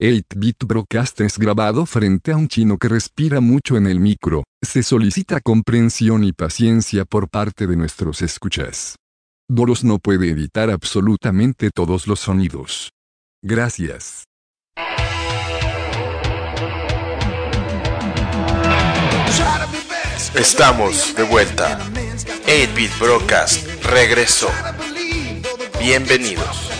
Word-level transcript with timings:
8-Bit 0.00 0.64
Broadcast 0.64 1.20
es 1.22 1.38
grabado 1.38 1.84
frente 1.84 2.30
a 2.30 2.36
un 2.36 2.46
chino 2.46 2.78
que 2.78 2.86
respira 2.86 3.40
mucho 3.40 3.76
en 3.76 3.88
el 3.88 3.98
micro. 3.98 4.44
Se 4.62 4.84
solicita 4.84 5.40
comprensión 5.40 6.22
y 6.22 6.32
paciencia 6.32 7.04
por 7.04 7.28
parte 7.28 7.66
de 7.66 7.74
nuestros 7.74 8.22
escuchas. 8.22 8.94
Doros 9.48 9.82
no 9.82 9.98
puede 9.98 10.30
editar 10.30 10.70
absolutamente 10.70 11.70
todos 11.74 12.06
los 12.06 12.20
sonidos. 12.20 12.90
Gracias. 13.42 14.22
Estamos 20.36 21.16
de 21.16 21.24
vuelta. 21.24 21.80
8-Bit 22.46 23.00
Broadcast 23.00 23.66
regresó. 23.82 24.48
Bienvenidos. 25.80 26.70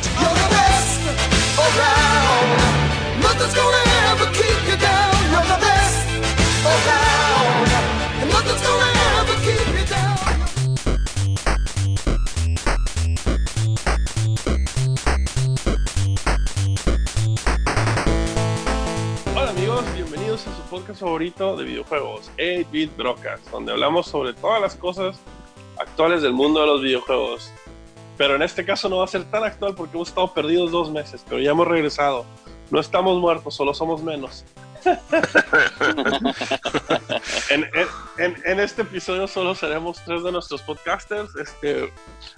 Hola 19.37 19.51
amigos, 19.51 19.85
bienvenidos 19.95 20.47
a 20.49 20.57
su 20.57 20.63
podcast 20.63 21.01
favorito 21.01 21.57
de 21.57 21.65
videojuegos, 21.65 22.33
8-Bit 22.39 22.97
Broadcast, 22.97 23.49
donde 23.51 23.71
hablamos 23.71 24.09
sobre 24.09 24.35
todas 24.35 24.61
las 24.61 24.75
cosas 24.75 25.21
actuales 25.79 26.23
del 26.23 26.33
mundo 26.33 26.61
de 26.61 26.67
los 26.67 26.83
videojuegos. 26.83 27.53
Pero 28.17 28.35
en 28.35 28.43
este 28.43 28.65
caso 28.65 28.89
no 28.89 28.99
va 28.99 29.05
a 29.05 29.09
ser 29.09 29.31
tan 29.31 29.45
actual 29.45 29.77
porque 29.77 29.97
hemos 29.97 30.09
estado 30.09 30.35
perdidos 30.35 30.73
dos 30.73 30.91
meses, 30.91 31.25
pero 31.29 31.41
ya 31.41 31.53
hemos 31.53 31.69
regresado. 31.69 32.27
No 32.71 32.81
estamos 32.81 33.19
muertos, 33.19 33.55
solo 33.55 33.73
somos 33.75 34.03
menos. 34.03 34.45
en, 37.51 37.69
en- 38.19 38.43
en 38.45 38.61
este 38.61 38.83
episodio 38.83 39.27
solo 39.27 39.55
seremos 39.55 39.99
tres 40.05 40.23
de 40.23 40.33
nuestros 40.33 40.63
podcasters. 40.63 41.35
Este, 41.37 41.93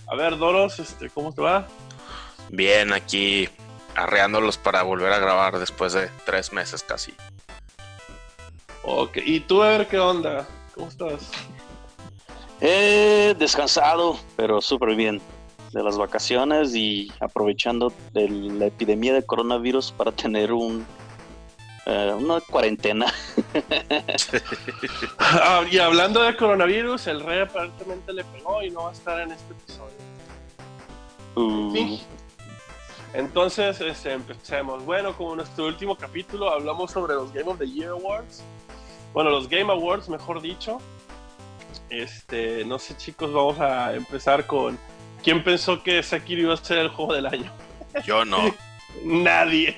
a 0.06 0.14
ver, 0.16 0.36
Doros, 0.38 0.78
este, 0.78 1.10
¿cómo 1.10 1.32
te 1.32 1.42
va? 1.42 1.66
Bien, 2.48 2.92
aquí 2.92 3.48
arreándolos 3.94 4.56
para 4.56 4.82
volver 4.82 5.12
a 5.12 5.19
grabar 5.19 5.58
después 5.58 5.92
de 5.92 6.08
tres 6.24 6.52
meses 6.52 6.82
casi. 6.82 7.12
Ok, 8.82 9.19
y 9.24 9.41
tú 9.41 9.62
a 9.62 9.69
ver 9.69 9.88
qué 9.88 9.98
onda, 9.98 10.47
¿cómo 10.74 10.88
estás? 10.88 11.30
Eh, 12.60 13.34
descansado, 13.38 14.19
pero 14.36 14.60
súper 14.60 14.94
bien 14.94 15.20
de 15.72 15.82
las 15.82 15.98
vacaciones 15.98 16.74
y 16.74 17.12
aprovechando 17.20 17.92
de 18.12 18.28
la 18.28 18.66
epidemia 18.66 19.14
de 19.14 19.22
coronavirus 19.22 19.92
para 19.92 20.12
tener 20.12 20.52
un 20.52 20.86
eh, 21.86 22.14
una 22.16 22.40
cuarentena. 22.40 23.06
Ah, 25.18 25.64
y 25.70 25.78
hablando 25.78 26.22
de 26.22 26.36
coronavirus, 26.36 27.06
el 27.06 27.20
rey 27.20 27.41
aparentemente 27.41 28.12
le 28.12 28.24
pegó 28.24 28.62
y 28.62 28.70
no 28.70 28.84
va 28.84 28.91
a 28.91 28.92
estar 28.92 29.20
en 29.20 29.30
este 29.32 29.52
episodio. 29.52 29.94
Uh, 31.36 31.72
Sí. 31.72 32.02
Entonces, 33.12 33.80
este, 33.80 34.12
empecemos. 34.12 34.84
Bueno, 34.84 35.16
como 35.16 35.36
nuestro 35.36 35.66
último 35.66 35.96
capítulo, 35.96 36.50
hablamos 36.50 36.92
sobre 36.92 37.14
los 37.14 37.32
Game 37.32 37.50
of 37.50 37.58
the 37.58 37.68
Year 37.68 37.91
Awards. 37.91 38.42
Bueno, 39.12 39.30
los 39.30 39.48
Game 39.48 39.72
Awards, 39.72 40.08
mejor 40.08 40.41
dicho. 40.41 40.78
Este, 41.88 42.64
no 42.64 42.78
sé, 42.78 42.96
chicos, 42.96 43.32
vamos 43.32 43.58
a 43.58 43.94
empezar 43.94 44.46
con. 44.46 44.78
¿Quién 45.22 45.42
pensó 45.44 45.82
que 45.82 46.02
Sekiro 46.02 46.42
iba 46.42 46.54
a 46.54 46.56
ser 46.56 46.78
el 46.78 46.88
juego 46.88 47.14
del 47.14 47.26
año? 47.26 47.52
Yo 48.04 48.24
no. 48.24 48.54
Nadie. 49.04 49.76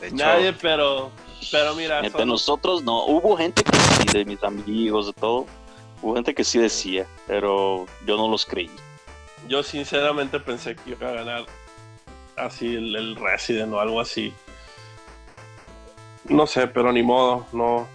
De 0.00 0.06
hecho, 0.08 0.16
Nadie, 0.16 0.52
pero. 0.52 1.10
Pero 1.50 1.74
mira. 1.74 1.98
entre 1.98 2.20
son- 2.20 2.28
nosotros 2.28 2.82
no, 2.82 3.04
hubo 3.06 3.36
gente 3.36 3.62
que 3.62 3.76
sí, 3.78 4.04
de 4.12 4.24
mis 4.24 4.42
amigos, 4.42 5.06
de 5.06 5.12
todo, 5.12 5.46
hubo 6.02 6.14
gente 6.14 6.34
que 6.34 6.44
sí 6.44 6.58
decía, 6.58 7.06
pero 7.26 7.86
yo 8.06 8.16
no 8.16 8.28
los 8.28 8.44
creí. 8.44 8.70
Yo 9.46 9.62
sinceramente 9.62 10.40
pensé 10.40 10.74
que 10.76 10.90
iba 10.90 11.08
a 11.08 11.12
ganar 11.12 11.46
así 12.36 12.74
el, 12.74 12.94
el 12.96 13.16
Resident 13.16 13.72
o 13.72 13.80
algo 13.80 14.00
así. 14.00 14.32
No 16.24 16.46
sé, 16.46 16.66
pero 16.66 16.92
ni 16.92 17.02
modo, 17.02 17.46
no. 17.52 17.86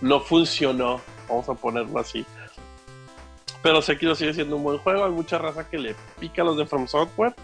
No 0.00 0.20
funcionó, 0.20 1.00
vamos 1.28 1.48
a 1.48 1.54
ponerlo 1.54 1.98
así. 1.98 2.24
Pero 3.62 3.82
Sekiro 3.82 4.14
sigue 4.14 4.34
siendo 4.34 4.56
un 4.56 4.62
buen 4.62 4.78
juego, 4.78 5.04
hay 5.04 5.10
mucha 5.10 5.38
raza 5.38 5.68
que 5.68 5.78
le 5.78 5.96
pica 6.20 6.42
a 6.42 6.44
los 6.44 6.56
de 6.56 6.66
From 6.66 6.86
Software. 6.86 7.34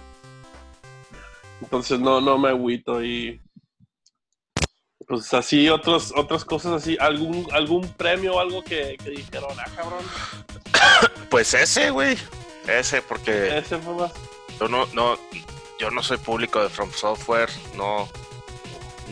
Entonces 1.60 1.98
no, 1.98 2.20
no 2.20 2.38
me 2.38 2.50
agüito 2.50 3.02
y. 3.02 3.40
Pues 5.06 5.34
así, 5.34 5.68
otros, 5.68 6.12
otras 6.16 6.44
cosas 6.44 6.72
así, 6.72 6.96
algún, 6.98 7.46
algún 7.52 7.86
premio 7.94 8.36
o 8.36 8.40
algo 8.40 8.62
que, 8.62 8.96
que 9.02 9.10
dijeron, 9.10 9.50
ah 9.58 9.70
cabrón, 9.76 10.02
pues 11.30 11.52
ese, 11.52 11.90
güey. 11.90 12.16
Ese, 12.66 13.02
porque 13.02 13.58
ese 13.58 13.76
fue 13.78 13.94
más. 13.94 14.12
yo 14.58 14.66
no, 14.68 14.86
no, 14.94 15.18
yo 15.78 15.90
no 15.90 16.02
soy 16.02 16.16
público 16.16 16.62
de 16.62 16.70
From 16.70 16.90
Software, 16.92 17.50
no, 17.76 18.08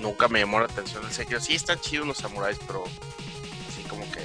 nunca 0.00 0.28
me 0.28 0.40
llamó 0.40 0.60
la 0.60 0.66
atención 0.66 1.04
el 1.04 1.12
Sekiro. 1.12 1.40
Sí 1.40 1.54
están 1.54 1.78
chidos 1.80 2.06
los 2.06 2.16
samuráis, 2.16 2.58
pero 2.66 2.84
sí 3.74 3.82
como 3.88 4.10
que 4.10 4.20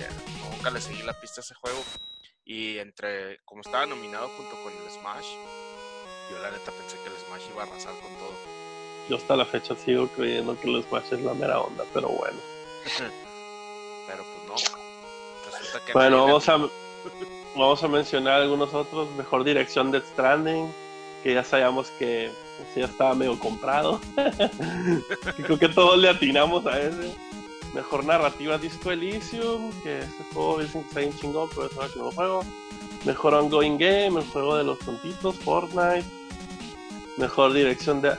nunca 0.50 0.70
le 0.70 0.80
seguí 0.80 1.02
la 1.04 1.14
pista 1.20 1.42
a 1.42 1.44
ese 1.44 1.56
juego. 1.56 1.84
Y 2.50 2.80
entre, 2.80 3.40
como 3.44 3.60
estaba 3.60 3.86
nominado 3.86 4.30
junto 4.30 4.56
con 4.64 4.72
el 4.72 4.90
Smash, 4.90 5.28
yo 6.32 6.40
la 6.40 6.50
neta 6.50 6.72
pensé 6.72 6.96
que 7.04 7.10
el 7.10 7.16
Smash 7.18 7.42
iba 7.52 7.64
a 7.64 7.66
arrasar 7.66 7.94
con 7.96 8.10
todo. 8.16 8.32
Yo 9.10 9.18
hasta 9.18 9.36
la 9.36 9.44
fecha 9.44 9.76
sigo 9.76 10.08
creyendo 10.08 10.58
que 10.58 10.70
el 10.70 10.82
Smash 10.84 11.12
es 11.12 11.22
la 11.24 11.34
mera 11.34 11.60
onda, 11.60 11.84
pero 11.94 12.08
bueno. 12.08 12.40
Pero 14.08 14.24
pues 14.24 14.48
no. 14.48 15.52
Resulta 15.52 15.86
que 15.86 15.92
Bueno, 15.92 16.24
vamos 16.24 16.48
a, 16.48 16.58
vamos 17.58 17.84
a 17.84 17.88
mencionar 17.90 18.40
algunos 18.40 18.74
otros. 18.74 19.12
Mejor 19.18 19.44
dirección 19.44 19.92
de 19.92 20.00
Stranding, 20.00 20.74
que 21.24 21.34
ya 21.34 21.44
sabíamos 21.44 21.90
que 22.00 22.32
pues, 22.56 22.76
ya 22.76 22.86
estaba 22.86 23.14
medio 23.14 23.38
comprado. 23.38 24.00
Y 25.38 25.42
Creo 25.44 25.60
que 25.60 25.68
todos 25.68 25.98
le 25.98 26.08
atinamos 26.08 26.66
a 26.66 26.80
ese. 26.80 27.14
Mejor 27.74 28.06
narrativa 28.06 28.58
Disco 28.58 28.92
Elysium, 28.92 29.72
que 29.84 30.00
ese 30.00 30.24
juego 30.34 30.60
dicen 30.60 30.82
que 30.82 30.88
está 30.88 31.00
bien 31.02 31.14
chingón, 31.16 31.50
pero 31.54 31.68
es 31.68 31.92
que 31.94 32.00
no 32.00 32.06
lo 32.06 32.12
juego. 32.12 32.44
Mejor 33.06 33.34
ongoing 33.36 33.78
game, 33.78 34.20
el 34.20 34.26
juego 34.28 34.56
de 34.58 34.64
los 34.64 34.80
tontitos, 34.80 35.36
Fortnite. 35.38 36.06
Mejor 37.18 37.54
dirección 37.54 38.02
de... 38.02 38.16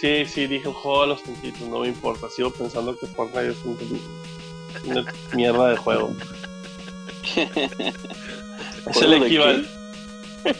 Sí, 0.00 0.24
sí, 0.26 0.46
dije 0.46 0.68
el 0.68 0.74
juego 0.74 1.02
de 1.02 1.08
los 1.08 1.22
tontitos, 1.22 1.68
no 1.68 1.80
me 1.80 1.88
importa. 1.88 2.28
Sigo 2.30 2.50
pensando 2.50 2.96
que 2.98 3.06
Fortnite 3.08 3.50
es 3.50 3.64
un- 3.64 4.00
una 4.84 5.04
mierda 5.34 5.68
de 5.70 5.76
juego. 5.76 6.10
Es 8.84 8.96
¿Juego 8.96 9.12
el 9.14 9.22
equivalente. 9.22 9.68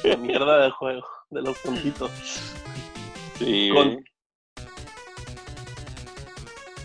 La 0.04 0.16
mierda 0.16 0.64
de 0.64 0.70
juego, 0.70 1.02
de 1.31 1.42
los 1.42 1.60
tontitos. 1.60 2.10
Sí, 3.38 3.69
Con- 3.75 4.04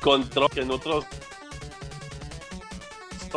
Control, 0.01 0.47
que 0.51 0.61
en 0.61 0.71
otros 0.71 1.05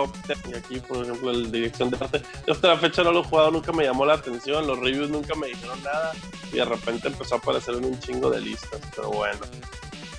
top 0.06 0.16
10, 0.26 0.38
y 0.48 0.54
aquí 0.54 0.80
por 0.80 1.04
ejemplo 1.04 1.30
el 1.30 1.50
dirección 1.50 1.90
de 1.90 1.96
arte, 1.98 2.22
yo 2.46 2.52
hasta 2.52 2.68
la 2.68 2.76
fecha 2.76 3.02
no 3.02 3.12
lo 3.12 3.20
he 3.20 3.24
jugado, 3.24 3.50
nunca 3.50 3.72
me 3.72 3.84
llamó 3.84 4.06
la 4.06 4.14
atención, 4.14 4.66
los 4.66 4.78
reviews 4.78 5.10
nunca 5.10 5.34
me 5.34 5.48
dijeron 5.48 5.82
nada, 5.82 6.12
y 6.52 6.56
de 6.56 6.64
repente 6.64 7.08
empezó 7.08 7.36
a 7.36 7.38
aparecer 7.38 7.74
en 7.74 7.84
un 7.84 7.98
chingo 8.00 8.30
de 8.30 8.40
listas, 8.40 8.80
pero 8.94 9.10
bueno. 9.10 9.40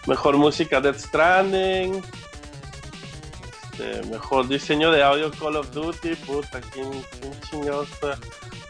Mejor 0.07 0.37
música 0.37 0.81
Death 0.81 0.97
Stranding. 0.97 2.01
Este, 3.81 4.07
mejor 4.09 4.47
diseño 4.47 4.91
de 4.91 5.03
audio 5.03 5.31
Call 5.31 5.55
of 5.55 5.71
Duty, 5.71 6.15
puta, 6.15 6.61
¿quién, 6.73 6.89
quién 7.19 7.33
chingados? 7.49 7.89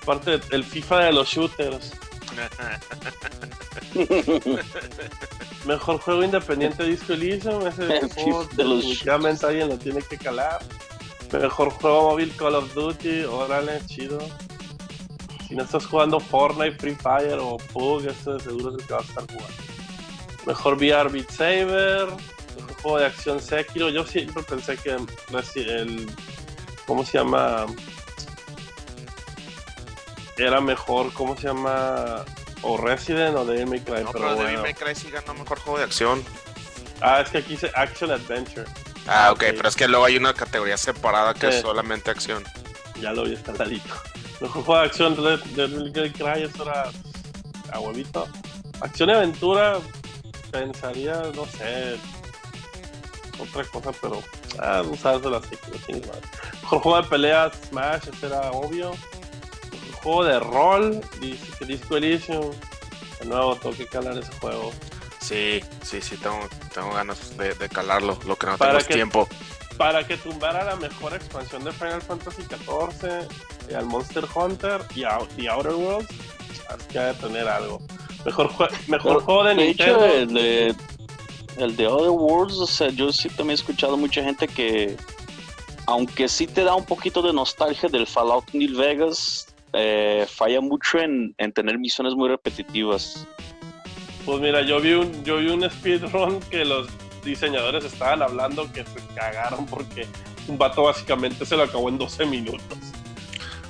Aparte 0.02 0.40
el 0.52 0.64
FIFA 0.64 1.06
de 1.06 1.14
los 1.14 1.28
shooters. 1.28 1.92
Mejor 5.66 6.00
juego 6.00 6.24
independiente 6.24 6.86
Disco 6.86 7.14
Elysium, 7.14 7.68
ese 7.68 7.86
de 7.86 8.00
definitivamente 8.00 9.46
alguien 9.46 9.70
lo 9.70 9.78
tiene 9.78 10.02
que 10.02 10.18
calar. 10.18 10.60
Mejor 11.32 11.70
juego 11.70 12.12
móvil 12.12 12.36
Call 12.36 12.56
of 12.56 12.74
Duty, 12.74 13.24
órale, 13.24 13.82
chido. 13.86 14.20
Si 15.48 15.56
no 15.56 15.64
estás 15.64 15.86
jugando 15.86 16.20
Fortnite, 16.20 16.78
Free 16.78 16.96
Fire 16.96 17.38
o 17.40 17.58
PUBG, 17.58 18.08
eso 18.08 18.34
de 18.34 18.40
seguro 18.40 18.70
es 18.76 18.82
el 18.82 18.88
que 18.88 18.94
vas 18.94 19.04
a 19.04 19.08
estar 19.08 19.24
jugando. 19.26 19.64
Mejor 20.46 20.76
VR 20.76 21.10
Beat 21.10 21.30
Saber, 21.30 22.08
mejor 22.56 22.82
juego 22.82 22.98
de 23.00 23.06
acción 23.06 23.42
Sekiro. 23.42 23.90
Yo 23.90 24.06
siempre 24.06 24.44
pensé 24.44 24.78
que 24.78 24.92
el. 24.92 26.12
¿Cómo 26.86 27.06
se 27.06 27.18
llama? 27.18 27.66
Era 30.38 30.60
mejor, 30.60 31.14
¿cómo 31.14 31.36
se 31.38 31.48
llama? 31.48 32.26
O 32.64 32.78
Resident 32.78 33.36
o 33.36 33.46
Devil 33.46 33.68
May 33.68 33.80
Cry, 33.82 34.04
No, 34.04 34.12
pero 34.12 34.26
pero 34.26 34.30
Devil 34.30 34.44
bueno. 34.46 34.62
May 34.62 34.74
Cry 34.74 34.96
sí 34.96 35.10
ganó 35.12 35.34
mejor 35.34 35.60
juego 35.60 35.78
de 35.80 35.86
acción. 35.86 36.24
Ah, 37.02 37.22
es 37.22 37.30
que 37.30 37.40
aquí 37.40 37.52
dice 37.52 37.72
Action 37.76 38.12
Adventure. 38.12 38.66
Ah, 39.08 39.32
ok, 39.32 39.38
ok. 39.38 39.44
pero 39.58 39.70
es 39.70 39.76
que 39.76 39.88
luego 39.88 40.06
hay 40.06 40.18
una 40.18 40.34
categoría 40.34 40.78
separada 40.78 41.34
que 41.34 41.50
Sí. 41.52 41.56
es 41.58 41.62
solamente 41.62 42.12
acción. 42.12 42.44
Ya 43.00 43.12
lo 43.14 43.24
vi, 43.24 43.34
está 43.34 43.52
al 43.52 43.58
ladito. 43.60 43.94
Mejor 44.42 44.64
juego 44.64 44.82
de 44.82 44.88
acción 44.88 45.16
de 45.16 45.38
Devil 45.92 46.14
Cry, 46.14 46.44
eso 46.44 46.64
era 46.64 46.90
a 47.72 47.80
huevito. 47.80 48.28
Acción 48.82 49.10
y 49.10 49.14
aventura, 49.14 49.78
pensaría, 50.52 51.22
no 51.36 51.46
sé, 51.46 51.98
otra 53.40 53.64
cosa, 53.66 53.92
pero 54.02 54.22
ah, 54.60 54.84
no 54.86 54.96
sabes 54.98 55.22
de 55.24 55.30
las 55.32 55.44
Mejor 56.62 56.80
juego 56.82 57.02
de 57.02 57.08
peleas, 57.08 57.54
Smash, 57.70 58.08
ese 58.14 58.28
era 58.28 58.52
obvio. 58.52 58.92
Mejor 59.72 60.04
juego 60.04 60.24
de 60.26 60.40
rol, 60.40 61.02
dice 61.20 61.46
que 61.60 61.66
Disco 61.66 61.98
Elysium. 61.98 62.52
De 63.20 63.26
nuevo, 63.28 63.56
tengo 63.56 63.76
que 63.76 63.86
calar 63.86 64.18
ese 64.18 64.32
juego. 64.40 64.72
Sí, 65.32 65.62
sí, 65.82 66.02
sí, 66.02 66.18
tengo, 66.18 66.40
tengo 66.74 66.92
ganas 66.94 67.38
de, 67.38 67.54
de 67.54 67.70
calarlo, 67.70 68.20
lo 68.26 68.36
que 68.36 68.48
no 68.48 68.58
Para 68.58 68.72
tengo 68.80 68.82
es 68.82 68.88
tiempo. 68.88 69.28
Para 69.78 70.06
que 70.06 70.18
tumbara 70.18 70.66
la 70.66 70.76
mejor 70.76 71.14
expansión 71.14 71.64
de 71.64 71.72
Final 71.72 72.02
Fantasy 72.02 72.42
XIV, 72.44 73.28
y 73.70 73.74
al 73.74 73.86
Monster 73.86 74.26
Hunter 74.36 74.82
y 74.94 75.04
a 75.06 75.20
The 75.38 75.48
Outer 75.50 75.74
Worlds, 75.74 76.10
hay 76.70 76.78
que 76.92 77.00
ha 77.00 77.06
de 77.06 77.14
tener 77.14 77.48
algo. 77.48 77.82
Mejor, 78.26 78.50
jue- 78.50 78.70
mejor 78.88 79.14
Pero, 79.14 79.22
juego 79.22 79.44
de 79.46 79.56
de 79.56 79.70
hecho, 79.70 79.86
Nintendo. 79.86 80.06
el 80.06 80.34
de, 80.34 80.76
el 81.58 81.76
de 81.78 81.88
Other 81.88 82.10
Worlds, 82.12 82.58
o 82.58 82.68
sea, 82.68 82.90
yo 82.90 83.12
sí 83.14 83.30
también 83.30 83.52
he 83.52 83.54
escuchado 83.54 83.96
mucha 83.96 84.22
gente 84.24 84.48
que, 84.50 84.98
aunque 85.88 86.28
sí 86.28 86.46
te 86.46 86.64
da 86.66 86.76
un 86.76 86.86
poquito 86.86 87.22
de 87.22 87.32
nostalgia 87.34 87.88
del 87.90 88.06
Fallout 88.06 88.52
New 88.54 88.78
Vegas, 88.78 89.48
eh, 89.74 90.28
falla 90.30 90.60
mucho 90.60 91.00
en, 91.00 91.34
en 91.38 91.52
tener 91.54 91.80
misiones 91.80 92.14
muy 92.16 92.28
repetitivas. 92.28 93.26
Pues 94.26 94.40
mira, 94.40 94.62
yo 94.62 94.80
vi 94.80 94.94
un, 94.94 95.24
yo 95.24 95.38
vi 95.38 95.50
un 95.50 95.70
speedrun 95.70 96.40
que 96.42 96.66
los 96.66 96.88
diseñadores 97.24 97.86
estaban 97.86 98.22
hablando 98.22 98.72
que 98.72 98.84
se 98.84 99.00
cagaron 99.16 99.66
porque 99.66 100.08
un 100.48 100.58
vato 100.58 100.84
básicamente 100.84 101.46
se 101.46 101.56
lo 101.56 101.64
acabó 101.64 101.90
en 101.90 101.98
12 101.98 102.26
minutos. 102.26 102.78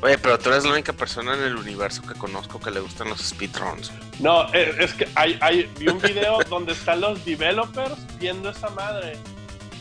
Oye, 0.01 0.17
pero 0.17 0.39
tú 0.39 0.49
eres 0.49 0.63
la 0.63 0.71
única 0.71 0.93
persona 0.93 1.35
en 1.35 1.43
el 1.43 1.55
universo 1.55 2.01
que 2.01 2.15
conozco 2.15 2.59
que 2.59 2.71
le 2.71 2.79
gustan 2.79 3.09
los 3.09 3.21
speedruns. 3.21 3.91
No, 4.19 4.51
es, 4.51 4.77
es 4.79 4.93
que 4.93 5.07
hay, 5.13 5.37
hay, 5.41 5.71
vi 5.77 5.89
un 5.89 5.99
video 6.01 6.39
donde 6.49 6.73
están 6.73 7.01
los 7.01 7.23
developers 7.23 7.95
viendo 8.17 8.49
esa 8.49 8.69
madre, 8.69 9.13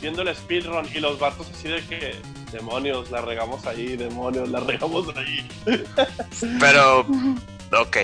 viendo 0.01 0.21
el 0.21 0.35
speedrun 0.37 0.87
y 0.95 1.01
los 1.01 1.19
vatos 1.19 1.49
así 1.51 1.69
de 1.69 1.83
que, 1.87 2.17
demonios, 2.53 3.11
la 3.11 3.23
regamos 3.23 3.65
ahí, 3.67 3.97
demonios, 3.97 4.51
la 4.51 4.61
regamos 4.61 5.07
ahí. 5.17 5.49
Pero, 6.61 7.01
ok. 7.73 7.97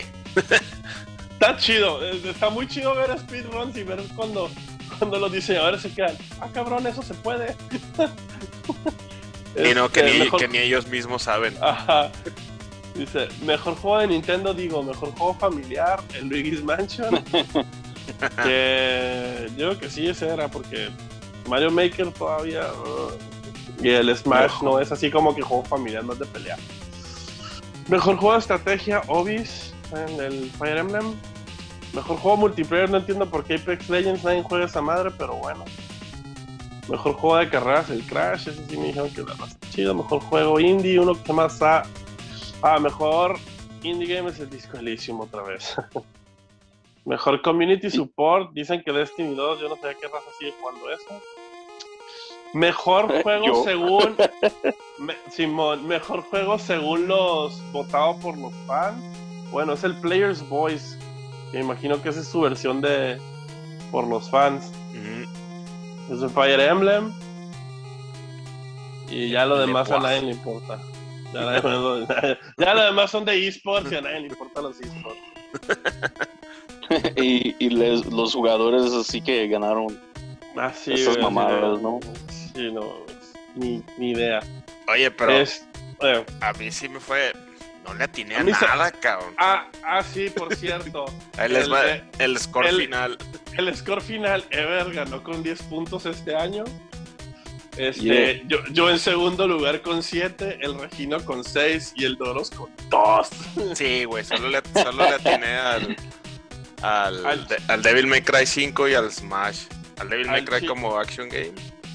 Está 1.38 1.56
chido, 1.56 2.02
eh, 2.04 2.20
está 2.24 2.48
muy 2.50 2.66
chido 2.66 2.94
ver 2.94 3.18
speedruns 3.18 3.76
y 3.76 3.82
ver 3.82 4.02
cuando, 4.16 4.48
cuando 4.98 5.18
los 5.18 5.30
diseñadores 5.30 5.82
se 5.82 5.92
quedan, 5.92 6.16
ah 6.40 6.48
cabrón, 6.52 6.86
eso 6.86 7.02
se 7.02 7.12
puede. 7.14 7.54
Y 9.54 9.74
no, 9.74 9.88
que 9.90 10.00
Este, 10.00 10.12
ni, 10.12 10.18
mejor- 10.24 10.40
que 10.40 10.48
ni 10.48 10.58
ellos 10.58 10.86
mismos 10.86 11.22
saben. 11.22 11.54
Ajá. 11.60 12.10
Dice, 12.94 13.28
mejor 13.44 13.74
juego 13.76 13.98
de 13.98 14.06
Nintendo, 14.06 14.54
digo, 14.54 14.82
mejor 14.82 15.10
juego 15.12 15.34
familiar, 15.34 16.00
el 16.14 16.28
Luigi's 16.28 16.62
Mansion. 16.64 17.22
que 18.42 19.50
yo 19.56 19.68
creo 19.68 19.78
que 19.78 19.90
sí, 19.90 20.08
ese 20.08 20.28
era, 20.28 20.48
porque 20.48 20.88
Mario 21.48 21.70
Maker 21.70 22.10
todavía. 22.12 22.62
uh, 22.72 23.12
y 23.84 23.90
el 23.90 24.14
Smash 24.16 24.62
no 24.62 24.80
es 24.80 24.90
así 24.90 25.10
como 25.10 25.34
que 25.34 25.42
juego 25.42 25.62
familiar, 25.64 26.02
no 26.04 26.14
es 26.14 26.18
de 26.18 26.26
pelea. 26.26 26.56
Mejor 27.88 28.16
juego 28.16 28.32
de 28.32 28.38
estrategia, 28.40 29.02
Obis, 29.08 29.74
en 29.92 30.20
el 30.20 30.50
Fire 30.52 30.78
Emblem. 30.78 31.14
Mejor 31.92 32.16
juego 32.18 32.36
multiplayer, 32.36 32.90
no 32.90 32.98
entiendo 32.98 33.26
por 33.30 33.44
qué 33.44 33.54
Apex 33.54 33.88
Legends 33.88 34.22
nadie 34.24 34.42
juega 34.42 34.66
esa 34.66 34.82
madre, 34.82 35.10
pero 35.16 35.34
bueno. 35.36 35.64
Mejor 36.88 37.14
juego 37.14 37.36
de 37.38 37.48
carreras, 37.48 37.90
el 37.90 38.02
Crash, 38.04 38.48
ese 38.48 38.64
sí 38.68 38.76
me 38.76 38.86
dijeron 38.88 39.10
que 39.10 39.22
era 39.22 39.34
bastante 39.34 39.68
chido. 39.70 39.94
Mejor 39.94 40.20
juego 40.20 40.60
indie, 40.60 41.00
uno 41.00 41.14
que 41.14 41.22
llama 41.28 41.48
Sa 41.48 41.84
Ah, 42.62 42.78
mejor 42.78 43.38
indie 43.82 44.14
game 44.14 44.30
es 44.30 44.38
el 44.40 44.48
Disco 44.50 44.76
Elysium 44.78 45.20
otra 45.20 45.42
vez. 45.42 45.74
mejor 47.04 47.40
community 47.42 47.90
support, 47.90 48.52
dicen 48.52 48.82
que 48.82 48.92
Destiny 48.92 49.34
2, 49.34 49.60
yo 49.60 49.68
no 49.68 49.76
sé 49.76 49.96
qué 50.00 50.06
raza 50.08 50.26
sigue 50.38 50.52
jugando 50.60 50.90
eso. 50.90 51.20
Mejor 52.54 53.12
Eh, 53.14 53.22
juego 53.22 53.46
yo. 53.46 53.64
según 53.64 54.16
me- 54.98 55.16
Simón, 55.30 55.86
mejor 55.86 56.22
juego 56.22 56.58
según 56.58 57.06
los 57.08 57.60
votados 57.72 58.16
por 58.16 58.36
los 58.38 58.52
fans. 58.66 59.02
Bueno, 59.56 59.72
es 59.72 59.84
el 59.84 59.94
Player's 59.96 60.46
Voice. 60.50 60.98
Que 61.50 61.60
imagino 61.60 62.02
que 62.02 62.10
esa 62.10 62.20
es 62.20 62.28
su 62.28 62.42
versión 62.42 62.82
de 62.82 63.18
por 63.90 64.06
los 64.06 64.28
fans. 64.28 64.70
Es 66.12 66.20
el 66.20 66.28
Fire 66.28 66.60
Emblem. 66.60 67.10
Y 69.08 69.30
ya 69.30 69.46
lo 69.46 69.56
demás 69.56 69.90
a 69.90 69.98
nadie 69.98 70.20
le 70.20 70.32
importa. 70.32 70.78
Ya, 71.32 71.40
nadie- 71.40 72.38
ya 72.58 72.74
lo 72.74 72.82
demás 72.84 73.10
son 73.10 73.24
de 73.24 73.48
esports 73.48 73.90
y 73.90 73.94
a 73.94 74.02
nadie 74.02 74.20
le 74.20 74.26
importan 74.26 74.62
los 74.64 74.78
esports. 74.78 75.20
y 77.16 77.56
y 77.58 77.70
les- 77.70 78.04
los 78.12 78.34
jugadores 78.34 78.92
así 78.92 79.22
que 79.22 79.48
ganaron. 79.48 79.98
Ah, 80.54 80.70
sí, 80.74 80.92
Esas 80.92 81.16
mamadas, 81.16 81.78
sí, 81.78 81.82
¿no? 81.82 82.00
Sí, 82.54 82.70
no. 82.72 82.92
Ni, 83.54 83.82
ni 83.96 84.10
idea. 84.10 84.40
Oye, 84.92 85.10
pero 85.10 85.32
Es, 85.32 85.66
a 86.42 86.52
mí 86.52 86.70
sí 86.70 86.90
me 86.90 87.00
fue. 87.00 87.32
No 87.86 87.94
le 87.94 88.04
atiné 88.04 88.36
a, 88.36 88.40
A 88.40 88.44
mí 88.44 88.52
se- 88.54 88.66
nada, 88.66 88.90
cabrón. 88.90 89.34
ah, 89.38 89.66
ah, 89.84 90.02
sí, 90.02 90.28
por 90.30 90.54
cierto. 90.56 91.04
Ahí 91.38 91.48
les 91.50 91.64
el 91.64 91.72
va 91.72 91.82
de- 91.82 92.04
el 92.18 92.38
score 92.38 92.66
el- 92.66 92.76
final. 92.82 93.18
El 93.56 93.74
score 93.74 94.02
final, 94.02 94.44
Ever 94.50 94.92
ganó 94.92 95.22
con 95.22 95.42
10 95.42 95.62
puntos 95.62 96.04
este 96.04 96.36
año. 96.36 96.64
Este, 97.78 98.02
Yeah. 98.02 98.42
yo, 98.48 98.58
yo 98.70 98.90
en 98.90 98.98
segundo 98.98 99.46
lugar 99.48 99.80
con 99.82 100.02
7, 100.02 100.58
el 100.60 100.78
Regino 100.78 101.24
con 101.24 101.42
6 101.44 101.92
y 101.96 102.04
el 102.04 102.16
Doros 102.16 102.50
con 102.50 102.70
2. 102.90 103.28
Sí, 103.74 104.04
güey, 104.04 104.24
solo 104.24 104.48
le, 104.50 104.60
solo 104.74 105.04
le 105.04 105.14
atiné 105.14 105.56
al, 105.56 105.96
al, 106.82 107.26
Al- 107.26 107.46
de- 107.48 107.56
al 107.68 107.82
Devil 107.82 108.06
May 108.06 108.20
Cry 108.22 108.46
5 108.46 108.88
y 108.88 108.94
al 108.94 109.10
Smash. 109.10 109.60
Al 109.98 110.08
Devil 110.10 110.26
May 110.28 110.44
Cry 110.44 110.66
como 110.66 110.98
Action 110.98 111.28
Game, 111.30 111.52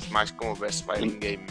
Smash 0.08 0.32
como 0.34 0.56
Best 0.56 0.86
Fighting 0.88 1.20
Game. 1.20 1.46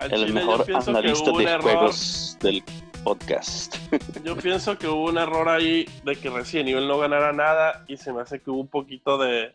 Al 0.00 0.12
El 0.12 0.20
chile, 0.26 0.32
mejor 0.32 0.64
analista 0.86 1.30
de 1.32 1.44
error. 1.44 1.62
juegos 1.62 2.36
del 2.40 2.62
podcast. 3.04 3.76
Yo 4.24 4.36
pienso 4.36 4.76
que 4.78 4.88
hubo 4.88 5.04
un 5.10 5.18
error 5.18 5.48
ahí 5.48 5.86
de 6.04 6.16
que 6.16 6.30
Resident 6.30 6.70
Evil 6.70 6.88
no 6.88 6.98
ganara 6.98 7.32
nada 7.32 7.84
y 7.86 7.96
se 7.96 8.12
me 8.12 8.22
hace 8.22 8.40
que 8.40 8.50
hubo 8.50 8.60
un 8.60 8.68
poquito 8.68 9.18
de 9.18 9.54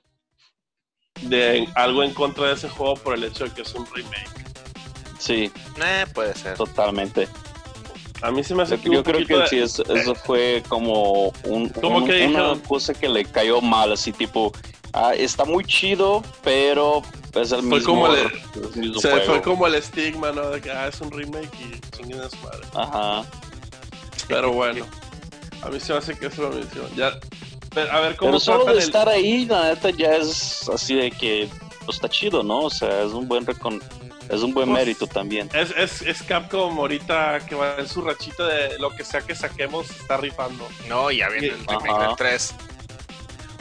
de 1.23 1.67
algo 1.75 2.03
en 2.03 2.13
contra 2.13 2.47
de 2.47 2.53
ese 2.53 2.69
juego 2.69 2.95
por 2.95 3.13
el 3.15 3.23
hecho 3.25 3.43
de 3.43 3.49
que 3.51 3.63
es 3.63 3.73
un 3.75 3.85
remake. 3.93 4.29
Sí, 5.17 5.51
Eh, 5.83 6.05
puede 6.13 6.33
ser. 6.33 6.55
totalmente. 6.55 7.27
A 8.21 8.31
mí 8.31 8.43
se 8.43 8.53
me 8.55 8.63
hace 8.63 8.77
que 8.79 8.87
hubo 8.89 8.93
Yo 8.93 8.99
un 8.99 9.03
creo 9.03 9.27
que 9.27 9.35
de... 9.37 9.47
sí, 9.47 9.59
es- 9.59 9.79
eso 9.79 10.15
fue 10.15 10.63
como, 10.69 11.33
un, 11.43 11.67
Como 11.69 11.97
un- 11.97 12.05
que 12.07 12.25
una 12.27 12.39
dijeron- 12.43 12.59
cosa 12.61 12.93
que 12.93 13.09
le 13.09 13.25
cayó 13.25 13.59
mal, 13.61 13.91
así 13.91 14.13
tipo, 14.13 14.53
ah, 14.93 15.13
está 15.15 15.45
muy 15.45 15.63
chido, 15.65 16.23
pero 16.43 17.01
es 17.35 17.51
el 17.51 17.61
Fue 17.61 17.79
mismo, 17.79 17.93
como 17.93 18.07
le- 18.09 18.21
el 18.23 18.75
mismo 18.75 18.99
se 19.01 19.09
juego. 19.11 19.25
fue 19.25 19.41
como 19.41 19.67
el 19.67 19.75
estigma, 19.75 20.31
¿no? 20.31 20.49
De 20.49 20.61
que 20.61 20.71
ah, 20.71 20.87
es 20.87 20.99
un 21.01 21.11
remake 21.11 21.49
y 21.59 21.79
chinguen 21.97 22.29
su 22.29 22.37
madre. 22.37 22.61
Ajá. 22.75 23.25
Pero 24.27 24.51
bueno, 24.51 24.85
a 25.61 25.69
mí 25.69 25.79
se 25.79 25.91
me 25.93 25.99
hace 25.99 26.15
que 26.17 26.27
eso 26.27 26.43
lo 26.43 26.49
menciono. 26.51 26.87
Ya, 26.95 27.11
pero, 27.73 27.91
a 27.91 27.99
ver 28.01 28.15
cómo 28.15 28.31
Pero 28.31 28.39
solo 28.39 28.65
de 28.65 28.73
el- 28.73 28.79
estar 28.79 29.07
ahí, 29.09 29.45
la 29.45 29.69
neta 29.69 29.89
ya 29.91 30.15
es 30.15 30.67
así 30.69 30.95
de 30.95 31.11
que 31.11 31.49
pues, 31.85 31.97
está 31.97 32.09
chido, 32.09 32.43
¿no? 32.43 32.61
O 32.61 32.69
sea, 32.69 33.03
es 33.03 33.11
un 33.13 33.27
buen 33.27 33.45
recon 33.45 33.81
es 34.29 34.41
un 34.43 34.53
buen 34.53 34.69
Pues, 34.69 34.79
mérito 34.85 35.07
también. 35.07 35.49
Es, 35.55 35.71
es, 35.75 36.03
es 36.03 36.21
Capcom 36.21 36.77
ahorita 36.77 37.39
que 37.47 37.55
va 37.55 37.77
en 37.79 37.87
su 37.87 38.01
rachita 38.01 38.45
de 38.45 38.77
lo 38.77 38.91
que 38.91 39.03
sea 39.03 39.21
que 39.21 39.33
saquemos, 39.33 39.89
está 39.89 40.17
rifando. 40.17 40.67
No, 40.87 41.09
ya 41.09 41.29
viene 41.29 41.47
el 41.47 41.57
remake 41.65 41.89
Ajá. 41.89 42.07
del 42.09 42.15
3. 42.15 42.53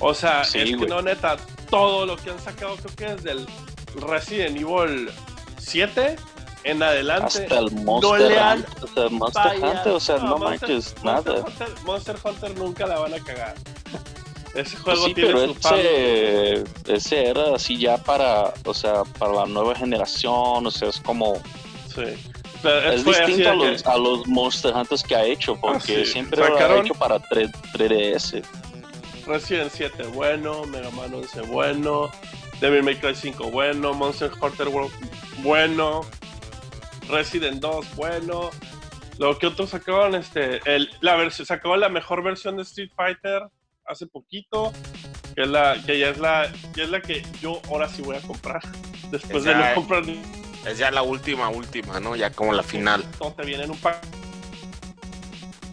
O 0.00 0.14
sea, 0.14 0.44
Sí, 0.44 0.58
es 0.58 0.76
que 0.76 0.86
no, 0.86 1.02
neta, 1.02 1.36
todo 1.70 2.06
lo 2.06 2.16
que 2.16 2.30
han 2.30 2.38
sacado, 2.38 2.76
creo 2.76 2.96
que 2.96 3.14
desde 3.16 3.30
el 3.32 3.46
Resident 3.96 4.56
Evil 4.56 5.10
7 5.58 6.16
en 6.64 6.82
adelante. 6.82 7.42
Hasta 7.42 7.58
el 7.58 7.70
Monster 7.72 8.20
le 8.20 8.38
han 8.38 8.58
Hunter, 8.58 8.84
o 8.84 8.88
sea, 8.94 9.08
Monster. 9.10 9.52
Hunter, 9.64 9.92
o 9.92 10.00
sea, 10.00 10.16
no, 10.18 10.38
Monster- 10.38 10.68
manches, 10.68 10.94
Monster 11.02 11.32
nada. 11.34 11.44
Hunter, 11.46 11.68
Monster 11.84 12.16
Hunter 12.24 12.58
nunca 12.58 12.86
la 12.86 12.98
van 13.00 13.14
a 13.14 13.18
cagar. 13.24 13.54
Ese 14.54 14.76
Pues 14.78 14.98
juego 14.98 15.06
sí, 15.06 15.14
tiene 15.14 15.32
pero 15.32 15.46
su 15.54 15.74
ese, 15.74 16.64
ese 16.88 17.26
era 17.28 17.54
así 17.54 17.78
ya 17.78 17.96
para, 17.98 18.52
o 18.64 18.74
sea, 18.74 19.04
para 19.18 19.32
la 19.32 19.46
nueva 19.46 19.74
generación, 19.74 20.66
o 20.66 20.70
sea, 20.70 20.88
es 20.88 20.98
como, 21.00 21.40
Sí. 21.94 22.02
Pero 22.62 22.90
es 22.92 23.04
distinto 23.04 23.48
a 23.50 23.52
que- 23.52 23.58
los, 23.72 23.86
a 23.86 23.96
los 23.96 24.26
Monster 24.26 24.74
Hunters 24.74 25.02
que 25.04 25.14
ha 25.14 25.24
hecho, 25.24 25.54
porque 25.60 25.92
Ah, 25.98 26.00
sí. 26.04 26.12
siempre 26.12 26.38
lo 26.48 26.56
ha 26.56 26.78
hecho 26.80 26.94
para 26.94 27.20
3, 27.20 27.50
3DS. 27.72 28.42
Resident 29.28 29.70
7 29.72 30.04
bueno, 30.08 30.64
Mega 30.64 30.90
Man 30.90 31.12
11 31.14 31.42
bueno, 31.42 32.10
Devil 32.60 32.82
May 32.82 32.96
Cry 32.96 33.14
5 33.14 33.50
bueno, 33.50 33.92
Monster 33.94 34.30
Hunter 34.40 34.68
World 34.68 34.90
bueno, 35.42 36.00
Resident 37.08 37.60
2 37.60 37.94
bueno. 37.96 38.50
Lo 39.18 39.36
que 39.36 39.48
otros 39.48 39.70
sacaron, 39.70 40.14
este, 40.14 40.60
el, 40.64 40.88
la 41.00 41.16
versión, 41.16 41.44
sacaron 41.44 41.80
la 41.80 41.88
mejor 41.88 42.22
versión 42.22 42.56
de 42.56 42.62
Street 42.62 42.90
Fighter 42.96 43.42
hace 43.84 44.06
poquito, 44.06 44.72
que 45.34 45.42
es 45.42 45.48
la, 45.48 45.76
que 45.84 45.98
ya 45.98 46.10
es 46.10 46.18
la, 46.18 46.48
que 46.74 46.84
es 46.84 46.88
la 46.88 47.00
que 47.00 47.24
yo 47.40 47.60
ahora 47.68 47.88
sí 47.88 48.00
voy 48.02 48.16
a 48.16 48.20
comprar. 48.20 48.60
Después 49.10 49.42
de 49.44 49.54
no 49.54 49.64
comprar 49.74 50.04
ni 50.06 50.20
Es 50.66 50.78
ya 50.78 50.90
la 50.92 51.02
última, 51.02 51.48
última, 51.48 51.98
¿no? 51.98 52.14
Ya 52.14 52.30
como 52.30 52.52
la 52.52 52.62
final. 52.62 53.04
todo 53.18 53.32
te 53.32 53.44
viene 53.44 53.64
en 53.64 53.70
un 53.72 53.78
pa- 53.78 54.00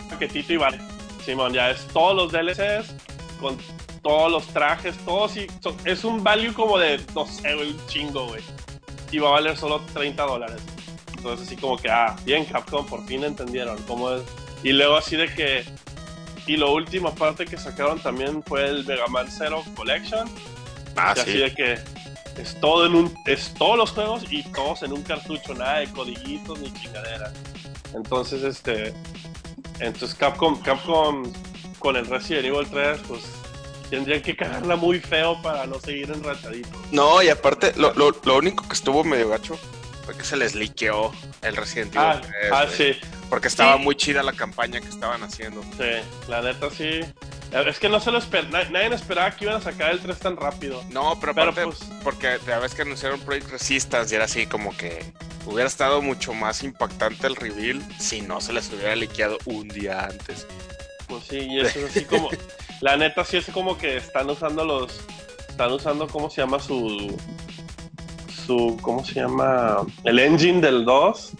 paquetito 0.09 0.53
y 0.53 0.57
vale. 0.57 0.79
Simón, 1.23 1.53
ya 1.53 1.69
es 1.71 1.85
todos 1.87 2.15
los 2.15 2.31
DLCs 2.31 2.94
con 3.39 3.57
todos 4.01 4.31
los 4.31 4.47
trajes, 4.47 4.95
todos 5.05 5.35
y 5.37 5.47
es 5.85 6.03
un 6.03 6.23
value 6.23 6.53
como 6.53 6.77
de, 6.77 7.01
no 7.15 7.25
sé, 7.25 7.55
güey, 7.55 7.71
un 7.71 7.87
chingo, 7.87 8.27
güey. 8.27 8.41
Y 9.11 9.17
va 9.19 9.29
a 9.29 9.31
valer 9.33 9.57
solo 9.57 9.81
30 9.93 10.23
dólares. 10.23 10.61
Entonces 11.15 11.47
así 11.47 11.55
como 11.55 11.77
que, 11.77 11.89
ah, 11.89 12.15
bien 12.23 12.45
Capcom, 12.45 12.85
por 12.85 13.05
fin 13.05 13.23
entendieron 13.23 13.81
cómo 13.87 14.11
es. 14.11 14.23
Y 14.63 14.73
luego 14.73 14.95
así 14.95 15.15
de 15.15 15.33
que, 15.33 15.65
y 16.45 16.57
lo 16.57 16.73
último 16.73 17.09
aparte 17.09 17.45
que 17.45 17.57
sacaron 17.57 17.99
también 17.99 18.43
fue 18.43 18.65
el 18.65 18.85
Mega 18.85 19.07
Man 19.07 19.27
Zero 19.31 19.63
Collection. 19.75 20.29
Ah, 20.95 21.13
y 21.15 21.19
así 21.19 21.31
sí. 21.31 21.37
de 21.39 21.55
que 21.55 21.73
es 22.37 22.59
todo 22.59 22.85
en 22.85 22.95
un, 22.95 23.13
es 23.25 23.53
todos 23.55 23.77
los 23.77 23.91
juegos 23.91 24.23
y 24.29 24.43
todos 24.51 24.83
en 24.83 24.93
un 24.93 25.01
cartucho, 25.01 25.53
nada 25.53 25.79
de 25.79 25.87
codiguitos 25.91 26.59
ni 26.59 26.71
chingaderas. 26.73 27.33
Entonces, 27.93 28.43
este, 28.43 28.93
entonces 29.79 30.13
Capcom, 30.15 30.61
Capcom 30.61 31.31
con 31.79 31.95
el 31.95 32.05
Resident 32.05 32.45
Evil 32.45 32.67
3, 32.69 32.99
pues 33.07 33.21
tendrían 33.89 34.21
que 34.21 34.35
cagarla 34.35 34.75
muy 34.75 34.99
feo 34.99 35.41
para 35.41 35.65
no 35.67 35.79
seguir 35.79 36.09
enrataditos. 36.11 36.71
No, 36.91 37.21
y 37.21 37.29
aparte, 37.29 37.73
lo, 37.75 37.93
lo, 37.93 38.11
lo 38.23 38.37
único 38.37 38.67
que 38.67 38.73
estuvo 38.73 39.03
medio 39.03 39.29
gacho 39.29 39.57
fue 40.05 40.15
que 40.17 40.23
se 40.23 40.37
les 40.37 40.55
liqueó 40.55 41.11
el 41.41 41.55
Resident 41.55 41.95
Evil 41.95 42.07
Ah, 42.07 42.21
3, 42.21 42.33
ah, 42.51 42.65
güey, 42.65 42.77
sí, 42.93 42.99
Porque 43.29 43.47
estaba 43.47 43.77
Sí. 43.77 43.83
muy 43.83 43.95
chida 43.95 44.21
la 44.23 44.33
campaña 44.33 44.79
que 44.81 44.87
estaban 44.89 45.21
haciendo. 45.23 45.61
sí, 45.77 46.01
la 46.27 46.41
neta 46.41 46.69
sí. 46.69 47.01
Es 47.51 47.79
que 47.79 47.87
no 47.87 47.99
se 48.01 48.11
lo 48.11 48.17
esperaba, 48.17 48.65
nadie 48.69 48.93
esperaba 48.93 49.31
que 49.31 49.45
iban 49.45 49.57
a 49.57 49.61
sacar 49.61 49.91
el 49.91 49.99
3 49.99 50.17
tan 50.19 50.35
rápido. 50.35 50.83
No, 50.89 51.17
pero 51.21 51.33
Pero, 51.33 51.51
aparte, 51.51 51.63
pues- 51.63 51.89
porque 52.03 52.37
la 52.47 52.59
vez 52.59 52.73
que 52.75 52.81
anunciaron 52.81 53.19
Project 53.21 53.49
Resistance 53.51 54.13
y 54.13 54.15
era 54.15 54.25
así 54.25 54.45
como 54.45 54.75
que 54.75 55.13
hubiera 55.45 55.67
estado 55.67 56.01
mucho 56.01 56.33
más 56.33 56.63
impactante 56.63 57.27
el 57.27 57.35
reveal 57.35 57.81
si 57.99 58.21
no 58.21 58.41
se 58.41 58.51
les 58.51 58.69
hubiera 58.73 58.95
liqueado 58.95 59.37
un 59.45 59.67
día 59.69 60.03
antes. 60.05 60.45
Pues 61.07 61.23
sí, 61.25 61.37
y 61.39 61.59
eso 61.59 61.79
es 61.79 61.85
así 61.91 62.05
como. 62.05 62.29
La 62.81 62.97
neta 62.97 63.23
sí 63.23 63.37
es 63.37 63.45
como 63.47 63.77
que 63.77 63.97
están 63.97 64.29
usando 64.29 64.63
los. 64.65 64.99
Están 65.49 65.71
usando, 65.71 66.07
¿cómo 66.07 66.29
se 66.29 66.41
llama 66.41 66.59
su. 66.59 67.15
Su. 68.45 68.77
¿Cómo 68.81 69.03
se 69.05 69.13
llama? 69.15 69.85
El 70.03 70.19
engine 70.19 70.61
del 70.61 70.83
2. 70.85 71.31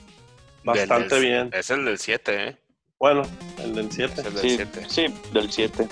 Bastante 0.63 1.15
Del- 1.15 1.23
bien. 1.25 1.49
Es 1.53 1.69
el 1.69 1.85
del 1.85 1.97
7, 1.99 2.47
¿eh? 2.49 2.57
Bueno, 2.99 3.23
el 3.63 3.75
del 3.75 3.91
7. 3.91 4.21
Es 4.21 4.25
el 4.27 4.33
del 4.33 4.41
Sí, 4.41 4.55
7. 4.55 4.85
sí, 4.87 5.05
del 5.33 5.51
7. 5.51 5.87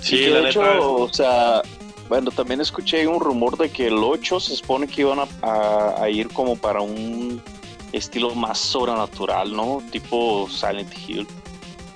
Sí, 0.00 0.26
la 0.26 0.36
de 0.38 0.42
neta. 0.44 0.48
hecho, 0.50 0.94
o 0.94 1.12
sea, 1.12 1.62
bueno, 2.08 2.30
también 2.30 2.60
escuché 2.60 3.06
un 3.08 3.18
rumor 3.18 3.56
de 3.58 3.70
que 3.70 3.88
el 3.88 3.94
8 3.98 4.38
se 4.38 4.54
supone 4.56 4.86
que 4.86 5.00
iban 5.00 5.18
a, 5.18 5.26
a- 5.42 6.02
a 6.04 6.10
ir 6.10 6.28
como 6.28 6.54
para 6.56 6.80
un 6.80 7.42
estilo 7.92 8.34
más 8.34 8.58
sobrenatural, 8.58 9.54
¿no? 9.54 9.82
Tipo 9.90 10.48
Silent 10.50 10.92
Hill. 11.06 11.26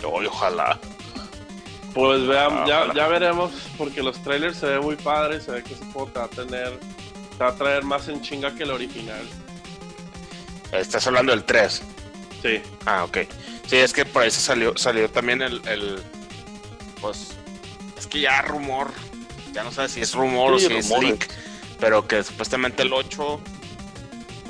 Oye, 0.04 0.28
ojalá. 0.28 0.78
Pues 1.94 2.25
veamos, 2.26 2.70
Ah, 2.70 2.92
ya, 2.94 3.09
veremos, 3.09 3.50
porque 3.76 4.02
los 4.02 4.23
trailers 4.23 4.56
se 4.59 4.66
ven 4.66 4.80
muy 4.80 4.97
padres, 4.97 5.44
se 5.44 5.50
ve 5.50 5.62
que 5.64 5.75
ese 5.75 5.85
juego 5.87 6.06
te 6.12 6.18
va 6.20 6.26
a 6.26 6.28
tener, 6.28 6.78
te 7.37 7.44
va 7.44 7.50
a 7.50 7.54
traer 7.56 7.82
más 7.82 8.06
en 8.09 8.20
chinga 8.23 8.54
que 8.54 8.62
el 8.62 8.70
original. 8.70 9.26
Estás 10.73 11.06
hablando 11.06 11.32
del 11.32 11.44
3. 11.44 11.82
Sí, 12.42 12.62
Ah, 12.87 13.04
ok. 13.04 13.18
Sí, 13.66 13.76
es 13.76 13.92
que 13.92 14.04
por 14.04 14.23
ahí 14.23 14.30
se 14.30 14.40
salió, 14.40 14.76
salió 14.78 15.11
también 15.11 15.42
el, 15.42 15.61
el- 15.68 16.00
Pues. 17.00 17.32
Es 17.99 18.06
que 18.06 18.20
ya 18.20 18.40
rumor. 18.42 18.92
Ya 19.52 19.64
no 19.64 19.73
sabes 19.73 19.90
si 19.92 20.00
es 20.00 20.14
rumor 20.14 20.59
Sí, 20.61 20.66
o 20.66 20.68
si 20.70 20.75
es 20.76 20.90
leak. 20.90 21.28
Pero 21.80 22.06
que 22.06 22.23
supuestamente 22.23 22.82
el 22.82 22.92
8 22.92 23.40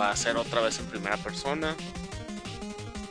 va 0.01 0.11
a 0.11 0.17
ser 0.17 0.37
otra 0.37 0.61
vez 0.63 0.79
en 0.79 0.87
primera 0.87 1.17
persona. 1.19 1.77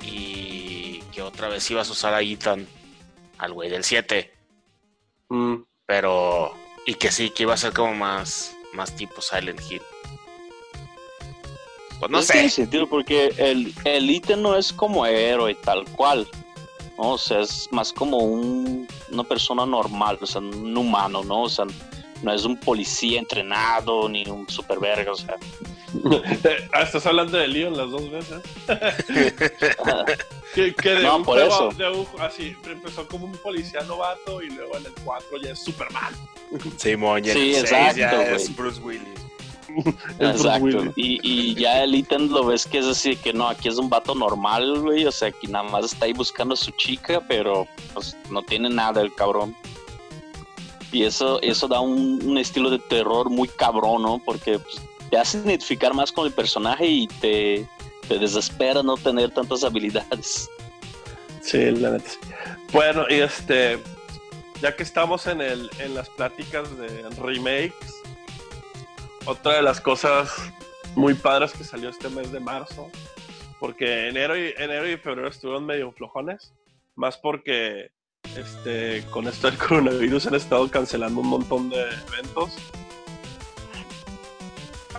Y 0.04 1.02
que 1.14 1.22
otra 1.22 1.48
vez 1.50 1.70
ibas 1.72 1.90
a 1.90 1.92
usar 1.92 2.14
a 2.14 2.22
Ethan, 2.22 2.68
al 3.38 3.54
güey 3.54 3.70
del 3.70 3.84
7. 3.84 4.34
Mm, 5.30 5.56
Pero. 5.86 6.54
Y 6.86 6.96
que 6.96 7.12
sí, 7.12 7.30
que 7.30 7.44
iba 7.44 7.54
a 7.54 7.58
ser 7.58 7.74
como 7.74 7.94
más. 7.94 8.56
Más 8.74 8.96
tipo 8.96 9.22
Silent 9.22 9.60
Hill. 9.70 9.82
Pues 12.00 12.12
no 12.12 12.18
Pues 12.20 12.28
Tiene 12.28 12.50
sé. 12.50 12.56
sentido 12.56 12.88
porque 12.88 13.34
el, 13.38 13.74
el 13.84 14.10
ítem 14.10 14.42
no 14.42 14.56
es 14.56 14.72
como 14.72 15.06
héroe 15.06 15.56
tal 15.56 15.84
cual. 15.86 16.28
¿no? 16.98 17.12
O 17.14 17.18
sea, 17.18 17.40
es 17.42 17.68
más 17.72 17.92
como 17.94 18.18
un- 18.18 18.88
una 19.12 19.24
persona 19.24 19.66
normal, 19.66 20.18
o 20.22 20.26
sea, 20.26 20.40
un 20.42 20.78
humano, 20.78 21.24
¿no? 21.24 21.44
O 21.44 21.50
sea, 21.50 21.66
no 22.22 22.34
es 22.34 22.44
un 22.46 22.58
policía 22.58 23.20
entrenado 23.20 24.08
ni 24.08 24.24
un 24.30 24.48
superverga, 24.50 25.12
o 25.12 25.16
sea. 25.16 25.36
Ah, 26.74 26.82
Estás 26.84 27.06
hablando 27.06 27.38
de 27.38 27.48
Leon 27.48 27.76
las 27.76 27.90
dos 27.92 28.10
veces. 28.12 28.42
Que, 30.56 30.74
que 30.74 30.90
de 30.90 31.04
No, 31.04 31.18
un 31.18 31.24
por 31.24 31.38
juego, 31.38 31.70
eso. 31.70 31.78
de 31.78 31.90
un- 31.92 32.08
así, 32.22 32.56
empezó 32.66 33.08
como 33.08 33.26
un 33.26 33.34
policía 33.34 33.82
novato 33.82 34.42
y 34.42 34.50
luego 34.50 34.78
en 34.78 34.86
el 34.88 34.94
4 35.04 35.38
ya 35.44 35.52
es 35.52 35.60
Superman. 35.60 36.12
Simón, 36.78 37.24
Sí, 37.24 37.32
6 37.54 37.58
exacto, 37.60 37.98
ya 38.00 38.16
güey. 38.16 38.36
es 38.36 38.56
Bruce 38.56 38.82
Willis. 38.82 39.04
Exacto. 40.20 40.92
Y 40.96 41.54
ya 41.54 41.84
el 41.84 41.94
ítem 41.94 42.30
lo 42.32 42.46
ves 42.46 42.66
que 42.66 42.80
es 42.80 42.86
así, 42.86 43.16
que 43.16 43.32
no, 43.32 43.48
aquí 43.48 43.68
es 43.70 43.78
un 43.78 43.90
vato 43.90 44.16
normal, 44.16 44.80
güey, 44.82 45.06
o 45.06 45.12
sea, 45.12 45.32
que 45.32 45.48
nada 45.48 45.70
más 45.70 45.86
está 45.86 46.06
ahí 46.06 46.14
buscando 46.14 46.56
a 46.56 46.58
su 46.58 46.72
chica, 46.72 47.22
pero 47.28 47.68
pues 47.94 48.18
no 48.32 48.42
tiene 48.42 48.70
nada 48.72 49.02
el 49.02 49.14
cabrón. 49.14 49.56
Y 50.92 51.04
eso, 51.04 51.40
eso 51.44 51.68
da 51.68 51.80
un, 51.80 52.20
un 52.26 52.38
estilo 52.40 52.72
de 52.72 52.80
terror 52.80 53.30
muy 53.30 53.48
cabrón, 53.48 54.02
¿no? 54.02 54.20
Porque 54.26 54.58
pues, 54.58 54.82
te 55.10 55.18
hace 55.18 55.40
identificar 55.40 55.94
más 55.94 56.12
con 56.12 56.26
el 56.26 56.34
personaje 56.34 56.86
y 56.86 57.08
te, 57.08 57.68
te 58.08 58.20
desespera 58.20 58.84
no 58.84 58.96
tener 58.98 59.32
tantas 59.32 59.64
habilidades. 59.64 60.50
Sí, 61.42 61.72
la 61.72 61.92
neta. 61.92 62.12
Bueno, 62.72 63.06
y 63.10 63.16
este, 63.16 63.80
ya 64.62 64.76
que 64.76 64.84
estamos 64.84 65.28
en 65.28 65.42
el, 65.42 65.70
en 65.80 65.96
las 65.96 66.10
pláticas 66.10 66.78
de 66.78 67.10
remakes, 67.22 67.96
otra 69.26 69.56
de 69.56 69.62
las 69.62 69.82
cosas 69.82 70.32
muy 70.96 71.14
padres 71.14 71.54
que 71.54 71.64
salió 71.64 71.90
este 71.90 72.10
mes 72.10 72.32
de 72.32 72.40
marzo, 72.40 72.90
porque 73.60 74.10
enero 74.10 74.38
y 74.38 74.54
enero 74.58 74.90
y 74.90 74.98
febrero 74.98 75.28
estuvieron 75.28 75.66
medio 75.66 75.92
flojones, 75.92 76.54
más 76.96 77.18
porque 77.18 77.92
este, 78.38 79.04
con 79.12 79.28
esto 79.28 79.50
del 79.50 79.58
coronavirus 79.58 80.28
han 80.28 80.36
estado 80.36 80.70
cancelando 80.70 81.22
un 81.22 81.28
montón 81.28 81.70
de 81.70 81.82
eventos. 82.14 82.56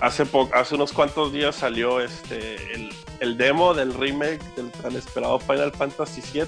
Hace, 0.00 0.24
po- 0.26 0.48
hace 0.54 0.74
unos 0.74 0.92
cuantos 0.92 1.32
días 1.32 1.56
salió 1.56 2.00
este, 2.00 2.54
el, 2.74 2.90
el 3.20 3.36
demo 3.36 3.74
del 3.74 3.92
remake 3.92 4.42
del 4.56 4.70
tan 4.70 4.96
esperado 4.96 5.38
Final 5.38 5.72
Fantasy 5.72 6.22
VII, 6.32 6.44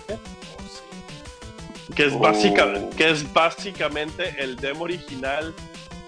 que 1.94 2.06
es, 2.06 2.12
Oh. 2.14 2.18
básica, 2.18 2.72
que 2.96 3.10
es 3.10 3.30
básicamente 3.32 4.34
el 4.42 4.56
demo 4.56 4.84
original, 4.84 5.52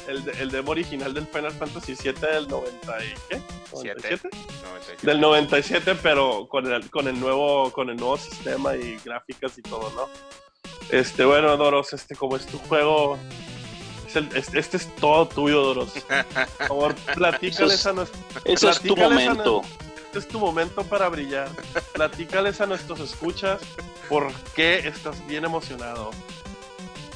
el, 0.08 0.26
el 0.40 0.50
demo 0.50 0.70
original 0.70 1.12
del 1.12 1.26
Final 1.26 1.52
Fantasy 1.52 1.94
VII 2.02 2.12
del 2.14 2.48
90 2.48 3.04
y 3.04 3.14
¿qué? 3.28 3.40
Siete. 3.74 4.16
¿97? 4.16 4.20
97. 4.62 5.06
Del 5.06 5.20
97, 5.20 5.94
pero 6.02 6.46
con 6.48 6.72
el, 6.72 6.88
con 6.90 7.08
el 7.08 7.18
nuevo 7.20 7.70
con 7.72 7.90
el 7.90 7.96
nuevo 7.96 8.16
sistema 8.16 8.74
y 8.76 8.98
gráficas 9.04 9.58
y 9.58 9.62
todo, 9.62 9.90
¿no? 9.94 10.08
Este, 10.90 11.24
bueno, 11.24 11.56
Doros, 11.58 11.92
este 11.92 12.14
como 12.14 12.36
es 12.36 12.46
tu 12.46 12.58
juego, 12.58 13.18
es 14.20 14.26
el- 14.32 14.36
es- 14.36 14.54
este 14.54 14.76
es 14.78 14.94
todo 14.96 15.26
tuyo, 15.28 15.60
Doros. 15.62 15.90
Por 16.58 16.66
favor, 16.68 16.94
platícales 17.14 17.74
Eso 17.74 17.88
a 17.88 17.92
es- 17.92 17.96
nuestros 17.96 18.22
Ese 18.44 18.68
es 18.70 18.80
tu 18.80 18.94
Platícales 18.94 19.28
a 19.28 19.30
momento. 19.30 19.62
este 20.06 20.18
es 20.18 20.28
tu 20.28 20.38
momento 20.38 20.84
para 20.84 21.08
brillar. 21.08 21.48
Platícales 21.92 22.60
a 22.60 22.66
nuestros 22.66 23.00
escuchas 23.00 23.60
por 24.08 24.32
qué 24.54 24.78
estás 24.88 25.26
bien 25.26 25.44
emocionado. 25.44 26.10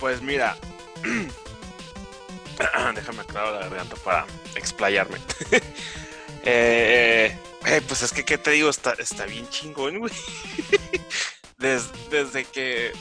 Pues 0.00 0.22
mira, 0.22 0.56
déjame 2.94 3.20
aclarar 3.22 3.52
la 3.54 3.60
garganta 3.68 3.96
para 3.96 4.26
explayarme. 4.54 5.18
eh, 6.44 7.36
eh, 7.66 7.82
pues 7.86 8.02
es 8.02 8.12
que, 8.12 8.24
¿qué 8.24 8.38
te 8.38 8.50
digo? 8.52 8.68
Está, 8.70 8.94
está 8.98 9.26
bien 9.26 9.48
chingón, 9.48 9.98
güey. 10.00 10.12
Des- 11.58 11.90
desde 12.10 12.44
que, 12.44 12.92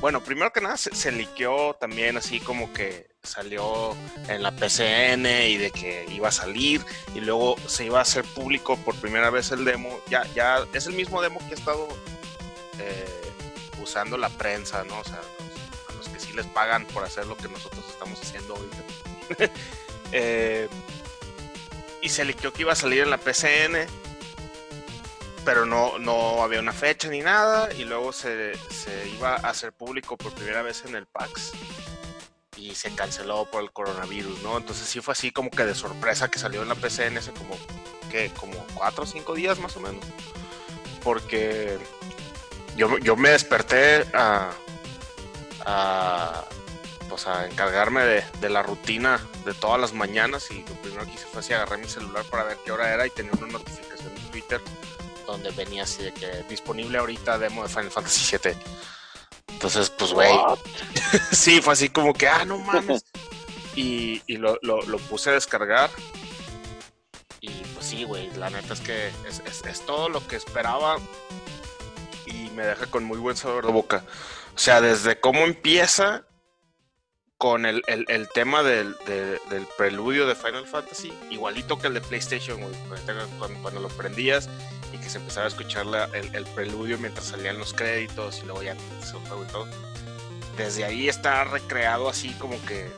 bueno, 0.00 0.22
primero 0.22 0.52
que 0.52 0.60
nada 0.60 0.76
se, 0.76 0.94
se 0.94 1.10
liqueó 1.12 1.74
también 1.74 2.16
así 2.16 2.38
como 2.40 2.72
que 2.72 3.08
salió 3.26 3.96
en 4.28 4.42
la 4.42 4.52
PCN 4.52 5.26
y 5.26 5.56
de 5.56 5.70
que 5.70 6.06
iba 6.10 6.28
a 6.28 6.32
salir 6.32 6.84
y 7.14 7.20
luego 7.20 7.56
se 7.66 7.84
iba 7.84 7.98
a 7.98 8.02
hacer 8.02 8.24
público 8.24 8.76
por 8.78 8.94
primera 8.96 9.30
vez 9.30 9.50
el 9.50 9.64
demo. 9.64 10.00
Ya, 10.08 10.24
ya 10.34 10.66
es 10.72 10.86
el 10.86 10.94
mismo 10.94 11.20
demo 11.20 11.38
que 11.46 11.54
ha 11.54 11.58
estado 11.58 11.88
eh, 12.78 13.32
usando 13.82 14.16
la 14.16 14.28
prensa, 14.30 14.84
¿no? 14.84 14.98
O 14.98 15.04
sea, 15.04 15.20
a 15.88 15.92
los 15.92 16.08
que 16.08 16.20
sí 16.20 16.32
les 16.32 16.46
pagan 16.46 16.86
por 16.86 17.04
hacer 17.04 17.26
lo 17.26 17.36
que 17.36 17.48
nosotros 17.48 17.84
estamos 17.88 18.20
haciendo 18.20 18.54
ahorita. 18.54 19.52
Eh, 20.12 20.68
y 22.00 22.08
se 22.08 22.24
liqueó 22.24 22.52
que 22.52 22.62
iba 22.62 22.72
a 22.72 22.76
salir 22.76 23.02
en 23.02 23.10
la 23.10 23.18
PCN, 23.18 23.88
pero 25.44 25.66
no, 25.66 25.98
no 25.98 26.44
había 26.44 26.60
una 26.60 26.72
fecha 26.72 27.08
ni 27.08 27.20
nada, 27.20 27.72
y 27.74 27.84
luego 27.84 28.12
se, 28.12 28.56
se 28.70 29.08
iba 29.08 29.34
a 29.34 29.50
hacer 29.50 29.72
público 29.72 30.16
por 30.16 30.32
primera 30.32 30.62
vez 30.62 30.84
en 30.84 30.94
el 30.94 31.06
PAX. 31.06 31.52
Y 32.56 32.74
se 32.74 32.94
canceló 32.94 33.44
por 33.50 33.62
el 33.62 33.70
coronavirus, 33.70 34.42
¿no? 34.42 34.56
Entonces 34.56 34.88
sí 34.88 35.00
fue 35.00 35.12
así 35.12 35.30
como 35.30 35.50
que 35.50 35.64
de 35.64 35.74
sorpresa 35.74 36.30
que 36.30 36.38
salió 36.38 36.62
en 36.62 36.68
la 36.68 36.74
PCN 36.74 37.18
hace 37.18 37.32
como, 37.32 37.56
¿qué? 38.10 38.30
Como 38.38 38.56
cuatro 38.74 39.04
o 39.04 39.06
cinco 39.06 39.34
días 39.34 39.58
más 39.58 39.76
o 39.76 39.80
menos. 39.80 40.04
Porque 41.02 41.78
yo, 42.76 42.98
yo 42.98 43.16
me 43.16 43.30
desperté 43.30 44.06
a, 44.14 44.52
a, 45.64 46.44
pues 47.08 47.26
a 47.26 47.46
encargarme 47.46 48.04
de, 48.04 48.24
de, 48.40 48.48
la 48.48 48.62
rutina 48.62 49.20
de 49.44 49.54
todas 49.54 49.80
las 49.80 49.92
mañanas 49.92 50.50
y 50.50 50.60
lo 50.60 50.74
primero 50.76 51.04
que 51.04 51.12
hice 51.12 51.26
fue 51.26 51.40
así, 51.40 51.52
agarré 51.52 51.78
mi 51.78 51.88
celular 51.88 52.24
para 52.24 52.44
ver 52.44 52.58
qué 52.64 52.72
hora 52.72 52.92
era 52.92 53.06
y 53.06 53.10
tenía 53.10 53.32
una 53.32 53.46
notificación 53.46 54.12
en 54.16 54.30
Twitter 54.30 54.60
donde 55.26 55.50
venía 55.50 55.82
así 55.82 56.04
de 56.04 56.12
que 56.12 56.44
disponible 56.48 56.98
ahorita 56.98 57.38
demo 57.38 57.62
de 57.62 57.68
Final 57.68 57.90
Fantasy 57.90 58.36
VII. 58.36 58.56
Entonces, 59.66 59.90
pues, 59.90 60.12
güey, 60.12 60.30
sí, 61.32 61.60
fue 61.60 61.72
así 61.72 61.88
como 61.88 62.14
que, 62.14 62.28
ah, 62.28 62.44
no 62.44 62.58
mames. 62.58 63.04
y, 63.74 64.22
y 64.28 64.36
lo, 64.36 64.60
lo, 64.62 64.80
lo, 64.82 64.98
puse 64.98 65.30
a 65.30 65.32
descargar. 65.32 65.90
Y 67.40 67.50
pues 67.74 67.84
sí, 67.84 68.04
güey, 68.04 68.30
la 68.36 68.48
neta 68.48 68.74
es 68.74 68.80
que 68.80 69.08
es, 69.26 69.42
es, 69.44 69.64
es 69.64 69.80
todo 69.84 70.08
lo 70.08 70.24
que 70.28 70.36
esperaba 70.36 70.98
y 72.26 72.48
me 72.50 72.64
deja 72.64 72.86
con 72.86 73.02
muy 73.02 73.18
buen 73.18 73.36
sabor 73.36 73.66
de 73.66 73.72
boca. 73.72 74.04
O 74.54 74.58
sea, 74.58 74.80
desde 74.80 75.18
cómo 75.18 75.40
empieza 75.40 76.24
con 77.36 77.66
el, 77.66 77.82
el, 77.88 78.04
el 78.06 78.28
tema 78.28 78.62
del, 78.62 78.96
de, 79.04 79.40
del, 79.50 79.66
preludio 79.76 80.28
de 80.28 80.36
Final 80.36 80.66
Fantasy, 80.68 81.12
igualito 81.28 81.76
que 81.78 81.88
el 81.88 81.94
de 81.94 82.00
PlayStation, 82.02 82.60
güey, 82.60 82.72
cuando, 83.38 83.58
cuando, 83.62 83.80
lo 83.80 83.88
prendías 83.88 84.48
y 84.96 84.98
que 84.98 85.08
se 85.08 85.18
empezaba 85.18 85.46
a 85.46 85.48
escuchar 85.48 85.86
la, 85.86 86.04
el, 86.12 86.34
el, 86.34 86.44
preludio 86.46 86.98
mientras 86.98 87.26
salían 87.26 87.58
los 87.58 87.72
créditos 87.72 88.40
y 88.42 88.46
luego 88.46 88.62
ya 88.62 88.76
se 89.04 89.12
juego 89.12 89.44
y 89.44 89.52
todo. 89.52 89.66
Desde 90.56 90.84
ahí 90.84 91.08
está 91.08 91.44
recreado 91.44 92.08
así 92.08 92.30
como 92.38 92.60
que. 92.64 92.90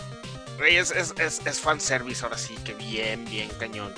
Es, 0.67 0.91
es, 0.91 1.15
es, 1.19 1.41
es 1.45 1.61
fanservice 1.61 2.25
ahora 2.25 2.39
sí, 2.39 2.57
que 2.65 2.75
bien, 2.75 3.25
bien 3.27 3.49
cañón. 3.59 3.93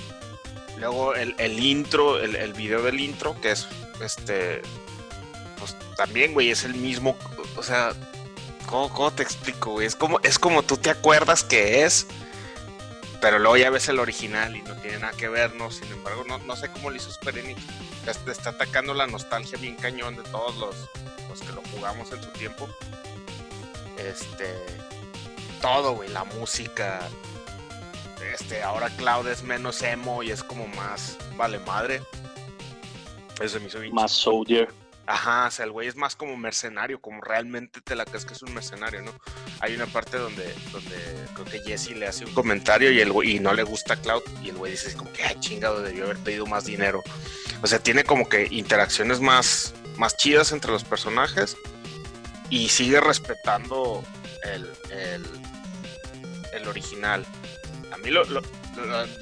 Luego 0.79 1.15
el, 1.15 1.35
el 1.39 1.59
intro, 1.59 2.19
el, 2.19 2.37
el 2.37 2.53
video 2.53 2.83
del 2.83 3.01
intro, 3.01 3.39
que 3.41 3.53
es 3.53 3.67
este 4.03 4.63
pues 5.59 5.77
también, 5.97 6.33
güey, 6.33 6.51
es 6.51 6.65
el 6.65 6.75
mismo, 6.75 7.17
o 7.57 7.63
sea, 7.63 7.93
¿cómo, 8.67 8.89
cómo 8.89 9.11
te 9.13 9.23
explico, 9.23 9.73
güey? 9.73 9.87
Es 9.87 9.95
como, 9.95 10.19
es 10.23 10.39
como 10.39 10.63
tú 10.63 10.77
te 10.79 10.91
acuerdas 10.91 11.45
que 11.45 11.85
es, 11.85 12.07
pero 13.21 13.39
luego 13.39 13.57
ya 13.57 13.71
ves 13.71 13.89
el 13.89 13.99
original 13.99 14.57
y 14.57 14.63
no 14.63 14.75
tiene 14.77 14.99
nada 14.99 15.13
que 15.17 15.29
ver, 15.29 15.55
¿no? 15.55 15.71
Sin 15.71 15.91
embargo, 15.93 16.25
no, 16.27 16.39
no 16.39 16.57
sé 16.57 16.71
cómo 16.71 16.91
lo 16.91 16.97
hizo 16.97 17.11
Square 17.11 17.41
Enix. 17.41 17.61
Te 18.25 18.33
está 18.33 18.51
atacando 18.51 18.95
la 18.95 19.07
nostalgia 19.07 19.59
bien 19.59 19.77
cañón 19.77 20.17
de 20.17 20.23
todos 20.25 20.57
los, 20.57 20.77
los 21.29 21.41
que 21.41 21.53
lo 21.53 21.63
jugamos 21.71 22.11
en 22.13 22.23
su 22.23 22.31
tiempo. 22.31 22.69
Este. 23.99 24.55
Todo, 25.61 25.93
güey, 25.95 26.09
la 26.09 26.25
música. 26.25 27.01
Este, 28.33 28.63
ahora 28.63 28.89
Cloud 28.91 29.29
es 29.29 29.43
menos 29.43 29.83
emo 29.83 30.23
y 30.23 30.31
es 30.31 30.43
como 30.43 30.67
más 30.69 31.19
vale 31.37 31.59
madre. 31.61 32.03
Eso 33.41 33.61
me 33.61 33.67
hizo 33.67 33.81
bien. 33.81 33.95
Más 33.95 34.13
soldier. 34.13 34.69
Ajá, 35.11 35.49
o 35.49 35.51
sea, 35.51 35.65
el 35.65 35.73
güey 35.73 35.89
es 35.89 35.97
más 35.97 36.15
como 36.15 36.37
mercenario, 36.37 37.01
como 37.01 37.21
realmente 37.21 37.81
te 37.81 37.97
la 37.97 38.05
crees 38.05 38.25
que 38.25 38.35
es 38.35 38.43
un 38.43 38.55
mercenario, 38.55 39.03
¿no? 39.03 39.13
Hay 39.59 39.75
una 39.75 39.87
parte 39.87 40.17
donde, 40.17 40.55
donde 40.71 40.97
creo 41.35 41.45
que 41.47 41.59
Jesse 41.59 41.97
le 41.97 42.07
hace 42.07 42.27
un 42.27 42.33
comentario 42.33 42.93
y 42.93 43.01
el 43.01 43.11
güey, 43.11 43.35
y 43.35 43.41
no 43.41 43.53
le 43.53 43.65
gusta 43.65 43.95
a 43.95 43.97
Cloud, 43.97 44.23
y 44.41 44.51
el 44.51 44.57
güey 44.57 44.71
dice 44.71 44.95
como 44.95 45.13
que, 45.13 45.25
ay, 45.25 45.35
chingado, 45.41 45.83
debió 45.83 46.05
haber 46.05 46.19
pedido 46.19 46.47
más 46.47 46.65
dinero. 46.65 47.03
O 47.61 47.67
sea, 47.67 47.81
tiene 47.81 48.05
como 48.05 48.29
que 48.29 48.47
interacciones 48.53 49.21
más, 49.21 49.75
más 49.97 50.17
chidas 50.17 50.53
entre 50.53 50.71
los 50.71 50.85
personajes 50.85 51.57
y 52.49 52.69
sigue 52.69 53.01
respetando 53.01 54.05
el, 54.45 54.71
el, 54.91 55.27
el 56.53 56.69
original. 56.69 57.27
A 57.91 57.97
mí 57.97 58.11
lo, 58.11 58.23
lo, 58.27 58.43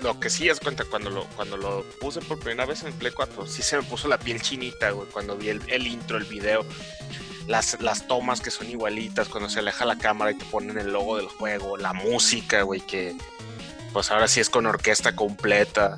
lo, 0.00 0.20
que 0.20 0.30
sí 0.30 0.48
es 0.48 0.60
cuenta, 0.60 0.84
cuando 0.84 1.10
lo, 1.10 1.24
cuando 1.36 1.56
lo 1.56 1.82
puse 2.00 2.20
por 2.20 2.38
primera 2.38 2.66
vez 2.66 2.82
en 2.84 2.92
Play 2.92 3.12
4, 3.12 3.46
sí 3.46 3.62
se 3.62 3.76
me 3.76 3.82
puso 3.82 4.08
la 4.08 4.18
piel 4.18 4.40
chinita, 4.42 4.90
güey, 4.90 5.08
cuando 5.08 5.36
vi 5.36 5.48
el, 5.48 5.62
el 5.68 5.86
intro, 5.86 6.16
el 6.16 6.24
video. 6.24 6.64
Las, 7.46 7.80
las, 7.80 8.06
tomas 8.06 8.42
que 8.42 8.50
son 8.50 8.68
igualitas, 8.68 9.28
cuando 9.28 9.48
se 9.48 9.60
aleja 9.60 9.86
la 9.86 9.96
cámara 9.96 10.32
y 10.32 10.34
te 10.34 10.44
ponen 10.44 10.76
el 10.76 10.92
logo 10.92 11.16
del 11.16 11.28
juego, 11.28 11.78
la 11.78 11.94
música, 11.94 12.60
güey, 12.60 12.82
que 12.82 13.16
pues 13.92 14.10
ahora 14.10 14.28
sí 14.28 14.40
es 14.40 14.50
con 14.50 14.66
orquesta 14.66 15.16
completa. 15.16 15.96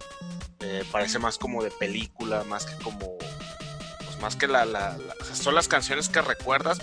Eh, 0.61 0.85
parece 0.93 1.19
más 1.19 1.39
como 1.39 1.65
de 1.65 1.71
película, 1.71 2.45
más 2.45 2.67
que 2.67 2.83
como. 2.83 3.19
Pues 3.19 4.21
más 4.21 4.37
que 4.37 4.47
la, 4.47 4.65
la, 4.65 4.97
son 5.35 5.55
las 5.55 5.67
canciones 5.67 6.09
que 6.09 6.23
recuerdas, 6.23 6.79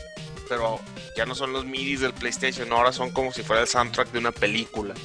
pero 0.50 0.80
ya 1.15 1.26
no 1.26 1.36
son 1.36 1.54
los 1.54 1.65
midis 1.65 2.02
del 2.02 2.13
PlayStation, 2.13 2.72
ahora 2.74 2.92
son 2.92 3.12
como 3.12 3.32
si 3.32 3.44
fuera 3.44 3.62
el 3.62 3.68
soundtrack 3.68 4.12
de 4.12 4.20
una 4.20 4.32
película. 4.32 4.96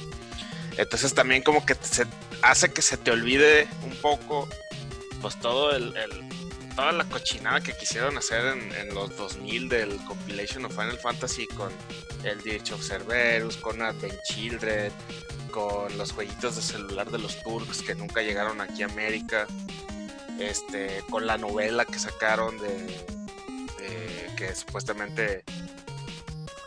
Entonces 0.77 1.13
también 1.13 1.43
como 1.43 1.65
que 1.65 1.75
se 1.75 2.05
hace 2.41 2.71
que 2.71 2.81
se 2.81 2.97
te 2.97 3.11
olvide 3.11 3.67
un 3.83 3.95
poco 3.97 4.47
pues 5.21 5.39
todo 5.39 5.75
el, 5.75 5.95
el 5.95 6.33
toda 6.75 6.91
la 6.91 7.05
cochinada 7.05 7.61
que 7.61 7.73
quisieron 7.73 8.17
hacer 8.17 8.45
en, 8.45 8.93
los 8.93 9.15
2000 9.15 9.69
del 9.69 9.95
compilation 10.05 10.65
of 10.65 10.71
Final 10.71 10.97
Fantasy 10.97 11.47
con 11.47 11.71
el 12.23 12.41
Dirge 12.41 12.73
of 12.73 12.81
con 13.61 13.81
Advent 13.81 14.19
Children, 14.23 14.91
con 15.51 15.95
los 15.97 16.11
jueguitos 16.11 16.55
de 16.55 16.61
celular 16.61 17.11
de 17.11 17.19
los 17.19 17.41
Turks 17.43 17.83
que 17.83 17.93
nunca 17.93 18.21
llegaron 18.21 18.59
aquí 18.59 18.81
a 18.81 18.87
América, 18.87 19.45
este, 20.39 21.03
con 21.09 21.27
la 21.27 21.37
novela 21.37 21.85
que 21.85 21.99
sacaron 21.99 22.57
de 22.57 23.05
que 24.35 24.55
supuestamente 24.55 25.43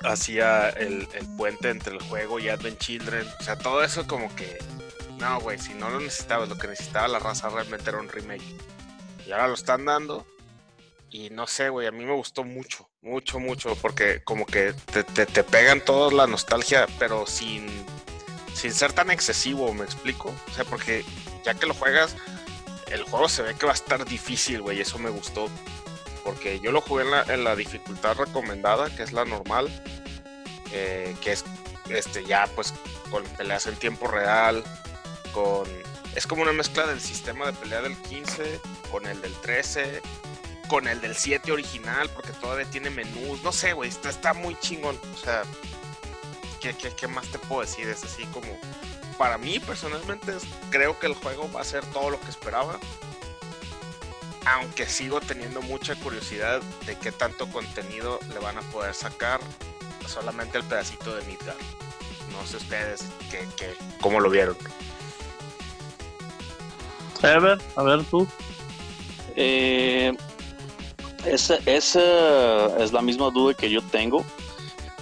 hacía 0.07 0.69
el, 0.71 1.09
el, 1.14 1.27
puente 1.37 1.71
entre 1.71 1.95
el 1.95 2.03
juego 2.03 2.38
y 2.38 2.49
Advent 2.49 2.79
Children. 2.79 3.27
O 3.40 3.42
sea, 3.42 3.57
todo 3.57 3.83
eso 3.83 4.07
como 4.07 4.35
que. 4.35 4.59
No, 5.19 5.40
güey, 5.40 5.59
si 5.59 5.75
no 5.75 5.88
lo 5.90 6.01
necesitabas, 6.01 6.49
lo 6.49 6.59
que 6.59 6.69
necesitaba 6.69 7.09
la 7.09 7.19
raza 7.19 7.49
realmente 7.49 7.88
era 7.90 7.99
un 7.99 8.09
remake. 8.09 8.42
Y 9.27 9.33
ahora 9.33 9.49
lo 9.49 9.55
están 9.55 9.85
dando. 9.85 10.27
Y 11.11 11.31
no 11.31 11.47
sé, 11.47 11.69
güey, 11.71 11.87
a 11.87 11.92
mí 11.92 12.05
me 12.05 12.12
gustó 12.12 12.45
mucho, 12.45 12.88
mucho, 13.01 13.38
mucho, 13.38 13.77
porque 13.77 14.23
como 14.25 14.45
que 14.45 14.75
te, 14.92 15.05
te, 15.05 15.25
te 15.25 15.45
pegan 15.45 15.81
toda 15.81 16.12
la 16.12 16.27
nostalgia, 16.27 16.87
pero 16.99 17.27
sin, 17.27 17.69
sin 18.55 18.73
ser 18.73 18.92
tan 18.92 19.11
excesivo, 19.11 19.73
me 19.73 19.85
explico. 19.85 20.35
O 20.49 20.53
sea, 20.53 20.64
porque 20.64 21.05
ya 21.45 21.55
que 21.55 21.66
lo 21.66 21.75
juegas, 21.75 22.16
el 22.90 23.03
juego 23.05 23.29
se 23.29 23.42
ve 23.42 23.55
que 23.55 23.66
va 23.66 23.73
a 23.73 23.75
estar 23.77 24.05
difícil, 24.05 24.62
güey, 24.62 24.81
eso 24.81 24.99
me 24.99 25.11
gustó 25.11 25.49
porque 26.27 26.59
yo 26.59 26.73
lo 26.73 26.81
jugué 26.81 27.05
en 27.29 27.45
la, 27.45 27.55
dificultad 27.55 28.17
recomendada, 28.17 28.91
que 28.91 29.05
es 29.05 29.12
la 29.12 29.25
normal, 29.25 29.71
eh, 30.73 31.15
que 31.23 31.31
es 31.31 31.45
este 31.89 32.25
ya 32.25 32.49
pues 32.57 32.75
con 33.12 33.23
peleas 33.39 33.69
en 33.69 33.77
tiempo 33.77 34.09
real, 34.09 34.65
con 35.33 35.69
es 36.17 36.27
como 36.27 36.43
una 36.43 36.53
mezcla 36.53 36.85
del 36.85 37.01
sistema 37.01 37.47
de 37.47 37.53
pelea 37.53 37.81
del 37.81 37.97
15 37.97 38.61
con 38.91 39.07
el 39.07 39.23
del 39.23 39.35
13, 39.35 40.03
con 40.69 40.89
el 40.89 41.01
del 41.01 41.15
7 41.15 41.53
original, 41.53 42.11
porque 42.11 42.33
todavía 42.33 42.69
tiene 42.69 42.91
menús, 42.91 43.45
no 43.45 43.53
sé, 43.53 43.73
güey, 43.73 43.89
está, 43.89 44.09
está, 44.09 44.35
muy 44.35 44.59
chingón, 44.59 44.99
o 45.15 45.17
sea, 45.17 45.45
¿qué, 46.61 46.75
¿qué, 46.75 46.91
qué, 46.91 47.07
más 47.07 47.29
te 47.29 47.39
puedo 47.39 47.61
decir? 47.61 47.87
Es 47.87 48.03
así 48.03 48.25
como, 48.33 48.49
para 49.17 49.39
mí 49.39 49.61
personalmente 49.61 50.33
creo 50.71 50.99
que 50.99 51.07
el 51.07 51.15
juego 51.15 51.49
va 51.53 51.61
a 51.61 51.65
ser 51.65 51.85
todo 51.87 52.11
lo 52.11 52.21
que 52.21 52.31
esperaba, 52.31 52.81
aunque 54.47 54.87
sigo 54.87 55.21
teniendo 55.21 55.61
mucha 55.63 55.97
curiosidad 55.97 56.63
de 56.87 56.97
qué 56.97 57.11
tanto 57.11 57.49
contenido 57.49 58.21
le 58.33 58.39
van 58.39 58.57
a 58.57 58.63
poder 58.63 58.95
sacar 58.95 59.41
solamente 60.07 60.57
el 60.59 60.65
pedacito 60.65 61.15
de 61.15 61.25
Midgard. 61.25 61.57
No 62.31 62.47
sé 62.47 62.57
ustedes 62.59 63.05
que, 63.31 63.39
que, 63.57 63.75
cómo 64.01 64.21
lo 64.21 64.31
vieron. 64.31 64.57
Ever, 67.23 67.61
a 67.75 67.83
ver 67.83 68.05
tú. 68.05 68.27
Eh, 69.35 70.17
esa, 71.25 71.57
esa 71.67 72.77
es 72.79 72.93
la 72.93 73.03
misma 73.03 73.31
duda 73.31 73.53
que 73.53 73.69
yo 73.69 73.83
tengo. 73.83 74.25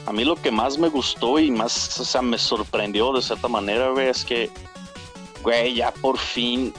A 0.06 0.12
mí 0.12 0.24
lo 0.24 0.36
que 0.36 0.50
más 0.50 0.78
me 0.78 0.88
gustó 0.88 1.38
y 1.38 1.50
más, 1.50 2.00
o 2.00 2.04
sea, 2.04 2.22
me 2.22 2.38
sorprendió 2.38 3.12
de 3.12 3.20
cierta 3.20 3.48
manera, 3.48 3.90
güey, 3.90 4.08
es 4.08 4.24
que, 4.24 4.50
güey, 5.42 5.74
ya 5.74 5.90
por 5.92 6.18
fin 6.18 6.72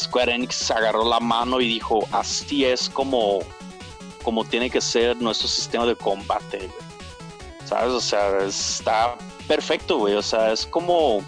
Square 0.00 0.34
Enix 0.34 0.70
agarró 0.70 1.04
la 1.04 1.20
mano 1.20 1.60
y 1.60 1.68
dijo, 1.68 2.00
así 2.12 2.64
es 2.64 2.88
como, 2.88 3.40
como 4.22 4.44
tiene 4.44 4.70
que 4.70 4.80
ser 4.80 5.16
nuestro 5.16 5.48
sistema 5.48 5.86
de 5.86 5.96
combate, 5.96 6.58
güey. 6.58 6.90
¿Sabes? 7.64 7.92
O 7.92 8.00
sea, 8.00 8.38
está 8.38 9.16
perfecto, 9.46 9.98
güey. 9.98 10.14
O 10.14 10.22
sea, 10.22 10.52
es 10.52 10.66
como, 10.66 11.18
o 11.18 11.22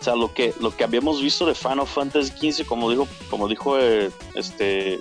sea, 0.00 0.16
lo 0.16 0.34
que, 0.34 0.52
lo 0.60 0.74
que 0.76 0.84
habíamos 0.84 1.22
visto 1.22 1.46
de 1.46 1.54
Final 1.54 1.86
Fantasy 1.86 2.52
XV, 2.52 2.66
como 2.66 2.90
dijo, 2.90 3.06
como 3.30 3.48
dijo, 3.48 3.78
eh, 3.78 4.10
este, 4.34 4.98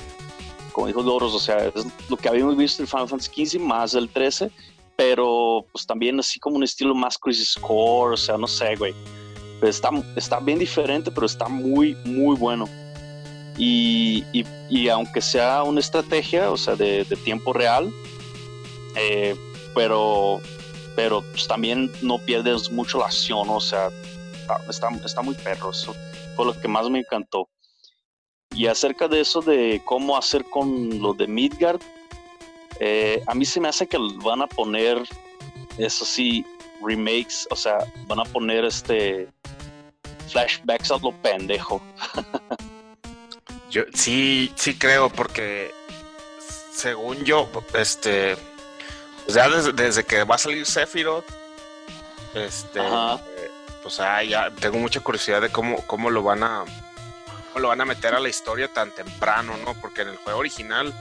como 0.71 0.87
dijo 0.87 1.03
Doros, 1.03 1.33
o 1.33 1.39
sea, 1.39 1.65
es 1.65 1.85
lo 2.09 2.17
que 2.17 2.29
habíamos 2.29 2.55
visto 2.55 2.83
de 2.83 2.87
Final 2.87 3.09
Fantasy 3.09 3.45
XV 3.45 3.59
más 3.59 3.95
el 3.95 4.09
13, 4.09 4.51
pero 4.95 5.65
pues 5.71 5.85
también 5.85 6.19
así 6.19 6.39
como 6.39 6.57
un 6.57 6.63
estilo 6.63 6.93
más 6.93 7.17
Crisis 7.17 7.55
Core, 7.55 8.13
o 8.13 8.17
sea, 8.17 8.37
no 8.37 8.47
sé, 8.47 8.75
güey. 8.75 8.93
Está, 9.61 9.89
está 10.15 10.39
bien 10.39 10.59
diferente, 10.59 11.11
pero 11.11 11.25
está 11.25 11.47
muy, 11.47 11.95
muy 12.05 12.35
bueno. 12.35 12.67
Y, 13.57 14.25
y, 14.69 14.89
aunque 14.89 15.21
sea 15.21 15.63
una 15.63 15.79
estrategia, 15.79 16.49
o 16.51 16.57
sea, 16.57 16.75
de, 16.75 17.05
tiempo 17.23 17.53
real, 17.53 17.91
eh, 18.95 19.35
pero, 19.75 20.39
pero 20.95 21.21
pues 21.31 21.47
también 21.47 21.91
no 22.01 22.17
pierdes 22.17 22.71
mucho 22.71 22.99
la 22.99 23.05
acción, 23.05 23.49
o 23.49 23.59
sea, 23.59 23.89
está, 24.69 24.89
está 25.05 25.21
muy 25.21 25.35
perro, 25.35 25.71
eso 25.71 25.93
fue 26.35 26.45
lo 26.45 26.59
que 26.59 26.67
más 26.67 26.89
me 26.89 26.99
encantó. 26.99 27.49
Y 28.55 28.67
acerca 28.67 29.07
de 29.07 29.21
eso 29.21 29.41
de 29.41 29.81
cómo 29.85 30.17
hacer 30.17 30.43
con 30.45 31.01
lo 31.01 31.13
de 31.13 31.27
Midgard, 31.27 31.81
eh, 32.79 33.21
a 33.27 33.35
mí 33.35 33.45
se 33.45 33.59
me 33.59 33.67
hace 33.67 33.87
que 33.87 33.97
van 34.23 34.41
a 34.41 34.47
poner 34.47 35.03
eso 35.77 36.03
sí, 36.03 36.45
remakes, 36.81 37.47
o 37.51 37.55
sea, 37.55 37.77
van 38.07 38.19
a 38.19 38.23
poner 38.23 38.65
este 38.65 39.29
flashbacks 40.27 40.91
a 40.91 40.97
lo 40.97 41.11
pendejo. 41.21 41.81
Yo 43.71 43.83
sí, 43.93 44.51
sí 44.57 44.77
creo, 44.77 45.09
porque 45.09 45.73
según 46.73 47.23
yo, 47.23 47.49
este, 47.73 48.35
pues 49.23 49.35
ya 49.35 49.47
desde, 49.49 50.03
que 50.03 50.25
va 50.25 50.35
a 50.35 50.37
salir 50.37 50.65
Sephiroth, 50.65 51.23
este, 52.33 52.81
pues 53.81 53.99
ah, 54.01 54.21
ya 54.23 54.51
tengo 54.51 54.77
mucha 54.77 54.99
curiosidad 54.99 55.41
de 55.41 55.49
cómo, 55.49 55.77
cómo 55.87 56.09
lo 56.09 56.21
van 56.21 56.43
a, 56.43 56.65
cómo 57.47 57.61
lo 57.61 57.69
van 57.69 57.79
a 57.79 57.85
meter 57.85 58.13
a 58.13 58.19
la 58.19 58.27
historia 58.27 58.67
tan 58.67 58.91
temprano, 58.91 59.55
¿no? 59.63 59.73
Porque 59.75 60.01
en 60.01 60.09
el 60.09 60.17
juego 60.17 60.39
original, 60.39 60.93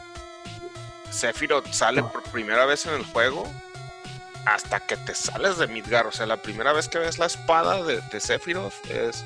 Sephiroth 1.11 1.73
sale 1.73 2.05
por 2.05 2.23
primera 2.23 2.67
vez 2.67 2.87
en 2.87 2.95
el 2.95 3.05
juego 3.05 3.53
hasta 4.47 4.79
que 4.79 4.97
te 4.97 5.17
sales 5.17 5.59
de 5.59 5.67
Midgar. 5.67 6.07
O 6.07 6.13
sea, 6.13 6.25
la 6.27 6.37
primera 6.37 6.73
vez 6.73 6.89
que 6.89 6.99
ves 6.99 7.19
la 7.19 7.27
espada 7.27 7.83
de, 7.83 8.01
de 8.01 8.21
Sephiroth 8.21 8.75
es 8.89 9.25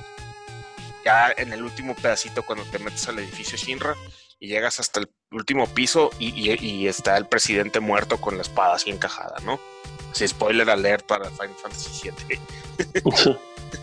ya 1.05 1.33
en 1.37 1.53
el 1.53 1.63
último 1.63 1.95
pedacito 1.95 2.43
cuando 2.43 2.65
te 2.65 2.79
metes 2.79 3.09
al 3.09 3.19
edificio 3.19 3.59
Shinra 3.59 3.95
y 4.41 4.49
llegas 4.49 4.81
hasta 4.81 5.01
el 5.01 5.09
último 5.31 5.67
piso 5.67 6.11
y, 6.19 6.87
está 6.87 7.17
el 7.17 7.27
presidente 7.27 7.81
muerto 7.81 8.19
con 8.19 8.37
la 8.37 8.43
espada 8.43 8.75
así 8.75 8.91
encajada, 8.91 9.37
¿no? 9.45 9.61
Sí, 10.13 10.27
spoiler 10.29 10.69
alert 10.71 11.07
para 11.07 11.31
Final 11.31 11.55
Fantasy 11.61 12.11
VII. 12.29 13.37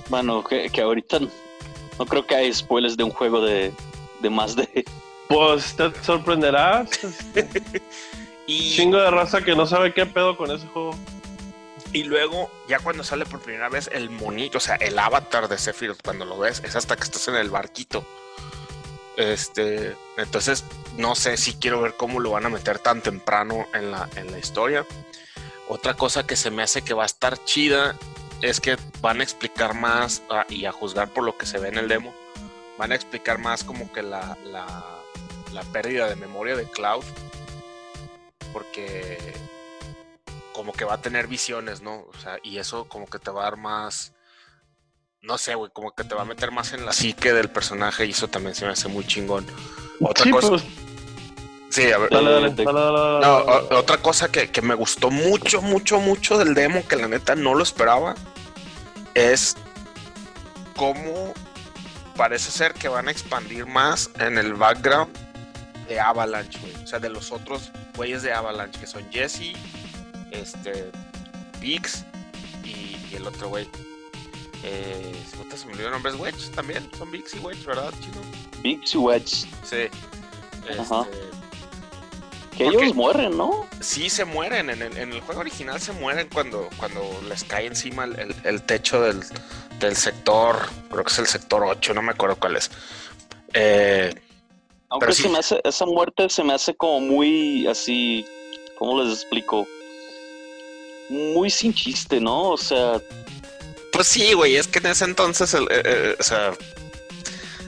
bueno, 0.10 0.44
que, 0.74 0.82
ahorita 0.82 1.20
no 1.20 2.06
creo 2.06 2.26
que 2.26 2.36
hay 2.36 2.54
spoilers 2.54 2.98
de 2.98 3.04
un 3.04 3.12
juego 3.12 3.42
de, 3.42 3.74
más 4.30 4.56
de... 4.56 4.86
Pues 5.28 5.76
te 5.76 5.92
sorprenderás. 6.04 6.90
y... 8.48 8.76
Chingo 8.76 8.98
de 8.98 9.12
raza 9.12 9.42
que 9.42 9.56
no 9.56 9.66
sabe 9.66 9.94
qué 9.94 10.06
pedo 10.06 10.36
con 10.36 10.52
ese 10.52 10.68
juego. 10.68 10.96
Y 11.94 12.04
luego, 12.04 12.50
ya 12.68 12.80
cuando 12.80 13.04
sale 13.04 13.26
por 13.26 13.42
primera 13.42 13.68
vez 13.68 13.90
el 13.92 14.10
monito, 14.10 14.60
o 14.60 14.62
sea, 14.62 14.76
el 14.76 14.98
avatar 14.98 15.50
de 15.50 15.58
Sephiroth, 15.58 16.02
cuando 16.02 16.26
lo 16.26 16.40
ves, 16.40 16.62
es 16.64 16.76
hasta 16.76 16.96
que 16.96 17.04
estás 17.04 17.28
en 17.28 17.36
el 17.36 17.50
barquito. 17.50 18.06
Este, 19.18 19.96
entonces, 20.18 20.64
no 20.98 21.16
sé 21.16 21.36
si 21.36 21.54
quiero 21.56 21.82
ver 21.82 21.96
cómo 21.98 22.22
lo 22.22 22.32
van 22.32 22.46
a 22.46 22.50
meter 22.50 22.80
tan 22.80 23.02
temprano 23.02 23.68
en 23.74 23.92
la, 23.92 24.10
en 24.16 24.32
la 24.32 24.40
historia. 24.40 24.86
Otra 25.68 25.96
cosa 25.96 26.26
que 26.26 26.38
se 26.38 26.50
me 26.50 26.64
hace 26.64 26.82
que 26.82 26.94
va 26.94 27.04
a 27.04 27.08
estar 27.08 27.44
chida 27.44 27.98
es 28.42 28.62
que 28.62 28.78
van 29.02 29.20
a 29.20 29.24
explicar 29.24 29.74
más, 29.74 30.24
ah, 30.30 30.46
y 30.48 30.66
a 30.66 30.72
juzgar 30.72 31.10
por 31.10 31.26
lo 31.26 31.38
que 31.38 31.46
se 31.46 31.60
ve 31.60 31.68
en 31.68 31.78
el 31.78 31.90
demo, 31.90 32.16
van 32.78 32.94
a 32.94 32.96
explicar 32.96 33.38
más 33.38 33.66
como 33.66 33.92
que 33.92 34.02
la, 34.02 34.38
la, 34.46 34.84
la 35.52 35.64
pérdida 35.64 36.08
de 36.08 36.16
memoria 36.16 36.56
de 36.56 36.70
Cloud. 36.70 37.04
Porque 38.54 39.34
como 40.54 40.74
que 40.74 40.86
va 40.86 40.96
a 40.96 41.02
tener 41.02 41.28
visiones, 41.28 41.82
¿no? 41.82 42.06
O 42.08 42.20
sea, 42.22 42.38
y 42.44 42.58
eso 42.58 42.86
como 42.86 43.08
que 43.08 43.20
te 43.20 43.32
va 43.32 43.42
a 43.42 43.44
dar 43.46 43.58
más, 43.58 44.14
no 45.22 45.38
sé, 45.38 45.56
güey, 45.56 45.72
como 45.72 45.94
que 45.94 46.04
te 46.04 46.16
va 46.16 46.22
a 46.22 46.26
meter 46.26 46.52
más 46.52 46.74
en 46.74 46.86
la 46.86 46.94
psique 46.94 47.34
del 47.34 47.50
personaje 47.50 48.06
y 48.06 48.12
eso 48.12 48.28
también 48.28 48.56
se 48.56 48.66
me 48.66 48.72
hace 48.72 48.88
muy 48.88 49.06
chingón. 49.06 49.46
Otra 50.00 50.30
cosa... 50.32 50.50
Pues. 50.50 50.64
Sí, 51.70 51.90
a 51.90 51.98
ver. 52.00 52.10
Dale, 52.10 52.32
dale, 52.32 52.66
no, 52.66 53.78
otra 53.78 53.98
cosa 53.98 54.30
que, 54.30 54.52
que, 54.52 54.62
me 54.62 54.76
gustó 54.76 55.10
mucho, 55.10 55.62
mucho, 55.62 56.02
mucho 56.02 56.38
del 56.38 56.54
demo, 56.54 56.86
que 56.86 56.98
la 56.98 57.08
neta 57.08 57.34
no 57.34 57.56
lo 57.56 57.64
esperaba, 57.64 58.16
es 59.14 59.56
cómo 60.76 61.34
parece 62.18 62.52
ser 62.52 62.74
que 62.74 62.90
van 62.90 63.08
a 63.08 63.12
expandir 63.12 63.66
más 63.66 64.10
en 64.20 64.38
el 64.38 64.54
background 64.54 65.16
de 65.88 66.00
Avalanche, 66.00 66.60
güey. 66.60 66.76
O 66.84 66.88
sea, 66.88 67.00
de 67.00 67.10
los 67.10 67.32
otros 67.32 67.72
güeyes 67.96 68.22
de 68.22 68.34
Avalanche, 68.34 68.80
que 68.80 68.88
son 68.88 69.10
Jesse, 69.12 69.54
este, 70.32 70.92
Biggs 71.60 72.04
y, 72.64 73.16
el 73.16 73.28
otro 73.28 73.50
güey. 73.50 73.68
Eh, 74.64 75.16
se 75.56 75.66
me 75.66 75.74
olvidó 75.74 75.88
el 75.88 75.94
nombre, 75.94 76.12
es 76.12 76.20
Wedge 76.20 76.52
también. 76.56 76.90
Son 76.98 77.10
Biggs 77.12 77.34
y 77.36 77.40
Wedge, 77.40 77.66
¿verdad, 77.66 77.94
chino? 78.00 78.22
Biggs 78.62 78.94
y 78.94 78.98
Wedge. 78.98 79.48
Sí. 79.64 79.90
Este, 80.70 80.92
que 82.58 82.66
ellos 82.66 82.94
mueren, 82.96 83.38
¿no? 83.38 83.66
Sí, 83.80 84.10
se 84.10 84.26
mueren. 84.26 84.70
En 84.70 84.82
el, 84.82 84.98
en 84.98 85.14
el, 85.14 85.22
juego 85.22 85.42
original 85.42 85.80
se 85.80 85.94
mueren 85.94 86.28
cuando, 86.32 86.70
cuando 86.78 87.02
les 87.28 87.44
cae 87.44 87.66
encima 87.66 88.06
el, 88.06 88.36
el, 88.44 88.62
techo 88.64 89.02
del, 89.02 89.22
del, 89.80 89.96
sector. 89.96 90.58
Creo 90.90 91.04
que 91.04 91.12
es 91.12 91.20
el 91.20 91.28
sector 91.28 91.64
8, 91.64 91.94
no 91.94 92.02
me 92.02 92.12
acuerdo 92.12 92.36
cuál 92.36 92.58
es. 92.58 92.70
Eh, 93.54 94.14
Aunque 94.90 95.14
se 95.14 95.30
me 95.30 95.40
hace, 95.40 95.62
esa 95.64 95.86
muerte 95.86 96.30
se 96.30 96.44
me 96.44 96.54
hace 96.54 96.76
como 96.76 97.00
muy 97.00 97.68
así. 97.68 98.26
¿Cómo 98.78 99.02
les 99.02 99.14
explico? 99.14 99.68
Muy 101.12 101.50
sin 101.50 101.74
chiste, 101.74 102.20
¿no? 102.20 102.50
O 102.50 102.58
sea. 102.58 103.02
Pues 103.92 104.08
sí, 104.08 104.34
güey, 104.34 104.56
es 104.56 104.68
que 104.68 104.80
en 104.80 104.86
ese 104.88 105.04
entonces, 105.04 105.54
eh, 105.54 105.60
eh, 105.70 106.16
o 106.18 106.24
sea, 106.24 106.54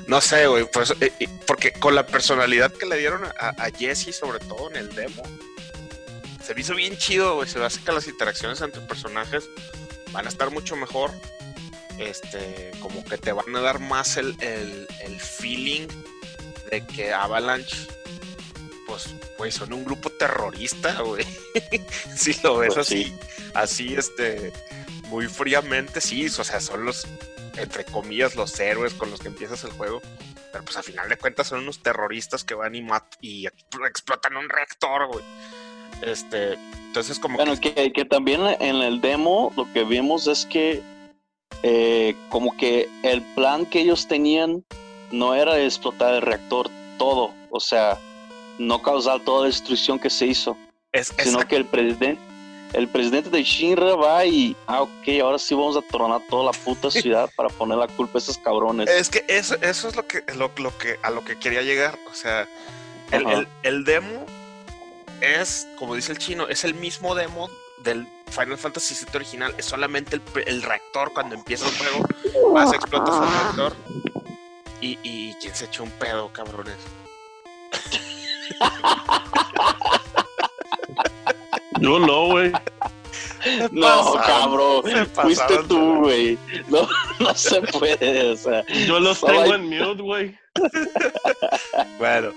no 0.08 0.22
sé, 0.22 0.48
güey, 0.48 0.66
pues, 0.72 0.94
eh, 1.02 1.12
porque 1.46 1.74
con 1.74 1.96
la 1.96 2.08
personalidad 2.08 2.72
que 2.72 2.86
le 2.86 2.98
dieron 2.98 3.26
a, 3.26 3.70
Jesse, 3.78 4.16
sobre 4.16 4.40
todo 4.40 4.70
en 4.72 4.78
el 4.78 4.96
demo, 4.96 5.22
se 6.42 6.56
me 6.56 6.62
hizo 6.62 6.76
bien 6.76 6.98
chido, 6.98 7.36
güey. 7.36 7.50
Se 7.50 7.62
hace 7.64 7.82
que 7.82 7.92
las 7.92 8.08
interacciones 8.08 8.62
entre 8.62 8.82
personajes 8.82 9.44
van 10.12 10.26
a 10.26 10.30
estar 10.30 10.50
mucho 10.50 10.78
mejor. 10.78 11.12
Este, 12.00 12.72
como 12.80 13.04
que 13.04 13.18
te 13.18 13.34
van 13.34 13.56
a 13.56 13.62
dar 13.62 13.80
más 13.80 14.18
el, 14.18 14.36
el, 14.40 14.88
el 15.02 15.20
feeling 15.20 15.88
de 16.72 16.86
que 16.88 17.14
Avalanche 17.14 17.88
pues, 18.94 19.16
güey, 19.40 19.52
son 19.52 19.74
un 19.74 19.84
grupo 19.84 20.12
terrorista, 20.12 21.02
güey. 21.02 21.26
si 22.16 22.40
lo 22.44 22.58
ves 22.58 22.76
pues 22.76 22.88
así, 22.88 23.16
así, 23.56 23.96
este, 23.96 24.54
muy 25.08 25.26
fríamente, 25.26 26.00
sí, 26.00 26.28
o 26.28 26.44
sea, 26.44 26.60
son 26.60 26.86
los, 26.86 27.08
entre 27.58 27.86
comillas, 27.86 28.36
los 28.36 28.60
héroes 28.60 28.94
con 28.94 29.10
los 29.10 29.20
que 29.20 29.30
empiezas 29.30 29.64
el 29.64 29.72
juego. 29.72 30.00
Pero 30.52 30.64
pues 30.64 30.78
a 30.78 30.84
final 30.84 31.10
de 31.10 31.18
cuentas 31.18 31.48
son 31.48 31.62
unos 31.62 31.82
terroristas 31.82 32.44
que 32.44 32.54
van 32.54 32.76
y 32.76 32.84
matan 32.84 33.18
y 33.20 33.48
explotan 33.48 34.38
un 34.38 34.48
reactor, 34.48 35.08
güey. 35.08 35.26
Este, 36.04 36.54
entonces 36.54 37.18
como 37.18 37.38
bueno, 37.38 37.60
que... 37.60 37.92
que... 37.92 38.06
también 38.06 38.42
en 38.60 38.76
el 38.76 39.02
demo 39.02 39.52
lo 39.58 39.72
que 39.74 39.86
vimos 39.86 40.28
es 40.28 40.46
que 40.46 40.84
eh, 41.64 42.16
como 42.30 42.56
que 42.58 42.88
el 43.02 43.24
plan 43.34 43.66
que 43.66 43.80
ellos 43.80 44.08
tenían 44.08 44.64
no 45.12 45.34
era 45.34 45.60
explotar 45.60 46.14
el 46.14 46.22
reactor 46.22 46.70
todo, 47.00 47.34
o 47.50 47.60
sea, 47.60 47.98
no 48.58 48.82
causar 48.82 49.20
toda 49.22 49.42
la 49.42 49.48
destrucción 49.48 50.00
que 50.00 50.10
se 50.10 50.28
hizo, 50.28 50.58
sino 51.18 51.40
que 51.48 51.56
el 51.56 51.66
presidente, 51.66 52.20
el 52.74 52.88
presidente 52.88 53.30
de 53.30 53.44
Shinra 53.44 53.96
va 53.96 54.26
y, 54.26 54.56
ah, 54.68 54.82
ok, 54.82 55.22
ahora 55.22 55.40
sí 55.40 55.56
vamos 55.56 55.78
a 55.78 55.82
tronar 55.82 56.22
toda 56.30 56.46
la 56.46 56.52
puta 56.52 56.90
ciudad 56.92 57.30
para 57.36 57.50
poner 57.50 57.78
la 57.78 57.88
culpa 57.88 58.18
a 58.18 58.22
esos 58.22 58.38
cabrones. 58.38 58.90
Es 58.90 59.10
que 59.10 59.26
eso, 59.28 59.56
eso 59.62 59.90
es 59.90 59.96
lo 59.96 60.08
que, 60.08 60.24
lo, 60.36 60.52
lo 60.58 60.78
que, 60.78 61.00
a 61.02 61.10
lo 61.10 61.24
que 61.24 61.38
quería 61.38 61.62
llegar, 61.62 61.98
o 62.10 62.14
sea, 62.14 62.48
el, 63.12 63.48
el, 63.62 63.84
demo 63.84 64.26
es, 65.22 65.68
como 65.78 65.96
dice 65.96 66.12
el 66.12 66.18
chino, 66.18 66.48
es 66.48 66.64
el 66.64 66.74
mismo 66.74 67.14
demo 67.14 67.48
del 67.84 68.08
Final 68.28 68.58
Fantasy 68.58 68.96
VII 68.96 69.16
original, 69.16 69.54
es 69.58 69.66
solamente 69.66 70.20
el, 70.46 70.62
reactor 70.64 71.14
cuando 71.14 71.36
empieza 71.36 71.68
el 71.68 71.78
juego, 71.78 72.54
vas, 72.54 72.74
explotas 72.74 73.16
el 73.16 73.30
reactor 73.30 73.76
y, 74.82 74.98
y 75.04 75.34
quién 75.36 75.56
se 75.56 75.66
echó 75.66 75.84
un 75.84 75.92
pedo, 75.92 76.34
cabrones. 76.34 76.78
Yo 81.80 82.00
no, 82.00 82.28
güey. 82.28 82.52
No, 83.72 84.14
cabrón. 84.26 84.84
Fuiste 85.14 85.58
tú, 85.68 85.98
güey. 85.98 86.38
No, 86.70 86.88
no 87.20 87.36
se 87.36 87.62
puede, 87.62 88.32
o 88.32 88.38
sea. 88.38 88.66
Yo 88.88 89.00
los 89.00 89.20
tengo 89.22 89.54
en 89.54 89.70
mute, 89.70 90.02
güey. 90.02 90.38
Bueno, 91.98 92.32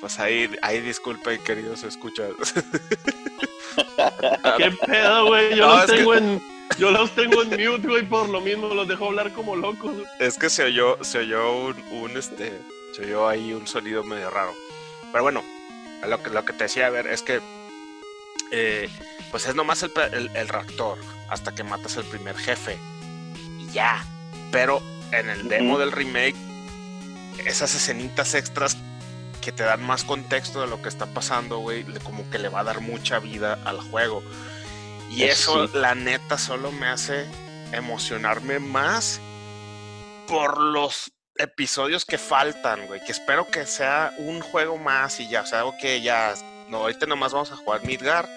pues 0.00 0.18
ahí, 0.18 0.50
ahí 0.62 0.80
disculpen, 0.80 1.42
queridos 1.44 1.84
escuchas. 1.84 2.32
¿Qué 4.56 4.70
pedo, 4.86 5.26
güey? 5.26 5.56
Yo 5.56 5.66
los 5.68 5.86
tengo 5.86 6.14
en. 6.14 6.42
Yo 6.78 6.90
los 6.90 7.10
tengo 7.12 7.42
en 7.42 7.50
mute, 7.50 7.86
güey, 7.86 8.08
por 8.08 8.28
lo 8.28 8.40
mismo 8.40 8.68
los 8.68 8.88
dejo 8.88 9.06
hablar 9.06 9.32
como 9.32 9.54
locos. 9.54 9.94
Es 10.18 10.38
que 10.38 10.50
se 10.50 10.64
oyó, 10.64 10.98
se 11.02 11.18
oyó 11.18 11.52
un, 11.52 11.76
un 11.92 12.16
este, 12.16 12.58
se 12.92 13.02
oyó 13.02 13.28
ahí 13.28 13.52
un 13.52 13.66
sonido 13.66 14.02
medio 14.02 14.30
raro. 14.30 14.52
Pero 15.14 15.22
bueno, 15.22 15.44
lo 16.08 16.20
que, 16.20 16.30
lo 16.30 16.44
que 16.44 16.52
te 16.52 16.64
decía, 16.64 16.88
a 16.88 16.90
ver, 16.90 17.06
es 17.06 17.22
que 17.22 17.40
eh, 18.50 18.90
pues 19.30 19.46
es 19.46 19.54
nomás 19.54 19.80
el, 19.84 19.92
el, 20.34 20.48
reactor 20.48 20.98
hasta 21.28 21.54
que 21.54 21.62
matas 21.62 21.96
el 21.96 22.04
primer 22.04 22.36
jefe. 22.36 22.76
Y 23.60 23.70
ya. 23.70 24.04
Pero 24.50 24.82
en 25.12 25.30
el 25.30 25.46
demo 25.46 25.78
del 25.78 25.92
remake, 25.92 26.34
esas 27.46 27.76
escenitas 27.76 28.34
extras 28.34 28.76
que 29.40 29.52
te 29.52 29.62
dan 29.62 29.86
más 29.86 30.02
contexto 30.02 30.60
de 30.60 30.66
lo 30.66 30.82
que 30.82 30.88
está 30.88 31.06
pasando, 31.06 31.58
güey, 31.58 31.84
como 32.02 32.28
que 32.28 32.40
le 32.40 32.48
va 32.48 32.60
a 32.60 32.64
dar 32.64 32.80
mucha 32.80 33.20
vida 33.20 33.60
al 33.64 33.80
juego. 33.80 34.20
Y 35.12 35.22
eso, 35.22 35.68
la 35.68 35.94
neta, 35.94 36.38
solo 36.38 36.72
me 36.72 36.88
hace 36.88 37.24
emocionarme 37.70 38.58
más 38.58 39.20
por 40.26 40.60
los 40.60 41.13
episodios 41.36 42.04
que 42.04 42.18
faltan, 42.18 42.86
güey. 42.86 43.04
Que 43.04 43.12
espero 43.12 43.46
que 43.48 43.66
sea 43.66 44.12
un 44.18 44.40
juego 44.40 44.78
más 44.78 45.20
y 45.20 45.28
ya. 45.28 45.42
O 45.42 45.46
sea, 45.46 45.64
que 45.80 46.00
ya. 46.00 46.34
No, 46.68 46.78
ahorita 46.78 47.06
nomás 47.06 47.32
vamos 47.32 47.52
a 47.52 47.56
jugar 47.56 47.84
Midgar. 47.84 48.28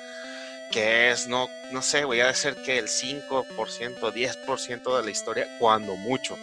que 0.71 1.11
es, 1.11 1.27
no, 1.27 1.47
no 1.71 1.81
sé, 1.81 2.03
voy 2.03 2.19
a 2.19 2.27
decir 2.27 2.55
que 2.65 2.77
el 2.77 2.87
5%, 2.87 3.47
10% 3.55 4.97
de 4.97 5.03
la 5.03 5.11
historia, 5.11 5.47
cuando 5.59 5.95
mucho. 5.95 6.37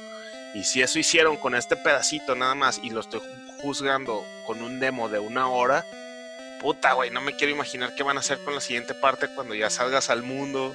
Y 0.55 0.65
si 0.65 0.83
eso 0.83 0.99
hicieron 0.99 1.37
con 1.37 1.55
este 1.55 1.77
pedacito 1.77 2.35
nada 2.35 2.55
más 2.55 2.81
y 2.83 2.91
lo 2.91 3.01
estoy 3.01 3.21
juzgando 3.61 4.25
con 4.47 4.63
un 4.63 4.79
demo 4.79 5.09
de 5.09 5.19
una 5.19 5.49
hora, 5.49 5.85
puta, 6.61 6.93
güey, 6.93 7.11
no 7.11 7.21
me 7.21 7.35
quiero 7.37 7.53
imaginar 7.53 7.95
qué 7.95 8.03
van 8.03 8.17
a 8.17 8.21
hacer 8.21 8.39
con 8.45 8.55
la 8.55 8.61
siguiente 8.61 8.95
parte 8.95 9.29
cuando 9.35 9.55
ya 9.55 9.69
salgas 9.69 10.11
al 10.11 10.23
mundo. 10.23 10.75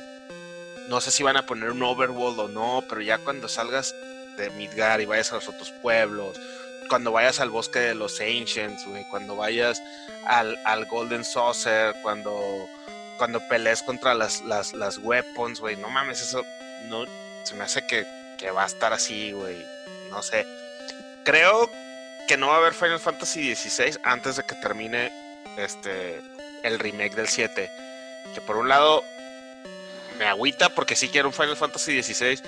No 0.89 1.01
sé 1.01 1.11
si 1.11 1.23
van 1.23 1.37
a 1.37 1.45
poner 1.45 1.71
un 1.71 1.81
overworld 1.81 2.39
o 2.39 2.47
no, 2.47 2.83
pero 2.89 3.01
ya 3.01 3.19
cuando 3.19 3.47
salgas 3.47 3.95
de 4.39 4.49
Midgar 4.51 5.01
y 5.01 5.05
vayas 5.05 5.31
a 5.31 5.35
los 5.35 5.47
otros 5.47 5.71
pueblos, 5.81 6.39
cuando 6.89 7.11
vayas 7.11 7.39
al 7.39 7.51
bosque 7.51 7.79
de 7.79 7.95
los 7.95 8.19
Ancients, 8.19 8.85
güey, 8.87 9.03
cuando 9.09 9.35
vayas 9.35 9.81
al, 10.25 10.57
al 10.65 10.85
Golden 10.85 11.23
Saucer, 11.23 11.95
cuando 12.01 12.67
cuando 13.19 13.41
pelees 13.47 13.83
contra 13.83 14.15
las, 14.15 14.41
las, 14.41 14.73
las 14.73 14.97
weapons, 14.97 15.59
güey. 15.59 15.75
No 15.75 15.89
mames, 15.89 16.21
eso 16.21 16.43
no 16.87 17.05
se 17.43 17.53
me 17.53 17.65
hace 17.65 17.85
que, 17.85 18.07
que 18.39 18.49
va 18.49 18.63
a 18.63 18.67
estar 18.67 18.93
así, 18.93 19.33
güey. 19.33 19.63
No 20.09 20.23
sé. 20.23 20.47
Creo 21.25 21.69
que 22.27 22.37
no 22.37 22.47
va 22.47 22.55
a 22.55 22.57
haber 22.57 22.73
Final 22.73 22.99
Fantasy 22.99 23.53
XVI 23.53 23.99
antes 24.03 24.37
de 24.37 24.43
que 24.43 24.55
termine 24.55 25.11
este 25.57 26.21
el 26.63 26.79
remake 26.79 27.13
del 27.15 27.27
7. 27.27 27.69
Que 28.33 28.41
por 28.41 28.57
un 28.57 28.69
lado 28.69 29.03
me 30.17 30.25
agüita 30.25 30.69
porque 30.69 30.95
sí 30.95 31.09
quiero 31.09 31.27
un 31.27 31.33
Final 31.33 31.57
Fantasy 31.57 32.01
XVI. 32.01 32.41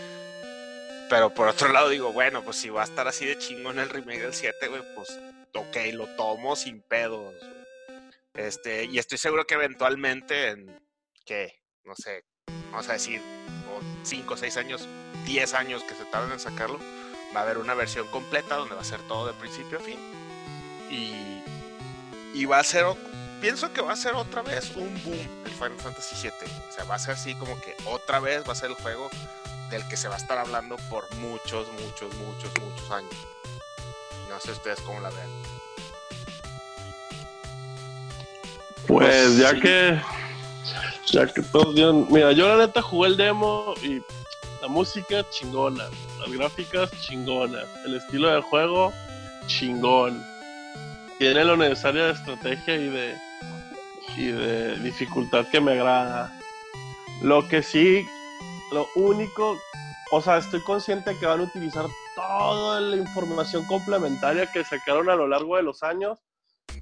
Pero 1.11 1.29
por 1.33 1.49
otro 1.49 1.67
lado 1.73 1.89
digo, 1.89 2.13
bueno, 2.13 2.41
pues 2.41 2.55
si 2.55 2.69
va 2.69 2.83
a 2.83 2.85
estar 2.85 3.05
así 3.05 3.25
de 3.25 3.37
chingo 3.37 3.69
en 3.69 3.79
el 3.79 3.89
remake 3.89 4.21
del 4.21 4.33
7, 4.33 4.65
güey, 4.69 4.81
pues 4.95 5.19
ok, 5.53 5.75
lo 5.91 6.07
tomo 6.15 6.55
sin 6.55 6.81
pedos. 6.81 7.35
Este, 8.33 8.85
y 8.85 8.97
estoy 8.97 9.17
seguro 9.17 9.45
que 9.45 9.55
eventualmente, 9.55 10.51
en 10.51 10.81
que, 11.25 11.61
no 11.83 11.95
sé, 11.95 12.23
vamos 12.71 12.87
a 12.87 12.93
decir, 12.93 13.21
5, 14.03 14.37
6 14.37 14.55
años, 14.55 14.87
10 15.25 15.53
años 15.53 15.83
que 15.83 15.95
se 15.95 16.05
tarden 16.05 16.31
en 16.31 16.39
sacarlo, 16.39 16.79
va 17.35 17.41
a 17.41 17.43
haber 17.43 17.57
una 17.57 17.73
versión 17.73 18.07
completa 18.07 18.55
donde 18.55 18.75
va 18.75 18.81
a 18.81 18.85
ser 18.85 19.01
todo 19.09 19.27
de 19.27 19.33
principio 19.33 19.79
a 19.79 19.81
fin. 19.81 19.99
Y, 20.89 21.43
y 22.33 22.45
va 22.45 22.59
a 22.59 22.63
ser, 22.63 22.85
pienso 23.41 23.73
que 23.73 23.81
va 23.81 23.91
a 23.91 23.97
ser 23.97 24.13
otra 24.13 24.43
vez 24.43 24.73
un 24.77 24.93
boom 25.03 25.43
el 25.43 25.51
Final 25.51 25.77
Fantasy 25.77 26.15
VII. 26.29 26.49
O 26.69 26.71
sea, 26.71 26.85
va 26.85 26.95
a 26.95 26.99
ser 26.99 27.15
así 27.15 27.35
como 27.35 27.59
que 27.59 27.75
otra 27.87 28.21
vez 28.21 28.47
va 28.47 28.53
a 28.53 28.55
ser 28.55 28.69
el 28.69 28.77
juego 28.77 29.09
del 29.71 29.87
que 29.87 29.97
se 29.97 30.07
va 30.07 30.15
a 30.15 30.17
estar 30.17 30.37
hablando 30.37 30.75
por 30.89 31.11
muchos, 31.15 31.67
muchos, 31.73 32.13
muchos, 32.15 32.51
muchos 32.61 32.91
años. 32.91 33.15
No 34.29 34.39
sé 34.39 34.51
ustedes 34.51 34.79
cómo 34.81 34.99
la 34.99 35.09
ven. 35.09 35.29
Pues 38.87 39.37
ya 39.37 39.59
que. 39.59 39.99
Ya 41.07 41.25
que 41.27 41.41
todos 41.41 41.73
dieron. 41.73 42.07
Mira, 42.11 42.31
yo 42.31 42.47
la 42.47 42.65
neta 42.65 42.81
jugué 42.81 43.09
el 43.09 43.17
demo 43.17 43.73
y 43.81 44.01
la 44.61 44.67
música 44.67 45.27
chingona, 45.29 45.85
las 46.19 46.31
gráficas 46.31 46.91
chingonas, 47.01 47.65
el 47.85 47.95
estilo 47.95 48.29
de 48.29 48.41
juego 48.41 48.93
chingón. 49.47 50.23
Tiene 51.17 51.43
lo 51.43 51.57
necesario 51.57 52.05
de 52.05 52.11
estrategia 52.11 52.75
y 52.75 52.89
de 52.89 53.17
y 54.17 54.27
de 54.27 54.77
dificultad 54.77 55.47
que 55.47 55.61
me 55.61 55.73
agrada. 55.73 56.31
Lo 57.21 57.47
que 57.47 57.63
sí, 57.63 58.05
lo 58.71 58.87
único, 58.95 59.57
o 60.11 60.21
sea, 60.21 60.37
estoy 60.37 60.61
consciente 60.61 61.17
que 61.19 61.25
van 61.25 61.41
a 61.41 61.43
utilizar 61.43 61.85
toda 62.15 62.79
la 62.81 62.95
información 62.95 63.65
complementaria 63.65 64.49
que 64.51 64.63
sacaron 64.63 65.09
a 65.09 65.15
lo 65.15 65.27
largo 65.27 65.57
de 65.57 65.63
los 65.63 65.83
años 65.83 66.19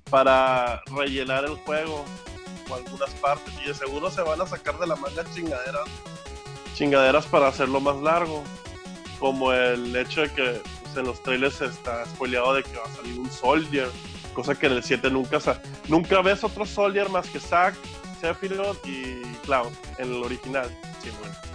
para 0.10 0.82
rellenar 0.96 1.46
el 1.46 1.56
juego 1.58 2.06
o 2.70 2.76
algunas 2.76 3.10
partes 3.16 3.54
y 3.64 3.68
de 3.68 3.74
seguro 3.74 4.10
se 4.12 4.22
van 4.22 4.40
a 4.42 4.46
sacar 4.46 4.78
de 4.78 4.88
la 4.88 4.96
manga 4.96 5.24
chingaderas 5.34 5.90
chingaderas 6.76 7.26
para 7.26 7.48
hacerlo 7.48 7.80
más 7.80 7.98
largo 7.98 8.44
como 9.20 9.52
el 9.52 9.96
hecho 9.96 10.22
de 10.22 10.30
que 10.32 10.62
pues, 10.84 10.98
en 10.98 11.06
los 11.06 11.22
trailers 11.24 11.62
está 11.62 12.06
spoileado 12.06 12.54
de 12.54 12.64
que 12.64 12.78
va 12.78 12.86
a 12.86 12.96
salir 12.96 13.20
un 13.20 13.30
Soldier 13.32 13.90
cosa 14.34 14.56
que 14.56 14.68
en 14.68 14.74
el 14.74 14.84
7 14.84 15.10
nunca 15.10 15.40
nunca 15.88 16.22
ves 16.22 16.44
otro 16.44 16.66
Soldier 16.66 17.10
más 17.10 17.28
que 17.30 17.40
Zack, 17.40 17.76
Sephiroth 18.22 18.86
y 18.86 19.22
Cloud 19.46 19.72
en 19.98 20.14
el 20.14 20.24
original 20.24 20.70
sí, 21.04 21.10
bueno. 21.20 21.49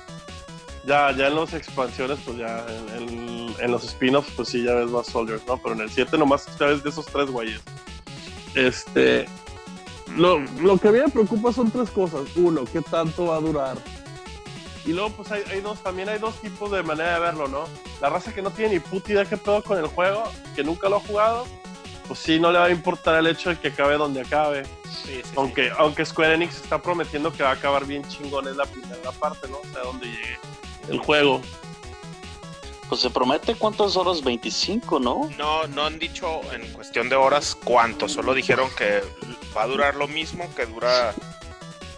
Ya, 0.86 1.12
ya 1.12 1.28
en 1.28 1.36
las 1.36 1.54
expansiones 1.54 2.18
pues 2.24 2.38
ya 2.38 2.64
en, 2.96 3.54
en, 3.58 3.70
los 3.70 3.84
spin-offs 3.84 4.32
pues 4.36 4.48
sí 4.48 4.62
ya 4.62 4.74
ves 4.74 4.90
más 4.90 5.06
Soldiers 5.06 5.46
no 5.46 5.56
pero 5.56 5.74
en 5.74 5.80
el 5.82 5.90
7 5.90 6.18
nomás 6.18 6.46
sabes 6.58 6.82
de 6.82 6.90
esos 6.90 7.06
tres 7.06 7.30
güeyes 7.30 7.62
este, 8.54 9.26
lo, 10.16 10.38
lo, 10.60 10.78
que 10.78 10.88
a 10.88 10.92
mí 10.92 10.98
me 10.98 11.08
preocupa 11.08 11.52
son 11.52 11.70
tres 11.70 11.90
cosas. 11.90 12.22
Uno, 12.36 12.64
¿qué 12.72 12.80
tanto 12.80 13.26
va 13.26 13.36
a 13.36 13.40
durar? 13.40 13.76
Y 14.86 14.92
luego, 14.92 15.10
pues 15.10 15.30
hay, 15.32 15.42
hay, 15.50 15.60
dos, 15.60 15.82
también 15.82 16.08
hay 16.08 16.18
dos 16.18 16.40
tipos 16.40 16.70
de 16.70 16.82
manera 16.82 17.14
de 17.14 17.20
verlo, 17.20 17.48
¿no? 17.48 17.64
La 18.00 18.10
raza 18.10 18.32
que 18.32 18.42
no 18.42 18.50
tiene 18.50 18.74
ni 18.74 18.80
puta 18.80 19.12
idea 19.12 19.24
qué 19.24 19.36
pedo 19.36 19.62
con 19.62 19.78
el 19.78 19.86
juego, 19.86 20.24
que 20.54 20.62
nunca 20.62 20.88
lo 20.88 20.96
ha 20.96 21.00
jugado, 21.00 21.46
pues 22.06 22.20
sí, 22.20 22.38
no 22.38 22.52
le 22.52 22.58
va 22.58 22.66
a 22.66 22.70
importar 22.70 23.18
el 23.18 23.26
hecho 23.26 23.48
de 23.48 23.58
que 23.58 23.68
acabe 23.68 23.96
donde 23.96 24.20
acabe. 24.20 24.64
Sí, 25.04 25.22
sí, 25.24 25.32
aunque, 25.36 25.68
sí. 25.68 25.74
aunque 25.78 26.04
Square 26.04 26.34
Enix 26.34 26.56
está 26.56 26.80
prometiendo 26.80 27.32
que 27.32 27.42
va 27.42 27.50
a 27.50 27.54
acabar 27.54 27.86
bien 27.86 28.06
chingón 28.08 28.46
en 28.46 28.56
la 28.56 28.66
primera 28.66 29.10
parte, 29.12 29.48
¿no? 29.48 29.56
O 29.58 29.72
sea, 29.72 29.82
donde 29.82 30.06
llegue 30.06 30.38
el 30.88 30.98
juego. 30.98 31.40
Pues 32.88 33.00
se 33.00 33.10
promete 33.10 33.54
cuántas 33.54 33.96
horas, 33.96 34.22
25, 34.22 35.00
¿no? 35.00 35.30
No, 35.38 35.66
no 35.68 35.86
han 35.86 35.98
dicho 35.98 36.40
en 36.52 36.70
cuestión 36.72 37.08
de 37.08 37.16
horas 37.16 37.56
cuánto, 37.64 38.08
solo 38.08 38.34
dijeron 38.34 38.68
que 38.76 39.02
va 39.56 39.62
a 39.62 39.66
durar 39.66 39.94
lo 39.94 40.06
mismo 40.06 40.52
que 40.54 40.66
dura 40.66 41.14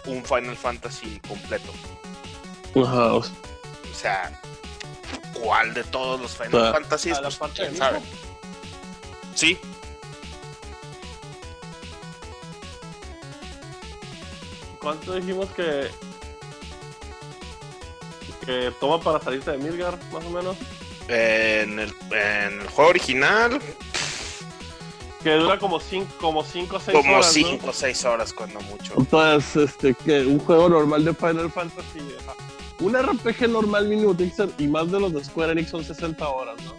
un 0.05 0.23
Final 0.23 0.55
Fantasy 0.55 1.19
completo. 1.27 1.71
Ajá. 2.75 3.15
O 3.15 3.23
sea, 3.93 4.41
¿cuál 5.33 5.73
de 5.73 5.83
todos 5.83 6.19
los 6.21 6.31
Final 6.31 6.55
o 6.55 6.61
sea, 6.61 6.71
Fantasy? 6.71 7.11
Pues, 7.13 7.51
¿quién 7.53 7.77
sabe? 7.77 7.99
Sí. 9.35 9.59
¿Cuánto 14.79 15.15
dijimos 15.15 15.49
que 15.51 15.89
que 18.47 18.71
toma 18.79 18.99
para 18.99 19.19
salirte 19.19 19.51
de 19.51 19.57
Midgar, 19.57 19.99
más 20.11 20.23
o 20.23 20.29
menos? 20.29 20.55
En 21.09 21.79
el, 21.79 21.93
en 22.11 22.61
el 22.61 22.67
juego 22.69 22.89
original. 22.91 23.59
Que 25.21 25.33
dura 25.33 25.59
como 25.59 25.79
5 25.79 26.13
como 26.21 26.43
cinco, 26.43 26.77
o 26.77 26.79
6 26.79 26.97
como 26.97 27.13
horas. 27.15 27.33
Como 27.33 27.47
5 27.49 27.67
o 27.67 27.73
6 27.73 28.05
horas, 28.05 28.33
cuando 28.33 28.61
mucho. 28.61 28.93
Entonces, 28.97 29.69
este, 29.69 29.93
que 29.93 30.21
un 30.21 30.39
juego 30.39 30.69
normal 30.69 31.03
de 31.03 31.13
Final 31.13 31.51
Fantasy. 31.51 31.99
Un 32.79 32.95
RPG 32.97 33.49
normal 33.49 33.87
mínimo 33.89 34.15
tiene 34.15 34.31
que 34.31 34.37
ser, 34.37 34.49
y 34.57 34.67
más 34.67 34.89
de 34.91 34.99
los 34.99 35.13
de 35.13 35.23
Square 35.23 35.51
Enix 35.51 35.69
son 35.69 35.83
60 35.83 36.27
horas, 36.27 36.55
¿no? 36.63 36.73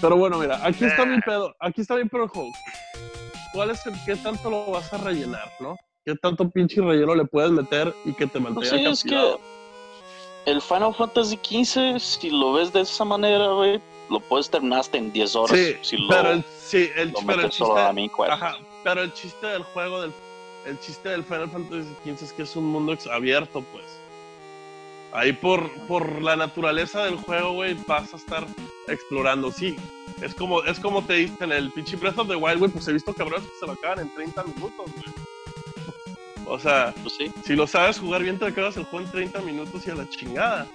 Pero 0.00 0.16
bueno, 0.16 0.38
mira, 0.38 0.58
aquí 0.66 0.84
está 0.84 1.06
mi 1.06 1.20
pedo, 1.20 1.54
aquí 1.60 1.82
está 1.82 1.94
mi 1.94 2.06
pedo 2.06 2.26
juego. 2.26 2.50
¿Cuál 3.52 3.70
es 3.70 3.86
el 3.86 3.94
qué 4.04 4.16
tanto 4.16 4.50
lo 4.50 4.72
vas 4.72 4.92
a 4.92 4.98
rellenar, 4.98 5.52
no? 5.60 5.76
¿Qué 6.04 6.16
tanto 6.16 6.50
pinche 6.50 6.80
relleno 6.80 7.14
le 7.14 7.24
puedes 7.26 7.52
meter 7.52 7.94
y 8.04 8.12
que 8.14 8.26
te 8.26 8.40
mantenga 8.40 8.82
no 8.82 8.94
sé, 8.96 9.04
es 9.04 9.04
que 9.04 9.36
el 10.46 10.60
Final 10.60 10.94
Fantasy 10.94 11.36
XV, 11.36 11.98
si 11.98 12.30
lo 12.30 12.54
ves 12.54 12.72
de 12.72 12.80
esa 12.80 13.04
manera, 13.04 13.48
güey, 13.48 13.80
lo 14.10 14.20
puedes 14.20 14.50
terminar 14.50 14.80
hasta 14.80 14.98
en 14.98 15.12
10 15.12 15.36
horas. 15.36 15.58
Sí, 15.58 15.76
si 15.82 15.96
lo, 15.96 16.08
pero 16.08 16.30
el, 16.32 16.44
sí, 16.58 16.90
el, 16.96 17.14
pero 17.26 17.48
chiste, 17.48 17.80
a 17.80 17.92
mí, 17.92 18.10
güey. 18.14 18.30
ajá, 18.30 18.58
pero 18.84 19.02
el 19.02 19.12
chiste 19.12 19.46
del 19.46 19.62
juego, 19.62 20.02
del, 20.02 20.12
el 20.66 20.78
chiste 20.80 21.08
del 21.08 21.24
Final 21.24 21.50
Fantasy 21.50 21.94
XV 22.04 22.24
es 22.24 22.32
que 22.32 22.42
es 22.42 22.56
un 22.56 22.64
mundo 22.64 22.96
abierto, 23.10 23.62
pues. 23.72 23.84
Ahí 25.14 25.34
por, 25.34 25.70
por 25.86 26.22
la 26.22 26.36
naturaleza 26.36 27.04
del 27.04 27.16
juego, 27.16 27.52
güey, 27.52 27.76
vas 27.86 28.14
a 28.14 28.16
estar 28.16 28.46
explorando. 28.88 29.52
Sí, 29.52 29.76
es 30.22 30.34
como, 30.34 30.62
es 30.62 30.80
como 30.80 31.02
te 31.02 31.14
dicen, 31.14 31.52
el 31.52 31.70
pinche 31.70 31.96
Breath 31.96 32.18
of 32.18 32.28
the 32.28 32.36
Wild, 32.36 32.58
güey, 32.58 32.70
pues 32.70 32.88
he 32.88 32.92
visto 32.92 33.12
cabrones 33.12 33.46
que 33.46 33.58
se 33.60 33.66
lo 33.66 33.72
acaban 33.72 34.00
en 34.00 34.14
30 34.14 34.42
minutos, 34.44 34.86
güey. 34.90 35.14
O 36.46 36.58
sea, 36.58 36.92
Pues 37.02 37.14
sí. 37.16 37.32
si 37.44 37.54
lo 37.54 37.66
sabes 37.66 37.98
jugar 37.98 38.22
bien, 38.22 38.38
te 38.38 38.46
acabas 38.46 38.76
el 38.76 38.84
juego 38.84 39.04
en 39.06 39.10
30 39.12 39.40
minutos 39.40 39.86
y 39.86 39.90
a 39.90 39.94
la 39.94 40.08
chingada. 40.08 40.66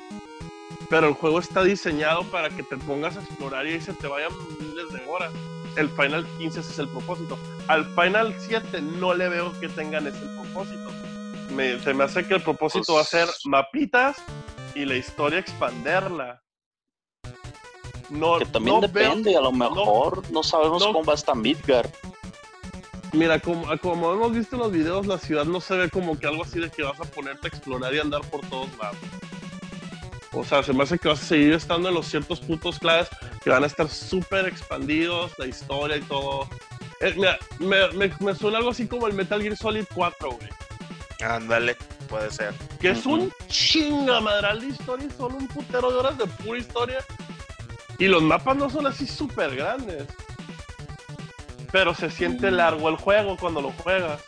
Pero 0.89 1.08
el 1.10 1.13
juego 1.13 1.39
está 1.39 1.63
diseñado 1.63 2.23
para 2.25 2.49
que 2.49 2.63
te 2.63 2.77
pongas 2.77 3.17
a 3.17 3.21
explorar 3.21 3.67
y 3.67 3.73
ahí 3.73 3.82
se 3.82 3.93
te 3.93 4.08
vayan 4.08 4.32
miles 4.60 4.91
de 4.93 5.06
horas. 5.10 5.34
El 5.75 5.89
Final 5.89 6.25
15 6.38 6.62
ese 6.62 6.71
es 6.71 6.80
el 6.80 6.88
propósito. 6.88 7.38
Al 7.67 7.86
Final 7.93 8.34
7 8.39 8.82
no 8.82 9.13
le 9.13 9.27
veo 9.30 9.58
que 9.60 9.67
tengan 9.69 10.08
ese 10.08 10.19
propósito. 10.36 10.89
Me- 11.51 11.80
se 11.80 11.93
me 11.93 12.03
hace 12.06 12.25
que 12.25 12.36
el 12.36 12.41
propósito 12.41 12.86
Pues- 12.93 12.97
va 12.97 13.01
a 13.01 13.03
ser 13.03 13.27
mapitas 13.45 14.17
y 14.75 14.86
la 14.86 14.95
historia 14.95 15.39
expanderla. 15.39 16.41
No, 18.10 18.39
Que 18.39 18.45
también 18.45 18.75
no 18.80 18.88
veo- 18.88 19.10
depende, 19.10 19.36
a 19.36 19.41
lo 19.41 19.51
mejor 19.51 20.23
no, 20.32 20.41
sabemos 20.41 20.82
no. 20.82 20.93
cómo 20.93 21.03
va 21.03 21.13
hasta 21.13 21.36
Midgar. 21.36 21.89
Mira, 23.17 23.39
como, 23.39 23.65
como 23.80 24.13
hemos 24.13 24.32
visto 24.32 24.56
en 24.56 24.62
los 24.62 24.71
videos, 24.71 25.08
la 25.08 25.17
ciudad 25.17 25.45
no 25.45 25.60
se 25.60 25.75
ve 25.75 25.89
como 25.89 26.19
que 26.19 26.27
algo 26.27 26.43
así 26.43 26.60
de 26.60 26.69
que 26.69 26.84
vas 26.84 26.99
a 26.99 27.03
ponerte 27.06 27.47
a 27.47 27.49
explorar 27.49 27.93
y 27.95 27.99
andar 27.99 28.21
por 28.30 28.41
todos 28.47 28.69
lados. 28.77 28.97
O 30.34 30.43
sea, 30.43 30.62
se 30.62 30.71
me 30.71 30.84
hace 30.84 30.99
que 30.99 31.08
vas 31.08 31.21
a 31.23 31.25
seguir 31.25 31.53
estando 31.53 31.89
en 31.89 31.95
los 31.95 32.06
ciertos 32.08 32.39
puntos 32.41 32.77
claves 32.77 33.08
que 33.43 33.49
van 33.49 33.63
a 33.63 33.67
estar 33.67 33.89
súper 33.89 34.45
expandidos, 34.45 35.32
la 35.39 35.47
historia 35.47 35.97
y 35.97 36.01
todo. 36.01 36.47
Eh, 37.01 37.13
mira, 37.17 37.39
me, 37.60 37.88
me, 37.93 38.13
me 38.19 38.36
suena 38.36 38.60
algo 38.60 38.69
así 38.69 38.88
como 38.88 39.08
el 39.08 39.13
Metal 39.13 39.41
Gear 39.41 39.58
Solid 39.58 39.86
4, 39.95 40.30
güey. 40.32 40.49
Ándale. 41.27 41.75
puede 42.08 42.30
ser. 42.30 42.53
Que 42.80 42.91
es 42.91 43.06
un 43.08 43.21
Ujú. 43.21 43.32
chingamadral 43.47 44.62
de 44.62 44.67
historia 44.67 45.08
y 45.08 45.17
son 45.17 45.34
un 45.34 45.47
putero 45.47 45.91
de 45.91 45.97
horas 45.97 46.17
de 46.19 46.27
pura 46.27 46.60
historia. 46.60 46.99
Y 47.97 48.06
los 48.08 48.21
mapas 48.21 48.56
no 48.58 48.69
son 48.69 48.86
así 48.86 49.08
súper 49.08 49.56
grandes. 49.56 50.03
Pero 51.71 51.93
se 51.93 52.10
siente 52.10 52.49
largo 52.51 52.89
el 52.89 52.95
juego 52.97 53.38
cuando 53.38 53.62
lo 53.62 53.71
juegas. 53.71 54.21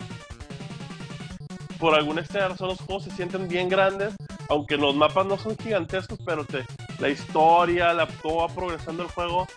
Por 1.79 1.95
alguna 1.95 2.21
extraña 2.21 2.49
razón 2.49 2.69
los 2.69 2.79
juegos 2.81 3.03
se 3.05 3.11
sienten 3.11 3.47
bien 3.47 3.69
grandes. 3.69 4.13
Aunque 4.49 4.75
los 4.77 4.95
mapas 4.95 5.25
no 5.25 5.37
son 5.37 5.55
gigantescos, 5.57 6.19
pero 6.25 6.43
te, 6.43 6.65
la 6.99 7.07
historia, 7.09 7.93
la, 7.93 8.07
cómo 8.07 8.37
va 8.37 8.47
progresando 8.53 9.03
el 9.03 9.09
juego, 9.09 9.47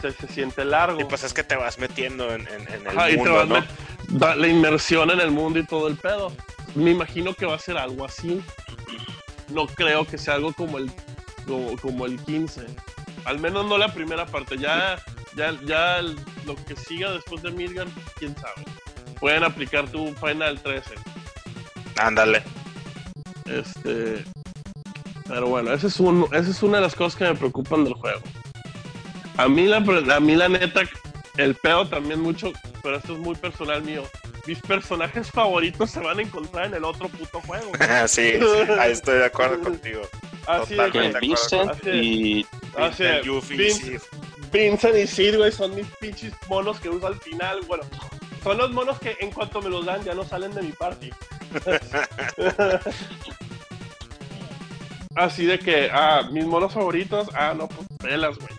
se, 0.00 0.12
se 0.12 0.28
siente 0.28 0.64
largo. 0.64 1.00
Y 1.00 1.04
pues 1.04 1.24
es 1.24 1.34
que 1.34 1.42
te 1.42 1.56
vas 1.56 1.78
metiendo 1.78 2.32
en, 2.32 2.46
en- 2.48 2.72
en 2.72 2.86
el 2.86 2.88
Ajá, 2.98 3.08
y 3.10 3.12
te 3.12 3.18
mundo, 3.18 3.34
vas 3.34 3.48
¿no? 3.48 3.64
da- 4.18 4.36
la 4.36 4.46
inmersión 4.46 5.10
en 5.10 5.20
el 5.20 5.32
mundo 5.32 5.58
y 5.58 5.66
todo 5.66 5.88
el 5.88 5.96
pedo. 5.96 6.32
Me 6.76 6.92
imagino 6.92 7.34
que 7.34 7.44
va 7.44 7.56
a 7.56 7.58
ser 7.58 7.76
algo 7.76 8.04
así. 8.04 8.40
No 9.48 9.66
creo 9.66 10.04
que 10.06 10.16
sea 10.16 10.34
algo 10.34 10.52
como 10.52 10.78
el 10.78 10.90
como, 11.46 11.76
como 11.78 12.06
el 12.06 12.20
15. 12.22 12.66
Al 13.24 13.40
menos 13.40 13.66
no 13.66 13.76
la 13.76 13.92
primera 13.92 14.24
parte. 14.26 14.56
Ya, 14.56 14.96
ya, 15.36 15.58
ya 15.64 16.00
lo 16.44 16.56
que 16.66 16.76
siga 16.76 17.12
después 17.12 17.42
de 17.42 17.50
Midgar, 17.50 17.86
quién 18.18 18.34
sabe. 18.36 18.64
Pueden 19.18 19.44
aplicar 19.44 19.88
tu 19.88 20.14
Final 20.14 20.60
13. 20.60 20.94
Ándale. 21.96 22.42
Este. 23.46 24.24
Pero 25.26 25.46
bueno, 25.46 25.72
esa 25.72 25.86
es, 25.86 26.00
un, 26.00 26.26
esa 26.32 26.50
es 26.50 26.62
una 26.62 26.78
de 26.78 26.82
las 26.82 26.94
cosas 26.94 27.16
que 27.16 27.24
me 27.24 27.34
preocupan 27.34 27.84
del 27.84 27.94
juego. 27.94 28.20
A 29.36 29.48
mí 29.48 29.66
la, 29.66 29.76
a 29.76 30.20
mí 30.20 30.34
la 30.34 30.48
neta, 30.48 30.82
el 31.36 31.54
pedo 31.54 31.86
también 31.88 32.20
mucho, 32.20 32.52
pero 32.82 32.96
esto 32.96 33.12
es 33.12 33.18
muy 33.20 33.36
personal 33.36 33.82
mío. 33.82 34.02
Mis 34.46 34.58
personajes 34.60 35.30
favoritos 35.30 35.90
se 35.90 36.00
van 36.00 36.18
a 36.18 36.22
encontrar 36.22 36.66
en 36.66 36.74
el 36.74 36.84
otro 36.84 37.08
puto 37.08 37.40
juego. 37.42 37.70
sí, 38.08 38.32
ahí 38.78 38.92
estoy 38.92 39.18
de 39.18 39.26
acuerdo 39.26 39.60
contigo. 39.60 40.02
Así 40.46 40.74
de 40.74 40.86
Totalmente. 40.86 41.20
que, 41.20 41.26
Vincent 41.26 41.70
Así 41.70 41.90
y 41.90 42.46
así 42.76 43.04
sí. 43.72 43.96
Vincent 44.52 44.96
y 44.96 45.06
Sid, 45.06 45.36
güey, 45.36 45.52
son 45.52 45.74
mis 45.74 45.86
pinches 46.00 46.32
monos 46.48 46.80
que 46.80 46.88
uso 46.88 47.06
al 47.06 47.20
final. 47.20 47.60
Bueno, 47.66 47.84
son 48.42 48.58
los 48.58 48.72
monos 48.72 48.98
que 48.98 49.16
en 49.20 49.30
cuanto 49.30 49.60
me 49.62 49.70
los 49.70 49.84
dan 49.84 50.02
ya 50.02 50.14
no 50.14 50.24
salen 50.24 50.52
de 50.54 50.62
mi 50.62 50.72
party. 50.72 51.10
Así 55.16 55.44
de 55.44 55.58
que, 55.58 55.90
ah, 55.92 56.22
mis 56.30 56.46
monos 56.46 56.72
favoritos, 56.72 57.28
ah, 57.34 57.52
no, 57.56 57.68
pues 57.68 57.86
pelas, 57.98 58.38
güey. 58.38 58.54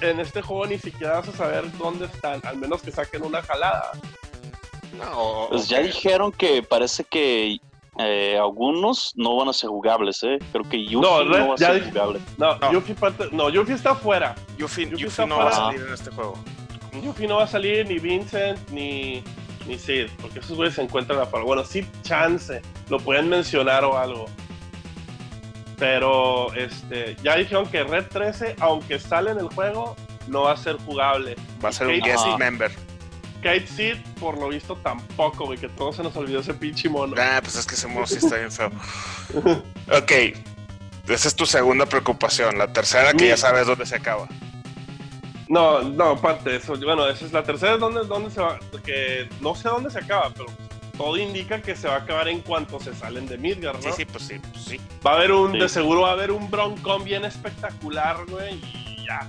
En 0.00 0.20
este 0.20 0.40
juego 0.40 0.66
ni 0.66 0.78
siquiera 0.78 1.14
vas 1.14 1.28
a 1.28 1.32
saber 1.32 1.64
dónde 1.78 2.06
están, 2.06 2.40
al 2.44 2.56
menos 2.56 2.82
que 2.82 2.92
saquen 2.92 3.22
una 3.22 3.42
jalada. 3.42 3.92
No, 4.96 5.48
pues 5.50 5.68
ya 5.68 5.80
dijeron 5.80 6.30
que 6.32 6.62
parece 6.62 7.04
que 7.04 7.58
eh, 7.98 8.36
algunos 8.38 9.12
no 9.16 9.36
van 9.36 9.48
a 9.48 9.52
ser 9.52 9.70
jugables, 9.70 10.22
¿eh? 10.24 10.38
Creo 10.52 10.64
que 10.68 10.84
Yuffie 10.84 11.00
No, 11.24 11.48
va 11.48 11.54
a 11.54 11.56
ser 11.58 11.90
jugable. 11.90 12.20
No, 12.36 12.56
No. 12.58 12.72
Yuffie, 12.72 12.94
parte- 12.94 13.28
no, 13.32 13.48
Yuffie 13.50 13.74
está 13.74 13.94
fuera. 13.94 14.34
Yuffie, 14.58 14.84
Yuffie 14.84 14.90
Yuffie 14.90 15.06
está 15.08 15.26
no 15.26 15.38
va 15.38 15.48
a 15.48 15.52
salir 15.52 15.80
en 15.86 15.92
este 15.94 16.10
juego. 16.10 16.34
Yuffie 17.02 17.26
no 17.28 17.36
va 17.36 17.44
a 17.44 17.46
salir, 17.48 17.86
ni 17.88 17.98
Vincent, 17.98 18.58
ni, 18.70 19.22
ni 19.66 19.78
Sid, 19.78 20.06
porque 20.20 20.38
esos 20.40 20.56
güeyes 20.56 20.74
se 20.74 20.82
encuentran 20.82 21.18
afuera. 21.20 21.44
Bueno, 21.44 21.64
Sid 21.64 21.84
chance, 22.02 22.62
lo 22.88 22.98
pueden 22.98 23.28
mencionar 23.28 23.84
o 23.84 23.96
algo. 23.98 24.26
Pero 25.78 26.52
este, 26.54 27.16
ya 27.22 27.36
dijeron 27.36 27.66
que 27.66 27.82
Red 27.82 28.06
13, 28.08 28.56
aunque 28.60 28.98
sale 29.00 29.32
en 29.32 29.38
el 29.38 29.48
juego, 29.48 29.96
no 30.28 30.42
va 30.42 30.52
a 30.52 30.56
ser 30.56 30.76
jugable. 30.78 31.34
Va 31.64 31.70
a 31.70 31.72
ser 31.72 31.88
un 31.88 32.00
guest 32.00 32.26
member. 32.38 32.70
Kate 33.44 33.66
Sid, 33.66 33.96
por 34.18 34.38
lo 34.38 34.48
visto, 34.48 34.74
tampoco, 34.76 35.44
güey, 35.44 35.58
que 35.58 35.68
todo 35.68 35.92
se 35.92 36.02
nos 36.02 36.16
olvidó 36.16 36.40
ese 36.40 36.54
pinche 36.54 36.88
mono. 36.88 37.14
Ah, 37.18 37.40
pues 37.42 37.54
es 37.56 37.66
que 37.66 37.74
ese 37.74 37.86
mono 37.86 38.06
sí 38.06 38.16
está 38.16 38.36
bien 38.36 38.50
feo. 38.50 38.70
Ok. 39.92 40.12
Esa 41.06 41.28
es 41.28 41.36
tu 41.36 41.44
segunda 41.44 41.84
preocupación. 41.84 42.56
La 42.56 42.72
tercera, 42.72 43.12
que 43.12 43.28
ya 43.28 43.36
sabes 43.36 43.66
dónde 43.66 43.84
se 43.84 43.96
acaba. 43.96 44.26
No, 45.46 45.82
no, 45.82 46.12
aparte 46.12 46.48
de 46.50 46.56
eso, 46.56 46.74
bueno, 46.78 47.06
esa 47.06 47.26
es 47.26 47.32
la 47.34 47.42
tercera, 47.42 47.76
¿dónde, 47.76 48.04
dónde 48.06 48.30
se 48.30 48.40
va? 48.40 48.58
Que 48.82 49.28
no 49.42 49.54
sé 49.54 49.68
dónde 49.68 49.90
se 49.90 49.98
acaba, 49.98 50.30
pero 50.30 50.46
todo 50.96 51.18
indica 51.18 51.60
que 51.60 51.76
se 51.76 51.86
va 51.86 51.96
a 51.96 51.98
acabar 51.98 52.28
en 52.28 52.40
cuanto 52.40 52.80
se 52.80 52.94
salen 52.94 53.26
de 53.26 53.36
Midgar, 53.36 53.74
¿no? 53.74 53.82
Sí, 53.82 53.90
sí, 53.94 54.04
pues 54.06 54.24
sí, 54.24 54.38
pues 54.38 54.64
sí. 54.64 54.80
Va 55.06 55.12
a 55.12 55.14
haber 55.16 55.32
un, 55.32 55.52
Sí. 55.52 55.58
de 55.58 55.68
seguro 55.68 56.00
va 56.00 56.08
a 56.08 56.12
haber 56.12 56.30
un 56.30 56.50
broncón 56.50 57.04
bien 57.04 57.26
espectacular, 57.26 58.24
güey, 58.26 58.54
y 58.54 59.04
ya. 59.06 59.28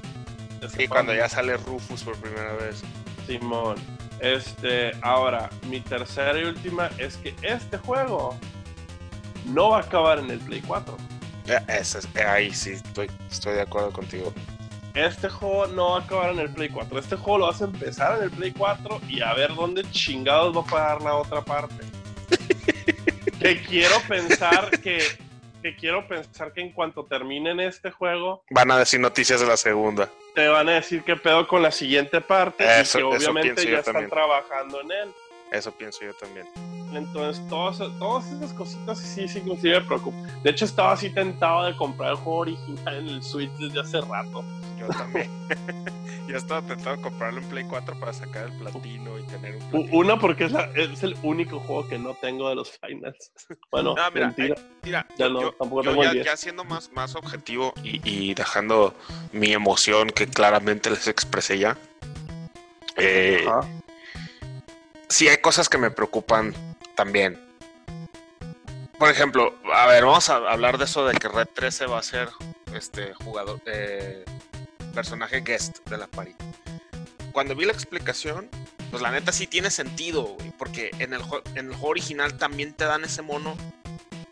Sí, 0.69 0.87
cuando 0.87 1.13
ya 1.13 1.27
sale 1.27 1.57
Rufus 1.57 2.03
por 2.03 2.15
primera 2.15 2.53
vez. 2.53 2.81
Simón. 3.27 3.75
Este, 4.25 4.91
ahora, 5.03 5.51
mi 5.69 5.81
tercera 5.81 6.39
y 6.39 6.45
última 6.45 6.89
es 6.97 7.17
que 7.17 7.35
este 7.43 7.77
juego 7.77 8.35
no 9.45 9.69
va 9.69 9.77
a 9.77 9.81
acabar 9.81 10.17
en 10.17 10.31
el 10.31 10.39
Play 10.39 10.61
4. 10.65 10.97
Eh, 11.47 11.59
es- 11.67 12.07
eh, 12.15 12.23
ahí 12.23 12.51
sí, 12.51 12.71
estoy, 12.71 13.07
estoy 13.29 13.53
de 13.53 13.61
acuerdo 13.61 13.91
contigo. 13.91 14.33
Este 14.95 15.29
juego 15.29 15.67
no 15.67 15.91
va 15.91 15.97
a 15.97 16.01
acabar 16.01 16.31
en 16.31 16.39
el 16.39 16.49
Play 16.49 16.69
4. 16.69 16.97
Este 16.97 17.15
juego 17.15 17.37
lo 17.37 17.45
vas 17.47 17.61
a 17.61 17.65
empezar 17.65 18.17
en 18.17 18.23
el 18.23 18.31
Play 18.31 18.51
4 18.51 18.99
y 19.07 19.21
a 19.21 19.31
ver 19.35 19.53
dónde 19.53 19.83
chingados 19.91 20.55
va 20.57 20.61
a 20.61 20.65
parar 20.65 21.01
la 21.03 21.15
otra 21.17 21.41
parte. 21.41 21.85
que 23.39 23.61
quiero 23.61 23.99
pensar 24.07 24.71
que, 24.81 25.03
que 25.65 25.75
quiero 25.75 26.07
pensar 26.07 26.53
que 26.53 26.61
en 26.61 26.71
cuanto 26.71 27.05
terminen 27.05 27.59
este 27.59 27.89
juego, 27.89 28.43
Van 28.51 28.69
a 28.69 28.77
decir 28.77 28.99
noticias 28.99 29.41
de 29.41 29.47
la 29.47 29.57
segunda. 29.57 30.07
te 30.35 30.47
van 30.47 30.69
a 30.69 30.73
decir 30.73 31.01
qué 31.03 31.15
pedo 31.15 31.47
con 31.47 31.63
la 31.63 31.71
siguiente 31.71 32.21
parte 32.21 32.63
Eso- 32.81 32.99
y 32.99 33.01
que 33.01 33.07
obviamente 33.17 33.65
ya 33.65 33.79
están 33.79 33.93
también. 33.95 34.11
trabajando 34.11 34.81
en 34.81 34.91
él. 34.91 35.13
Eso 35.51 35.71
pienso 35.71 36.03
yo 36.03 36.13
también. 36.15 36.47
Entonces, 36.93 37.45
todas, 37.47 37.77
todas 37.99 38.31
esas 38.31 38.53
cositas 38.53 38.99
sí, 38.99 39.27
sí, 39.27 39.41
sí 39.61 39.67
me 39.69 39.81
preocupan. 39.81 40.25
De 40.43 40.49
hecho, 40.51 40.65
estaba 40.65 40.91
así 40.93 41.09
tentado 41.09 41.63
de 41.65 41.75
comprar 41.75 42.11
el 42.11 42.15
juego 42.17 42.39
original 42.39 42.95
en 42.95 43.07
el 43.09 43.23
Switch 43.23 43.51
desde 43.57 43.79
hace 43.79 44.01
rato. 44.01 44.43
Yo 44.79 44.87
también. 44.89 45.29
Yo 46.27 46.37
estaba 46.37 46.61
tentado 46.61 46.99
comprarlo 47.01 47.39
en 47.39 47.47
Play 47.49 47.65
4 47.69 47.99
para 47.99 48.11
sacar 48.13 48.45
el 48.45 48.57
platino 48.57 49.17
y 49.19 49.23
tener 49.23 49.55
un 49.55 49.69
platino. 49.69 49.97
Una, 49.97 50.19
porque 50.19 50.45
es, 50.45 50.51
la- 50.51 50.69
es 50.75 51.03
el 51.03 51.15
único 51.23 51.59
juego 51.59 51.87
que 51.87 51.97
no 51.99 52.13
tengo 52.15 52.49
de 52.49 52.55
los 52.55 52.71
finals. 52.79 53.31
Bueno, 53.71 53.95
Ah, 53.97 54.09
mira, 54.13 54.27
mentira. 54.27 54.55
Mira, 54.83 55.05
Ya 55.17 55.27
yo, 55.27 55.33
no, 55.33 55.41
yo- 55.41 55.51
tampoco 55.53 55.83
yo 55.83 55.89
tengo 55.91 56.03
el 56.03 56.09
ya, 56.09 56.13
10. 56.13 56.25
ya 56.25 56.37
siendo 56.37 56.63
más, 56.63 56.91
más 56.93 57.15
objetivo 57.15 57.73
y, 57.83 57.99
y 58.09 58.33
dejando 58.33 58.93
mi 59.33 59.51
emoción 59.53 60.09
que 60.09 60.27
claramente 60.27 60.89
les 60.89 61.07
expresé 61.07 61.59
ya. 61.59 61.77
eh, 62.97 63.43
Ajá. 63.47 63.67
Sí 65.09 65.27
hay 65.27 65.37
cosas 65.37 65.69
que 65.69 65.77
me 65.77 65.91
preocupan 65.91 66.53
también. 66.95 67.39
Por 68.97 69.09
ejemplo, 69.09 69.55
a 69.73 69.87
ver, 69.87 70.05
vamos 70.05 70.29
a 70.29 70.37
hablar 70.37 70.77
de 70.77 70.85
eso 70.85 71.05
de 71.05 71.17
que 71.17 71.27
Red 71.27 71.49
13 71.53 71.87
va 71.87 71.99
a 71.99 72.03
ser 72.03 72.29
este 72.73 73.13
jugador, 73.13 73.61
eh, 73.65 74.23
personaje 74.93 75.41
guest 75.41 75.79
de 75.89 75.97
la 75.97 76.07
party. 76.07 76.33
Cuando 77.33 77.55
vi 77.55 77.65
la 77.65 77.73
explicación, 77.73 78.49
pues 78.91 79.01
la 79.01 79.11
neta 79.11 79.33
sí 79.33 79.47
tiene 79.47 79.69
sentido, 79.69 80.37
porque 80.57 80.91
en 80.99 81.13
el, 81.13 81.21
en 81.55 81.67
el 81.67 81.73
juego 81.73 81.89
original 81.89 82.37
también 82.37 82.73
te 82.73 82.85
dan 82.85 83.03
ese 83.03 83.21
mono 83.21 83.57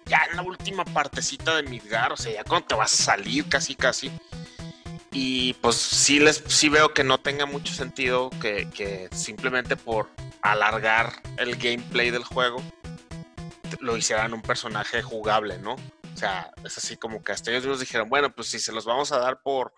ya 0.05 0.21
en 0.29 0.37
la 0.37 0.43
última 0.43 0.85
partecita 0.85 1.55
de 1.55 1.63
Midgar, 1.63 2.13
o 2.13 2.17
sea, 2.17 2.33
ya 2.33 2.43
cuando 2.43 2.67
te 2.67 2.75
vas 2.75 2.93
a 2.93 3.03
salir 3.03 3.47
casi 3.49 3.75
casi. 3.75 4.11
Y 5.13 5.53
pues 5.55 5.75
sí 5.75 6.19
les 6.19 6.43
sí 6.47 6.69
veo 6.69 6.93
que 6.93 7.03
no 7.03 7.19
tenga 7.19 7.45
mucho 7.45 7.71
sentido 7.71 8.31
que, 8.41 9.09
simplemente 9.11 9.77
por 9.77 10.09
alargar 10.41 11.21
el 11.37 11.55
gameplay 11.55 12.09
del 12.09 12.23
juego 12.23 12.61
lo 13.79 13.95
hicieran 13.95 14.33
un 14.33 14.41
personaje 14.41 15.01
jugable, 15.01 15.57
¿no? 15.59 15.73
O 15.73 16.17
sea, 16.17 16.51
es 16.63 16.77
así 16.77 16.97
como 16.97 17.23
que 17.23 17.31
hasta 17.31 17.51
ellos 17.51 17.63
mismos 17.63 17.79
dijeron, 17.79 18.09
bueno, 18.09 18.33
pues 18.33 18.47
si 18.47 18.59
se 18.59 18.71
los 18.71 18.85
vamos 18.85 19.11
a 19.11 19.19
dar 19.19 19.41
por, 19.41 19.73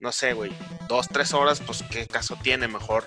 no 0.00 0.10
sé, 0.10 0.32
güey, 0.32 0.52
dos, 0.88 1.08
tres 1.08 1.32
horas, 1.32 1.60
pues 1.60 1.84
qué 1.90 2.06
caso 2.06 2.36
tiene, 2.42 2.68
mejor, 2.68 3.06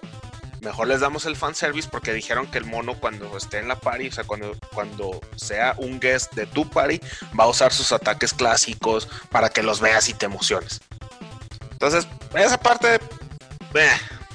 mejor 0.61 0.87
les 0.87 0.99
damos 0.99 1.25
el 1.25 1.35
fanservice 1.35 1.89
porque 1.89 2.13
dijeron 2.13 2.47
que 2.47 2.57
el 2.57 2.65
mono 2.65 2.99
cuando 2.99 3.35
esté 3.37 3.59
en 3.59 3.67
la 3.67 3.79
party, 3.79 4.09
o 4.09 4.11
sea, 4.11 4.23
cuando, 4.25 4.57
cuando 4.73 5.21
sea 5.35 5.73
un 5.77 5.99
guest 5.99 6.33
de 6.33 6.45
tu 6.45 6.69
party, 6.69 6.99
va 7.37 7.45
a 7.45 7.49
usar 7.49 7.73
sus 7.73 7.91
ataques 7.91 8.33
clásicos 8.33 9.07
para 9.31 9.49
que 9.49 9.63
los 9.63 9.79
veas 9.79 10.09
y 10.09 10.13
te 10.13 10.25
emociones. 10.25 10.81
Entonces, 11.75 12.07
esa 12.35 12.57
parte, 12.57 12.95
eh, 13.75 13.89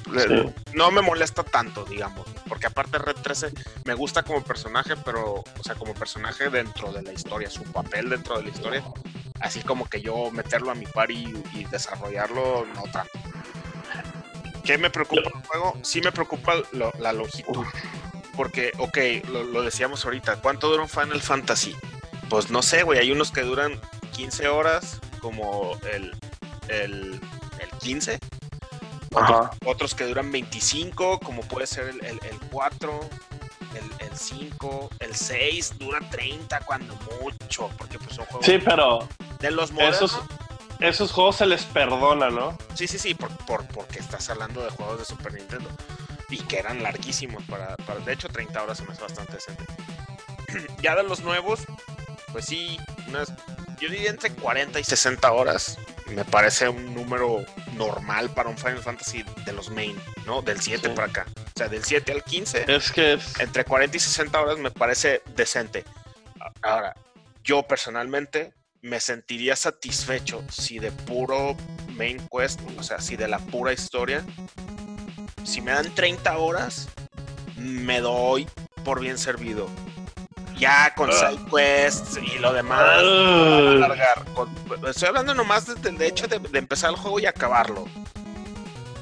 Sí. 0.05 0.53
no 0.73 0.91
me 0.91 1.01
molesta 1.01 1.43
tanto, 1.43 1.85
digamos, 1.85 2.25
porque 2.47 2.67
aparte 2.67 2.97
Red 2.97 3.15
13 3.17 3.51
me 3.85 3.93
gusta 3.93 4.23
como 4.23 4.43
personaje, 4.43 4.95
pero, 5.05 5.35
o 5.35 5.63
sea, 5.63 5.75
como 5.75 5.93
personaje 5.93 6.49
dentro 6.49 6.91
de 6.91 7.01
la 7.01 7.13
historia, 7.13 7.49
su 7.49 7.63
papel 7.63 8.09
dentro 8.09 8.37
de 8.37 8.43
la 8.43 8.49
historia, 8.49 8.83
así 9.39 9.61
como 9.61 9.85
que 9.87 10.01
yo 10.01 10.29
meterlo 10.31 10.71
a 10.71 10.75
mi 10.75 10.85
party 10.85 11.13
y, 11.53 11.59
y 11.59 11.65
desarrollarlo, 11.65 12.65
no 12.75 12.83
tanto. 12.91 13.11
¿Qué 14.63 14.77
me 14.77 14.89
preocupa 14.89 15.29
el 15.33 15.45
juego? 15.47 15.77
Sí 15.83 16.01
me 16.01 16.11
preocupa 16.11 16.53
lo- 16.73 16.91
la 16.99 17.13
longitud. 17.13 17.65
Porque, 18.35 18.71
ok, 18.77 18.97
lo, 19.29 19.43
lo 19.43 19.61
decíamos 19.63 20.05
ahorita, 20.05 20.37
¿cuánto 20.37 20.69
dura 20.69 20.83
un 20.83 20.89
Final 20.89 21.21
Fantasy? 21.21 21.75
Pues 22.29 22.49
no 22.51 22.61
sé, 22.61 22.83
güey, 22.83 22.99
hay 22.99 23.11
unos 23.11 23.31
que 23.31 23.41
duran 23.41 23.79
15 24.13 24.47
horas, 24.47 24.99
como 25.19 25.77
el, 25.91 26.15
el, 26.71 27.19
el 27.59 27.69
15, 27.79 28.19
Ajá. 29.15 29.51
otros 29.65 29.93
que 29.95 30.05
duran 30.05 30.31
25, 30.31 31.19
como 31.19 31.41
puede 31.43 31.67
ser 31.67 31.87
el, 31.89 32.03
el, 32.05 32.19
el 32.23 32.39
4, 32.51 32.99
el, 33.75 34.07
el 34.07 34.17
5, 34.17 34.89
el 34.99 35.15
6 35.15 35.77
dura 35.77 35.99
30 36.09 36.59
cuando 36.61 36.95
mucho, 37.21 37.69
porque 37.77 37.97
pues 37.99 38.15
son 38.15 38.25
juegos 38.25 38.45
Sí, 38.45 38.57
pero 38.63 39.07
de 39.39 39.51
los 39.51 39.71
modernos. 39.71 40.01
esos, 40.01 40.19
esos 40.79 41.11
juegos 41.11 41.35
se 41.37 41.45
les 41.45 41.63
perdona, 41.65 42.29
¿no? 42.29 42.57
Sí, 42.73 42.87
sí, 42.87 42.97
sí, 42.97 43.13
por, 43.13 43.29
por- 43.45 43.67
porque 43.67 43.99
estás 43.99 44.29
hablando 44.29 44.63
de 44.63 44.69
juegos 44.71 44.99
de 44.99 45.05
Super 45.05 45.33
Nintendo 45.33 45.69
y 46.29 46.37
que 46.39 46.57
eran 46.59 46.81
larguísimos. 46.81 47.43
Para, 47.43 47.75
para- 47.77 47.99
de 47.99 48.13
hecho, 48.13 48.29
30 48.29 48.63
horas 48.63 48.77
se 48.77 48.85
me 48.85 48.93
hace 48.93 49.01
bastante 49.03 49.33
decente. 49.33 49.63
ya 50.81 50.95
de 50.95 51.03
los 51.03 51.19
nuevos, 51.21 51.61
pues 52.31 52.45
sí, 52.45 52.77
unas, 53.07 53.29
yo 53.79 53.89
diría 53.89 54.09
entre 54.09 54.31
40 54.31 54.79
y 54.79 54.83
60 54.83 55.31
horas. 55.31 55.77
Me 56.15 56.25
parece 56.25 56.67
un 56.67 56.93
número 56.93 57.45
normal 57.77 58.29
para 58.31 58.49
un 58.49 58.57
Final 58.57 58.79
Fantasy 58.79 59.23
de 59.45 59.53
los 59.53 59.69
main, 59.69 59.95
¿no? 60.25 60.41
Del 60.41 60.59
7 60.61 60.89
Sí. 60.89 60.93
para 60.95 61.07
acá. 61.07 61.25
O 61.37 61.57
sea, 61.57 61.69
del 61.69 61.83
7 61.83 62.11
al 62.11 62.23
15 62.23 62.65
Es 62.67 62.91
que 62.91 63.13
es- 63.13 63.39
entre 63.39 63.63
40 63.63 63.95
y 63.97 63.99
60 63.99 64.41
horas 64.41 64.57
me 64.57 64.71
parece 64.71 65.21
decente. 65.35 65.85
Ahora, 66.61 66.95
yo 67.43 67.63
personalmente 67.63 68.53
me 68.81 68.99
sentiría 68.99 69.55
satisfecho 69.55 70.43
si 70.51 70.79
de 70.79 70.91
puro 70.91 71.55
main 71.89 72.17
quest, 72.31 72.59
o 72.77 72.83
sea, 72.83 72.99
si 72.99 73.15
de 73.15 73.27
la 73.27 73.39
pura 73.39 73.71
historia, 73.73 74.23
si 75.43 75.61
me 75.61 75.71
dan 75.71 75.93
30 75.93 76.37
horas, 76.37 76.89
me 77.57 78.01
doy 78.01 78.47
por 78.83 78.99
bien 78.99 79.17
servido. 79.17 79.69
Ya 80.61 80.93
con 80.95 81.09
Ah. 81.09 81.13
side 81.13 81.39
quests 81.49 82.19
y 82.21 82.37
lo 82.37 82.53
demás, 82.53 82.79
Ah. 83.03 83.71
alargar. 83.77 84.23
Con- 84.35 84.55
estoy 84.87 85.07
hablando 85.09 85.33
nomás 85.33 85.65
desde 85.65 85.89
el 85.89 85.99
hecho 86.03 86.27
de, 86.27 86.37
de 86.37 86.59
empezar 86.59 86.91
el 86.91 86.95
juego 86.97 87.19
y 87.19 87.25
acabarlo. 87.25 87.85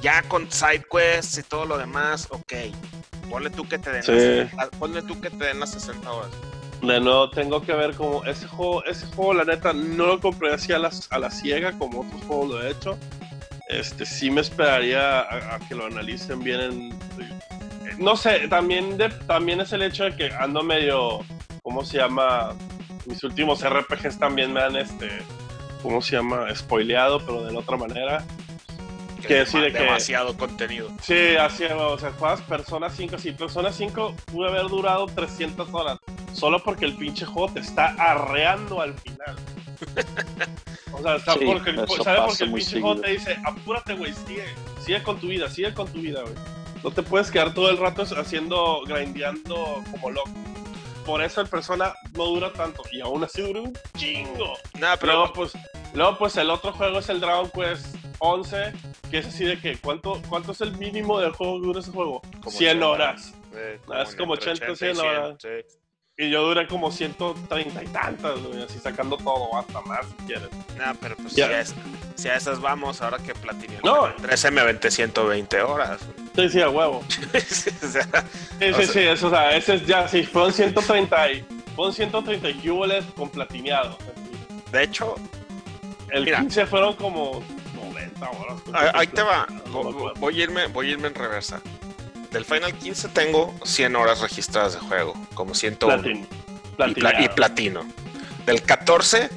Ya 0.01 0.21
con 0.23 0.49
side 0.49 0.85
quests 0.89 1.37
y 1.39 1.43
todo 1.43 1.65
lo 1.65 1.77
demás, 1.77 2.27
ok. 2.31 2.53
Ponle 3.29 3.49
tú 3.49 3.67
que 3.67 3.77
te 3.77 3.91
den, 3.91 4.03
Sí. 4.03 4.49
las, 4.55 4.69
ponle 4.79 5.01
tú 5.01 5.19
que 5.19 5.29
te 5.29 5.45
den 5.47 5.59
las 5.59 5.71
60 5.73 6.09
horas. 6.09 6.31
De 6.81 6.97
nuevo, 7.01 7.29
tengo 7.29 7.61
que 7.61 7.73
ver 7.73 7.93
como 7.93 8.23
ese 8.23 8.47
juego, 8.47 8.81
ese 8.85 9.05
juego 9.07 9.33
la 9.33 9.43
neta 9.43 9.73
no 9.73 10.05
lo 10.05 10.19
compré 10.21 10.53
así 10.53 10.71
a, 10.71 10.79
las, 10.79 11.11
a 11.11 11.19
la 11.19 11.29
ciega 11.29 11.73
como 11.77 11.99
otros 12.01 12.21
juegos 12.23 12.49
lo 12.51 12.63
he 12.63 12.71
hecho. 12.71 12.97
Este 13.67 14.05
sí 14.05 14.31
me 14.31 14.39
esperaría 14.39 15.19
a, 15.19 15.55
a 15.55 15.59
que 15.67 15.75
lo 15.75 15.85
analicen 15.87 16.39
bien 16.41 16.61
en 16.61 16.91
eh, 17.21 17.95
no 17.97 18.15
sé, 18.15 18.47
también 18.47 18.97
de, 18.97 19.09
también 19.09 19.59
es 19.59 19.73
el 19.73 19.81
hecho 19.81 20.05
de 20.05 20.15
que 20.15 20.33
ando 20.33 20.63
medio 20.63 21.19
¿cómo 21.69 21.85
se 21.85 21.97
llama? 21.97 22.55
Mis 23.05 23.23
últimos 23.23 23.63
RPGs 23.63 24.17
también 24.17 24.51
me 24.51 24.59
han 24.59 24.75
este 24.75 25.07
¿cómo 25.83 26.01
se 26.01 26.15
llama? 26.15 26.47
spoileado, 26.55 27.19
pero 27.23 27.43
de 27.43 27.53
la 27.53 27.59
otra 27.59 27.77
manera. 27.77 28.23
Que 29.27 29.41
es 29.41 29.49
sí, 29.49 29.59
de 29.59 29.67
dema- 29.67 29.73
que- 29.77 29.83
demasiado 29.83 30.35
contenido. 30.35 30.89
Sí, 31.03 31.35
así 31.35 31.65
es, 31.65 31.71
o 31.73 31.99
sea, 31.99 32.11
juegas 32.13 32.41
Persona 32.41 32.89
5, 32.89 33.19
sí, 33.19 33.33
Persona 33.33 33.71
5 33.71 34.15
pudo 34.25 34.47
haber 34.47 34.63
durado 34.67 35.05
300 35.05 35.69
horas, 35.71 35.99
solo 36.33 36.57
porque 36.63 36.85
el 36.85 36.95
pinche 36.95 37.25
juego 37.25 37.51
te 37.53 37.59
está 37.59 37.89
arreando 37.99 38.81
al 38.81 38.95
final. 38.95 39.35
O 40.91 41.01
sea, 41.03 41.15
está 41.17 41.33
Sí, 41.35 41.39
porque, 41.45 41.69
eso 41.69 42.03
¿sabe? 42.03 42.17
pasa 42.17 42.27
Porque 42.27 42.43
el 42.45 42.51
pinche 42.53 42.81
juego 42.81 42.99
te 42.99 43.11
dice, 43.11 43.37
apúrate, 43.45 43.93
güey, 43.93 44.11
sigue, 44.25 44.43
sigue 44.83 45.03
con 45.03 45.19
tu 45.19 45.27
vida, 45.27 45.47
sigue 45.49 45.73
con 45.73 45.87
tu 45.87 45.99
vida, 46.01 46.21
güey. 46.23 46.33
No 46.83 46.91
te 46.91 47.03
puedes 47.03 47.29
quedar 47.31 47.53
todo 47.53 47.69
el 47.69 47.77
rato 47.77 48.03
haciendo, 48.03 48.81
grindeando 48.87 49.83
como 49.91 50.09
loco. 50.11 50.29
Por 51.09 51.23
eso 51.23 51.41
el 51.41 51.47
Persona 51.47 51.91
no 52.13 52.25
dura 52.25 52.53
tanto, 52.53 52.83
y 52.91 53.01
aún 53.01 53.23
así 53.23 53.41
dura 53.41 53.61
un 53.61 53.75
chingo. 53.97 54.53
Nada, 54.79 54.95
pero 54.95 55.13
Luego 55.13 55.33
pues, 55.33 55.53
luego, 55.95 56.17
pues 56.19 56.37
el 56.37 56.51
otro 56.51 56.71
juego 56.71 56.99
es 56.99 57.09
el 57.09 57.19
Dragon 57.19 57.49
Quest 57.49 57.95
11, 58.19 58.73
que 59.09 59.17
es 59.17 59.25
así 59.25 59.43
de 59.43 59.59
que, 59.59 59.75
¿cuánto, 59.79 60.21
cuánto 60.29 60.51
es 60.51 60.61
el 60.61 60.77
mínimo 60.77 61.19
del 61.19 61.31
juego 61.31 61.59
que 61.59 61.65
dura 61.65 61.79
ese 61.79 61.91
juego? 61.91 62.21
Como 62.43 62.51
100 62.51 62.77
80. 62.77 62.87
horas. 62.87 63.33
eh, 63.55 63.79
es 64.03 64.15
como 64.15 64.35
entre 64.35 64.51
80, 64.51 64.71
80 64.71 64.71
y 64.71 64.75
100 64.75 64.99
horas. 64.99 65.37
sí. 65.41 65.49
Y 66.21 66.29
yo 66.29 66.41
duré 66.43 66.67
como 66.67 66.91
130 66.91 67.81
y 67.81 67.87
tantas, 67.87 68.37
güey, 68.43 68.61
así 68.61 68.77
sacando 68.77 69.15
todo, 69.15 69.55
hasta 69.57 69.79
más 69.83 70.01
si 70.05 70.25
quieres. 70.25 70.49
Nah, 70.77 70.93
pero 70.99 71.15
pues 71.15 71.33
Ya. 71.33 71.47
si, 71.47 71.53
a 71.53 71.61
es- 71.61 71.75
si 72.15 72.27
a 72.27 72.35
esas 72.35 72.59
vamos, 72.59 73.01
ahora 73.01 73.19
que 73.19 73.33
platiné 73.33 73.75
el 73.77 73.81
No. 73.85 74.01
Final 74.07 74.15
13 74.23 74.51
me 74.51 74.59
aventé 74.59 74.91
120 74.91 75.61
horas. 75.61 76.01
Sí, 76.35 76.49
sí, 76.49 76.61
a 76.61 76.69
huevo. 76.69 76.97
o 77.33 77.87
sea, 77.87 78.03
Sí, 78.59 78.65
O 78.69 78.75
sí, 78.75 78.83
sea- 78.83 78.87
sí, 78.87 78.99
eso, 78.99 79.27
o 79.27 79.29
sea, 79.29 79.55
ese 79.55 79.75
es 79.75 79.85
ya, 79.87 80.09
sí, 80.09 80.23
fueron 80.23 80.51
130 80.51 81.31
y, 81.31 81.45
fueron 81.73 81.93
130 81.93 82.49
y 82.49 82.53
cuboles 82.55 83.05
con 83.15 83.29
platineado. 83.29 83.97
de 84.73 84.83
hecho, 84.83 85.15
El 86.09 86.25
Mira. 86.25 86.39
15 86.41 86.65
fueron 86.65 86.95
como 86.95 87.41
90 87.75 88.29
horas. 88.29 88.61
ahí, 88.73 88.89
ahí 88.93 89.07
te 89.07 89.21
va. 89.21 89.47
no. 89.71 89.83
Voy 90.15 90.41
a, 90.41 90.43
irme, 90.43 90.67
voy 90.67 90.87
a 90.87 90.91
irme 90.91 91.07
en 91.07 91.15
reversa. 91.15 91.61
Del 92.31 92.45
Final 92.45 92.73
15 92.73 93.09
tengo 93.09 93.55
100 93.63 93.95
horas 93.95 94.21
registradas 94.21 94.73
de 94.73 94.79
juego, 94.79 95.13
como 95.33 95.55
101. 95.55 95.97
Platin- 96.03 96.27
y, 96.91 96.93
pla- 96.93 97.21
y 97.21 97.29
platino. 97.29 97.81
Del 98.45 98.61
14, 98.61 99.29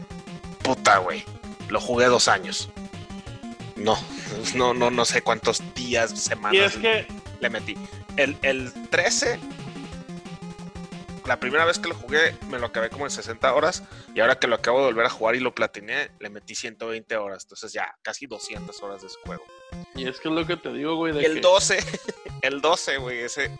puta, 0.62 0.98
güey. 0.98 1.24
Lo 1.68 1.80
jugué 1.80 2.06
dos 2.06 2.28
años. 2.28 2.68
No, 3.76 3.98
no, 4.54 4.74
no, 4.74 4.90
no 4.90 5.04
sé 5.04 5.22
cuántos 5.22 5.62
días, 5.74 6.10
semanas 6.10 6.54
Y 6.54 6.58
es 6.58 6.76
que 6.76 7.06
le 7.40 7.50
metí. 7.50 7.74
El, 8.16 8.36
el 8.42 8.72
13, 8.90 9.40
la 11.26 11.38
primera 11.38 11.64
vez 11.64 11.78
que 11.78 11.88
lo 11.88 11.94
jugué, 11.94 12.36
me 12.48 12.58
lo 12.58 12.66
acabé 12.66 12.90
como 12.90 13.04
en 13.04 13.10
60 13.10 13.54
horas. 13.54 13.82
Y 14.14 14.20
ahora 14.20 14.36
que 14.38 14.46
lo 14.46 14.56
acabo 14.56 14.78
de 14.80 14.86
volver 14.86 15.06
a 15.06 15.10
jugar 15.10 15.34
y 15.36 15.40
lo 15.40 15.54
platiné, 15.54 16.10
le 16.18 16.30
metí 16.30 16.54
120 16.54 17.16
horas. 17.16 17.44
Entonces 17.44 17.72
ya, 17.72 17.94
casi 18.02 18.26
200 18.26 18.82
horas 18.82 19.02
de 19.02 19.06
ese 19.08 19.18
juego. 19.24 19.44
Y 19.94 20.08
es 20.08 20.18
que 20.20 20.28
es 20.28 20.34
lo 20.34 20.46
que 20.46 20.56
te 20.56 20.72
digo, 20.72 20.96
güey, 20.96 21.12
de 21.12 21.24
el 21.24 21.34
que 21.34 21.40
12, 21.40 21.78
el 22.42 22.60
12, 22.60 22.96
güey, 22.98 23.18
ese. 23.20 23.50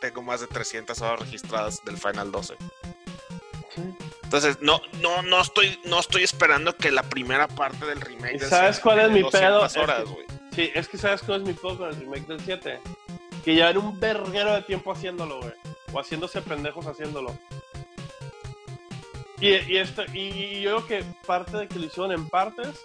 Tengo 0.00 0.22
más 0.22 0.40
de 0.40 0.46
300 0.46 1.00
horas 1.00 1.20
registradas 1.20 1.84
del 1.84 1.98
Final 1.98 2.30
12. 2.30 2.54
Entonces, 4.22 4.58
no, 4.60 4.80
no, 5.00 5.22
no 5.22 5.40
estoy, 5.40 5.80
no 5.84 6.00
estoy 6.00 6.22
esperando 6.22 6.76
que 6.76 6.90
la 6.90 7.02
primera 7.02 7.48
parte 7.48 7.86
del 7.86 8.00
remake 8.00 8.34
¿Y 8.36 8.38
del 8.38 8.48
sabes 8.48 8.76
siete 8.76 8.82
cuál 8.82 8.98
es 9.00 9.10
mi 9.10 9.20
200 9.22 9.40
pedo? 9.40 9.64
Es 9.66 9.76
horas, 9.76 10.04
que- 10.04 10.10
güey. 10.10 10.26
Sí, 10.54 10.70
es 10.74 10.88
que 10.88 10.98
sabes 10.98 11.22
cuál 11.22 11.40
es 11.42 11.46
mi 11.46 11.52
pedo 11.54 11.78
con 11.78 11.88
el 11.88 11.96
remake 11.96 12.26
del 12.26 12.40
7. 12.40 12.80
Que 13.44 13.54
llevan 13.54 13.78
un 13.78 13.98
verguero 14.00 14.52
de 14.54 14.62
tiempo 14.62 14.92
haciéndolo, 14.92 15.38
güey. 15.40 15.52
O 15.92 16.00
haciéndose 16.00 16.42
pendejos 16.42 16.86
haciéndolo. 16.86 17.36
Y, 19.40 19.50
y, 19.72 19.76
esto, 19.78 20.02
y, 20.12 20.60
yo 20.62 20.84
creo 20.84 20.86
que 20.86 21.04
parte 21.26 21.56
de 21.58 21.68
que 21.68 21.78
lo 21.78 21.86
hicieron 21.86 22.12
en 22.12 22.28
partes, 22.28 22.82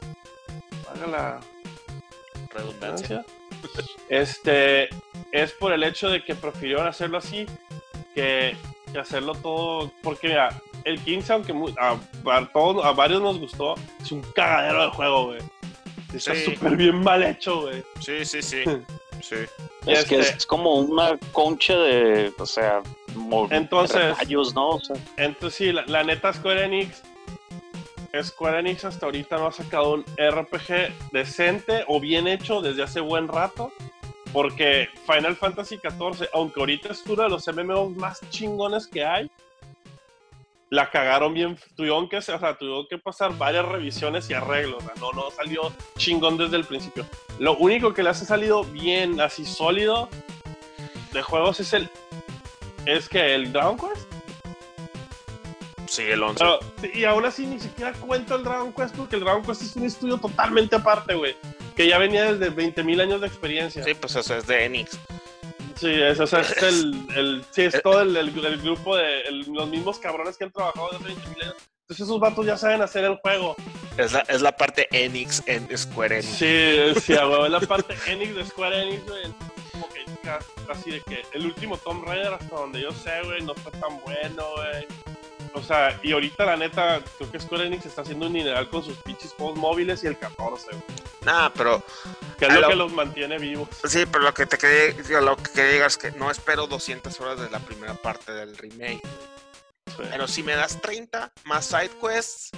haga 0.93 1.08
la 1.08 1.39
Redundancia. 2.54 3.26
este, 4.10 4.89
es 5.32 5.51
por 5.54 5.74
el 5.74 5.84
hecho 5.84 6.10
de 6.10 6.24
que 6.24 6.36
prefirieron 6.36 6.86
hacerlo 6.86 7.18
así 7.18 7.47
que, 8.14 8.56
que 8.91 8.99
hacerlo 8.99 9.34
todo. 9.34 9.91
Porque 10.04 10.28
mira, 10.28 10.62
el 10.84 10.99
15, 11.04 11.34
aunque 11.34 11.54
a, 11.80 11.97
a 12.32 12.45
todos, 12.51 12.86
a 12.86 12.91
varios 12.91 13.22
nos 13.22 13.39
gustó, 13.39 13.74
es 14.01 14.12
un 14.12 14.22
cagadero 14.36 14.84
de 14.84 14.89
juego, 14.91 15.26
güey. 15.28 15.39
Está 16.14 16.36
Sí. 16.36 16.45
súper 16.45 16.76
bien 16.76 16.99
mal 17.01 17.24
hecho, 17.24 17.62
güey. 17.62 17.84
Sí, 17.99 18.24
sí, 18.26 18.41
sí. 18.43 18.64
sí. 19.22 19.36
Es 19.86 20.05
que 20.05 20.20
este- 20.20 20.38
es 20.38 20.45
como 20.45 20.76
una 20.76 21.18
concha 21.32 21.76
de, 21.78 22.34
o 22.38 22.45
sea, 22.45 22.82
Entonces- 23.51 24.18
rayos, 24.18 24.53
¿no? 24.55 24.70
O 24.70 24.80
sea, 24.80 24.95
Entonces 25.18 25.57
sí, 25.57 25.72
la, 25.72 25.86
la 25.88 26.03
neta 26.03 26.34
Square 26.34 26.66
Enix, 26.66 27.01
Square 28.24 28.59
Enix 28.59 28.86
hasta 28.86 29.05
ahorita 29.07 29.38
no 29.38 29.47
ha 29.47 29.51
sacado 29.51 29.93
un 29.95 30.05
RPG 30.18 30.93
decente 31.11 31.84
o 31.88 31.99
bien 31.99 32.28
hecho 32.28 32.61
desde 32.61 32.84
hace 32.84 32.99
buen 32.99 33.28
rato. 33.28 33.72
Porque 34.32 34.88
Final 35.05 35.36
Fantasy 35.36 35.78
XIV, 35.78 36.28
aunque 36.34 36.59
ahorita 36.59 36.91
es 36.91 37.03
uno 37.05 37.22
de 37.24 37.30
los 37.30 37.47
MMOs 37.47 37.95
más 37.95 38.20
chingones 38.32 38.88
que 38.88 39.05
hay, 39.05 39.30
la 40.74 40.89
cagaron 40.89 41.36
bien. 41.36 41.55
Tuvieron 41.76 42.09
que, 42.09 42.17
o 42.17 42.21
sea, 42.21 42.57
tuvieron 42.57 42.88
que 42.89 42.97
pasar 42.97 43.38
varias 43.38 43.63
revisiones 43.63 44.28
y 44.32 44.34
arreglos. 44.34 44.84
O 44.84 44.86
sea, 44.86 44.93
no, 44.99 45.11
no 45.11 45.30
salió 45.30 45.71
chingón 45.97 46.36
desde 46.36 46.57
el 46.57 46.65
principio. 46.65 47.05
Lo 47.38 47.55
único 47.57 47.93
que 47.93 48.01
le 48.01 48.09
hace 48.09 48.26
salido 48.26 48.63
bien, 48.63 49.21
así 49.21 49.45
sólido, 49.45 50.09
de 51.11 51.21
juegos 51.21 51.59
es 51.59 51.74
el. 51.74 51.89
Es 52.88 53.07
que 53.07 53.36
el 53.36 53.53
Dragon 53.53 53.78
Quest. 53.78 54.07
Sí, 55.86 56.01
el 56.01 56.24
11. 56.24 56.39
Pero, 56.39 56.59
sí, 56.82 56.91
y 56.95 57.05
aún 57.05 57.24
así 57.24 57.45
ni 57.45 57.59
siquiera 57.59 57.93
cuento 57.93 58.36
el 58.36 58.43
Dragon 58.43 58.74
Quest 58.74 58.95
porque 58.95 59.17
el 59.17 59.21
Dragon 59.21 59.43
Quest 59.43 59.61
es 59.61 59.76
un 59.76 59.86
estudio 59.86 60.17
totalmente 60.17 60.76
aparte, 60.76 61.13
güey. 61.13 61.36
Que 61.76 61.88
ya 61.88 61.99
venía 61.99 62.34
desde 62.34 62.51
20.000 62.51 62.99
años 62.99 63.21
de 63.21 63.28
experiencia. 63.28 63.84
Sí, 63.84 63.93
pues 63.93 64.15
eso 64.15 64.36
es 64.36 64.47
de 64.47 64.65
Enix. 64.65 64.97
Sí, 65.84 65.91
es, 66.01 66.19
o 66.19 66.27
sea, 66.27 66.39
es 66.39 66.63
el, 66.63 67.05
el- 67.15 67.45
sí, 67.51 67.63
es 67.63 67.81
todo 67.84 68.01
el, 68.01 68.15
el- 68.15 68.45
el 68.45 68.57
grupo 68.61 68.95
de 68.95 69.21
el- 69.23 69.41
los 69.51 69.67
mismos 69.69 69.99
cabrones 69.99 70.38
que 70.38 70.45
han 70.45 70.51
trabajado 70.51 70.89
desde 70.91 71.13
20.000 71.13 71.43
años. 71.43 71.55
Entonces 71.81 72.05
esos 72.07 72.19
vatos 72.19 72.45
ya 72.45 72.55
saben 72.57 72.81
hacer 72.81 73.03
el 73.03 73.17
juego. 73.17 73.55
Es 73.97 74.13
la, 74.13 74.19
es 74.21 74.41
la 74.41 74.55
parte 74.55 74.88
Enix 74.91 75.43
en 75.45 75.67
Square 75.77 76.19
Enix. 76.19 76.36
Sí, 76.38 77.01
sí, 77.01 77.13
huevo, 77.13 77.45
es 77.45 77.51
la 77.51 77.59
parte 77.59 77.95
Enix 78.07 78.34
de 78.36 78.45
Square 78.45 78.81
Enix, 78.84 79.05
güey. 79.05 79.23
Como 79.73 79.89
que 79.89 80.05
ca- 80.23 80.39
así 80.71 80.91
de 80.91 81.01
que 81.01 81.21
el 81.34 81.45
último 81.47 81.77
Tomb 81.77 82.05
Raider, 82.05 82.34
hasta 82.34 82.55
donde 82.55 82.81
yo 82.81 82.91
sé, 82.93 83.11
güey, 83.25 83.41
no 83.41 83.53
fue 83.55 83.71
tan 83.73 83.99
bueno, 84.05 84.45
güey. 84.55 84.88
O 85.54 85.62
sea, 85.64 85.99
y 86.04 86.12
ahorita 86.14 86.45
la 86.45 86.58
neta, 86.58 87.01
creo 87.18 87.32
que 87.32 87.39
Square 87.39 87.68
Enix 87.68 87.86
está 87.86 88.01
haciendo 88.01 88.28
un 88.28 88.34
mineral 88.34 88.70
con 88.70 88.84
sus 88.84 88.97
pinches 88.97 89.34
juegos 89.34 89.58
móviles 89.58 90.04
y 90.04 90.08
el 90.08 90.18
14, 90.18 90.68
güey. 90.72 90.82
Nah, 91.22 91.49
pero. 91.49 91.84
Que 92.38 92.45
es 92.47 92.54
lo 92.54 92.62
lo- 92.62 92.68
que 92.70 92.76
los 92.76 92.91
mantiene 92.93 93.38
vivos. 93.38 93.70
Sí, 93.86 94.06
pero 94.06 94.24
lo 94.24 94.34
que 94.34 94.45
te 94.45 94.58
quería, 94.58 95.22
lo 95.22 95.38
que 95.38 95.51
quería 95.51 95.72
llegar 95.72 95.88
es 95.88 95.97
que 95.97 96.12
no 96.12 96.30
espero 96.32 96.68
200 96.68 97.20
horas 97.22 97.39
de 97.39 97.49
la 97.49 97.60
primera 97.60 97.93
parte 97.93 98.32
del 98.34 98.58
remake. 98.58 99.01
Sí. 99.95 100.04
Pero 100.10 100.28
si 100.28 100.43
me 100.43 100.56
das 100.56 100.82
30 100.82 101.32
más 101.45 101.66
side 101.66 101.91
quests, 102.01 102.49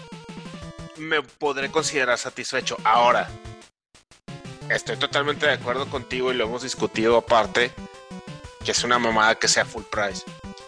me 0.98 1.22
podré 1.22 1.70
considerar 1.70 2.18
satisfecho. 2.18 2.78
Ahora, 2.84 3.30
estoy 4.70 4.96
totalmente 4.98 5.46
de 5.46 5.54
acuerdo 5.54 5.88
contigo 5.90 6.32
y 6.32 6.36
lo 6.36 6.46
hemos 6.46 6.64
discutido 6.64 7.18
aparte, 7.18 7.72
que 8.64 8.72
es 8.72 8.84
una 8.84 8.98
mamada 8.98 9.36
que 9.36 9.48
sea 9.48 9.66
full 9.66 9.84
price. 9.84 10.24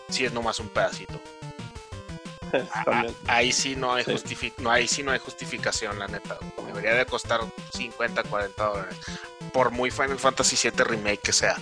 Si 0.09 0.25
es 0.25 0.33
nomás 0.33 0.59
un 0.59 0.69
pedacito. 0.69 1.19
Ah. 2.73 3.05
Ahí 3.27 3.51
sí 3.51 3.75
no 3.75 3.93
hay 3.93 4.03
Sí. 4.03 4.11
justifi- 4.11 4.53
no 4.57 4.71
ahí 4.71 4.87
sí 4.87 5.03
no 5.03 5.11
hay 5.11 5.19
justificación, 5.19 5.97
la 5.99 6.07
neta. 6.07 6.37
Debería 6.65 6.93
de 6.93 7.05
costar 7.05 7.41
50, 7.73 8.23
40 8.23 8.63
dólares. 8.65 8.97
Por 9.53 9.71
muy 9.71 9.91
Final 9.91 10.19
Fantasy 10.19 10.69
VII 10.69 10.83
remake 10.83 11.21
que 11.21 11.33
sea. 11.33 11.57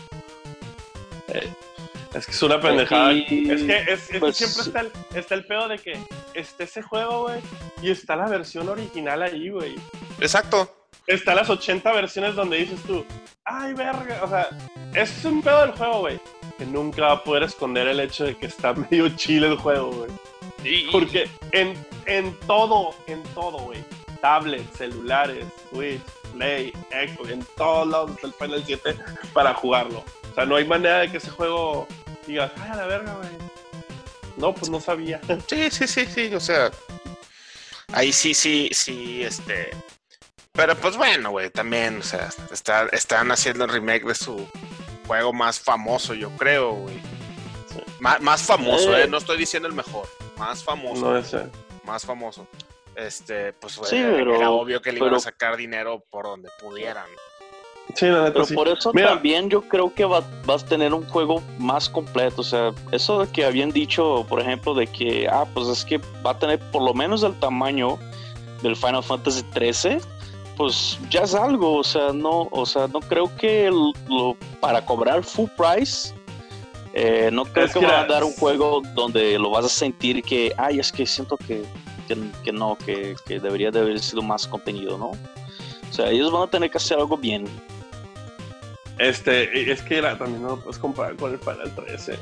Es 2.14 2.26
que 2.26 2.32
es 2.32 2.42
una 2.44 2.60
pendejada. 2.62 3.12
Y- 3.12 3.50
Es 3.52 3.64
que, 3.64 3.78
es, 3.78 3.88
es 4.04 4.08
que 4.08 4.20
pues- 4.20 4.38
siempre 4.38 4.62
está 4.64 4.80
el, 4.82 4.92
está 5.16 5.36
el 5.36 5.46
pedo 5.46 5.68
de 5.68 5.80
que 5.80 6.00
está 6.34 6.64
ese 6.64 6.82
juego, 6.82 7.24
güey, 7.24 7.42
y 7.82 7.92
está 7.92 8.16
la 8.16 8.28
versión 8.28 8.70
original 8.70 9.22
ahí, 9.22 9.50
güey. 9.50 9.76
Exacto. 10.20 10.88
Está 11.08 11.36
las 11.36 11.50
80 11.50 11.92
versiones 11.92 12.36
donde 12.36 12.58
dices 12.58 12.80
tú, 12.84 13.06
ay, 13.44 13.74
verga. 13.74 14.22
O 14.24 14.28
sea, 14.30 14.48
es 14.94 15.24
un 15.26 15.42
pedo 15.42 15.62
del 15.62 15.72
juego, 15.74 16.00
güey. 16.00 16.20
Que 16.58 16.66
nunca 16.66 17.02
va 17.02 17.12
a 17.12 17.24
poder 17.24 17.44
esconder 17.44 17.88
el 17.88 18.00
hecho 18.00 18.24
de 18.24 18.36
que 18.38 18.46
está 18.48 18.74
medio 18.90 19.10
chile 19.10 19.48
el 19.48 19.58
juego, 19.58 19.92
güey. 19.92 20.12
Porque 20.92 21.30
en, 21.52 21.74
en 22.06 22.34
todo, 22.48 22.96
en 23.08 23.22
todo, 23.34 23.58
güey. 23.60 23.84
Tablets, 24.22 24.78
celulares, 24.78 25.46
Switch, 25.72 26.02
Play, 26.34 26.74
Xbox, 26.90 27.30
en 27.30 27.46
todos 27.56 27.88
lados 27.88 28.12
está 28.12 28.28
el 28.28 28.34
Final 28.34 28.64
7 28.66 28.96
para 29.34 29.54
jugarlo. 29.54 30.04
O 30.32 30.36
sea, 30.36 30.46
no 30.46 30.56
hay 30.56 30.66
manera 30.66 31.00
de 31.00 31.12
que 31.12 31.18
ese 31.18 31.30
juego 31.30 31.88
diga, 32.26 32.52
ay, 32.58 32.70
a 32.72 32.76
la 32.76 32.86
verga, 32.88 33.14
güey. 33.14 33.30
No, 34.38 34.54
pues 34.54 34.70
no 34.72 34.80
sabía. 34.82 35.22
Sí, 35.48 35.70
sí, 35.70 35.88
sí, 35.88 36.06
sí, 36.08 36.34
o 36.34 36.40
sea. 36.40 36.72
Ahí 37.94 38.12
sí, 38.12 38.34
sí, 38.34 38.70
sí, 38.74 39.24
este. 39.24 39.70
Pero 40.54 40.76
pues 40.76 40.98
bueno, 40.98 41.32
güey, 41.32 41.50
también, 41.50 42.00
o 42.00 42.04
sea, 42.04 42.30
está- 42.52 42.88
están 42.92 43.32
haciendo 43.32 43.66
el 43.66 43.70
remake 43.72 44.06
de 44.06 44.16
su 44.16 44.48
juego 45.06 45.34
más 45.34 45.60
famoso, 45.60 46.14
yo 46.14 46.30
creo, 46.32 46.72
güey. 46.72 46.96
Sí. 47.70 47.80
Má- 48.00 48.20
más 48.20 48.42
famoso, 48.42 48.96
Eh. 48.96 49.04
eh, 49.04 49.08
no 49.08 49.18
estoy 49.18 49.38
diciendo 49.38 49.68
el 49.68 49.76
mejor, 49.76 50.08
más 50.38 50.64
famoso, 50.64 51.02
No 51.12 51.18
es 51.18 51.36
más 51.84 52.06
famoso. 52.06 52.48
Este, 52.96 53.52
pues 53.54 53.74
Sí, 53.84 53.98
era, 53.98 54.14
pero- 54.14 54.36
era 54.36 54.50
obvio 54.52 54.82
que 54.82 54.92
le 54.92 55.00
iban 55.00 55.14
a 55.16 55.20
sacar 55.20 55.58
dinero 55.58 56.04
por 56.10 56.26
donde 56.26 56.50
pudieran. 56.62 57.06
Sí, 57.94 58.08
la 58.08 58.22
neta 58.22 58.34
Pero 58.34 58.46
sí. 58.46 58.54
por 58.56 58.68
eso 58.68 58.92
Mira. 58.94 59.10
también 59.10 59.50
yo 59.50 59.62
creo 59.62 59.94
que 59.94 60.06
va- 60.06 60.24
vas 60.46 60.64
a 60.64 60.66
tener 60.66 60.94
un 60.94 61.08
juego 61.10 61.42
más 61.60 61.88
completo. 61.90 62.42
O 62.42 62.44
sea, 62.44 62.74
eso 62.92 63.20
de 63.24 63.32
que 63.32 63.46
habían 63.46 63.72
dicho, 63.72 64.26
por 64.28 64.40
ejemplo, 64.42 64.74
de 64.74 64.88
que, 64.88 65.28
ah, 65.30 65.46
pues 65.54 65.68
es 65.68 65.86
que 65.86 66.00
va 66.26 66.32
a 66.32 66.40
tener 66.40 66.60
por 66.72 66.82
lo 66.82 66.94
menos 66.94 67.22
el 67.24 67.38
tamaño 67.40 68.00
del 68.64 68.76
Final 68.76 69.04
Fantasy 69.04 69.44
13, 69.54 70.00
pues 70.58 70.98
ya 71.12 71.22
es 71.22 71.36
algo. 71.36 71.76
O 71.78 71.84
sea, 71.84 72.12
no, 72.12 72.48
o 72.52 72.66
sea, 72.66 72.88
no 72.88 73.02
creo 73.02 73.34
que 73.38 73.70
lo, 73.70 74.36
para 74.60 74.84
cobrar 74.84 75.24
full 75.24 75.50
price, 75.56 76.14
eh, 76.96 77.30
no 77.32 77.44
creo 77.46 77.66
Es 77.66 77.74
que 77.74 77.82
que 77.82 77.86
van 77.86 78.06
a 78.06 78.08
dar 78.08 78.24
un 78.24 78.32
juego 78.34 78.82
donde 78.96 79.38
lo 79.38 79.50
vas 79.52 79.66
a 79.66 79.70
sentir 79.70 80.24
que, 80.24 80.54
ay, 80.58 80.80
es 80.80 80.92
que 80.92 81.06
siento 81.06 81.38
que, 81.38 81.64
que, 82.08 82.18
que 82.44 82.52
no, 82.52 82.78
que, 82.86 83.16
que 83.28 83.40
debería 83.40 83.70
de 83.70 83.80
haber 83.82 84.00
sido 84.00 84.22
más 84.22 84.48
contenido, 84.48 84.98
¿no? 84.98 85.08
O 85.08 85.94
sea, 85.94 86.10
ellos 86.10 86.32
van 86.32 86.44
a 86.44 86.48
tener 86.48 86.72
que 86.72 86.78
hacer 86.78 86.98
algo 86.98 87.18
bien. 87.18 87.46
Este, 88.98 89.72
es 89.72 89.82
que 89.82 90.02
la- 90.02 90.18
también 90.18 90.42
no 90.42 90.50
lo 90.50 90.60
puedes 90.62 90.80
comparar 90.80 91.16
con 91.18 91.34
el 91.34 91.40
Final 91.40 91.74
13. 91.76 92.18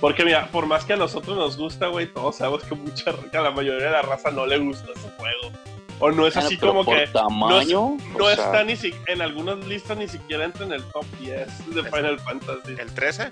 Porque 0.00 0.24
mira, 0.24 0.48
por 0.50 0.66
más 0.66 0.84
que 0.84 0.92
a 0.92 0.96
nosotros 0.96 1.36
nos 1.36 1.56
gusta, 1.56 1.86
güey, 1.88 2.06
todos 2.12 2.36
sabemos 2.36 2.62
que 2.64 2.74
mucha, 2.74 3.12
que 3.30 3.36
a 3.36 3.42
la 3.42 3.50
mayoría 3.50 3.86
de 3.86 3.92
la 3.92 4.02
raza 4.02 4.30
no 4.30 4.46
le 4.46 4.58
gusta 4.58 4.86
ese 4.94 5.08
juego. 5.18 5.50
O 5.98 6.10
no 6.10 6.26
es 6.26 6.34
Bueno, 6.34 6.46
así 6.46 6.56
pero 6.56 6.72
como 6.72 6.84
por 6.84 6.96
que 6.96 7.06
tamaño, 7.08 7.96
no 8.18 8.30
está 8.30 8.64
ni 8.64 8.74
si, 8.76 8.94
en 9.06 9.20
algunas 9.20 9.58
listas 9.66 9.98
ni 9.98 10.08
siquiera 10.08 10.44
entra 10.46 10.64
en 10.64 10.72
el 10.72 10.82
top 10.84 11.04
10 11.20 11.74
de 11.74 11.82
Final 11.84 12.18
Fantasy. 12.20 12.74
¿El 12.78 12.90
13? 12.92 13.30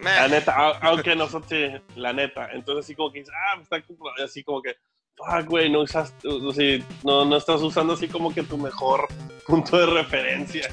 La 0.00 0.28
neta, 0.28 0.54
aunque 0.80 1.14
nosotros 1.14 1.48
sí, 1.50 1.80
la 1.96 2.12
neta. 2.12 2.50
Entonces 2.52 2.84
así 2.86 2.94
como 2.94 3.12
que 3.12 3.20
dices, 3.20 3.34
ah, 3.34 3.60
está 3.62 3.82
así 4.24 4.42
como 4.42 4.60
que, 4.60 4.74
fuck, 5.16 5.46
güey, 5.48 5.70
no 5.70 5.80
usas, 5.80 6.12
o 6.24 6.52
sea, 6.52 6.78
no, 7.04 7.24
no 7.24 7.36
estás 7.36 7.60
usando 7.62 7.92
así 7.94 8.08
como 8.08 8.34
que 8.34 8.42
tu 8.42 8.58
mejor 8.58 9.06
punto 9.46 9.76
de 9.78 9.86
referencia. 9.86 10.68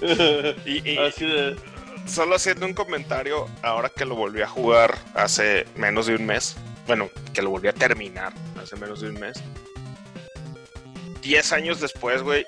Y- 0.66 0.90
y- 0.90 0.98
así 0.98 1.26
de, 1.26 1.56
Solo 2.06 2.34
haciendo 2.36 2.66
un 2.66 2.74
comentario, 2.74 3.46
ahora 3.62 3.88
que 3.94 4.04
lo 4.04 4.16
volví 4.16 4.40
a 4.42 4.48
jugar 4.48 4.96
hace 5.14 5.66
menos 5.76 6.06
de 6.06 6.16
un 6.16 6.26
mes, 6.26 6.56
bueno, 6.86 7.08
que 7.34 7.42
lo 7.42 7.50
volví 7.50 7.68
a 7.68 7.72
terminar 7.72 8.32
hace 8.60 8.74
menos 8.76 9.00
de 9.02 9.10
un 9.10 9.20
mes, 9.20 9.40
10 11.22 11.52
años 11.52 11.78
después, 11.80 12.22
güey, 12.22 12.46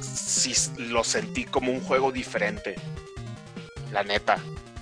sí 0.00 0.54
lo 0.78 1.02
sentí 1.04 1.44
como 1.44 1.72
un 1.72 1.80
juego 1.80 2.12
diferente, 2.12 2.76
la 3.92 4.02
neta. 4.02 4.38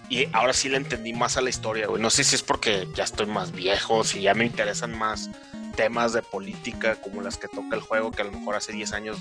Y 0.08 0.28
ahora 0.32 0.52
sí 0.52 0.68
le 0.68 0.76
entendí 0.76 1.12
más 1.12 1.36
a 1.36 1.40
la 1.40 1.50
historia, 1.50 1.86
güey. 1.86 2.02
No 2.02 2.11
sé 2.11 2.24
si 2.24 2.34
es 2.34 2.42
porque 2.42 2.88
ya 2.94 3.04
estoy 3.04 3.26
más 3.26 3.52
viejo, 3.52 4.02
si 4.02 4.22
ya 4.22 4.34
me 4.34 4.44
interesan 4.44 4.96
más 4.96 5.30
temas 5.76 6.12
de 6.12 6.22
política 6.22 6.96
como 6.96 7.22
las 7.22 7.36
que 7.36 7.48
toca 7.48 7.76
el 7.76 7.80
juego, 7.80 8.11
que 8.11 8.22
a 8.22 8.24
lo 8.24 8.32
mejor 8.32 8.56
hace 8.56 8.72
10 8.72 8.92
años 8.92 9.18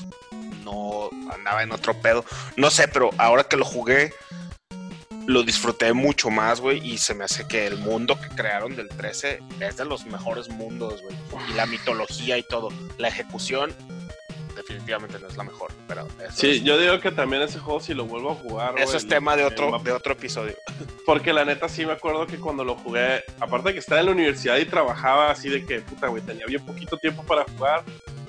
no 0.64 1.10
andaba 1.32 1.62
en 1.62 1.72
otro 1.72 1.94
pedo. 2.02 2.26
No 2.58 2.72
sé, 2.72 2.88
pero 2.88 3.12
ahora 3.18 3.44
que 3.44 3.56
lo 3.56 3.66
jugué, 3.66 4.14
lo 5.28 5.44
disfruté 5.44 5.94
mucho 5.94 6.32
más, 6.32 6.60
güey, 6.60 6.80
y 6.84 6.98
se 6.98 7.14
me 7.14 7.24
hace 7.24 7.48
que 7.48 7.68
el 7.68 7.78
mundo 7.78 8.20
que 8.20 8.30
crearon 8.30 8.76
del 8.76 8.90
13 8.90 9.40
es 9.60 9.78
de 9.78 9.86
los 9.86 10.08
mejores 10.08 10.50
mundos, 10.50 11.04
güey. 11.04 11.16
Y 11.52 11.54
la 11.54 11.68
mitología 11.68 12.38
y 12.38 12.44
todo. 12.44 12.70
La 12.98 13.10
ejecución 13.10 13.76
definitivamente 14.60 15.20
no 15.20 15.28
es 15.28 15.38
la 15.38 15.44
mejor, 15.44 15.72
pero 15.88 16.08
Sí, 16.34 16.50
es, 16.52 16.64
yo 16.64 16.78
digo 16.78 17.00
que 17.00 17.12
también 17.12 17.42
ese 17.42 17.60
juego 17.60 17.80
si 17.80 17.94
lo 17.94 18.06
vuelvo 18.06 18.32
a 18.32 18.36
jugar. 18.36 18.76
eso 18.78 18.98
es 18.98 19.08
tema 19.08 19.36
de 19.36 19.44
otro, 19.46 19.80
de 19.80 19.92
otro 19.92 20.14
episodio. 20.14 20.56
Porque 21.06 21.34
la 21.34 21.46
neta 21.46 21.70
sí 21.70 21.86
me 21.86 21.94
acuerdo 21.94 22.28
que 22.28 22.38
cuando 22.38 22.64
lo 22.64 22.76
jugué, 22.76 23.24
aparte 23.40 23.70
de 23.70 23.74
que 23.74 23.80
estaba 23.80 24.02
en 24.02 24.08
la 24.08 24.12
universidad 24.12 24.58
y 24.58 24.66
trabajaba 24.66 25.32
así 25.32 25.50
de 25.50 25.66
que, 25.66 25.80
puta, 25.82 26.08
güey, 26.08 26.22
tenía 26.22 26.46
bien 26.46 26.66
poquito 26.66 26.98
tiempo 26.98 27.24
para 27.24 27.46
jugar. 27.46 27.84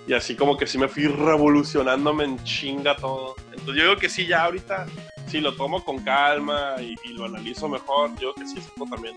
Y 0.06 0.14
así 0.14 0.34
como 0.34 0.56
que 0.56 0.66
sí 0.66 0.78
me 0.78 0.88
fui 0.88 1.06
revolucionándome 1.06 2.24
en 2.24 2.42
chinga 2.42 2.96
todo. 2.96 3.36
Entonces 3.52 3.76
yo 3.76 3.82
digo 3.82 3.96
que 3.96 4.08
sí, 4.08 4.26
ya 4.26 4.44
ahorita, 4.44 4.86
si 5.26 5.40
lo 5.40 5.54
tomo 5.54 5.84
con 5.84 5.98
calma 6.02 6.76
y, 6.80 6.94
y 7.04 7.12
lo 7.12 7.26
analizo 7.26 7.68
mejor, 7.68 8.10
yo 8.14 8.18
digo 8.18 8.34
que 8.34 8.46
sí, 8.46 8.58
ese 8.58 8.70
juego 8.70 8.94
también. 8.94 9.14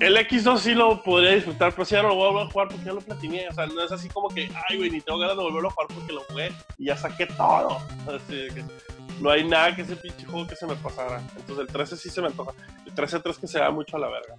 El 0.00 0.16
X2 0.16 0.58
sí 0.58 0.74
lo 0.74 1.02
podría 1.02 1.30
disfrutar, 1.32 1.72
pero 1.72 1.84
sí 1.84 1.94
ya 1.94 2.02
no 2.02 2.08
lo 2.08 2.16
vuelvo 2.16 2.40
a 2.40 2.50
jugar 2.50 2.68
porque 2.68 2.84
ya 2.84 2.92
lo 2.92 3.00
platiné. 3.00 3.48
O 3.48 3.52
sea, 3.52 3.66
no 3.66 3.82
es 3.82 3.92
así 3.92 4.08
como 4.08 4.28
que, 4.28 4.50
ay, 4.68 4.76
güey, 4.76 4.90
ni 4.90 5.00
tengo 5.00 5.18
ganas 5.18 5.36
de 5.36 5.42
volverlo 5.42 5.68
a 5.68 5.72
jugar 5.72 5.88
porque 5.94 6.12
lo 6.12 6.20
jugué 6.24 6.52
y 6.78 6.86
ya 6.86 6.96
saqué 6.96 7.26
todo. 7.26 7.78
Así 8.08 8.48
que 8.54 8.64
no 9.20 9.30
hay 9.30 9.44
nada 9.44 9.74
que 9.74 9.82
ese 9.82 9.96
pinche 9.96 10.26
juego 10.26 10.46
que 10.46 10.56
se 10.56 10.66
me 10.66 10.74
pasara. 10.76 11.22
Entonces 11.36 11.58
el 11.60 11.66
13 11.68 11.96
sí 11.96 12.10
se 12.10 12.20
me 12.20 12.26
antoja. 12.26 12.52
El 12.84 12.92
13 12.94 13.20
3 13.20 13.38
que 13.38 13.46
se 13.46 13.58
da 13.60 13.70
mucho 13.70 13.96
a 13.96 14.00
la 14.00 14.08
verga. 14.08 14.34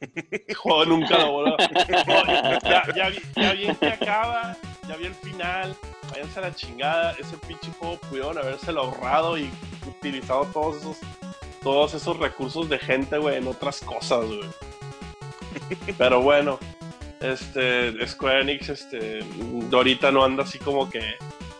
Juego 0.56 0.84
nunca 0.86 1.18
lo 1.18 1.32
vuelvo 1.32 1.56
a- 1.58 2.58
ya, 2.62 2.84
ya, 2.94 3.08
vi, 3.10 3.18
ya 3.36 3.52
vi 3.52 3.66
en 3.66 3.76
que 3.76 3.88
acaba, 3.88 4.56
ya 4.88 4.96
vi 4.96 5.06
el 5.06 5.14
final. 5.14 5.74
Váyanse 6.10 6.38
a 6.38 6.42
la 6.42 6.54
chingada. 6.54 7.12
Ese 7.18 7.36
pinche 7.46 7.70
juego 7.78 7.98
pudieron 8.08 8.38
habérselo 8.38 8.82
ahorrado 8.82 9.36
y 9.38 9.50
utilizado 9.86 10.44
todos 10.46 10.76
esos 10.78 10.96
todos 11.62 11.94
esos 11.94 12.18
recursos 12.18 12.68
de 12.68 12.78
gente, 12.78 13.18
güey, 13.18 13.36
en 13.36 13.46
otras 13.46 13.80
cosas, 13.80 14.26
güey. 14.26 14.48
Pero 15.98 16.20
bueno, 16.22 16.58
este, 17.20 18.06
Square 18.06 18.42
Enix, 18.42 18.68
este, 18.70 19.20
ahorita 19.72 20.10
no 20.10 20.24
anda 20.24 20.42
así 20.44 20.58
como 20.58 20.88
que. 20.88 21.02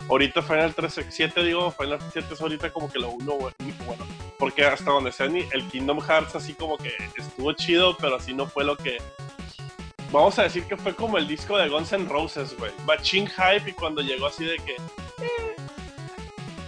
Ahorita 0.08 0.42
Final 0.42 0.74
13, 0.74 1.06
7, 1.08 1.44
digo, 1.44 1.70
Final 1.70 2.00
7 2.12 2.34
es 2.34 2.40
ahorita 2.40 2.72
como 2.72 2.90
que 2.90 2.98
lo 2.98 3.10
uno 3.10 3.34
único 3.34 3.84
bueno. 3.84 4.04
Porque 4.40 4.64
hasta 4.64 4.90
donde 4.90 5.12
sea 5.12 5.26
el 5.26 5.68
Kingdom 5.70 6.00
Hearts 6.00 6.34
así 6.34 6.54
como 6.54 6.76
que 6.78 6.92
estuvo 7.16 7.52
chido, 7.52 7.96
pero 7.96 8.16
así 8.16 8.34
no 8.34 8.46
fue 8.46 8.64
lo 8.64 8.76
que. 8.76 8.98
Vamos 10.10 10.36
a 10.40 10.42
decir 10.42 10.64
que 10.64 10.76
fue 10.76 10.96
como 10.96 11.16
el 11.16 11.28
disco 11.28 11.56
de 11.56 11.68
Guns 11.68 11.92
N' 11.92 12.08
Roses, 12.08 12.56
güey. 12.58 12.72
Machine 12.86 13.28
hype 13.28 13.70
y 13.70 13.72
cuando 13.72 14.00
llegó 14.00 14.26
así 14.26 14.44
de 14.44 14.56
que. 14.56 14.76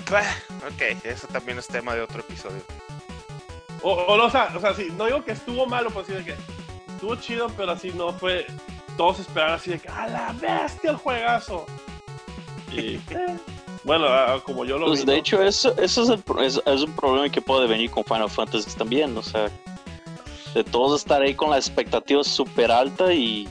Bah, 0.08 0.36
ok, 0.68 1.04
eso 1.04 1.26
también 1.26 1.58
es 1.58 1.66
tema 1.66 1.94
de 1.94 2.02
otro 2.02 2.20
episodio. 2.20 2.62
O, 3.82 3.92
o, 3.92 4.16
no, 4.16 4.24
o 4.26 4.30
sea, 4.30 4.52
o 4.56 4.60
sea, 4.60 4.74
sí, 4.74 4.88
no 4.96 5.06
digo 5.06 5.24
que 5.24 5.32
estuvo 5.32 5.66
malo, 5.66 5.88
pero 5.90 6.00
así 6.02 6.12
de 6.12 6.24
que 6.24 6.34
estuvo 6.88 7.16
chido, 7.16 7.48
pero 7.56 7.72
así 7.72 7.90
no 7.90 8.12
fue. 8.12 8.46
Todos 8.96 9.20
esperaban 9.20 9.54
así 9.54 9.70
de 9.70 9.78
que 9.78 9.88
¡a 9.88 10.06
la 10.08 10.32
bestia 10.32 10.90
el 10.90 10.96
juegazo! 10.96 11.66
Y 12.70 12.96
eh, 13.10 13.36
bueno, 13.84 14.06
ah, 14.08 14.40
como 14.44 14.64
yo 14.64 14.78
lo 14.78 14.86
Pues 14.86 15.00
vi. 15.00 15.06
de 15.06 15.12
¿no? 15.12 15.18
hecho, 15.18 15.42
eso, 15.42 15.74
eso 15.78 16.02
es, 16.02 16.08
el 16.10 16.22
es, 16.44 16.60
es 16.64 16.82
un 16.82 16.92
problema 16.92 17.28
que 17.28 17.40
puede 17.40 17.66
venir 17.66 17.90
con 17.90 18.04
Final 18.04 18.30
Fantasy 18.30 18.70
también. 18.76 19.16
O 19.16 19.22
sea, 19.22 19.50
de 20.54 20.62
todos 20.64 21.00
estar 21.00 21.20
ahí 21.22 21.34
con 21.34 21.50
la 21.50 21.56
expectativa 21.56 22.22
súper 22.22 22.70
alta 22.70 23.12
y 23.12 23.48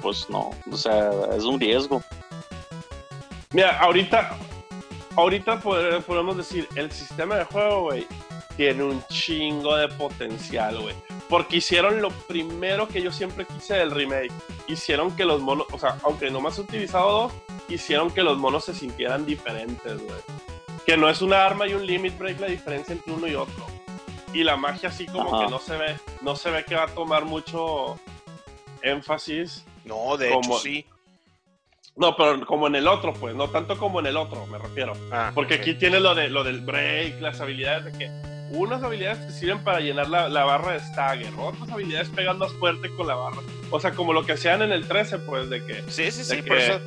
pues 0.00 0.30
no, 0.30 0.50
o 0.70 0.76
sea, 0.76 1.10
es 1.36 1.42
un 1.44 1.58
riesgo. 1.60 2.00
Mira, 3.52 3.78
ahorita, 3.80 4.36
ahorita 5.18 5.60
podemos 5.60 6.36
decir, 6.36 6.68
el 6.76 6.92
sistema 6.92 7.36
de 7.36 7.44
juego, 7.44 7.82
güey, 7.82 8.06
tiene 8.56 8.84
un 8.84 9.02
chingo 9.08 9.76
de 9.76 9.88
potencial, 9.88 10.80
güey. 10.80 10.94
Porque 11.28 11.56
hicieron 11.56 12.00
lo 12.00 12.10
primero 12.10 12.88
que 12.88 13.02
yo 13.02 13.12
siempre 13.12 13.44
quise 13.44 13.74
del 13.74 13.90
remake. 13.90 14.32
Hicieron 14.68 15.14
que 15.16 15.24
los 15.24 15.40
monos, 15.40 15.66
o 15.72 15.78
sea, 15.78 15.98
aunque 16.04 16.30
nomás 16.30 16.58
he 16.58 16.62
utilizado 16.62 17.10
dos, 17.10 17.32
hicieron 17.68 18.10
que 18.10 18.22
los 18.22 18.38
monos 18.38 18.64
se 18.64 18.74
sintieran 18.74 19.26
diferentes, 19.26 20.00
güey. 20.02 20.20
Que 20.86 20.96
no 20.96 21.08
es 21.10 21.20
una 21.20 21.44
arma 21.44 21.66
y 21.66 21.74
un 21.74 21.84
limit 21.84 22.16
break 22.16 22.40
la 22.40 22.46
diferencia 22.46 22.92
entre 22.92 23.12
uno 23.12 23.26
y 23.26 23.34
otro. 23.34 23.66
Y 24.32 24.44
la 24.44 24.56
magia 24.56 24.88
así 24.88 25.06
como 25.06 25.40
que 25.40 25.50
no 25.50 25.58
se 25.58 25.76
ve, 25.76 25.96
no 26.22 26.36
se 26.36 26.50
ve 26.50 26.64
que 26.64 26.76
va 26.76 26.84
a 26.84 26.88
tomar 26.88 27.24
mucho 27.24 27.98
énfasis. 28.82 29.64
No, 29.84 30.16
de 30.16 30.32
hecho 30.32 30.58
sí. 30.58 30.86
No, 31.98 32.16
pero 32.16 32.46
como 32.46 32.68
en 32.68 32.76
el 32.76 32.86
otro, 32.86 33.12
pues, 33.12 33.34
no 33.34 33.48
tanto 33.50 33.76
como 33.76 33.98
en 33.98 34.06
el 34.06 34.16
otro, 34.16 34.46
me 34.46 34.56
refiero. 34.56 34.92
Ah, 35.10 35.32
Porque 35.34 35.54
aquí 35.54 35.74
tienes 35.74 36.00
lo 36.00 36.14
de 36.14 36.28
lo 36.28 36.44
del 36.44 36.60
break, 36.60 37.20
las 37.20 37.40
habilidades 37.40 37.86
de 37.86 37.92
que 37.92 38.10
unas 38.50 38.82
habilidades 38.82 39.26
te 39.26 39.32
sirven 39.32 39.62
para 39.64 39.80
llenar 39.80 40.08
la, 40.08 40.44
barra 40.44 40.72
de 40.72 40.80
stagger, 40.80 41.32
otras 41.36 41.68
habilidades 41.70 42.08
pegan 42.10 42.38
más 42.38 42.52
fuerte 42.54 42.88
con 42.96 43.08
la 43.08 43.16
barra. 43.16 43.38
O 43.70 43.80
sea, 43.80 43.92
como 43.92 44.12
lo 44.12 44.24
que 44.24 44.32
hacían 44.32 44.62
en 44.62 44.70
el 44.70 44.86
13, 44.86 45.18
pues, 45.18 45.50
de 45.50 45.64
que. 45.66 45.82
Sí, 45.88 46.10
sí, 46.12 46.24
sí, 46.24 46.40
por 46.42 46.56
eso. 46.56 46.80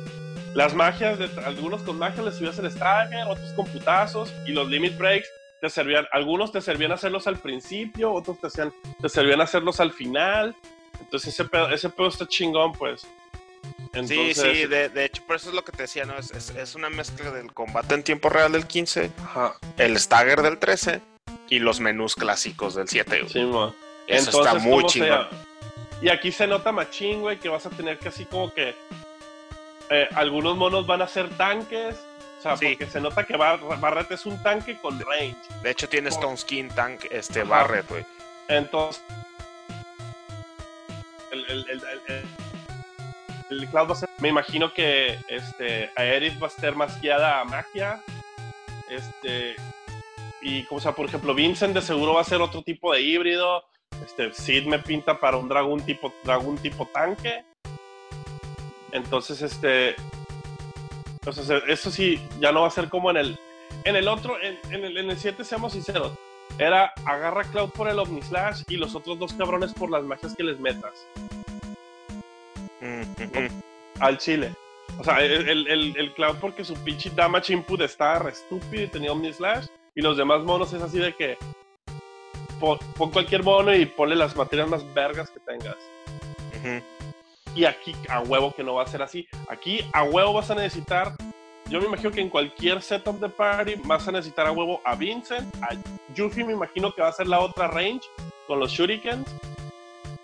Las 0.54 0.74
magias, 0.74 1.18
de, 1.18 1.30
algunos 1.44 1.82
con 1.82 1.98
magia 1.98 2.22
les 2.22 2.36
subías 2.36 2.58
el 2.58 2.70
stagger, 2.70 3.26
otros 3.28 3.52
con 3.52 3.66
putazos, 3.66 4.32
y 4.46 4.52
los 4.52 4.68
limit 4.68 4.96
breaks 4.96 5.28
te 5.60 5.70
servían, 5.70 6.06
algunos 6.10 6.52
te 6.52 6.60
servían 6.60 6.90
hacerlos 6.90 7.26
al 7.26 7.38
principio, 7.38 8.12
otros 8.12 8.40
te, 8.40 8.48
hacían, 8.48 8.72
te 9.00 9.08
servían 9.08 9.40
hacerlos 9.40 9.78
al 9.78 9.92
final. 9.92 10.56
Entonces 11.00 11.34
ese 11.34 11.44
pedo, 11.44 11.70
ese 11.70 11.88
pedo 11.90 12.08
está 12.08 12.26
chingón, 12.26 12.72
pues. 12.72 13.06
Sí, 13.92 14.34
sí, 14.34 14.66
de, 14.66 14.88
de, 14.88 15.04
hecho, 15.04 15.22
por 15.26 15.36
eso 15.36 15.50
es 15.50 15.54
lo 15.54 15.64
que 15.64 15.72
te 15.72 15.82
decía, 15.82 16.04
¿no? 16.04 16.18
Es, 16.18 16.30
es, 16.30 16.74
una 16.74 16.88
mezcla 16.88 17.30
del 17.30 17.52
combate 17.52 17.94
en 17.94 18.02
tiempo 18.02 18.28
real 18.28 18.52
del 18.52 18.66
15, 18.66 19.10
el 19.78 19.98
stagger 19.98 20.42
del 20.42 20.58
13 20.58 21.00
y 21.48 21.58
los 21.58 21.80
menús 21.80 22.14
clásicos 22.14 22.74
del 22.74 22.88
7. 22.88 23.26
Sí, 23.28 23.50
Eso 24.06 24.44
está 24.44 24.54
muy 24.54 24.84
chingón. 24.86 25.28
Y 26.00 26.08
aquí 26.08 26.32
se 26.32 26.46
nota 26.46 26.72
machín, 26.72 27.20
güey, 27.20 27.38
que 27.38 27.48
vas 27.48 27.64
a 27.66 27.70
tener 27.70 27.98
que 27.98 28.08
así 28.08 28.24
como 28.24 28.52
que 28.52 28.74
eh, 29.90 30.08
algunos 30.14 30.56
monos 30.56 30.86
van 30.86 31.02
a 31.02 31.06
ser 31.06 31.28
tanques. 31.36 31.96
O 32.38 32.42
sea, 32.42 32.56
porque 32.56 32.88
se 32.90 33.00
nota 33.00 33.24
que 33.24 33.36
Barret 33.36 34.10
es 34.10 34.26
un 34.26 34.42
tanque 34.42 34.76
con 34.78 34.98
range. 34.98 35.36
De 35.62 35.70
hecho, 35.70 35.88
tiene 35.88 36.08
Stone 36.08 36.36
Skin 36.36 36.68
tank, 36.70 37.04
este 37.10 37.44
Barret, 37.44 37.88
güey. 37.88 38.04
Entonces, 38.48 39.00
el, 41.30 41.44
el, 41.44 41.66
el, 41.70 41.82
el, 42.08 42.24
Cloud 43.70 43.88
va 43.88 43.92
a 43.92 43.96
ser. 43.96 44.08
Me 44.18 44.28
imagino 44.28 44.72
que 44.72 45.18
este, 45.28 45.90
Aerith 45.96 46.42
va 46.42 46.46
a 46.46 46.50
ser 46.50 46.74
más 46.74 47.00
guiada 47.00 47.40
a 47.40 47.44
magia. 47.44 48.02
Este, 48.88 49.56
y, 50.42 50.66
o 50.70 50.80
sea, 50.80 50.92
por 50.92 51.06
ejemplo, 51.06 51.34
Vincent 51.34 51.74
de 51.74 51.82
seguro 51.82 52.14
va 52.14 52.20
a 52.20 52.24
ser 52.24 52.40
otro 52.40 52.62
tipo 52.62 52.92
de 52.92 53.00
híbrido. 53.00 53.64
Este, 54.04 54.32
Sid 54.32 54.66
me 54.66 54.78
pinta 54.78 55.18
para 55.18 55.36
un 55.36 55.48
dragón 55.48 55.84
tipo, 55.84 56.12
dragón 56.24 56.58
tipo 56.58 56.86
tanque. 56.86 57.44
Entonces, 58.92 59.40
este. 59.42 59.94
Entonces, 61.20 61.62
eso 61.68 61.90
sí, 61.90 62.20
ya 62.40 62.52
no 62.52 62.62
va 62.62 62.68
a 62.68 62.70
ser 62.70 62.88
como 62.88 63.10
en 63.10 63.16
el. 63.16 63.38
En 63.84 63.96
el 63.96 64.08
otro, 64.08 64.36
en, 64.40 64.84
el, 64.84 64.96
en 64.96 65.10
el 65.10 65.18
7, 65.18 65.44
seamos 65.44 65.72
sinceros. 65.72 66.12
Era 66.58 66.92
agarra 67.06 67.44
Cloud 67.44 67.70
por 67.70 67.88
el 67.88 67.98
Omnislash 67.98 68.62
y 68.68 68.76
los 68.76 68.94
otros 68.94 69.18
dos 69.18 69.32
cabrones 69.32 69.72
por 69.72 69.90
las 69.90 70.04
magias 70.04 70.34
que 70.36 70.42
les 70.42 70.60
metas. 70.60 71.06
Al 74.00 74.18
chile. 74.18 74.52
O 74.98 75.04
sea, 75.04 75.20
el, 75.20 75.48
el, 75.48 75.96
el, 75.96 76.12
Cloud 76.14 76.36
porque 76.40 76.64
su 76.64 76.74
pinche 76.84 77.10
damage 77.14 77.52
input 77.52 77.80
estaba 77.80 78.18
re 78.18 78.32
estúpido 78.32 78.82
y 78.82 78.88
tenía 78.88 79.12
Omnislash. 79.12 79.66
Y 79.94 80.02
los 80.02 80.16
demás 80.16 80.42
monos 80.42 80.72
es 80.72 80.82
así 80.82 80.98
de 80.98 81.14
que 81.14 81.38
pon, 82.60 82.78
cualquier 83.10 83.42
mono 83.42 83.74
y 83.74 83.86
ponle 83.86 84.16
las 84.16 84.36
materias 84.36 84.68
más 84.68 84.94
vergas 84.94 85.30
que 85.30 85.40
tengas. 85.40 85.76
Y 87.54 87.64
aquí 87.64 87.94
a 88.08 88.20
huevo 88.20 88.54
que 88.54 88.62
no 88.62 88.74
va 88.74 88.84
a 88.84 88.86
ser 88.86 89.02
así. 89.02 89.26
Aquí 89.48 89.80
a 89.92 90.04
huevo 90.04 90.32
vas 90.34 90.50
a 90.50 90.54
necesitar. 90.54 91.14
Yo 91.68 91.80
me 91.80 91.86
imagino 91.86 92.10
que 92.10 92.20
en 92.20 92.28
cualquier 92.28 92.82
setup 92.82 93.18
de 93.18 93.28
party 93.28 93.74
vas 93.84 94.06
a 94.06 94.12
necesitar 94.12 94.46
a 94.46 94.52
huevo 94.52 94.80
a 94.84 94.94
Vincent, 94.94 95.54
a 95.62 95.70
Yuffie 96.14 96.44
me 96.44 96.52
imagino 96.52 96.92
que 96.92 97.02
va 97.02 97.08
a 97.08 97.12
ser 97.12 97.28
la 97.28 97.40
otra 97.40 97.68
range 97.68 98.02
con 98.46 98.58
los 98.58 98.72
shurikens 98.72 99.26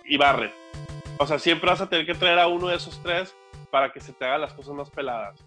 y 0.05 0.17
Barret. 0.17 0.53
O 1.19 1.27
sea, 1.27 1.39
siempre 1.39 1.69
vas 1.69 1.81
a 1.81 1.89
tener 1.89 2.07
que 2.07 2.15
traer 2.15 2.39
a 2.39 2.47
uno 2.47 2.69
de 2.69 2.77
esos 2.77 3.03
tres 3.03 3.35
para 3.71 3.93
que 3.93 4.01
se 4.01 4.13
te 4.13 4.25
hagan 4.25 4.41
las 4.41 4.55
cosas 4.55 4.75
más 4.75 4.89
peladas. 4.89 5.45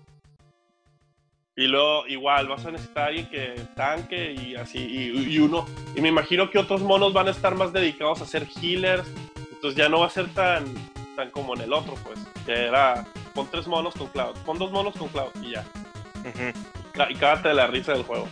Y 1.56 1.68
luego, 1.68 2.08
igual, 2.08 2.48
vas 2.48 2.66
a 2.66 2.72
necesitar 2.72 3.04
a 3.04 3.08
alguien 3.08 3.30
que 3.30 3.56
tanque 3.76 4.34
y 4.34 4.56
así, 4.56 4.80
y, 4.80 5.40
uno. 5.40 5.66
Y 5.96 6.02
me 6.02 6.10
imagino 6.10 6.50
que 6.50 6.58
otros 6.58 6.82
monos 6.82 7.14
van 7.14 7.28
a 7.28 7.32
estar 7.32 7.56
más 7.56 7.74
dedicados 7.74 8.22
a 8.22 8.26
ser 8.26 8.48
healers. 8.62 9.08
Entonces 9.36 9.76
ya 9.76 9.90
no 9.90 10.00
va 10.00 10.08
a 10.08 10.10
ser 10.10 10.28
tan, 10.34 10.66
tan 11.16 11.30
como 11.32 11.56
en 11.56 11.62
el 11.62 11.74
otro, 11.74 11.96
pues. 12.04 12.20
Que 12.46 12.68
era, 12.68 13.06
pon 13.34 13.48
tres 13.52 13.68
monos 13.68 13.94
con 13.96 14.08
Cloud, 14.08 14.36
pon 14.46 14.58
dos 14.58 14.72
monos 14.72 14.96
con 14.96 15.08
Cloud 15.10 15.32
y 15.42 15.52
ya. 15.52 15.66
Y 17.10 17.16
cágate 17.16 17.50
de 17.50 17.54
la 17.54 17.68
risa 17.68 17.94
del 17.94 18.04
juego. 18.04 18.28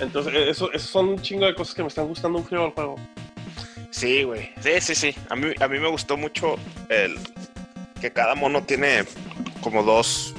Entonces, 0.00 0.34
e, 0.34 0.50
eso, 0.50 0.72
eso 0.72 0.86
son 0.86 1.08
un 1.08 1.20
chingo 1.20 1.46
de 1.46 1.54
cosas 1.54 1.74
que 1.74 1.82
me 1.82 1.88
están 1.88 2.06
gustando 2.06 2.38
un 2.38 2.44
frío 2.44 2.62
del 2.62 2.70
juego. 2.72 2.96
Sí, 3.94 4.24
güey. 4.24 4.50
Sí, 4.60 4.80
sí, 4.80 4.94
sí. 4.96 5.14
A 5.30 5.36
mí, 5.36 5.52
a 5.60 5.68
mí 5.68 5.78
me 5.78 5.88
gustó 5.88 6.16
mucho 6.16 6.56
el 6.88 7.16
que 8.00 8.12
cada 8.12 8.34
mono 8.34 8.64
tiene 8.64 9.04
como 9.62 9.84
dos 9.84 10.34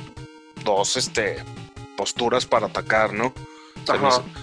dos 0.66 0.98
este, 0.98 1.38
posturas 1.96 2.46
para 2.46 2.66
atacar, 2.66 3.14
¿no? 3.14 3.34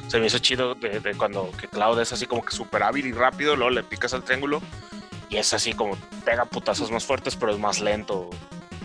Se 0.08 0.20
me, 0.20 0.26
hizo, 0.26 0.38
chido 0.38 0.76
de, 0.76 1.14
cuando 1.18 1.50
que 1.60 1.66
Cloud 1.66 2.00
es 2.00 2.12
así 2.12 2.26
como 2.26 2.44
que 2.44 2.54
súper 2.54 2.84
hábil 2.84 3.06
y 3.06 3.12
rápido, 3.12 3.56
luego 3.56 3.70
le 3.70 3.82
picas 3.82 4.14
al 4.14 4.22
triángulo 4.22 4.62
y 5.28 5.36
es 5.36 5.52
así 5.52 5.72
como 5.72 5.96
pega 6.24 6.44
putazos 6.44 6.92
más 6.92 7.04
fuertes, 7.04 7.34
pero 7.34 7.52
es 7.52 7.58
más 7.58 7.80
lento. 7.80 8.30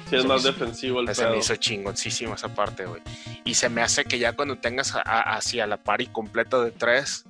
Sí, 0.10 0.16
es 0.16 0.26
más 0.26 0.44
defensivo 0.44 1.00
el 1.00 1.14
Se 1.14 1.28
me 1.28 1.38
hizo 1.38 1.56
chingoncísimo 1.58 2.34
esa 2.34 2.50
parte, 2.50 2.86
güey. 2.86 3.02
Y 3.46 3.54
se 3.54 3.70
me 3.70 3.82
hace 3.82 4.06
que 4.06 4.18
ya 4.18 4.34
cuando 4.34 4.58
tengas 4.58 4.94
hacia 5.06 5.68
la 5.68 5.78
pari 5.78 6.08
completa 6.08 6.60
de 6.60 6.72
tres, 6.72 7.26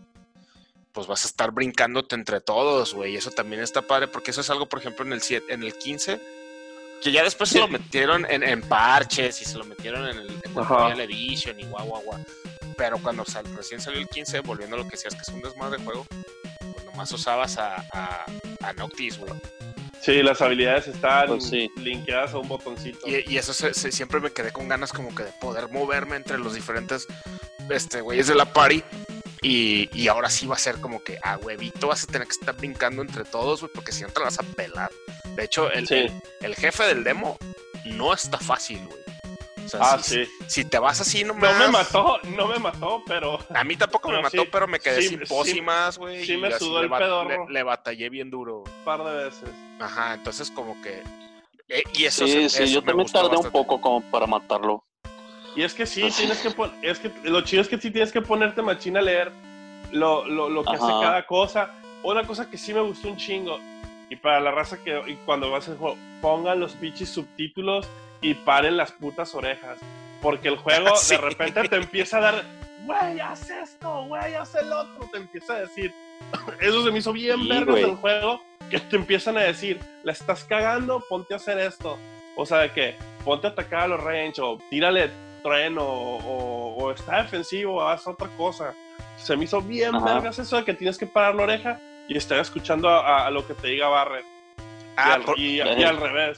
pues 0.97 1.05
vas 1.05 1.25
a 1.25 1.27
estar 1.27 1.51
brincándote 1.51 2.15
entre 2.15 2.41
todos, 2.41 2.95
güey. 2.95 3.13
Y 3.13 3.17
eso 3.17 3.29
también 3.29 3.61
está 3.61 3.83
padre, 3.83 4.07
porque 4.07 4.31
eso 4.31 4.41
es 4.41 4.49
algo, 4.49 4.65
por 4.65 4.79
ejemplo, 4.79 5.05
en 5.05 5.13
el, 5.13 5.21
7, 5.21 5.53
en 5.53 5.61
el 5.61 5.75
15 5.75 6.19
que 7.03 7.11
ya 7.11 7.23
después 7.23 7.51
se 7.51 7.59
lo 7.59 7.67
metieron 7.67 8.25
en, 8.27 8.61
parches 8.63 9.39
y 9.43 9.45
se 9.45 9.59
lo 9.59 9.65
metieron 9.65 10.07
en 10.07 10.17
el, 10.17 10.27
en 10.27 10.99
Edition 10.99 11.59
y 11.59 11.65
guau, 11.65 11.85
guau, 11.85 12.01
guau. 12.01 12.25
Pero 12.75 12.97
cuando 12.97 13.23
recién 13.55 13.79
salió 13.79 13.99
el 13.99 14.07
15, 14.07 14.39
volviendo 14.39 14.75
a 14.75 14.79
lo 14.79 14.85
que 14.85 14.93
decías 14.93 15.13
que 15.13 15.21
es 15.21 15.27
un 15.27 15.43
desmadre 15.43 15.77
de 15.77 15.83
juego, 15.83 16.07
pues 16.73 16.85
nomás 16.85 17.11
usabas 17.11 17.59
a, 17.59 17.85
a, 17.93 18.73
Noctis, 18.73 19.19
güey. 19.19 19.33
Sí, 20.01 20.23
las 20.23 20.41
habilidades 20.41 20.87
están 20.87 21.27
pues 21.27 21.51
linkeadas 21.75 22.33
a 22.33 22.39
un 22.39 22.47
botoncito. 22.47 23.07
Y, 23.07 23.37
eso 23.37 23.53
siempre 23.53 24.19
me 24.19 24.31
quedé 24.31 24.51
con 24.51 24.67
ganas 24.67 24.91
como 24.91 25.13
que 25.13 25.25
de 25.25 25.31
poder 25.33 25.69
moverme 25.69 26.15
entre 26.15 26.39
los 26.39 26.55
diferentes 26.55 27.05
este, 27.69 28.01
güeyes 28.01 28.25
de 28.25 28.33
la 28.33 28.51
party. 28.51 28.83
Y, 29.41 29.89
y, 29.93 30.07
ahora 30.07 30.29
sí 30.29 30.47
va 30.47 30.55
a 30.55 30.59
ser 30.59 30.81
como 30.81 31.03
que 31.03 31.19
a 31.21 31.38
huevito 31.38 31.88
vas 31.88 32.03
a 32.03 32.07
tener 32.07 32.27
que 32.27 32.33
estar 32.33 32.55
brincando 32.55 33.03
entre 33.03 33.23
todos, 33.23 33.61
güey, 33.61 33.71
porque 33.71 33.91
si 33.91 34.01
no 34.01 34.09
te 34.09 34.19
vas 34.19 34.39
a 34.39 34.43
pelar. 34.43 34.91
De 35.35 35.43
hecho, 35.43 35.71
el, 35.71 36.11
el, 36.41 36.55
jefe 36.55 36.83
del 36.85 37.03
demo 37.03 37.38
no 37.85 38.13
está 38.13 38.39
fácil, 38.39 38.79
güey. 38.85 38.97
O 39.65 39.69
sea, 39.69 39.79
ah, 39.83 39.99
si, 40.01 40.25
sí. 40.25 40.31
si 40.47 40.65
te 40.65 40.79
vas 40.79 41.01
así 41.01 41.23
nomás... 41.25 41.53
No 41.53 41.65
me 41.65 41.71
mató, 41.71 42.19
no 42.35 42.47
me 42.47 42.57
mató, 42.57 43.03
pero... 43.05 43.38
A 43.53 43.63
mí 43.65 43.75
tampoco 43.75 44.09
me 44.09 44.21
mató, 44.21 44.45
pero 44.49 44.65
me 44.65 44.79
quedé 44.79 45.01
sin 45.01 45.19
pócimas, 45.19 45.97
güey. 45.97 46.25
Sí, 46.25 46.38
me 46.38 46.57
sudó 46.57 46.79
el 46.79 46.89
pedorro. 46.89 47.49
Le, 47.49 47.63
batallé 47.63 48.09
bien 48.09 48.31
duro. 48.31 48.59
Un 48.59 48.85
par 48.85 49.03
de 49.03 49.25
veces. 49.25 49.49
Ajá, 49.79 50.13
entonces 50.13 50.49
como 50.49 50.81
que... 50.81 51.03
Eh, 51.67 51.83
y 51.93 52.05
eso 52.05 52.25
sí, 52.25 52.49
sí, 52.49 52.71
yo 52.71 52.81
también 52.81 53.09
tardé 53.09 53.35
un 53.35 53.51
poco 53.51 53.81
como 53.81 54.01
para 54.09 54.25
matarlo. 54.25 54.85
Y 55.58 55.64
es 55.64 55.74
que 55.74 55.88
sí, 55.88 56.08
tienes 56.16 56.39
que 56.39 56.51
poner... 56.51 56.76
Es 56.84 56.99
que 56.99 57.12
lo 57.24 57.41
chido 57.41 57.64
es 57.64 57.68
que 57.68 57.80
sí 57.80 57.89
tienes 57.89 58.12
que 58.12 58.22
ponerte 58.22 58.62
machina 58.62 58.99
a 58.99 59.01
leer 59.01 59.32
lo, 59.91 60.24
lo, 60.28 60.49
lo 60.49 60.64
que 60.64 60.76
hace 60.76 60.86
cada 60.86 61.26
cosa. 61.26 61.72
Una 62.03 62.24
cosa 62.28 62.47
que 62.47 62.60
sí 62.60 62.76
me 62.76 62.82
gustó 62.82 63.08
un 63.08 63.18
chingo 63.18 63.60
y 64.08 64.16
para 64.18 64.39
la 64.39 64.51
raza 64.51 64.78
que 64.84 65.01
y 65.08 65.16
cuando 65.26 65.49
vas 65.49 65.68
al 65.68 65.78
juego, 65.78 65.97
pongan 66.22 66.60
los 66.60 66.74
pinches 66.74 67.10
subtítulos 67.10 67.88
y 68.22 68.36
paren 68.36 68.78
las 68.78 68.91
putas 68.91 69.34
orejas. 69.34 69.80
Porque 70.22 70.47
el 70.49 70.58
juego 70.58 70.91
de 71.10 71.18
repente 71.18 71.68
te 71.68 71.76
empieza 71.76 72.18
a 72.18 72.22
dar, 72.22 72.43
güey, 72.86 73.20
haz 73.20 73.49
esto, 73.49 74.05
güey, 74.05 74.36
haz 74.36 74.53
el 74.53 74.72
otro. 74.72 75.10
Te 75.12 75.18
empieza 75.18 75.55
a 75.55 75.62
decir, 75.62 75.91
eso 76.62 76.84
se 76.84 76.91
me 76.91 76.99
hizo 76.99 77.12
bien 77.14 77.41
sí, 77.41 77.49
vergas 77.49 77.76
del 77.78 77.95
juego, 77.95 78.43
que 78.70 78.80
te 78.80 78.95
empiezan 78.95 79.38
a 79.38 79.41
decir, 79.41 79.80
la 80.03 80.12
estás 80.12 80.43
cagando, 80.43 81.03
ponte 81.10 81.34
a 81.34 81.38
hacer 81.38 81.58
esto. 81.58 81.97
O 82.36 82.45
sea, 82.45 82.60
de 82.60 82.72
que 82.72 82.95
ponte 83.26 83.47
a 83.47 83.49
atacar 83.49 83.82
a 83.82 83.88
los 83.88 84.03
range, 84.03 84.39
o 84.39 84.60
tírale 84.70 85.10
tren, 85.47 85.77
o, 85.77 85.83
o, 85.83 86.91
está 86.91 87.21
defensivo, 87.23 87.87
haz 87.87 88.07
otra 88.07 88.27
cosa. 88.37 88.73
Se 89.17 89.35
me 89.35 89.45
hizo 89.45 89.61
bien 89.61 89.91
vergas 90.03 90.37
eso 90.39 90.57
de 90.57 90.63
que 90.65 90.73
tienes 90.73 90.97
que 90.97 91.07
parar 91.07 91.35
la 91.35 91.43
oreja 91.43 91.79
y 92.07 92.17
estar 92.17 92.39
escuchando 92.39 92.89
a, 92.89 93.25
a 93.25 93.31
lo 93.31 93.45
que 93.47 93.53
te 93.53 93.67
diga 93.67 93.87
Barret. 93.87 94.25
Ah, 94.95 95.09
y, 95.09 95.11
al, 95.13 95.23
por, 95.23 95.39
y- 95.39 95.55
y 95.57 95.83
al 95.83 95.97
revés. 95.97 96.37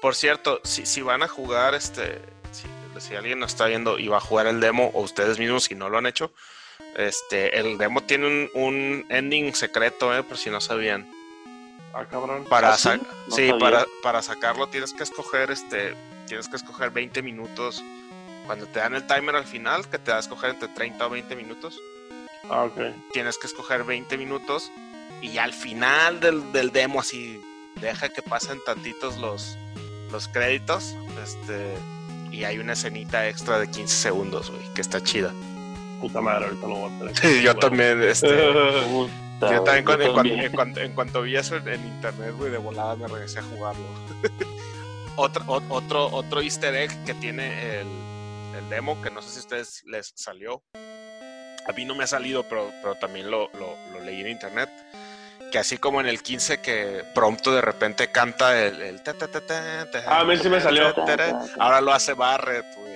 por 0.00 0.14
cierto, 0.14 0.60
si, 0.64 0.86
si 0.86 1.02
van 1.02 1.22
a 1.22 1.28
jugar, 1.28 1.74
este, 1.74 2.20
si, 2.52 2.66
si 3.00 3.14
alguien 3.14 3.38
nos 3.38 3.52
está 3.52 3.66
viendo 3.66 3.98
y 3.98 4.08
va 4.08 4.18
a 4.18 4.20
jugar 4.20 4.46
el 4.46 4.60
demo, 4.60 4.90
o 4.94 5.02
ustedes 5.02 5.38
mismos 5.38 5.64
si 5.64 5.74
no 5.74 5.88
lo 5.88 5.98
han 5.98 6.06
hecho, 6.06 6.30
este, 6.96 7.58
el 7.58 7.76
demo 7.78 8.02
tiene 8.02 8.26
un, 8.26 8.50
un 8.54 9.06
ending 9.08 9.54
secreto, 9.54 10.16
eh, 10.16 10.22
por 10.22 10.36
si 10.38 10.50
no 10.50 10.60
sabían. 10.60 11.10
Ah, 11.92 12.04
cabrón. 12.10 12.44
Para 12.48 12.74
¿Ah, 12.74 12.76
sí? 12.78 12.88
No 13.50 13.58
para, 13.58 13.84
para 14.02 14.20
sacarlo 14.22 14.66
tienes 14.68 14.92
que 14.92 15.04
escoger 15.04 15.50
este 15.50 15.94
tienes 16.26 16.48
que 16.48 16.56
escoger 16.56 16.90
20 16.90 17.22
minutos. 17.22 17.82
Cuando 18.46 18.66
te 18.66 18.78
dan 18.80 18.94
el 18.94 19.06
timer 19.06 19.36
al 19.36 19.44
final, 19.44 19.88
que 19.88 19.98
te 19.98 20.10
da 20.10 20.18
a 20.18 20.20
escoger 20.20 20.50
entre 20.50 20.68
30 20.68 21.06
o 21.06 21.10
20 21.10 21.36
minutos, 21.36 21.78
Ah, 22.50 22.64
ok. 22.64 22.78
tienes 23.12 23.38
que 23.38 23.46
escoger 23.46 23.84
20 23.84 24.18
minutos 24.18 24.70
y 25.22 25.38
al 25.38 25.52
final 25.54 26.20
del, 26.20 26.52
del 26.52 26.70
demo 26.72 27.00
así 27.00 27.40
deja 27.80 28.08
que 28.10 28.20
pasen 28.22 28.58
tantitos 28.66 29.16
los 29.18 29.56
los 30.12 30.28
créditos, 30.28 30.94
este 31.24 31.74
y 32.30 32.44
hay 32.44 32.58
una 32.58 32.74
escenita 32.74 33.26
extra 33.28 33.58
de 33.58 33.68
15 33.68 33.94
segundos, 33.96 34.50
güey, 34.50 34.62
que 34.74 34.80
está 34.80 35.00
chida. 35.02 35.32
Puta 36.00 36.20
madre, 36.20 36.44
ahorita 36.46 36.66
lo 36.68 36.74
voy 36.76 36.92
a 36.92 37.12
tener. 37.14 37.40
yo 37.42 37.56
también 37.56 38.02
este 38.02 38.28
Puta, 38.90 39.52
Yo 39.52 39.62
también, 39.64 39.84
cuando- 39.84 40.04
en, 40.04 40.12
cuanto, 40.12 40.14
también. 40.14 40.40
en 40.40 40.52
cuanto- 40.52 40.80
en 40.80 40.92
cuanto 40.92 41.22
vi 41.22 41.36
eso 41.36 41.56
en, 41.56 41.66
en 41.68 41.84
internet, 41.86 42.34
güey, 42.36 42.50
de 42.52 42.58
volada 42.58 42.94
me 42.94 43.08
regresé 43.08 43.38
a 43.40 43.42
jugarlo. 43.42 43.82
otro, 45.16 45.44
o- 45.46 45.62
otro, 45.70 46.06
otro 46.12 46.40
easter 46.42 46.74
egg 46.74 47.04
que 47.04 47.14
tiene 47.14 47.80
el, 47.80 47.86
el 48.64 48.70
demo, 48.70 49.00
que 49.02 49.10
no 49.10 49.22
sé 49.22 49.30
si 49.30 49.36
a 49.38 49.40
ustedes 49.40 49.82
les 49.86 50.12
salió. 50.16 50.62
A 51.66 51.72
mí 51.76 51.84
no 51.84 51.94
me 51.94 52.04
ha 52.04 52.06
salido, 52.06 52.46
pero, 52.48 52.70
pero 52.82 52.94
también 52.96 53.30
lo, 53.30 53.48
lo- 53.54 53.76
lo 53.92 54.00
leí 54.00 54.20
en 54.20 54.28
internet. 54.28 54.68
Que 55.50 55.58
así 55.58 55.78
como 55.78 56.00
en 56.00 56.06
el 56.08 56.22
15 56.22 56.60
que 56.60 57.04
pronto 57.14 57.54
de 57.54 57.60
repente 57.60 58.10
canta 58.10 58.60
el... 58.60 58.82
el 58.82 59.02
ta, 59.02 59.14
ta, 59.14 59.28
ta, 59.28 59.86
Ah, 60.06 60.20
a 60.20 60.24
mí 60.24 60.36
sí 60.36 60.48
me 60.48 60.60
salió. 60.60 60.94
Ahora 61.58 61.80
lo 61.80 61.92
hace 61.92 62.12
Barrett, 62.14 62.66
güey. 62.76 62.94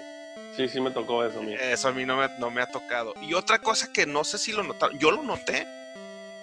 Sí, 0.57 0.69
sí 0.69 0.81
me 0.81 0.91
tocó 0.91 1.25
eso, 1.25 1.41
mía. 1.41 1.57
Eso 1.61 1.89
a 1.89 1.93
mí 1.93 2.05
no 2.05 2.17
me, 2.17 2.29
no 2.39 2.51
me 2.51 2.61
ha 2.61 2.67
tocado. 2.67 3.15
Y 3.23 3.35
otra 3.35 3.59
cosa 3.61 3.93
que 3.93 4.07
no 4.07 4.25
sé 4.25 4.39
si 4.39 4.53
lo 4.53 4.65
notaron, 4.65 4.99
yo 4.99 5.13
lo 5.13 5.23
noté, 5.23 5.67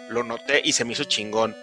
lo 0.10 0.24
noté 0.24 0.62
y 0.64 0.72
se 0.72 0.86
me 0.86 0.94
hizo 0.94 1.04
chingón, 1.04 1.54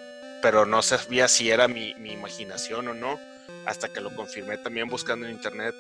pero 0.42 0.66
no 0.66 0.82
sabía 0.82 1.28
si 1.28 1.50
era 1.50 1.66
mi, 1.66 1.94
mi 1.94 2.12
imaginación 2.12 2.88
o 2.88 2.94
no, 2.94 3.18
hasta 3.64 3.88
que 3.88 4.02
lo 4.02 4.14
confirmé 4.14 4.58
también 4.58 4.88
buscando 4.88 5.26
en 5.26 5.32
internet. 5.32 5.74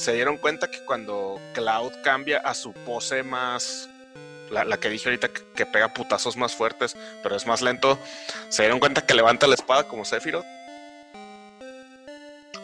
Se 0.00 0.14
dieron 0.14 0.38
cuenta 0.38 0.70
que 0.70 0.78
cuando 0.86 1.38
Cloud 1.52 1.92
cambia 2.02 2.38
a 2.38 2.54
su 2.54 2.72
pose 2.72 3.22
más, 3.22 3.90
la, 4.50 4.64
la 4.64 4.78
que 4.78 4.88
dije 4.88 5.10
ahorita 5.10 5.28
que, 5.28 5.42
que 5.54 5.66
pega 5.66 5.92
putazos 5.92 6.38
más 6.38 6.54
fuertes, 6.54 6.96
pero 7.22 7.36
es 7.36 7.46
más 7.46 7.60
lento, 7.60 7.98
se 8.48 8.62
dieron 8.62 8.78
cuenta 8.78 9.04
que 9.04 9.12
levanta 9.12 9.46
la 9.46 9.56
espada 9.56 9.84
como 9.84 10.06
Sephiroth. 10.06 10.46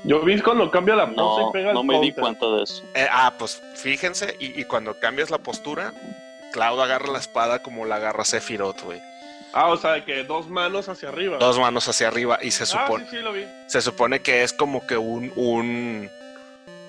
Yo 0.05 0.23
vi 0.23 0.41
cuando 0.41 0.71
cambia 0.71 0.95
la 0.97 1.05
pose 1.07 1.43
No, 1.43 1.51
y 1.51 1.53
pega 1.53 1.75
no 1.75 1.81
el 1.83 1.87
me 1.87 2.01
di 2.01 2.13
cuenta 2.13 2.47
de 2.47 2.63
eso. 2.63 2.83
Eh, 2.95 3.07
ah, 3.11 3.35
pues 3.39 3.61
fíjense, 3.75 4.35
y, 4.41 4.59
y 4.59 4.65
cuando 4.65 4.99
cambias 4.99 5.29
la 5.31 5.37
postura, 5.39 5.93
Cloud 6.53 6.81
agarra 6.81 7.13
la 7.13 7.19
espada 7.19 7.63
como 7.63 7.85
la 7.85 7.97
agarra 7.97 8.25
Sephiroth, 8.25 8.81
güey. 8.83 9.03
Ah, 9.53 9.69
o 9.69 9.77
sea, 9.77 9.93
de 9.93 10.05
que 10.05 10.25
dos 10.25 10.49
manos 10.49 10.89
hacia 10.89 11.11
arriba. 11.11 11.37
dos 11.37 11.59
manos 11.59 11.87
hacia 11.87 12.09
arriba 12.09 12.39
y 12.41 12.51
se 12.51 12.63
Ah, 12.63 12.67
supone 12.67 13.05
sí, 13.11 13.17
sí, 13.19 13.23
lo 13.23 13.33
vi. 13.35 13.45
se 13.67 13.83
supone 13.83 14.21
que 14.21 14.43
es 14.43 14.55
como 14.55 14.87
que 14.87 14.97
un 14.97 15.31
un 15.37 16.11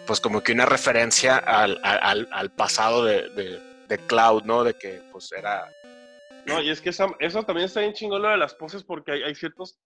pues 0.07 0.19
como 0.21 0.41
que 0.41 0.53
una 0.53 0.65
referencia 0.65 1.37
al, 1.37 1.79
al- 1.83 2.27
al, 2.31 2.49
pasado 2.51 3.03
de, 3.05 3.29
de, 3.29 3.61
de 3.87 3.97
Cloud, 4.07 4.43
¿no? 4.43 4.63
De 4.63 4.73
que 4.73 5.01
pues 5.11 5.31
era 5.37 5.69
No, 6.45 6.61
y 6.61 6.69
es 6.69 6.81
que 6.81 6.89
esa- 6.89 7.13
eso 7.19 7.43
también 7.43 7.65
está 7.67 7.81
bien 7.81 7.93
chingón 7.93 8.21
lo 8.21 8.29
de 8.29 8.37
las 8.37 8.55
poses 8.55 8.83
porque 8.83 9.11
hay, 9.11 9.23
hay 9.23 9.35
ciertos 9.35 9.77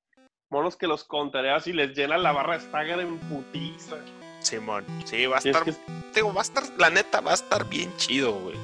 monos 0.50 0.76
que 0.78 0.86
los 0.88 1.04
contareas 1.04 1.66
y 1.68 1.74
les 1.74 1.96
llenan 1.96 2.24
la 2.24 2.32
barra 2.34 2.58
de 2.58 2.62
Stagger 2.64 3.00
en 3.00 3.18
putiza. 3.20 3.98
Simón. 4.40 4.86
Sí, 5.06 5.26
va 5.26 5.38
a 5.38 5.42
Y 5.44 5.50
es 5.50 5.56
estar, 5.56 5.64
que 5.64 5.74
digo, 6.16 6.34
va 6.34 6.42
a 6.42 6.44
estar, 6.44 6.64
la 6.78 6.90
neta, 6.90 7.22
va 7.22 7.32
a 7.32 7.36
estar 7.36 7.68
bien 7.70 7.96
chido, 7.98 8.34
güey. 8.34 8.56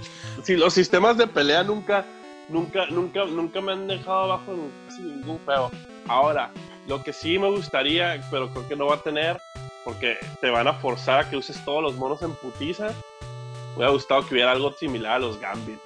si 0.43 0.55
los 0.55 0.73
sistemas 0.73 1.17
de 1.17 1.27
pelea 1.27 1.63
nunca, 1.63 2.03
nunca, 2.49 2.85
nunca, 2.87 3.25
nunca 3.25 3.61
me 3.61 3.71
han 3.73 3.87
dejado 3.87 4.23
abajo 4.23 4.51
en 4.53 4.71
casi 4.87 5.01
ningún 5.03 5.37
juego. 5.45 5.71
Ahora, 6.07 6.51
lo 6.87 7.03
que 7.03 7.13
sí 7.13 7.37
me 7.37 7.49
gustaría, 7.49 8.21
pero 8.31 8.49
creo 8.51 8.67
que 8.67 8.75
no 8.75 8.87
va 8.87 8.95
a 8.95 9.01
tener, 9.03 9.39
porque 9.87 10.17
te 10.41 10.49
van 10.49 10.67
a 10.67 10.73
forzar 10.73 11.19
a 11.21 11.29
que 11.29 11.37
uses 11.37 11.63
todos 11.63 11.81
los 11.81 11.95
monos 11.95 12.21
en 12.21 12.33
putiza. 12.35 12.87
Me 12.87 13.77
hubiera 13.77 13.91
gustado 13.91 14.27
que 14.27 14.33
hubiera 14.33 14.51
algo 14.51 14.73
similar 14.73 15.13
a 15.13 15.19
los 15.19 15.39
Gambits. 15.39 15.79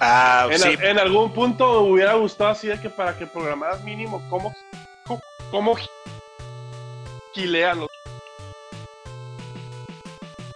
Ah, 0.00 0.48
En, 0.50 0.58
sí, 0.58 0.74
en 0.80 0.98
algún 0.98 1.34
punto 1.34 1.82
me 1.82 1.90
hubiera 1.90 2.14
gustado 2.14 2.48
así 2.48 2.68
de 2.68 2.80
que 2.80 2.88
para 2.88 3.18
que 3.18 3.26
programaras 3.26 3.84
mínimo 3.84 4.26
cómo, 4.30 4.54
cómo, 5.06 5.20
cómo 5.50 5.76
gilean 7.34 7.80
los. 7.80 7.88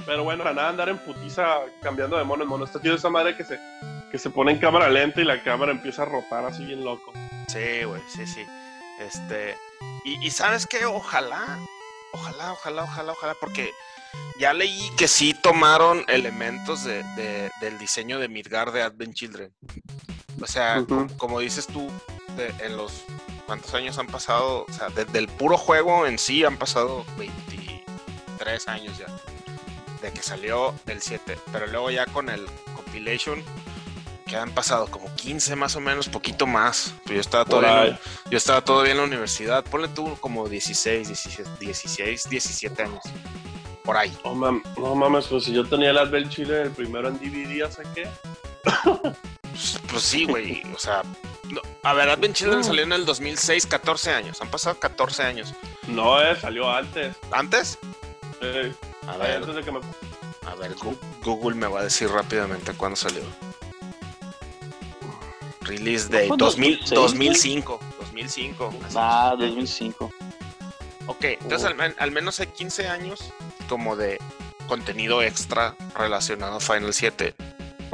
Pero 0.07 0.25
bueno, 0.25 0.43
para 0.43 0.55
nada 0.55 0.69
andar 0.71 0.89
en 0.89 0.97
putiza 0.97 1.59
cambiando 1.83 2.17
de 2.17 2.25
mono 2.25 2.45
en 2.45 2.49
mono. 2.49 2.65
Está 2.65 2.81
chido 2.81 2.95
esa 2.95 3.11
madre 3.11 3.37
que 3.37 3.45
se, 3.45 3.59
que 4.11 4.17
se 4.17 4.31
pone 4.31 4.53
en 4.53 4.59
cámara 4.59 4.89
lenta 4.89 5.21
y 5.21 5.25
la 5.25 5.43
cámara 5.43 5.73
empieza 5.73 6.05
a 6.05 6.07
rotar 6.07 6.47
así 6.47 6.65
bien 6.65 6.83
loco. 6.83 7.13
Sí, 7.49 7.85
güey, 7.85 8.01
sí, 8.09 8.27
sí. 8.27 8.47
Este, 9.01 9.55
y, 10.05 10.25
y 10.27 10.31
sabes 10.31 10.67
qué, 10.67 10.85
ojalá, 10.85 11.59
ojalá, 12.13 12.53
ojalá, 12.53 12.83
ojalá, 12.85 13.13
ojalá, 13.13 13.35
porque 13.41 13.73
ya 14.39 14.53
leí 14.53 14.91
que 14.97 15.09
sí 15.09 15.35
tomaron 15.35 16.05
elementos 16.09 16.85
de, 16.85 17.03
de- 17.15 17.51
del 17.61 17.79
diseño 17.79 18.19
de 18.19 18.29
Midgar 18.29 18.73
de 18.73 18.83
Advent 18.83 19.15
Children. 19.15 19.53
O 20.41 20.47
sea, 20.47 20.77
como 21.17 21.41
dices 21.41 21.67
tú, 21.67 21.91
de- 22.37 22.55
en 22.65 22.77
los 22.77 23.03
cuántos 23.47 23.75
años 23.75 23.99
han 23.99 24.07
pasado, 24.09 24.67
o 24.69 24.73
sea, 24.73 24.89
desde 24.91 25.19
el 25.19 25.29
puro 25.29 25.57
juego 25.57 26.07
en 26.07 26.19
sí 26.19 26.45
han 26.45 26.57
pasado 26.59 27.05
23 27.17 28.69
años 28.69 28.99
ya. 28.99 29.07
De 30.03 30.13
que 30.13 30.23
salió 30.23 30.75
el 30.87 31.01
7, 31.01 31.39
pero 31.53 31.67
luego 31.67 31.91
ya 31.91 32.05
con 32.07 32.29
el 32.29 32.47
compilation 32.75 33.43
que 34.35 34.41
han 34.41 34.51
pasado 34.51 34.87
como 34.89 35.15
15 35.15 35.55
más 35.55 35.77
o 35.77 35.81
menos, 35.81 36.09
poquito 36.09 36.45
más. 36.45 36.93
Yo 37.07 37.21
estaba 37.21 37.45
todavía, 37.45 37.81
ahí. 37.83 37.99
yo 38.31 38.37
estaba 38.37 38.63
todavía 38.63 38.91
en 38.91 38.99
la 38.99 39.05
universidad. 39.05 39.63
Ponle 39.63 39.87
tú 39.87 40.17
como 40.19 40.49
16, 40.49 41.07
17, 41.07 41.51
16, 41.61 42.29
17 42.29 42.83
años. 42.83 43.05
Por 43.85 43.97
ahí. 43.97 44.13
No, 44.25 44.35
mam- 44.35 44.63
no 44.77 44.97
mames, 44.97 45.27
pues 45.29 45.45
si 45.45 45.53
yo 45.53 45.65
tenía 45.65 45.91
el 45.91 45.99
Advent 45.99 46.31
Chile 46.31 46.63
el 46.63 46.71
primero 46.73 47.07
en 47.09 47.19
DVD, 47.19 47.63
¿hace 47.65 47.83
qué? 47.95 48.09
Pues, 48.83 49.79
pues 49.89 50.03
sí, 50.03 50.25
güey. 50.25 50.63
O 50.75 50.79
sea, 50.81 51.03
no, 51.51 51.61
a 51.85 51.93
ver, 51.93 52.09
Advent 52.09 52.35
Children 52.35 52.65
salió 52.65 52.83
en 52.83 52.93
el 52.93 53.05
2006, 53.07 53.67
14 53.67 54.11
años. 54.11 54.41
Han 54.41 54.49
pasado 54.51 54.77
14 54.81 55.23
años. 55.23 55.55
No, 55.87 56.21
eh, 56.21 56.35
salió 56.41 56.69
antes. 56.69 57.15
¿Antes? 57.31 57.79
Eh, 58.41 58.75
A 59.07 59.17
ver, 59.17 59.37
antes 59.37 59.55
de 59.55 59.63
que 59.63 59.71
me 59.71 59.79
a 60.47 60.55
ver, 60.57 60.75
Google 61.23 61.55
me 61.57 61.67
va 61.69 61.81
a 61.81 61.85
decir 61.85 62.09
rápidamente 62.11 62.73
cuándo 62.75 62.97
salió. 62.97 63.23
Release 65.65 66.09
Day 66.09 66.29
fue 66.29 66.37
2000, 66.37 66.79
2006, 66.95 66.95
2005. 66.95 67.81
2005. 68.01 68.75
así. 68.87 68.97
Ah, 68.99 69.35
2005. 69.39 70.11
Ok, 71.07 71.25
entonces 71.25 71.65
al, 71.65 71.75
men- 71.75 71.95
al 71.99 72.11
menos 72.11 72.41
hay 72.41 72.47
15 72.49 72.89
años 72.89 73.33
como 73.69 73.97
de 73.97 74.19
contenido 74.69 75.23
extra 75.23 75.77
relacionado 75.95 76.57
a 76.57 76.61
Final 76.61 76.95
7. 76.95 77.35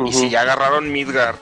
Y 0.07 0.13
si 0.13 0.31
ya 0.31 0.43
agarraron 0.43 0.91
Midgar 0.93 1.37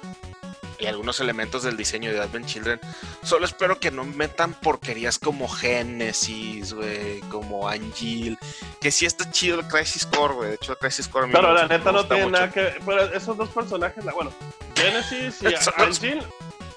y 0.79 0.87
algunos 0.87 1.19
elementos 1.21 1.63
del 1.65 1.77
diseño 1.77 2.13
de 2.13 2.21
Advent 2.21 2.47
Children, 2.47 2.81
solo 3.23 3.45
espero 3.47 3.81
que 3.81 3.91
no 3.91 4.05
metan 4.05 4.55
porquerías 4.55 5.19
como 5.19 5.49
Genesis, 5.49 6.73
güey, 6.73 7.21
como 7.31 7.69
Angel, 7.69 8.39
que 8.81 8.91
sí 8.91 9.05
está 9.07 9.31
chido 9.31 9.61
el 9.61 9.67
Crisis 9.67 10.07
Core, 10.07 10.35
güey. 10.35 10.49
De 10.51 10.55
hecho, 10.57 10.73
el 10.73 10.79
Crisis 10.79 11.09
Core 11.09 11.29
Pero 11.33 11.53
la 11.53 11.67
neta 11.67 11.91
no 11.93 12.07
tiene 12.07 12.25
mucho. 12.25 12.33
nada 12.33 12.51
que 12.51 12.75
Pero 12.85 13.13
esos 13.13 13.37
dos 13.37 13.49
personajes, 13.49 14.05
la- 14.05 14.13
bueno, 14.13 14.33
Genesis 14.77 15.43
y 15.43 15.47
Angel, 15.81 16.23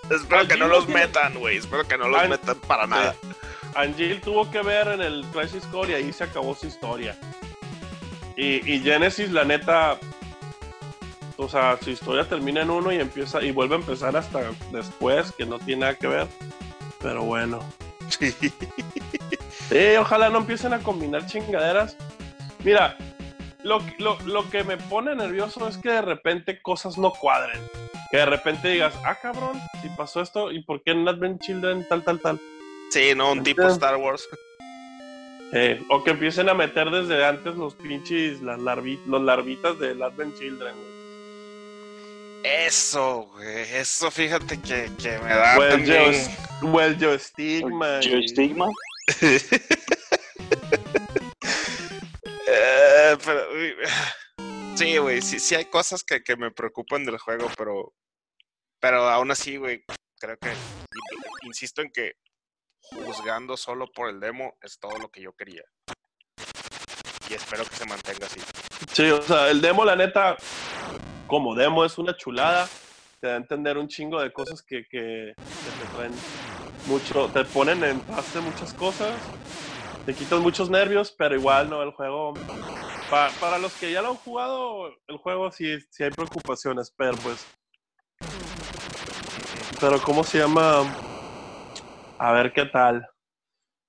Espero 0.10 0.48
que 0.48 0.58
no 0.58 0.68
los 0.68 0.86
tiene- 0.88 1.02
metan, 1.02 1.36
güey. 1.40 1.58
Espero 1.58 1.88
que 1.88 1.98
no 1.98 2.08
los 2.10 2.22
An- 2.22 2.30
metan 2.30 2.60
para 2.62 2.86
nada. 2.88 3.16
Angel 3.76 4.20
tuvo 4.20 4.50
que 4.52 4.62
ver 4.62 4.88
en 4.90 5.02
el 5.02 5.24
Crisis 5.32 5.64
Core 5.68 5.92
y 5.92 5.96
ahí 5.96 6.12
se 6.14 6.26
acabó 6.26 6.54
su 6.56 6.68
historia. 6.68 7.18
Y, 8.36 8.74
y 8.74 8.80
Genesis, 8.82 9.32
la 9.32 9.46
neta, 9.46 9.98
o 11.42 11.50
sea, 11.50 11.78
su 11.82 11.90
historia 11.90 12.24
termina 12.28 12.62
en 12.62 12.70
uno 12.70 12.92
y 12.92 12.98
empieza 12.98 13.42
y 13.42 13.52
vuelve 13.52 13.76
a 13.76 13.80
empezar 13.80 14.16
hasta 14.16 14.42
después, 14.72 15.32
que 15.32 15.46
no 15.46 15.60
tiene 15.60 15.82
nada 15.82 15.96
que 15.96 16.08
ver. 16.08 16.28
Pero 17.02 17.24
bueno. 17.24 17.60
Sí. 18.10 18.32
Sí, 19.70 19.96
ojalá 20.00 20.30
no 20.30 20.40
empiecen 20.40 20.74
a 20.74 20.80
combinar 20.80 21.26
chingaderas. 21.26 21.96
Mira, 22.64 22.98
lo, 23.64 23.80
lo, 24.00 24.20
lo 24.26 24.50
que 24.50 24.64
me 24.64 24.78
pone 24.78 25.16
nervioso 25.16 25.68
es 25.68 25.78
que 25.78 25.90
de 25.90 26.02
repente 26.02 26.62
cosas 26.62 26.98
no 26.98 27.12
cuadren. 27.12 27.62
Que 28.12 28.18
de 28.18 28.26
repente 28.26 28.68
digas, 28.70 28.94
ah, 29.06 29.16
cabrón, 29.22 29.60
si 29.82 29.88
pasó 29.90 30.22
esto, 30.22 30.52
¿y 30.52 30.62
por 30.64 30.84
qué 30.84 30.92
en 30.92 31.08
Advent 31.08 31.42
Children 31.42 31.88
tal, 31.88 32.04
tal, 32.04 32.20
tal? 32.20 32.40
Sí, 32.92 33.14
no, 33.16 33.32
un 33.32 33.44
tipo 33.44 33.62
Ajá. 33.62 33.72
Star 33.72 33.96
Wars. 33.96 34.28
Eh, 35.54 35.82
o 35.90 36.04
que 36.04 36.12
empiecen 36.12 36.50
a 36.50 36.54
meter 36.54 36.90
desde 36.92 37.26
antes 37.26 37.56
los 37.56 37.74
pinches, 37.76 38.42
las 38.42 38.60
larvi- 38.60 39.04
los 39.06 39.22
larvitas 39.22 39.80
del 39.80 40.02
Advent 40.04 40.38
Children, 40.38 40.76
güey. 40.76 41.01
Eso, 42.44 43.28
güey. 43.34 43.76
Eso 43.76 44.10
fíjate 44.12 44.60
que, 44.62 44.90
que 45.02 45.18
me 45.20 45.30
da 45.34 45.58
Well, 45.58 45.70
también. 45.72 46.14
yo, 46.62 46.68
well, 46.70 46.98
yo 46.98 47.14
estigma. 47.14 48.00
y- 48.02 48.10
Geostigma. 48.10 48.68
Eh, 52.54 53.18
pero, 53.24 53.46
sí, 54.76 54.98
güey, 54.98 55.22
sí, 55.22 55.40
sí 55.40 55.56
hay 55.56 55.66
cosas 55.66 56.04
que, 56.04 56.22
que 56.22 56.36
me 56.36 56.52
preocupan 56.52 57.06
del 57.06 57.18
juego, 57.18 57.50
pero, 57.58 57.94
pero 58.80 59.08
aún 59.10 59.32
así, 59.32 59.56
güey, 59.58 59.84
creo 60.20 60.38
que, 60.38 60.50
in- 60.50 61.24
insisto 61.44 61.82
en 61.82 61.92
que 61.92 62.14
juzgando 62.82 63.56
solo 63.58 63.88
por 63.92 64.10
el 64.10 64.20
demo 64.20 64.58
es 64.62 64.80
todo 64.80 64.98
lo 64.98 65.10
que 65.10 65.22
yo 65.22 65.32
quería. 65.34 65.64
Y 67.30 67.34
espero 67.36 67.64
que 67.64 67.76
se 67.76 67.86
mantenga 67.86 68.26
así. 68.26 68.42
Sí, 68.92 69.10
o 69.10 69.22
sea, 69.22 69.50
el 69.50 69.62
demo, 69.62 69.86
la 69.86 69.96
neta, 69.96 70.36
como 71.32 71.56
demo 71.56 71.86
es 71.86 71.98
una 71.98 72.16
chulada. 72.18 72.68
Te 73.22 73.28
da 73.28 73.36
a 73.36 73.38
entender 73.38 73.78
un 73.78 73.88
chingo 73.88 74.20
de 74.20 74.34
cosas 74.34 74.62
que, 74.62 74.86
que, 74.90 75.34
te 75.34 75.86
traen 75.96 76.12
mucho, 76.88 77.30
te 77.30 77.46
ponen 77.46 77.82
en 77.86 78.02
paz 78.02 78.34
de 78.34 78.42
muchas 78.42 78.74
cosas. 78.74 79.14
Te 80.06 80.14
quitan 80.14 80.42
muchos 80.42 80.70
nervios, 80.70 81.16
pero 81.18 81.34
igual 81.34 81.70
no, 81.70 81.82
el 81.84 81.92
juego. 81.92 82.34
pa- 83.10 83.30
para 83.40 83.58
los 83.60 83.72
que 83.76 83.94
ya 83.94 84.02
lo 84.02 84.10
han 84.10 84.16
jugado, 84.18 84.94
el 85.08 85.18
juego 85.20 85.50
sí, 85.52 85.80
sí 85.90 86.04
hay 86.04 86.12
preocupaciones, 86.12 86.94
pero 86.98 87.14
pues. 87.14 87.48
Pero, 89.80 90.02
¿cómo 90.02 90.26
se 90.26 90.40
llama? 90.40 90.84
A 92.20 92.34
ver 92.34 92.52
qué 92.52 92.66
tal. 92.66 93.08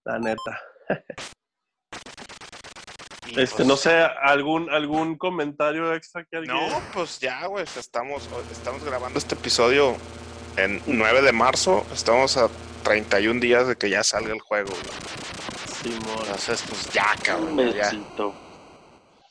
La 0.05 0.20
neta. 0.20 0.61
Este, 3.37 3.57
pues, 3.57 3.66
no 3.68 3.76
sé, 3.76 3.93
algún, 4.22 4.70
algún 4.70 5.16
comentario 5.16 5.95
extra 5.95 6.24
que 6.24 6.39
alguien. 6.39 6.57
No, 6.57 6.80
pues 6.93 7.18
ya, 7.20 7.47
güey, 7.47 7.64
estamos, 7.76 8.28
estamos 8.51 8.85
grabando 8.85 9.18
este 9.18 9.35
episodio 9.35 9.97
en 10.57 10.83
9 10.87 11.22
de 11.22 11.33
marzo, 11.33 11.87
estamos 11.93 12.37
a 12.37 12.49
31 12.85 13.41
días 13.41 13.66
de 13.68 13.76
que 13.76 13.89
ya 13.91 14.03
salga 14.05 14.33
el 14.35 14.41
juego, 14.41 14.70
güey. 14.70 15.93
Simón. 15.95 16.18
Entonces, 16.26 16.62
pues 16.68 16.91
ya, 16.93 17.14
cabrón, 17.22 17.57
ya. 17.72 17.85
besito. 17.91 18.35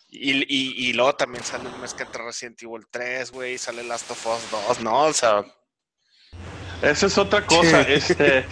Y, 0.10 0.32
y, 0.44 0.90
y 0.90 0.94
luego 0.94 1.16
también 1.16 1.44
sale 1.44 1.70
un 1.70 1.80
mes 1.80 1.94
que 1.94 2.04
entra 2.04 2.26
Resident 2.26 2.62
Evil 2.62 2.86
3, 2.92 3.32
güey, 3.32 3.58
sale 3.58 3.84
Last 3.84 4.12
of 4.12 4.26
Us 4.28 4.52
2, 4.68 4.82
¿no? 4.82 5.04
O 5.04 5.14
sea, 5.14 5.46
Esa 6.82 7.06
es 7.06 7.18
otra 7.18 7.46
cosa. 7.46 7.82
Este, 7.84 8.46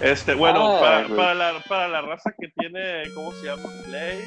este, 0.00 0.34
bueno, 0.34 0.78
Ah, 0.78 1.06
para 1.14 1.34
la, 1.34 1.60
para 1.68 1.88
la 1.88 2.00
raza 2.02 2.32
que 2.38 2.48
tiene, 2.48 3.04
¿cómo 3.14 3.32
se 3.32 3.46
llama? 3.46 3.68
Play, 3.86 4.24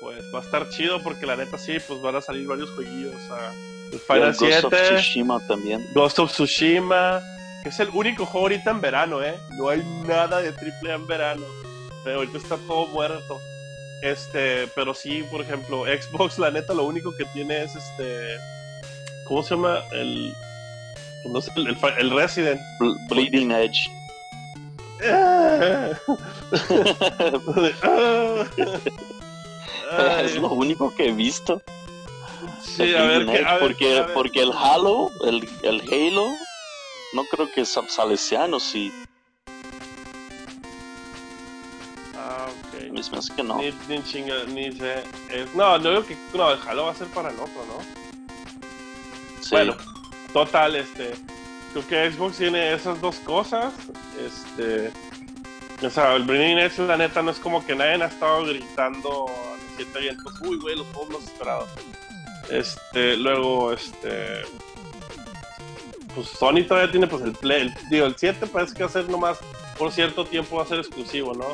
pues 0.00 0.18
va 0.34 0.40
a 0.40 0.42
estar 0.42 0.68
chido 0.70 1.02
porque 1.02 1.26
la 1.26 1.36
neta 1.36 1.58
sí, 1.58 1.76
pues 1.86 2.00
van 2.00 2.16
a 2.16 2.20
salir 2.20 2.46
varios 2.46 2.70
jueguillos. 2.70 3.14
Sea, 3.26 3.52
el 3.92 3.98
Final 3.98 4.22
el 4.22 4.34
Ghost 4.34 4.64
of 4.64 4.74
7, 4.74 4.94
Tsushima 4.96 5.46
también. 5.46 5.86
Ghost 5.94 6.18
of 6.18 6.32
Tsushima, 6.32 7.20
que 7.62 7.68
es 7.70 7.80
el 7.80 7.88
único 7.92 8.24
juego 8.26 8.46
ahorita 8.46 8.70
en 8.70 8.80
verano, 8.80 9.22
¿eh? 9.22 9.34
No 9.58 9.68
hay 9.68 9.82
nada 10.06 10.40
de 10.40 10.52
triple 10.52 10.92
A 10.92 10.96
en 10.96 11.06
verano. 11.06 11.44
Pero 12.04 12.18
ahorita 12.18 12.38
está 12.38 12.56
todo 12.68 12.86
muerto. 12.88 13.40
Este, 14.02 14.68
pero 14.76 14.94
sí, 14.94 15.24
por 15.30 15.40
ejemplo, 15.40 15.84
Xbox, 16.00 16.38
la 16.38 16.50
neta, 16.50 16.72
lo 16.74 16.84
único 16.84 17.14
que 17.16 17.24
tiene 17.26 17.64
es 17.64 17.74
este. 17.74 18.36
¿Cómo 19.26 19.42
se 19.42 19.54
llama? 19.56 19.80
El. 19.92 20.32
No 21.32 21.40
sé, 21.40 21.50
el, 21.56 21.66
el, 21.66 21.76
el 21.98 22.10
Resident. 22.10 22.60
Bl- 22.80 22.96
Bleeding 23.08 23.50
Edge. 23.50 23.90
es 30.20 30.36
lo 30.36 30.48
único 30.50 30.94
que 30.94 31.08
he 31.08 31.12
visto. 31.12 31.62
Sí, 32.62 32.94
a 32.94 33.02
ver, 33.02 33.26
porque, 33.60 33.98
a 33.98 34.02
ver. 34.02 34.14
porque 34.14 34.42
el 34.42 34.52
Halo, 34.52 35.10
el, 35.26 35.48
el 35.62 35.80
Halo, 35.82 36.28
no 37.14 37.24
creo 37.24 37.50
que 37.50 37.64
sa- 37.64 37.88
salesiano, 37.88 38.60
sí. 38.60 38.92
Ah, 42.16 42.46
ok. 42.48 42.92
Me 42.92 43.00
hace 43.00 43.34
que 43.34 43.42
no. 43.42 43.56
Ni, 43.56 43.72
ni 43.88 44.02
chinga, 44.04 44.44
ni 44.48 44.72
sé. 44.72 45.02
es- 45.30 45.54
no, 45.54 45.76
yo 45.80 45.90
digo 45.90 46.04
que 46.06 46.16
no, 46.34 46.50
el 46.50 46.58
Halo 46.66 46.84
va 46.86 46.92
a 46.92 46.94
ser 46.94 47.06
para 47.08 47.30
el 47.30 47.36
otro, 47.36 47.64
¿no? 47.66 47.80
Sí. 49.40 49.48
Bueno, 49.52 49.76
total, 50.32 50.76
este. 50.76 51.14
Creo 51.72 51.86
que 51.86 52.10
Xbox 52.12 52.36
tiene 52.38 52.72
esas 52.74 53.00
dos 53.00 53.16
cosas. 53.20 53.72
Este. 54.18 54.90
O 55.86 55.90
sea, 55.90 56.16
el 56.16 56.28
Edge, 56.28 56.78
la 56.82 56.96
neta, 56.96 57.22
no 57.22 57.30
es 57.30 57.38
como 57.38 57.64
que 57.64 57.74
nadie 57.74 58.02
ha 58.02 58.06
estado 58.08 58.44
gritando 58.44 59.26
a 59.82 59.84
los 59.84 59.92
siete 59.92 59.98
vientos. 60.00 60.40
Uy, 60.40 60.58
güey, 60.58 60.76
los 60.76 60.86
juegos 60.88 61.10
más 61.20 61.22
esperados. 61.24 61.68
Este, 62.50 63.16
luego, 63.16 63.72
este. 63.72 64.42
Pues 66.14 66.28
Sony 66.28 66.64
todavía 66.66 66.90
tiene, 66.90 67.06
pues 67.06 67.22
el 67.22 67.32
Play. 67.32 67.62
el- 67.62 67.74
digo, 67.90 68.06
el 68.06 68.16
7 68.16 68.46
parece 68.46 68.74
que 68.74 68.82
va 68.82 68.88
a 68.88 68.92
ser 68.92 69.08
nomás 69.08 69.38
por 69.78 69.92
cierto 69.92 70.24
tiempo, 70.24 70.56
va 70.56 70.64
a 70.64 70.66
ser 70.66 70.78
exclusivo, 70.80 71.34
¿no? 71.34 71.46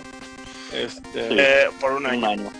Este 0.72 1.29
Sí. 1.29 1.37
eh, 1.39 1.66
por 1.81 1.93
un 1.93 1.99
un 1.99 2.07
año. 2.07 2.27
año. 2.29 2.53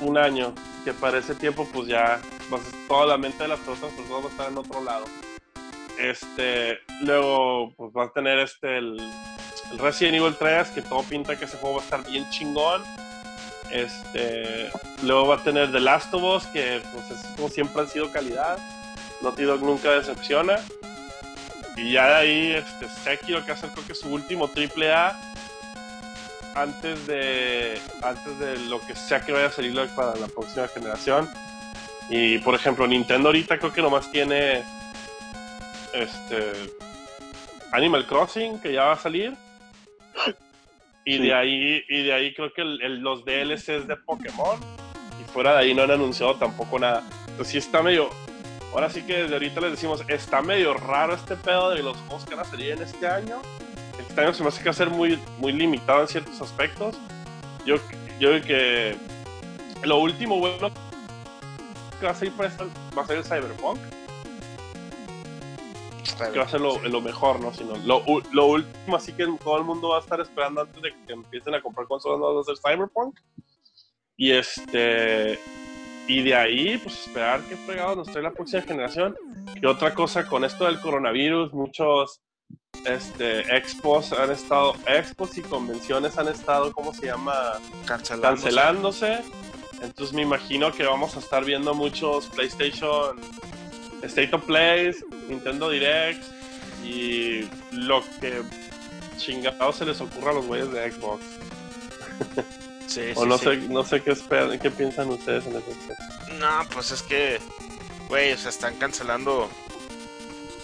un 0.00 0.16
año, 0.16 0.54
que 0.84 0.92
para 0.94 1.18
ese 1.18 1.34
tiempo 1.34 1.66
pues 1.72 1.86
ya 1.88 2.20
pues, 2.48 2.62
toda 2.88 3.04
la 3.06 3.18
mente 3.18 3.42
de 3.42 3.48
las 3.48 3.60
otras 3.60 3.78
personas 3.92 4.24
va 4.24 4.28
a 4.28 4.30
estar 4.30 4.48
en 4.50 4.58
otro 4.58 4.82
lado. 4.84 5.04
Este, 5.98 6.78
luego 7.02 7.74
pues 7.76 7.90
va 7.96 8.04
a 8.04 8.12
tener 8.12 8.38
este 8.38 8.78
el, 8.78 8.98
el 9.72 9.78
Resident 9.78 10.16
Evil 10.16 10.36
3, 10.38 10.68
que 10.68 10.82
todo 10.82 11.02
pinta 11.02 11.36
que 11.38 11.44
ese 11.44 11.56
juego 11.58 11.76
va 11.76 11.82
a 11.82 11.84
estar 11.84 12.06
bien 12.06 12.28
chingón. 12.30 12.82
Este, 13.72 14.70
luego 15.02 15.28
va 15.28 15.36
a 15.36 15.42
tener 15.42 15.70
The 15.70 15.80
Last 15.80 16.12
of 16.12 16.22
Us, 16.22 16.46
que 16.48 16.82
pues 16.92 17.10
es 17.10 17.26
como 17.36 17.48
siempre 17.48 17.82
ha 17.82 17.86
sido 17.86 18.10
calidad. 18.10 18.58
Naughty 19.22 19.44
Dog 19.44 19.62
nunca 19.62 19.90
decepciona. 19.92 20.56
Y 21.76 21.92
ya 21.92 22.08
de 22.08 22.14
ahí, 22.14 22.52
este, 22.52 22.88
Sekiro, 22.88 23.44
que 23.44 23.52
hace 23.52 23.68
creo 23.68 23.86
que 23.86 23.94
su 23.94 24.08
último 24.08 24.48
triple 24.48 24.92
A 24.92 25.18
antes 26.54 27.06
de 27.06 27.80
antes 28.02 28.38
de 28.40 28.58
lo 28.68 28.80
que 28.80 28.94
sea 28.96 29.20
que 29.20 29.32
vaya 29.32 29.46
a 29.46 29.52
salir 29.52 29.74
para 29.94 30.16
la 30.16 30.26
próxima 30.26 30.66
generación. 30.68 31.28
Y 32.08 32.38
por 32.38 32.54
ejemplo, 32.54 32.86
Nintendo 32.86 33.28
ahorita 33.28 33.58
creo 33.58 33.72
que 33.72 33.82
nomás 33.82 34.10
tiene 34.10 34.64
este 35.92 36.52
Animal 37.72 38.06
Crossing 38.06 38.58
que 38.60 38.72
ya 38.72 38.84
va 38.84 38.92
a 38.92 38.98
salir. 38.98 39.36
Y 41.04 41.16
Sí. 41.16 41.22
de 41.22 41.34
ahí 41.34 41.82
y 41.88 42.02
de 42.02 42.12
ahí 42.12 42.34
creo 42.34 42.52
que 42.52 42.62
el- 42.62 42.80
el- 42.82 42.98
los 43.00 43.24
DLCs 43.24 43.86
de 43.88 43.96
Pokémon 43.96 44.58
y 45.20 45.24
fuera 45.32 45.54
de 45.54 45.58
ahí 45.60 45.74
no 45.74 45.82
han 45.82 45.90
anunciado 45.90 46.36
tampoco 46.36 46.78
nada. 46.78 47.02
Entonces 47.28 47.48
sí 47.52 47.58
está 47.58 47.82
medio 47.82 48.10
Ahora 48.72 48.88
sí 48.88 49.02
que 49.02 49.22
desde 49.22 49.34
ahorita 49.34 49.60
les 49.62 49.72
decimos, 49.72 50.04
está 50.06 50.42
medio 50.42 50.74
raro 50.74 51.12
este 51.14 51.34
pedo 51.34 51.70
de 51.70 51.82
los 51.82 51.96
juegos 52.02 52.24
que 52.24 52.36
van 52.36 52.46
a 52.46 52.48
salir 52.48 52.70
en 52.70 52.80
este 52.82 53.04
año. 53.08 53.42
Este 53.98 54.20
año 54.20 54.32
se 54.32 54.44
me 54.44 54.48
hace 54.48 54.58
que 54.60 54.66
va 54.66 54.70
a 54.70 54.74
ser 54.74 54.90
muy, 54.90 55.18
muy 55.38 55.52
limitado 55.52 56.02
en 56.02 56.06
ciertos 56.06 56.40
aspectos. 56.40 56.96
Yo, 57.66 57.78
yo 58.20 58.28
creo 58.30 58.42
que 58.42 58.96
lo 59.82 59.98
último 59.98 60.38
bueno 60.38 60.70
que 61.98 62.06
va 62.06 62.12
a 62.12 62.14
salir 62.14 62.32
para 62.34 62.48
esta- 62.48 62.64
va 62.96 63.02
a 63.02 63.06
ser 63.08 63.16
el 63.16 63.24
Cyberpunk, 63.24 63.78
que 66.02 66.38
va 66.38 66.44
a 66.44 66.48
ser 66.48 66.60
lo, 66.60 66.78
lo 66.78 67.00
mejor, 67.00 67.40
¿no? 67.40 67.52
Sino 67.52 67.76
lo, 67.76 68.46
último, 68.46 68.96
así 68.96 69.12
que 69.12 69.26
todo 69.42 69.58
el 69.58 69.64
mundo 69.64 69.90
va 69.90 69.98
a 69.98 70.00
estar 70.00 70.20
esperando 70.20 70.62
antes 70.62 70.82
de 70.82 70.92
que 71.06 71.12
empiecen 71.12 71.54
a 71.54 71.62
comprar 71.62 71.86
consolas 71.86 72.18
nuevas 72.18 72.36
va 72.36 72.52
a 72.52 72.56
ser 72.56 72.72
Cyberpunk. 72.72 73.20
Y 74.16 74.32
este. 74.32 75.38
Y 76.06 76.22
de 76.22 76.34
ahí, 76.34 76.76
pues 76.78 77.06
esperar 77.06 77.40
qué 77.48 77.56
fregados 77.56 77.96
nos 77.96 78.08
trae 78.08 78.22
la 78.22 78.32
próxima 78.32 78.62
generación. 78.62 79.16
Y 79.60 79.66
otra 79.66 79.94
cosa, 79.94 80.26
con 80.26 80.44
esto 80.44 80.64
del 80.64 80.80
coronavirus, 80.80 81.52
muchos 81.52 82.20
este, 82.84 83.40
expos 83.56 84.12
han 84.12 84.30
estado, 84.30 84.74
expos 84.86 85.36
y 85.38 85.42
convenciones 85.42 86.18
han 86.18 86.28
estado, 86.28 86.72
¿cómo 86.72 86.92
se 86.92 87.06
llama? 87.06 87.34
Cancelándose. 87.86 88.42
cancelándose. 88.42 89.18
Entonces 89.82 90.14
me 90.14 90.22
imagino 90.22 90.72
que 90.72 90.84
vamos 90.84 91.16
a 91.16 91.20
estar 91.20 91.44
viendo 91.44 91.74
muchos 91.74 92.26
PlayStation 92.26 93.18
State 94.02 94.30
of 94.34 94.44
Plays, 94.44 95.04
Nintendo 95.28 95.68
Direct 95.70 96.22
y 96.84 97.48
lo 97.72 98.02
que 98.20 98.42
chingado 99.16 99.72
se 99.72 99.84
les 99.84 100.00
ocurra 100.00 100.30
a 100.30 100.34
los 100.34 100.46
güeyes 100.46 100.72
de 100.72 100.90
Xbox. 100.90 101.22
Sí, 102.86 103.02
o 103.14 103.22
sí, 103.22 103.28
no 103.28 103.38
sí. 103.38 103.44
sé, 103.44 103.56
no 103.68 103.84
sé 103.84 104.02
qué 104.02 104.10
esperan, 104.12 104.58
qué 104.58 104.70
piensan 104.70 105.08
ustedes 105.10 105.46
en 105.46 105.56
ese 105.56 105.70
aspecto. 105.70 106.04
No, 106.40 106.68
pues 106.72 106.90
es 106.90 107.02
que, 107.02 107.38
güey, 108.08 108.36
se 108.36 108.48
están 108.48 108.76
cancelando. 108.76 109.48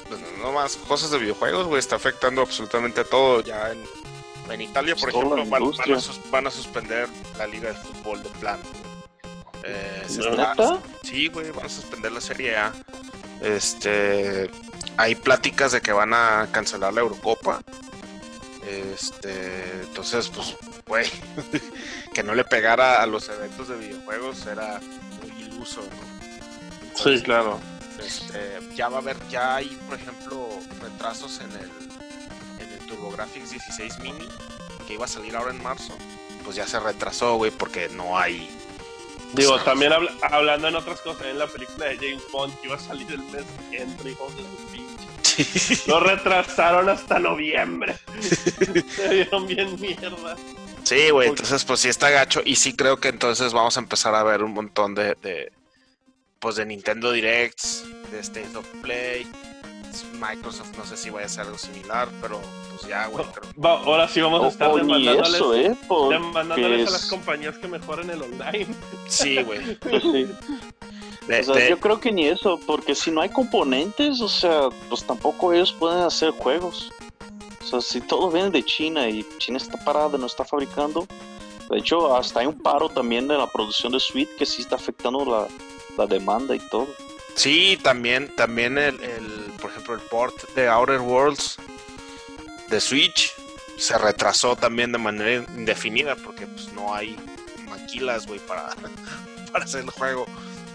Pues 0.08 0.20
no 0.40 0.52
más 0.52 0.76
cosas 0.76 1.10
de 1.10 1.18
videojuegos, 1.18 1.66
güey, 1.66 1.78
está 1.78 1.96
afectando 1.96 2.40
absolutamente 2.42 3.00
a 3.02 3.04
todo. 3.04 3.42
Ya 3.42 3.70
en, 3.70 3.82
en 4.50 4.60
Italia, 4.60 4.94
por 4.96 5.10
Pues 5.12 5.14
toda 5.14 5.36
ejemplo, 5.36 5.50
van, 5.76 5.96
a 5.96 6.00
sus- 6.00 6.30
van 6.30 6.46
a 6.46 6.50
suspender 6.50 7.08
la 7.38 7.46
liga 7.46 7.68
de 7.68 7.74
fútbol 7.74 8.22
de 8.22 8.28
plan. 8.40 8.58
Eh, 9.64 10.02
se 10.08 10.18
¿No? 10.20 10.30
está-. 10.30 10.78
Sí, 11.02 11.28
güey, 11.28 11.50
van 11.50 11.66
a 11.66 11.68
suspender 11.68 12.10
la 12.12 12.20
Serie 12.20 12.56
A. 12.56 12.72
Este, 13.40 14.50
hay 14.96 15.14
pláticas 15.14 15.72
de 15.72 15.80
que 15.80 15.92
van 15.92 16.14
a 16.14 16.48
cancelar 16.50 16.94
la 16.94 17.00
Eurocopa. 17.02 17.60
Este, 18.66 19.82
entonces, 19.82 20.28
pues, 20.28 20.56
güey, 20.86 21.08
que 22.14 22.22
no 22.22 22.34
le 22.34 22.44
pegara 22.44 23.02
a 23.02 23.06
los 23.06 23.28
eventos 23.28 23.68
de 23.68 23.76
videojuegos 23.76 24.46
era 24.46 24.80
muy 25.20 25.30
iluso, 25.44 25.82
¿no? 25.82 26.96
Sí, 26.96 27.22
claro. 27.22 27.60
este, 28.04 28.58
ya 28.74 28.88
va 28.88 28.96
a 28.96 29.00
haber, 29.00 29.16
ya 29.28 29.56
hay, 29.56 29.68
por 29.86 29.98
ejemplo, 29.98 30.48
retrasos 30.80 31.40
en 31.40 31.52
el, 31.52 31.70
en 32.60 32.72
el 32.72 32.86
TurboGrafx 32.86 33.50
16 33.50 33.98
Mini, 34.00 34.26
que 34.86 34.94
iba 34.94 35.04
a 35.04 35.08
salir 35.08 35.36
ahora 35.36 35.50
en 35.50 35.62
marzo, 35.62 35.96
pues 36.42 36.56
ya 36.56 36.66
se 36.66 36.80
retrasó, 36.80 37.36
güey, 37.36 37.50
porque 37.50 37.88
no 37.90 38.18
hay. 38.18 38.48
Digo, 39.32 39.58
también 39.60 39.92
habla- 39.92 40.12
hablando 40.30 40.68
en 40.68 40.76
otras 40.76 41.00
cosas, 41.00 41.26
en 41.26 41.38
la 41.38 41.46
película 41.46 41.86
de 41.86 41.96
James 41.96 42.22
Bond 42.32 42.58
que 42.60 42.66
iba 42.68 42.76
a 42.76 42.80
salir 42.80 43.10
el 43.10 43.18
mes 43.24 43.44
que 43.70 43.82
entra, 43.82 44.08
hijos 44.10 44.32
de 44.36 44.42
su 44.42 44.72
pinche. 44.72 45.82
Lo 45.86 46.00
retrasaron 46.00 46.88
hasta 46.88 47.18
noviembre. 47.18 47.96
Se 48.88 49.08
dieron 49.08 49.46
bien 49.46 49.78
mierda. 49.80 50.36
Sí, 50.84 51.10
güey, 51.10 51.28
entonces 51.28 51.64
pues 51.64 51.80
sí 51.80 51.88
está 51.88 52.10
gacho 52.10 52.40
y 52.44 52.56
sí 52.56 52.74
creo 52.74 52.98
que 52.98 53.08
entonces 53.08 53.52
vamos 53.52 53.76
a 53.76 53.80
empezar 53.80 54.14
a 54.14 54.22
ver 54.22 54.42
un 54.42 54.52
montón 54.54 54.94
de, 54.94 55.16
de 55.20 55.52
pues 56.38 56.56
de 56.56 56.64
Nintendo 56.64 57.10
Directs, 57.10 57.84
de 58.12 58.20
State 58.20 58.56
of 58.56 58.66
Play, 58.82 59.26
Microsoft 60.20 60.76
no 60.76 60.84
sé 60.84 60.96
si 60.96 61.10
vaya 61.10 61.26
a 61.26 61.28
ser 61.28 61.44
algo 61.46 61.58
similar, 61.58 62.08
pero 62.20 62.40
pues 62.70 62.82
ya, 62.88 63.06
güey, 63.06 63.24
creo. 63.26 63.50
Va, 63.62 63.78
ahora 63.80 64.08
sí 64.08 64.20
vamos 64.20 64.44
a 64.44 64.48
estar 64.48 64.70
o 64.70 64.78
ni 64.78 65.04
demandándoles, 65.04 65.34
eso, 65.34 65.54
¿eh? 65.54 65.76
Demandándoles 66.10 66.88
a 66.88 66.90
las 66.92 67.02
es- 67.04 67.10
compañías 67.10 67.56
que 67.58 67.68
mejoren 67.68 68.10
el 68.10 68.22
online. 68.22 68.66
Sí, 69.08 69.42
güey. 69.42 69.60
sí. 70.02 70.26
De- 71.26 71.40
O 71.40 71.44
sea, 71.44 71.54
de- 71.56 71.70
yo 71.70 71.80
creo 71.80 72.00
que 72.00 72.12
ni 72.12 72.26
eso, 72.26 72.58
porque 72.66 72.94
si 72.94 73.10
no 73.10 73.20
hay 73.20 73.28
componentes, 73.30 74.20
o 74.20 74.28
sea, 74.28 74.68
pues 74.88 75.04
tampoco 75.04 75.52
ellos 75.52 75.72
pueden 75.78 76.02
hacer 76.02 76.30
juegos. 76.30 76.90
O 77.62 77.66
sea, 77.66 77.80
si 77.80 78.00
todo 78.00 78.30
viene 78.30 78.50
de 78.50 78.62
China 78.64 79.08
y 79.08 79.26
China 79.38 79.56
está 79.58 79.76
parada, 79.84 80.16
no 80.18 80.26
está 80.26 80.44
fabricando. 80.44 81.06
De 81.68 81.78
hecho, 81.78 82.14
hasta 82.14 82.38
hay 82.40 82.46
un 82.46 82.62
paro 82.62 82.88
también 82.88 83.26
de 83.26 83.36
la 83.36 83.48
producción 83.48 83.90
de 83.92 83.98
Switch 83.98 84.28
que 84.38 84.46
sí 84.46 84.62
está 84.62 84.76
afectando 84.76 85.24
la, 85.24 85.48
la 85.98 86.06
demanda 86.06 86.54
y 86.54 86.60
todo. 86.60 86.86
Sí, 87.34 87.76
también, 87.82 88.32
también 88.36 88.78
el, 88.78 88.94
el, 89.02 89.45
por 89.66 89.72
ejemplo, 89.72 89.94
el 89.94 90.00
port 90.02 90.54
de 90.54 90.68
Outer 90.68 91.00
Worlds 91.00 91.56
de 92.68 92.80
Switch 92.80 93.34
se 93.76 93.98
retrasó 93.98 94.54
también 94.54 94.92
de 94.92 94.98
manera 94.98 95.44
indefinida 95.56 96.14
porque 96.14 96.46
pues 96.46 96.72
no 96.72 96.94
hay 96.94 97.16
maquilas, 97.68 98.28
güey, 98.28 98.38
para, 98.38 98.68
para 99.52 99.64
hacer 99.64 99.82
el 99.82 99.90
juego. 99.90 100.26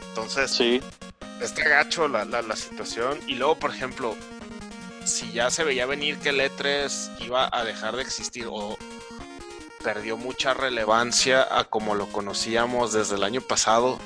Entonces, 0.10 0.52
Sí, 0.52 0.82
está 1.40 1.70
gacho 1.70 2.10
la, 2.10 2.26
la, 2.26 2.42
la 2.42 2.58
situación. 2.58 3.18
Y 3.28 3.36
luego, 3.36 3.58
por 3.60 3.72
ejemplo, 3.72 4.18
si 5.06 5.32
ya 5.32 5.50
se 5.50 5.64
veía 5.64 5.86
venir 5.86 6.18
que 6.18 6.30
el 6.30 6.42
E3 6.42 7.22
iba 7.22 7.50
a 7.50 7.64
dejar 7.64 7.96
de 7.96 8.02
existir 8.02 8.46
o 8.52 8.78
perdió 9.82 10.18
mucha 10.18 10.54
relevancia 10.54 11.48
a 11.50 11.64
como 11.64 11.96
lo 11.96 12.08
conocíamos 12.08 12.92
desde 12.92 13.16
el 13.16 13.24
año 13.24 13.40
pasado, 13.40 14.00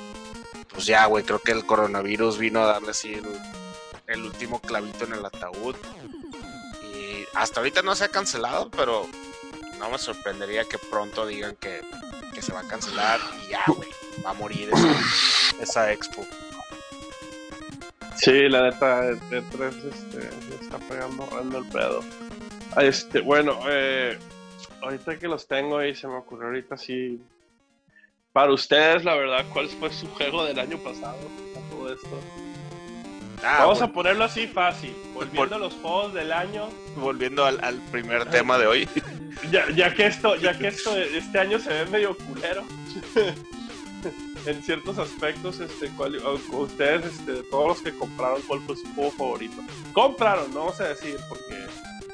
pues 0.68 0.86
ya, 0.86 1.06
güey, 1.06 1.24
creo 1.24 1.40
que 1.40 1.50
el 1.50 1.66
coronavirus 1.66 2.38
vino 2.38 2.60
a 2.60 2.66
darle 2.66 2.90
así 2.90 3.14
el, 3.14 3.24
el 4.06 4.24
último 4.24 4.60
clavito 4.60 5.04
en 5.04 5.14
el 5.14 5.24
ataúd. 5.24 5.76
Y 6.94 7.24
hasta 7.34 7.60
ahorita 7.60 7.82
no 7.82 7.94
se 7.94 8.04
ha 8.04 8.08
cancelado, 8.08 8.70
pero 8.70 9.06
no 9.78 9.90
me 9.90 9.98
sorprendería 9.98 10.64
que 10.64 10.78
pronto 10.78 11.26
digan 11.26 11.56
que, 11.56 11.82
que 12.34 12.42
se 12.42 12.52
va 12.52 12.60
a 12.60 12.68
cancelar 12.68 13.20
y 13.44 13.50
ya, 13.50 13.62
güey, 13.66 13.88
va 14.24 14.30
a 14.30 14.34
morir 14.34 14.70
esa, 14.72 15.62
esa 15.62 15.92
expo. 15.92 16.24
Sí, 18.16 18.48
la 18.48 18.70
neta, 18.70 19.08
el 19.08 19.20
E3 19.20 19.92
este, 19.92 20.30
me 20.48 20.54
está 20.54 20.78
pegando 20.78 21.24
horrendo 21.24 21.58
el 21.58 21.66
pedo. 21.66 22.00
Este, 22.78 23.20
bueno, 23.20 23.60
eh, 23.68 24.18
ahorita 24.82 25.18
que 25.18 25.28
los 25.28 25.46
tengo 25.46 25.78
ahí, 25.78 25.94
se 25.94 26.08
me 26.08 26.14
ocurrió 26.14 26.48
ahorita 26.48 26.76
sí. 26.76 27.20
Para 28.32 28.52
ustedes, 28.52 29.04
la 29.04 29.14
verdad, 29.14 29.44
¿cuál 29.52 29.68
fue 29.68 29.92
su 29.92 30.06
juego 30.08 30.44
del 30.44 30.58
año 30.58 30.78
pasado? 30.78 31.18
Todo 31.70 31.92
esto. 31.92 32.45
Ah, 33.42 33.58
Vamos 33.60 33.78
bueno. 33.78 33.90
a 33.90 33.94
ponerlo 33.94 34.24
así 34.24 34.46
fácil. 34.46 34.94
Volviendo 35.14 35.56
a 35.56 35.58
los 35.58 35.74
juegos 35.74 36.14
del 36.14 36.32
año, 36.32 36.68
volviendo 36.96 37.44
al, 37.44 37.62
al 37.62 37.76
primer 37.92 38.24
tema 38.30 38.58
de 38.58 38.66
hoy. 38.66 38.88
ya, 39.50 39.68
ya 39.70 39.94
que 39.94 40.06
esto, 40.06 40.36
ya 40.36 40.56
que 40.58 40.68
esto 40.68 40.96
este 40.96 41.38
año 41.38 41.58
se 41.58 41.68
ve 41.70 41.86
medio 41.86 42.16
culero. 42.16 42.64
en 44.46 44.62
ciertos 44.62 44.98
aspectos, 44.98 45.58
este, 45.60 45.90
o- 45.98 46.56
ustedes, 46.58 47.04
este, 47.06 47.42
todos 47.50 47.66
los 47.68 47.82
que 47.82 47.92
compraron, 47.98 48.40
¿cuál 48.42 48.60
fue 48.60 48.76
su 48.76 48.86
juego 48.94 49.10
favorito? 49.10 49.56
Compraron, 49.92 50.52
no 50.54 50.60
vamos 50.60 50.80
a 50.80 50.84
decir, 50.88 51.16
porque, 51.28 51.66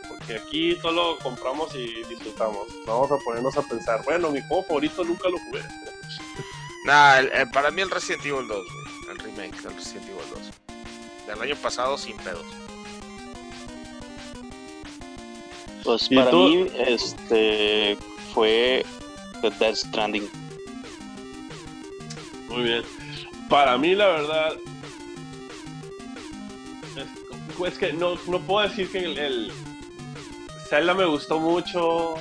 porque 0.09 0.37
aquí 0.37 0.77
solo 0.81 1.19
compramos 1.23 1.75
y 1.75 2.03
disfrutamos. 2.09 2.69
Vamos 2.87 3.13
a 3.13 3.17
ponernos 3.19 3.55
a 3.59 3.63
pensar, 3.63 4.03
bueno, 4.05 4.31
mi 4.31 4.41
juego 4.49 4.63
favorito 4.65 5.05
nunca 5.05 5.29
lo 5.29 5.39
jugué. 5.39 5.61
Nah, 6.87 7.19
el- 7.19 7.31
el- 7.33 7.51
para 7.51 7.71
mí 7.71 7.83
el 7.83 7.91
Resident 7.91 8.25
Evil 8.25 8.49
2, 8.49 8.49
güey. 8.49 8.83
El 9.11 9.19
remake 9.19 9.61
del 9.63 9.75
Resident 9.77 10.05
Evil 10.09 10.12
2. 11.33 11.41
Del 11.41 11.51
año 11.51 11.57
pasado 11.61 11.99
sin 11.99 12.17
pedos. 12.19 12.45
pues 15.85 16.07
¿Y 16.11 16.17
para 16.17 16.31
tú? 16.31 16.49
mí 16.49 16.67
este 16.79 17.97
fue 18.33 18.85
The 19.41 19.51
Death 19.51 19.77
Stranding. 19.77 20.29
Muy 22.49 22.63
bien. 22.63 22.83
Para 23.49 23.77
mí, 23.77 23.95
la 23.95 24.07
verdad, 24.07 24.53
es, 26.97 27.73
es 27.73 27.79
que 27.79 27.93
no, 27.93 28.17
no 28.27 28.41
puedo 28.41 28.69
decir 28.69 28.91
que 28.91 28.99
el, 29.01 29.19
el 29.19 29.53
Zelda 30.69 30.95
me 30.95 31.05
gustó 31.05 31.39
mucho. 31.39 32.15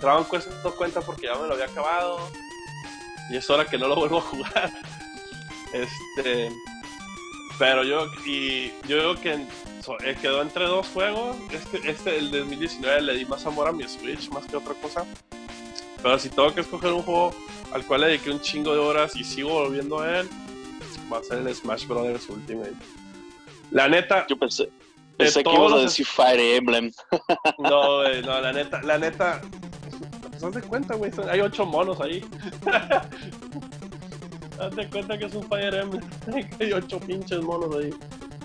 Dragon 0.00 0.24
Quest 0.30 0.48
no 0.64 0.70
cuenta 0.72 1.00
porque 1.00 1.26
ya 1.26 1.34
me 1.34 1.46
lo 1.46 1.54
había 1.54 1.66
acabado. 1.66 2.20
Y 3.30 3.36
es 3.36 3.50
hora 3.50 3.66
que 3.66 3.76
no 3.76 3.88
lo 3.88 3.96
vuelvo 3.96 4.18
a 4.18 4.22
jugar. 4.22 4.72
Este. 5.70 6.50
Pero 7.58 7.82
yo, 7.84 8.06
y 8.24 8.68
yo 8.86 8.98
creo 8.98 9.14
que 9.20 9.46
so- 9.82 9.98
eh, 10.04 10.16
quedó 10.20 10.42
entre 10.42 10.64
dos 10.66 10.86
juegos. 10.88 11.36
Este, 11.50 11.90
este, 11.90 12.18
el 12.18 12.30
de 12.30 12.38
2019, 12.40 13.02
le 13.02 13.14
di 13.14 13.24
más 13.24 13.44
amor 13.46 13.68
a 13.68 13.72
mi 13.72 13.84
Switch 13.88 14.28
más 14.30 14.44
que 14.46 14.56
otra 14.56 14.74
cosa. 14.74 15.04
Pero 16.02 16.18
si 16.18 16.28
tengo 16.28 16.54
que 16.54 16.60
escoger 16.60 16.92
un 16.92 17.02
juego 17.02 17.34
al 17.72 17.84
cual 17.84 18.02
le 18.02 18.06
dediqué 18.08 18.30
un 18.30 18.40
chingo 18.40 18.72
de 18.72 18.78
horas 18.78 19.16
y 19.16 19.24
sigo 19.24 19.50
volviendo 19.50 19.98
a 20.00 20.20
él, 20.20 20.28
va 21.12 21.18
a 21.18 21.22
ser 21.24 21.38
el 21.38 21.54
Smash 21.54 21.86
Brothers 21.86 22.28
Ultimate. 22.28 22.74
La 23.72 23.88
neta, 23.88 24.24
Yo 24.28 24.38
pensé, 24.38 24.70
pensé 25.16 25.42
que 25.42 25.52
ibas 25.52 25.72
a 25.72 25.78
decir 25.78 26.06
Fire 26.06 26.38
Emblem. 26.40 26.92
no, 27.58 27.96
güey, 27.98 28.22
no, 28.22 28.40
la 28.40 28.52
neta, 28.52 28.80
la 28.82 28.98
neta, 28.98 29.40
pues 30.30 30.42
haz 30.44 30.54
de 30.54 30.62
cuenta, 30.62 30.94
güey, 30.94 31.10
hay 31.28 31.40
ocho 31.40 31.66
monos 31.66 32.00
ahí. 32.00 32.24
de 34.74 34.88
cuenta 34.88 35.16
que 35.18 35.26
es 35.26 35.34
un 35.34 35.42
Fire 35.48 35.74
Emblem, 35.74 36.02
hay 36.60 36.72
ocho 36.72 36.98
pinches 37.00 37.40
monos 37.42 37.74
ahí. 37.76 37.90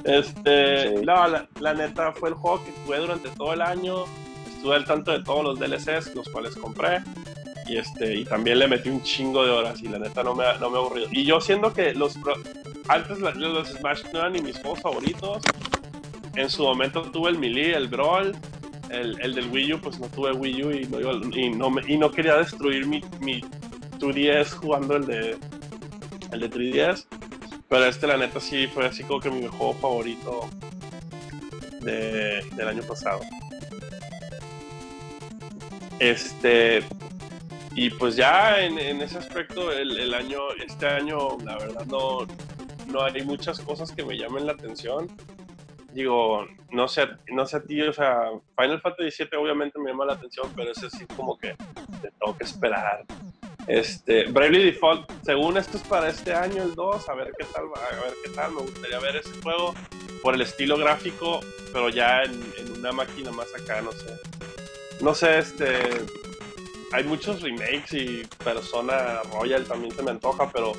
Este, 0.04 0.90
Sí. 0.90 0.96
no, 1.06 1.28
la, 1.28 1.48
la 1.60 1.74
neta 1.74 2.12
fue 2.12 2.30
el 2.30 2.36
juego 2.36 2.64
que 2.64 2.72
jugué 2.86 3.00
durante 3.00 3.30
todo 3.30 3.54
el 3.54 3.62
año, 3.62 4.04
estuve 4.48 4.76
al 4.76 4.86
tanto 4.86 5.12
de 5.12 5.24
todos 5.24 5.44
los 5.44 5.60
DLCs, 5.60 6.14
los 6.16 6.28
cuales 6.30 6.56
compré. 6.56 7.02
Y, 7.68 7.78
este, 7.78 8.14
y 8.16 8.26
también 8.26 8.60
le 8.60 8.68
metí 8.68 8.90
un 8.90 9.02
chingo 9.04 9.46
de 9.46 9.52
horas 9.52 9.82
y 9.82 9.88
la 9.88 9.98
neta 9.98 10.22
no 10.22 10.36
me, 10.36 10.44
no 10.60 10.70
me 10.70 10.78
aburrido. 10.78 11.08
Y 11.12 11.24
yo 11.24 11.40
siendo 11.40 11.72
que 11.74 11.94
los 11.94 12.18
antes 12.90 13.20
los 13.20 13.68
Smash 13.70 14.04
no 14.12 14.20
eran 14.20 14.34
ni 14.34 14.42
mis 14.42 14.60
juegos 14.60 14.82
favoritos, 14.82 15.42
en 16.36 16.50
su 16.50 16.64
momento 16.64 17.04
tuve 17.04 17.30
el 17.30 17.40
Melee, 17.40 17.74
el 17.76 17.88
Brawl, 17.88 18.36
el, 18.90 19.18
el 19.22 19.34
del 19.34 19.50
Wii 19.50 19.74
U, 19.74 19.80
pues 19.80 19.98
no 20.00 20.08
tuve 20.08 20.34
Wii 20.34 20.64
U 20.64 20.72
y 20.72 20.86
no, 21.56 21.70
y 21.88 21.98
no 21.98 22.12
quería 22.12 22.36
destruir 22.36 22.86
mi, 22.86 23.02
mi 23.22 23.42
2DS 24.00 24.56
jugando 24.56 24.98
el 24.98 25.06
de, 25.06 25.38
el 26.34 26.40
de 26.42 26.50
3DS. 26.50 27.06
Pero 27.70 27.86
este 27.86 28.06
la 28.08 28.18
neta 28.18 28.40
sí 28.40 28.68
fue 28.68 28.86
así 28.86 29.04
como 29.04 29.20
que 29.20 29.30
mi 29.32 29.48
juego 29.48 29.74
favorito 29.74 30.50
de- 31.82 32.44
del 32.56 32.68
año 32.68 32.84
pasado. 32.84 33.22
Este, 36.00 36.84
y 37.76 37.90
pues 37.92 38.16
ya 38.16 38.60
en, 38.64 38.78
en 38.78 39.02
ese 39.02 39.18
aspecto, 39.18 39.72
el, 39.72 39.98
el 39.98 40.14
año, 40.14 40.40
este 40.66 40.88
año, 40.88 41.38
la 41.44 41.58
verdad 41.58 41.86
no, 41.86 42.28
no 42.88 43.04
hay 43.04 43.24
muchas 43.24 43.60
cosas 43.62 43.92
que 43.92 44.04
me 44.04 44.18
llamen 44.18 44.46
la 44.46 44.54
atención. 44.54 45.08
Digo, 45.94 46.46
no 46.72 46.88
sé, 46.88 47.08
no 47.32 47.46
sé 47.46 47.58
a 47.58 47.64
ti, 47.64 47.82
o 47.82 47.94
sea, 47.94 48.30
Final 48.58 48.82
Fantasy 48.82 49.24
VII 49.24 49.38
obviamente 49.40 49.80
me 49.80 49.92
llama 49.92 50.06
la 50.06 50.14
atención, 50.14 50.52
pero 50.56 50.72
ese 50.72 50.90
sí 50.90 51.06
como 51.16 51.38
que 51.38 51.56
te 52.02 52.12
tengo 52.20 52.36
que 52.36 52.44
esperar. 52.44 53.06
Este, 53.68 54.26
Bravely 54.26 54.66
Default, 54.66 55.10
según 55.24 55.58
esto 55.58 55.78
es 55.78 55.84
para 55.84 56.10
este 56.10 56.34
año 56.34 56.64
el 56.64 56.76
2, 56.76 57.10
a 57.10 57.14
ver 57.14 57.32
qué 57.38 57.46
tal, 57.46 57.66
a 57.66 58.04
ver 58.04 58.14
qué 58.24 58.30
tal, 58.32 58.52
me 58.54 58.62
gustaría 58.62 59.00
ver 59.00 59.16
ese 59.18 59.32
juego 59.42 59.74
por 60.22 60.36
el 60.36 60.42
estilo 60.42 60.78
gráfico, 60.78 61.40
pero 61.72 61.90
ya 61.90 62.24
en, 62.24 62.44
una 62.78 62.92
máquina 62.92 63.32
más 63.32 63.48
acá, 63.56 63.82
no 63.82 63.92
sé. 63.94 64.20
No 65.02 65.14
sé, 65.14 65.40
este, 65.40 65.80
hay 66.92 67.04
muchos 67.06 67.42
remakes 67.42 67.94
y 67.94 68.24
Persona 68.44 69.22
Royal 69.32 69.64
también 69.64 69.96
se 69.96 70.04
me 70.04 70.12
antoja, 70.12 70.52
pero 70.52 70.74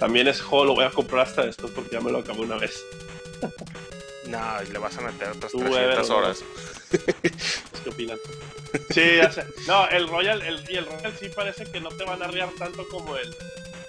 también 0.00 0.26
ese 0.28 0.42
juego 0.42 0.64
lo 0.64 0.74
voy 0.74 0.84
a 0.84 0.90
comprar 0.90 1.26
hasta 1.26 1.44
después 1.44 1.72
porque 1.72 1.90
ya 1.92 2.00
me 2.00 2.10
lo 2.10 2.18
acabé 2.18 2.40
una 2.40 2.56
vez. 2.56 2.82
No, 4.26 4.62
y 4.62 4.70
le 4.72 4.78
vas 4.78 4.96
a 4.98 5.00
meter 5.00 5.28
otras 5.30 5.52
Tú, 5.52 5.58
300 5.58 5.82
Ever, 5.82 6.08
¿no? 6.08 6.16
horas. 6.16 6.44
¿Qué 7.84 7.90
opinan? 7.90 8.18
Sí, 8.90 9.16
ya 9.16 9.30
sé. 9.30 9.44
No, 9.66 9.88
el 9.88 10.08
Royal, 10.08 10.40
el, 10.42 10.64
y 10.70 10.76
el 10.76 10.86
Royal 10.86 11.12
sí 11.18 11.28
parece 11.34 11.64
que 11.64 11.80
no 11.80 11.90
te 11.90 12.04
van 12.04 12.22
a 12.22 12.26
arriar 12.26 12.48
tanto 12.58 12.86
como 12.88 13.16
el 13.16 13.34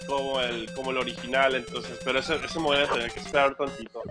como 0.07 0.41
el 0.41 0.69
como 0.73 0.91
el 0.91 0.97
original, 0.97 1.55
entonces, 1.55 1.97
pero 2.03 2.19
ese, 2.19 2.35
ese 2.35 2.59
me 2.59 2.65
voy 2.65 2.77
a 2.77 2.87
tener 2.87 3.11
que 3.11 3.19
esperar 3.21 3.55
tantito. 3.55 4.01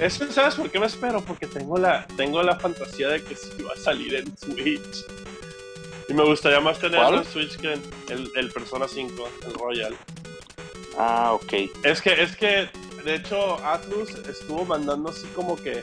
Eso, 0.00 0.30
¿sabes 0.32 0.56
por 0.56 0.70
qué 0.70 0.80
me 0.80 0.86
espero? 0.86 1.20
Porque 1.20 1.46
tengo 1.46 1.78
la, 1.78 2.06
tengo 2.16 2.42
la 2.42 2.58
fantasía 2.58 3.08
de 3.08 3.22
que 3.22 3.36
sí 3.36 3.62
va 3.62 3.72
a 3.72 3.76
salir 3.76 4.14
en 4.16 4.36
Switch. 4.36 5.04
Y 6.08 6.14
me 6.14 6.24
gustaría 6.24 6.60
más 6.60 6.78
¿Cuál? 6.78 7.14
en 7.16 7.24
Switch 7.24 7.56
que 7.58 7.74
en 7.74 7.82
el, 8.08 8.30
el 8.34 8.50
Persona 8.50 8.88
5, 8.88 9.28
el 9.46 9.54
Royal. 9.54 9.96
Ah, 10.98 11.32
ok. 11.32 11.52
Es 11.82 12.00
que, 12.00 12.22
es 12.22 12.36
que, 12.36 12.68
de 13.06 13.14
hecho, 13.14 13.56
Atlus 13.64 14.10
estuvo 14.28 14.64
mandando 14.66 15.08
así 15.10 15.26
como 15.28 15.56
que 15.56 15.82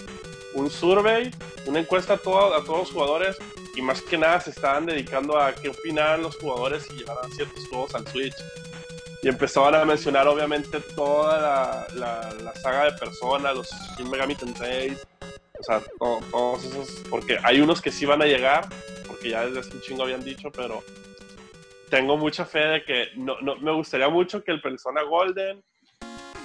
un 0.53 0.69
survey, 0.69 1.31
una 1.65 1.79
encuesta 1.79 2.13
a, 2.13 2.17
todo- 2.17 2.53
a 2.53 2.63
todos 2.63 2.79
los 2.81 2.91
jugadores, 2.91 3.37
y 3.75 3.81
más 3.81 4.01
que 4.01 4.17
nada 4.17 4.39
se 4.39 4.51
estaban 4.51 4.85
dedicando 4.85 5.39
a 5.39 5.55
qué 5.55 5.69
opinaban 5.69 6.21
los 6.21 6.35
jugadores 6.37 6.83
si 6.83 6.93
llevaran 6.97 7.31
ciertos 7.31 7.67
juegos 7.69 7.95
al 7.95 8.07
Switch. 8.07 8.35
Y 9.23 9.29
empezaban 9.29 9.73
a 9.73 9.85
mencionar, 9.85 10.27
obviamente, 10.27 10.79
toda 10.95 11.39
la, 11.39 11.87
la- 11.95 12.53
saga 12.55 12.85
de 12.91 12.97
Persona, 12.99 13.51
los 13.53 13.69
Shin 13.97 14.09
Megami 14.11 14.35
Tensei, 14.35 14.95
o 15.59 15.63
sea, 15.63 15.79
to- 15.97 16.19
todos 16.29 16.65
esos, 16.65 16.89
porque 17.09 17.37
hay 17.41 17.61
unos 17.61 17.81
que 17.81 17.91
sí 17.91 18.05
van 18.05 18.21
a 18.21 18.25
llegar, 18.25 18.67
porque 19.07 19.29
ya 19.29 19.45
desde 19.45 19.61
hace 19.61 19.71
un 19.75 19.81
chingo 19.81 20.03
habían 20.03 20.23
dicho, 20.23 20.51
pero 20.51 20.83
tengo 21.89 22.17
mucha 22.17 22.45
fe 22.45 22.59
de 22.59 22.83
que 22.83 23.07
no, 23.15 23.39
no, 23.41 23.55
me 23.57 23.71
gustaría 23.73 24.09
mucho 24.09 24.43
que 24.43 24.51
el 24.51 24.61
Persona 24.61 25.03
Golden 25.03 25.63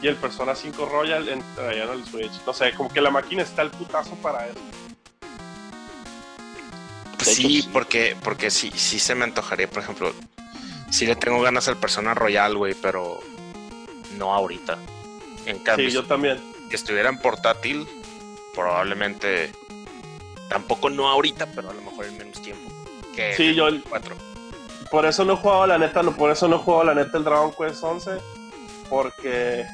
y 0.03 0.07
el 0.09 0.17
Persona 0.17 0.55
5 0.55 0.87
Royal 0.87 1.29
entrarían 1.29 1.91
al 1.91 2.05
Switch. 2.05 2.33
No 2.47 2.53
sé, 2.53 2.73
como 2.75 2.89
que 2.89 3.01
la 3.01 3.11
máquina 3.11 3.43
está 3.43 3.63
el 3.63 3.71
putazo 3.71 4.15
para 4.17 4.47
eso. 4.47 4.59
Pues 7.17 7.29
hecho, 7.39 7.49
sí, 7.49 7.69
porque, 7.73 8.17
porque 8.23 8.51
sí, 8.51 8.71
sí 8.75 8.99
se 8.99 9.15
me 9.15 9.25
antojaría, 9.25 9.69
por 9.69 9.83
ejemplo, 9.83 10.13
sí 10.91 11.05
le 11.07 11.17
tengo 11.17 11.41
ganas 11.41 11.67
al 11.69 11.77
Persona 11.77 12.15
Royal, 12.15 12.57
güey, 12.57 12.75
pero 12.75 13.21
no 14.17 14.33
ahorita. 14.35 14.79
En 15.47 15.59
cambio, 15.61 15.89
Sí, 15.89 15.95
yo 15.95 16.05
también. 16.05 16.39
si 16.69 16.77
estuviera 16.77 17.09
en 17.09 17.19
portátil, 17.19 17.89
probablemente 18.55 19.51
tampoco 20.49 20.91
no 20.91 21.09
ahorita, 21.09 21.47
pero 21.55 21.71
a 21.71 21.75
lo 21.75 21.83
mejor 21.83 22.05
en 22.07 22.19
menos 22.19 22.41
tiempo. 22.41 22.71
Que 23.15 23.35
Sí, 23.37 23.47
el 23.47 23.55
yo- 23.57 23.69
4. 23.89 24.17
Por 24.91 25.05
eso 25.05 25.25
no 25.25 25.35
he 25.35 25.37
jugado 25.37 25.67
la 25.67 25.77
neta, 25.77 26.03
no, 26.03 26.13
por 26.17 26.31
eso 26.31 26.47
no 26.49 26.57
he 26.57 26.59
jugado 26.61 26.85
la 26.85 26.95
neta 26.95 27.19
el 27.19 27.25
Dragon 27.25 27.53
Quest 27.53 27.83
11, 27.83 28.13
porque 28.89 29.67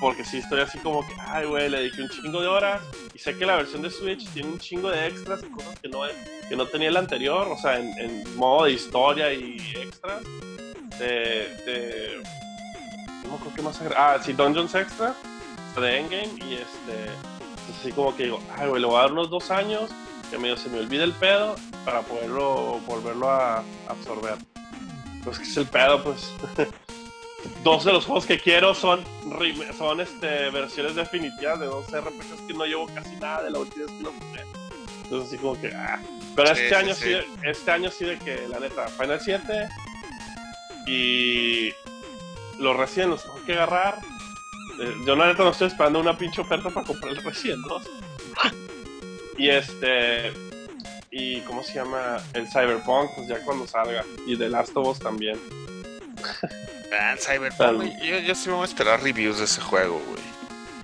porque 0.00 0.24
sí 0.24 0.38
estoy 0.38 0.60
así 0.60 0.78
como 0.78 1.06
que, 1.06 1.14
ay 1.26 1.46
güey, 1.46 1.68
le 1.68 1.78
dediqué 1.78 2.02
un 2.02 2.08
chingo 2.08 2.40
de 2.40 2.48
horas 2.48 2.80
y 3.14 3.18
sé 3.18 3.36
que 3.36 3.44
la 3.44 3.56
versión 3.56 3.82
de 3.82 3.90
Switch 3.90 4.26
tiene 4.30 4.48
un 4.48 4.58
chingo 4.58 4.90
de 4.90 5.06
extras 5.06 5.42
y 5.42 5.50
cosas 5.50 5.78
que 5.78 5.88
no, 5.88 6.00
que 6.48 6.56
no 6.56 6.66
tenía 6.66 6.88
el 6.88 6.96
anterior, 6.96 7.46
o 7.48 7.58
sea, 7.58 7.78
en, 7.78 8.24
modo 8.36 8.64
de 8.64 8.72
historia 8.72 9.32
y 9.32 9.56
extras, 9.76 10.22
de, 10.98 11.06
de 11.66 12.22
creo 13.38 13.54
que 13.54 13.62
más 13.62 13.80
ah, 13.96 14.18
sí, 14.22 14.32
Dungeons 14.32 14.74
Extra, 14.74 15.14
de 15.76 15.98
Endgame 15.98 16.32
y 16.44 16.54
este, 16.54 17.04
entonces 17.40 17.76
así 17.78 17.92
como 17.92 18.16
que 18.16 18.24
digo, 18.24 18.40
ay 18.56 18.68
güey, 18.68 18.80
le 18.80 18.86
voy 18.86 18.96
a 18.96 19.02
dar 19.02 19.12
unos 19.12 19.30
dos 19.30 19.50
años 19.50 19.90
que 20.30 20.38
medio 20.38 20.56
se 20.56 20.68
me 20.68 20.78
olvide 20.78 21.04
el 21.04 21.12
pedo 21.12 21.56
para 21.84 22.02
poderlo 22.02 22.80
volverlo 22.86 23.30
a 23.30 23.62
absorber. 23.88 24.36
Pues 25.24 25.38
que 25.38 25.44
es 25.44 25.56
el 25.56 25.66
pedo, 25.66 26.02
pues. 26.02 26.32
dos 27.62 27.84
de 27.84 27.92
los 27.92 28.06
juegos 28.06 28.26
que 28.26 28.38
quiero 28.38 28.74
son 28.74 29.04
son 29.76 30.00
este 30.00 30.50
versiones 30.50 30.94
definitivas 30.94 31.60
de 31.60 31.66
dos 31.66 31.86
RPGs 31.86 32.40
que 32.46 32.54
no 32.54 32.64
llevo 32.64 32.86
casi 32.94 33.16
nada 33.16 33.42
de 33.44 33.50
la 33.50 33.58
última 33.58 33.86
vez 33.86 33.94
que 33.94 34.02
lo 34.02 34.12
jugué. 34.12 34.44
Entonces 35.04 35.28
así 35.28 35.38
como 35.38 35.60
que 35.60 35.68
ah. 35.74 36.00
Pero 36.36 36.50
este 36.52 36.68
sí, 36.68 36.74
año 36.74 36.94
sí. 36.94 37.04
sí. 37.04 37.26
este 37.44 37.70
año 37.70 37.90
sí 37.90 38.04
de 38.04 38.18
que 38.18 38.48
la 38.48 38.60
neta, 38.60 38.86
Final 38.88 39.20
7 39.20 39.68
y 40.86 41.72
los 42.58 42.76
Resident 42.76 43.10
los 43.10 43.22
tengo 43.22 43.44
que 43.44 43.52
agarrar. 43.54 43.98
Eh, 44.80 44.94
Yo 45.06 45.16
la 45.16 45.26
neta 45.26 45.42
no 45.42 45.50
estoy 45.50 45.68
esperando 45.68 46.00
una 46.00 46.16
pinche 46.16 46.40
oferta 46.40 46.70
para 46.70 46.86
comprar 46.86 47.12
el 47.12 47.22
Resident 47.22 47.64
2. 47.66 47.82
Y 49.38 49.48
este. 49.48 50.32
Y 51.10 51.40
cómo 51.40 51.62
se 51.62 51.74
llama 51.74 52.18
el 52.34 52.46
Cyberpunk, 52.46 53.10
pues 53.16 53.28
ya 53.28 53.42
cuando 53.44 53.66
salga. 53.66 54.04
Y 54.26 54.36
The 54.36 54.48
Last 54.48 54.76
of 54.76 54.86
Us 54.86 54.98
también. 54.98 55.38
Ah, 56.92 57.14
Cyberpunk, 57.18 57.84
yo, 58.02 58.18
yo 58.18 58.34
sí 58.34 58.48
me 58.48 58.54
voy 58.54 58.62
a 58.62 58.66
esperar 58.66 59.02
reviews 59.02 59.38
de 59.38 59.44
ese 59.44 59.60
juego, 59.60 60.00
güey. 60.08 60.22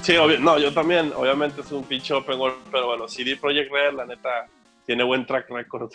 Sí, 0.03 0.13
obvio- 0.17 0.39
no, 0.39 0.59
yo 0.59 0.73
también, 0.73 1.13
obviamente 1.17 1.63
es 1.63 1.73
un 1.73 1.83
pinche 1.85 2.15
open 2.15 2.39
world, 2.39 2.59
pero 2.71 2.87
bueno, 2.87 3.09
CD 3.09 3.37
Projekt 3.37 3.73
Red, 3.73 3.95
la 3.95 4.07
neta, 4.07 4.47
tiene 4.87 5.03
buen 5.03 5.27
track 5.27 5.51
record. 5.51 5.91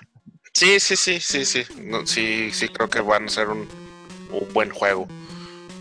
Sí, 0.53 0.79
sí, 0.81 0.95
sí, 0.97 1.19
sí, 1.21 1.45
sí. 1.45 1.63
No, 1.83 2.05
sí, 2.05 2.51
sí, 2.51 2.67
creo 2.67 2.89
que 2.89 2.99
van 2.99 3.25
a 3.25 3.29
ser 3.29 3.47
un, 3.47 3.67
un 4.31 4.53
buen 4.53 4.69
juego. 4.69 5.07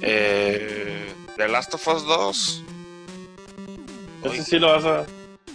Eh, 0.01 1.13
The 1.37 1.49
Last 1.49 1.75
of 1.75 1.89
Us 1.89 2.05
2. 2.05 2.63
Ese 4.25 4.45
sí 4.45 4.59
lo 4.61 4.69
vas 4.73 4.85
a. 4.85 5.07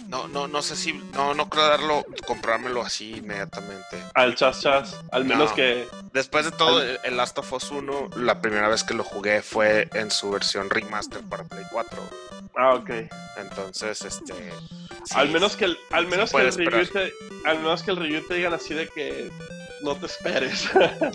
No, 0.08 0.28
no, 0.28 0.46
no 0.46 0.62
sé 0.62 0.76
si. 0.76 0.92
No, 0.92 1.34
no 1.34 1.48
creo 1.48 1.66
darlo, 1.66 2.04
comprármelo 2.26 2.82
así 2.82 3.16
inmediatamente. 3.16 4.02
Al 4.14 4.34
chas 4.36 4.60
chas, 4.60 5.00
al 5.10 5.24
menos 5.24 5.50
No. 5.50 5.56
que. 5.56 5.88
Después 6.12 6.44
de 6.44 6.52
todo, 6.52 6.82
el 6.82 7.16
Last 7.16 7.38
of 7.38 7.52
Us 7.52 7.70
1, 7.70 8.10
la 8.16 8.40
primera 8.40 8.68
vez 8.68 8.84
que 8.84 8.94
lo 8.94 9.02
jugué 9.04 9.42
fue 9.42 9.88
en 9.94 10.10
su 10.10 10.30
versión 10.30 10.70
remaster 10.70 11.20
para 11.22 11.44
Play 11.44 11.64
4. 11.70 12.02
Ah, 12.56 12.74
ok. 12.74 12.90
Entonces, 13.38 14.02
este. 14.02 14.32
sí, 15.04 15.14
al 15.14 15.28
menos 15.30 15.56
que 15.56 15.66
el, 15.66 15.78
al 15.90 16.06
menos 16.06 16.30
que 16.30 16.38
el 16.38 16.52
review 16.54 16.80
esperar. 16.82 17.10
te, 17.42 17.48
al 17.48 17.58
menos 17.58 17.82
que 17.82 17.90
el 17.90 17.96
review 17.98 18.22
te 18.26 18.34
digan 18.34 18.54
así 18.54 18.72
de 18.74 18.88
que 18.88 19.30
no 19.82 19.94
te 19.96 20.06
esperes. 20.06 20.66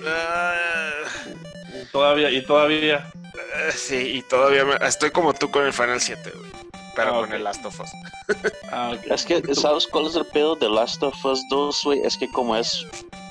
Ah, 0.05 0.91
todavía, 1.91 2.29
y 2.29 2.45
todavía. 2.45 3.11
eh, 3.33 3.71
sí, 3.73 3.95
y 4.17 4.21
todavía 4.23 4.65
me- 4.65 4.87
estoy 4.87 5.11
como 5.11 5.33
tú 5.33 5.49
con 5.49 5.65
el 5.65 5.73
Final 5.73 5.99
7, 6.01 6.31
güey. 6.35 6.51
Pero 6.95 7.15
Ah, 7.15 7.19
con 7.21 7.33
el 7.33 7.43
Last 7.43 7.65
of 7.65 7.79
Us. 7.79 7.89
Ah. 8.71 8.93
Es 9.09 9.25
que, 9.25 9.41
¿sabes 9.55 9.87
cuál 9.87 10.07
es 10.07 10.15
el 10.15 10.25
pedo 10.25 10.55
de 10.55 10.69
Last 10.69 11.01
of 11.03 11.25
Us 11.25 11.41
2, 11.49 11.81
güey? 11.83 11.99
Es 12.03 12.17
que 12.17 12.29
como 12.31 12.55
es 12.55 12.85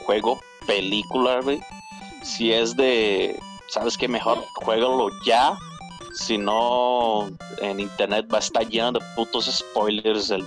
juego 0.05 0.41
película, 0.67 1.41
güey, 1.41 1.61
si 2.23 2.53
es 2.53 2.77
de, 2.77 3.39
¿sabes 3.69 3.97
qué? 3.97 4.07
Mejor 4.09 4.45
juégalo 4.57 5.09
ya. 5.25 5.57
Si 6.13 6.37
no, 6.37 7.31
en 7.63 7.81
internet 7.81 8.27
va 8.33 8.39
a 8.39 8.41
estar 8.41 8.67
lleno 8.69 8.93
de 8.93 9.01
putos 9.15 9.47
spoilers 9.47 10.31
el 10.31 10.45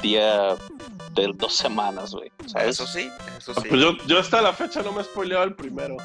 día 0.00 0.54
de 1.12 1.30
dos 1.34 1.54
semanas, 1.56 2.12
güey. 2.12 2.30
¿Sabes? 2.46 2.68
Eso 2.80 2.86
sí, 2.86 3.10
eso 3.36 3.54
sí. 3.54 3.68
Pues 3.68 3.80
yo, 3.80 3.96
yo 4.06 4.18
hasta 4.20 4.40
la 4.40 4.52
fecha 4.52 4.82
no 4.82 4.92
me 4.92 5.00
he 5.02 5.04
spoileado 5.04 5.44
el 5.44 5.54
primero. 5.54 5.96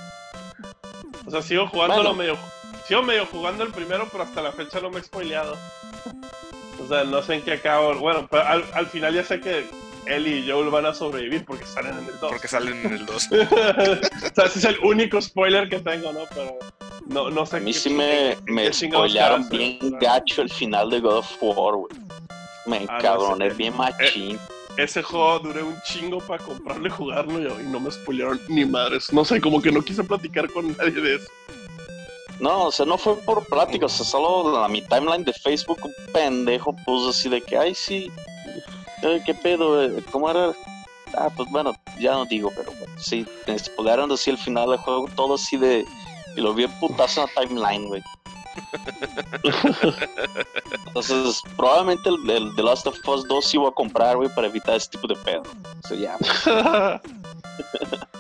O 1.26 1.32
sea, 1.32 1.42
sigo 1.42 1.68
jugándolo 1.68 2.14
Bueno. 2.16 2.16
medio. 2.16 2.38
Sigo 2.88 3.02
medio 3.04 3.26
jugando 3.28 3.64
el 3.64 3.72
primero, 3.72 4.08
pero 4.12 4.24
hasta 4.24 4.42
la 4.42 4.52
fecha 4.52 4.80
no 4.80 4.90
me 4.90 5.00
he 5.00 5.04
spoileado. 5.04 5.56
O 6.84 6.88
sea, 6.88 7.04
no 7.04 7.22
sé 7.22 7.36
en 7.36 7.42
qué 7.42 7.54
acabo. 7.54 7.96
Bueno, 7.96 8.28
pero 8.30 8.44
al, 8.44 8.64
al 8.74 8.88
final 8.88 9.14
ya 9.14 9.24
sé 9.24 9.40
que 9.40 9.66
Ellie 10.06 10.40
y 10.40 10.50
Joel 10.50 10.70
van 10.70 10.86
a 10.86 10.94
sobrevivir 10.94 11.46
porque 11.46 11.66
salen 11.66 11.94
en 11.98 12.06
el 12.06 12.20
2. 12.20 12.32
Porque 12.32 12.48
salen 12.48 12.86
en 12.86 12.94
el 12.94 13.06
2. 13.06 13.28
o 13.32 14.36
sea, 14.36 14.46
ese 14.46 14.60
es 14.60 14.66
el 14.66 14.78
único 14.84 15.20
spoiler 15.22 15.68
que 15.70 15.80
tengo, 15.80 16.12
¿no? 16.14 16.22
Pero 16.34 16.60
no, 17.08 17.30
no 17.32 17.46
sé 17.46 17.58
A 17.58 17.60
mí 17.60 17.72
qué 17.74 17.80
sí 17.80 17.90
me, 17.90 18.38
me 18.46 18.72
spoilearon 18.72 19.48
bien 19.50 19.80
gacho 20.00 20.42
el 20.42 20.50
final 20.50 20.90
de 20.90 21.00
God 21.00 21.18
of 21.18 21.32
War, 21.42 21.76
güey. 21.76 21.94
Me 22.68 22.86
Ah, 22.90 23.00
no, 23.02 23.36
ese- 23.46 23.56
bien 23.56 23.76
machín. 23.78 24.40
Ese 24.78 25.02
juego 25.02 25.40
duré 25.40 25.64
un 25.64 25.80
chingo 25.84 26.18
para 26.20 26.44
comprarlo 26.44 26.86
y 26.88 26.92
jugarlo 26.92 27.40
y, 27.40 27.46
y 27.64 27.68
no 27.68 27.80
me 27.80 27.90
spoilearon 27.90 28.42
ni 28.50 28.66
madres. 28.66 29.14
No 29.14 29.24
sé, 29.24 29.40
como 29.40 29.62
que 29.62 29.72
no 29.72 29.82
quise 29.82 30.04
platicar 30.04 30.50
con 30.52 30.76
nadie 30.76 31.00
de 31.00 31.16
eso. 31.16 31.28
No, 32.40 32.66
o 32.66 32.72
sea, 32.72 32.86
no 32.86 32.98
fue 32.98 33.16
por 33.18 33.46
plática, 33.46 33.86
o 33.86 33.90
sea, 33.90 34.06
solo 34.06 34.58
a 34.58 34.68
mi 34.68 34.82
timeline 34.82 35.24
de 35.24 35.34
Facebook 35.34 35.80
un 35.84 35.94
pendejo 36.14 36.76
puso 36.86 37.10
así 37.10 37.30
de 37.30 37.42
que, 37.42 37.58
ay, 37.58 37.74
sí, 37.74 38.12
eh, 39.02 39.22
¿qué 39.26 39.34
pedo? 39.34 39.82
eh? 39.84 40.04
¿Cómo 40.12 40.30
era? 40.30 40.52
Ah, 41.18 41.30
pues 41.36 41.50
bueno, 41.50 41.74
ya 42.00 42.12
no 42.12 42.26
digo, 42.26 42.52
pero 42.56 42.72
bueno, 42.72 42.94
sí, 42.98 43.26
me 43.48 43.58
spoilearon 43.58 44.12
así 44.12 44.30
el 44.32 44.38
final 44.38 44.70
del 44.70 44.80
juego, 44.80 45.08
todo 45.16 45.36
así 45.36 45.56
de, 45.56 45.86
y 46.36 46.42
lo 46.42 46.54
vi 46.54 46.66
en 46.66 46.80
putazo 46.80 47.22
en 47.22 47.28
la 47.28 47.42
timeline, 47.42 47.88
güey. 47.88 48.04
Entonces, 50.88 51.42
probablemente 51.56 52.10
el, 52.10 52.30
el 52.30 52.56
The 52.56 52.64
Last 52.64 52.88
of 52.88 52.98
Us 53.08 53.28
2 53.28 53.46
sí 53.46 53.58
voy 53.58 53.68
a 53.70 53.72
comprar, 53.72 54.18
güey, 54.18 54.30
para 54.34 54.48
evitar 54.48 54.76
ese 54.76 54.90
tipo 54.90 55.08
de 55.08 55.16
pedo. 55.16 55.44
O 55.84 55.88
sea, 55.88 55.98
ya. 55.98 57.02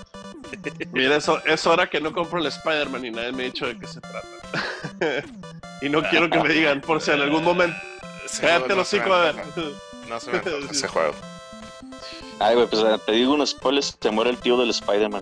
Mira, 0.91 1.17
eso, 1.17 1.43
es 1.45 1.65
hora 1.67 1.87
que 1.87 1.99
no 1.99 2.13
compro 2.13 2.39
el 2.39 2.45
Spider-Man 2.47 3.05
y 3.05 3.11
nadie 3.11 3.31
me 3.31 3.43
ha 3.43 3.45
dicho 3.47 3.67
de 3.67 3.77
qué 3.77 3.87
se 3.87 4.01
trata. 4.01 4.27
y 5.81 5.89
no 5.89 6.01
quiero 6.03 6.29
que 6.29 6.39
me 6.39 6.49
digan, 6.49 6.81
por 6.81 7.01
si 7.01 7.11
en 7.11 7.21
algún 7.21 7.43
momento. 7.43 7.77
Ese 8.25 8.41
Cállate 8.41 8.69
no 8.69 8.75
los 8.75 8.87
hocico, 8.93 9.13
a 9.13 9.21
ver. 9.25 9.35
No 10.09 10.19
se 10.19 10.31
me 10.31 10.37
antoja 10.37 10.57
ese 10.71 10.87
juego. 10.87 11.13
Ay, 12.39 12.55
güey, 12.55 12.67
pues 12.67 12.83
eh, 12.83 12.97
te 13.05 13.11
digo 13.13 13.33
un 13.33 13.45
spoiler, 13.45 13.83
se 13.83 14.11
muere 14.11 14.31
el 14.31 14.37
tío 14.37 14.57
del 14.57 14.71
Spider-Man. 14.71 15.21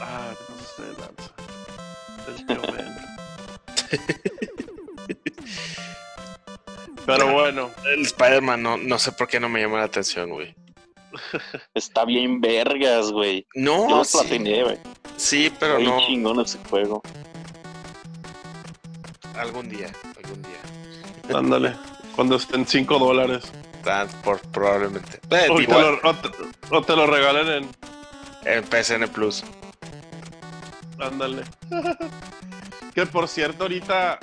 Ah, 0.00 0.32
te 0.36 0.52
pasaste 0.52 0.82
de 0.82 0.92
lanza. 1.00 1.30
El 2.28 2.46
tío 2.46 2.60
Ben. 2.72 2.92
Pero 7.06 7.32
bueno, 7.32 7.70
El 7.84 8.02
Spider-Man 8.02 8.62
no, 8.62 8.76
no 8.76 8.98
sé 8.98 9.12
por 9.12 9.28
qué 9.28 9.40
no 9.40 9.48
me 9.48 9.60
llama 9.60 9.78
la 9.78 9.84
atención, 9.84 10.30
güey. 10.30 10.54
Está 11.74 12.04
bien 12.04 12.40
vergas, 12.40 13.10
güey. 13.12 13.46
Yo 13.54 13.86
No, 13.88 13.96
lo 13.98 14.04
sí, 14.04 14.18
platiné, 14.18 14.62
güey. 14.64 14.78
sí, 15.16 15.52
pero 15.58 15.76
Bien 15.78 15.90
no. 15.90 16.06
chingón 16.06 16.40
ese 16.40 16.58
juego. 16.70 17.02
Algún 19.36 19.68
día, 19.68 19.90
algún 20.22 20.42
día. 20.42 21.38
ándale. 21.38 21.74
Cuando 22.14 22.36
estén 22.36 22.66
5 22.66 22.98
dólares. 22.98 23.44
Ah, 23.86 24.06
por, 24.22 24.38
probablemente. 24.50 25.18
Eh, 25.30 25.48
O 25.50 25.56
te, 25.56 25.66
lo, 25.66 25.98
o 26.04 26.14
te- 26.14 26.30
o 26.70 26.82
te 26.82 26.96
lo 26.96 27.06
regalen 27.06 27.48
en. 27.48 27.68
en 28.44 28.64
PSN 28.64 29.08
Plus. 29.08 29.42
Ándale. 31.00 31.42
que 32.94 33.06
por 33.06 33.26
cierto, 33.26 33.64
ahorita, 33.64 34.20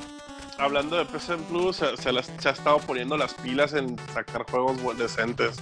hablando 0.59 0.95
de 0.97 1.05
PSN 1.05 1.43
Plus, 1.49 1.75
se, 1.77 1.97
se 1.97 2.11
las- 2.13 2.31
se 2.39 2.47
ha 2.49 2.51
estado 2.51 2.77
poniendo 2.79 3.17
las 3.17 3.33
pilas 3.33 3.73
en 3.73 3.97
sacar 4.13 4.43
juegos 4.49 4.97
decentes. 4.97 5.57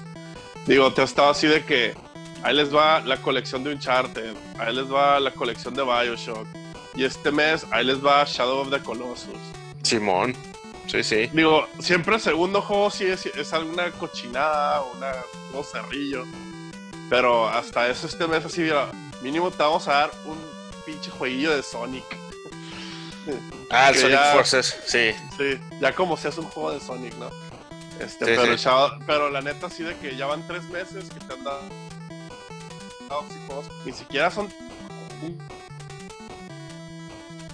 Digo, 0.67 0.93
te 0.93 1.01
ha 1.01 1.05
estado 1.05 1.29
así 1.29 1.47
de 1.47 1.63
que 1.65 1.95
ahí 2.43 2.53
les 2.55 2.73
va 2.73 2.99
la 3.01 3.17
colección 3.17 3.63
de 3.63 3.71
Uncharted, 3.73 4.35
ahí 4.59 4.75
les 4.75 4.91
va 4.91 5.19
la 5.19 5.31
colección 5.31 5.73
de 5.73 5.83
Bioshock, 5.83 6.45
y 6.95 7.03
este 7.05 7.31
mes 7.31 7.65
ahí 7.71 7.85
les 7.85 8.03
va 8.05 8.23
Shadow 8.25 8.59
of 8.59 8.69
the 8.69 8.79
Colossus. 8.79 9.39
Simón. 9.83 10.35
Sí, 10.87 11.03
sí. 11.03 11.29
Digo, 11.33 11.67
siempre 11.79 12.15
el 12.15 12.21
segundo 12.21 12.61
juego 12.61 12.89
sí 12.91 13.05
es, 13.05 13.25
es 13.25 13.53
alguna 13.53 13.91
cochinada 13.91 14.81
o 14.81 14.93
una, 14.95 15.11
un 15.53 15.63
cerrillo. 15.63 16.23
Pero 17.09 17.47
hasta 17.47 17.87
eso 17.89 18.07
este 18.07 18.25
mes 18.27 18.43
así, 18.45 18.61
mira, 18.61 18.89
mínimo 19.21 19.49
te 19.51 19.63
vamos 19.63 19.87
a 19.87 19.93
dar 19.93 20.11
un 20.25 20.37
pinche 20.85 21.09
jueguillo 21.11 21.55
de 21.55 21.63
Sonic. 21.63 22.03
Ah, 23.69 23.89
el 23.89 23.95
Sonic 23.95 24.11
ya- 24.17 24.31
Forces, 24.33 24.77
sí. 24.85 25.11
Sí, 25.37 25.59
ya 25.81 25.93
como 25.93 26.15
si 26.15 26.27
es 26.29 26.37
un 26.37 26.45
juego 26.45 26.71
de 26.71 26.79
Sonic, 26.79 27.13
¿no? 27.17 27.29
Este, 27.99 28.25
Sí, 28.25 28.31
pero, 28.35 28.57
sí. 28.57 28.63
Shadow- 28.67 28.99
pero 29.05 29.29
la 29.29 29.41
neta 29.41 29.69
sí 29.69 29.83
de 29.83 29.95
que 29.97 30.15
ya 30.15 30.25
van 30.27 30.45
tres 30.47 30.63
meses 30.65 31.09
que 31.09 31.19
te 31.19 31.33
han 31.33 31.43
dado 31.43 31.61
ni 33.85 33.91
siquiera 33.93 34.29
son 34.29 34.49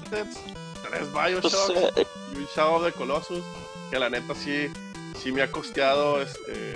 tres 0.10 1.12
Bioshock 1.14 1.46
Entonces, 1.46 1.92
eh, 1.98 2.08
y 2.34 2.38
un 2.38 2.46
Shadow 2.56 2.84
the 2.84 2.92
Colossus, 2.92 3.44
que 3.90 4.00
la 4.00 4.10
neta 4.10 4.34
sí, 4.36 4.68
sí 5.22 5.32
me 5.32 5.42
ha 5.44 5.52
costeado, 5.52 6.22
este, 6.22 6.76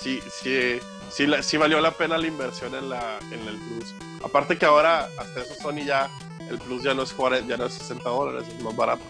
sí, 0.00 0.20
sí, 0.30 0.78
sí, 1.10 1.26
la- 1.26 1.42
sí 1.42 1.56
valió 1.56 1.80
la 1.80 1.92
pena 1.92 2.16
la 2.18 2.26
inversión 2.26 2.74
en, 2.74 2.88
la, 2.90 3.18
en 3.30 3.46
el 3.48 3.56
Plus. 3.56 3.94
Aparte 4.24 4.56
que 4.58 4.66
ahora, 4.66 5.08
hasta 5.18 5.40
eso 5.40 5.54
Sony 5.60 5.84
ya, 5.86 6.08
el 6.48 6.58
Plus 6.58 6.82
ya 6.82 6.94
no 6.94 7.02
es, 7.02 7.12
40 7.12 7.48
ya 7.48 7.56
no 7.56 7.66
es 7.66 7.74
60 7.74 8.08
dólares, 8.08 8.48
es 8.48 8.62
más 8.62 8.76
barato. 8.76 9.02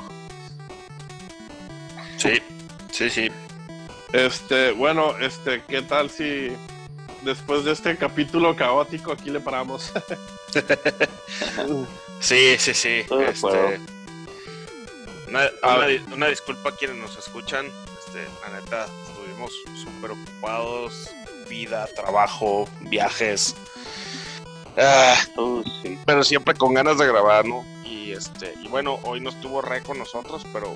Sí, 2.17 2.41
sí, 2.93 3.09
sí. 3.11 3.29
Este, 4.13 4.73
bueno, 4.73 5.17
este, 5.19 5.63
¿qué 5.69 5.83
tal 5.83 6.11
si 6.11 6.51
después 7.23 7.65
de 7.65 7.73
este 7.73 7.97
capítulo 7.97 8.57
caótico 8.57 9.13
aquí 9.13 9.31
le 9.31 9.41
paramos? 9.41 9.93
Sí, 12.21 12.57
sí, 12.59 12.75
sí. 12.75 13.01
Acuerdo. 13.05 13.71
Este, 13.71 13.81
una, 15.29 15.49
una 16.13 16.27
disculpa 16.27 16.69
a 16.69 16.77
quienes 16.77 16.99
nos 16.99 17.17
escuchan. 17.17 17.67
Este, 17.99 18.27
la 18.43 18.61
neta, 18.61 18.87
estuvimos 19.09 19.53
súper 19.83 20.11
ocupados. 20.11 21.11
Vida, 21.49 21.89
trabajo, 21.97 22.69
viajes. 22.83 23.57
Ah, 24.77 25.17
sí. 25.83 25.99
pero 26.05 26.23
siempre 26.23 26.55
con 26.55 26.75
ganas 26.75 26.99
de 26.99 27.07
grabar, 27.07 27.47
¿no? 27.47 27.65
Y 27.85 28.13
este, 28.13 28.55
y 28.63 28.69
bueno, 28.69 29.01
hoy 29.05 29.21
no 29.21 29.31
estuvo 29.31 29.63
Re 29.63 29.83
con 29.83 29.99
nosotros, 29.99 30.45
pero 30.53 30.75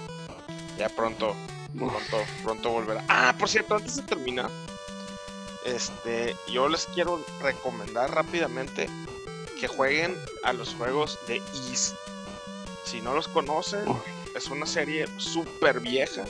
ya 0.78 0.88
pronto, 0.88 1.36
pronto, 1.78 2.24
pronto 2.42 2.70
volverá. 2.70 3.04
Ah, 3.08 3.34
por 3.38 3.48
cierto, 3.48 3.74
antes 3.74 3.96
de 3.96 4.02
terminar, 4.02 4.50
este, 5.64 6.36
yo 6.52 6.68
les 6.68 6.86
quiero 6.86 7.24
recomendar 7.40 8.14
rápidamente 8.14 8.88
que 9.58 9.68
jueguen 9.68 10.16
a 10.42 10.52
los 10.52 10.74
juegos 10.74 11.18
de 11.26 11.36
Ease. 11.68 11.94
Si 12.84 13.00
no 13.00 13.14
los 13.14 13.28
conocen, 13.28 13.84
es 14.36 14.48
una 14.48 14.66
serie 14.66 15.06
súper 15.16 15.80
vieja, 15.80 16.24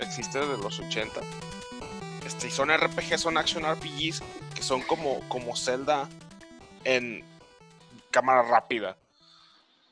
existe 0.00 0.38
desde 0.38 0.62
los 0.62 0.78
80. 0.78 1.20
Este, 2.24 2.48
y 2.48 2.50
son 2.50 2.70
RPG, 2.74 3.18
son 3.18 3.36
action 3.36 3.64
RPGs 3.64 4.22
que 4.54 4.62
son 4.62 4.82
como, 4.82 5.20
como 5.28 5.56
Zelda 5.56 6.08
en 6.84 7.24
cámara 8.10 8.42
rápida. 8.42 8.96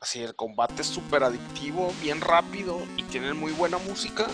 Así, 0.01 0.23
el 0.23 0.35
combate 0.35 0.83
es 0.83 0.89
súper 0.89 1.25
adictivo, 1.25 1.93
bien 2.01 2.21
rápido 2.21 2.81
y 2.97 3.03
tienen 3.05 3.37
muy 3.37 3.53
buena 3.53 3.79
música. 3.79 4.29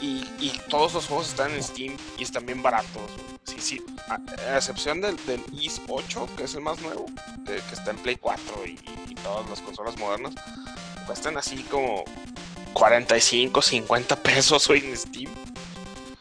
Y, 0.00 0.24
y 0.38 0.52
todos 0.70 0.94
los 0.94 1.06
juegos 1.06 1.28
están 1.28 1.52
en 1.52 1.62
Steam 1.62 1.96
y 2.18 2.22
están 2.22 2.46
bien 2.46 2.62
baratos. 2.62 3.10
Sí, 3.44 3.56
sí, 3.58 3.84
a, 4.08 4.18
a 4.52 4.56
excepción 4.56 5.00
del, 5.00 5.16
del 5.26 5.42
Ease 5.60 5.80
8, 5.88 6.28
que 6.36 6.44
es 6.44 6.54
el 6.54 6.60
más 6.60 6.80
nuevo, 6.80 7.06
de- 7.44 7.56
que 7.60 7.74
está 7.74 7.90
en 7.90 7.96
Play 7.96 8.16
4 8.16 8.66
y, 8.66 8.78
y 9.08 9.14
todas 9.16 9.48
las 9.50 9.60
consolas 9.60 9.96
modernas, 9.98 10.34
cuestan 11.06 11.36
así 11.36 11.64
como 11.64 12.04
45, 12.74 13.60
50 13.62 14.16
pesos 14.22 14.68
hoy 14.70 14.80
en 14.84 14.96
Steam. 14.96 15.30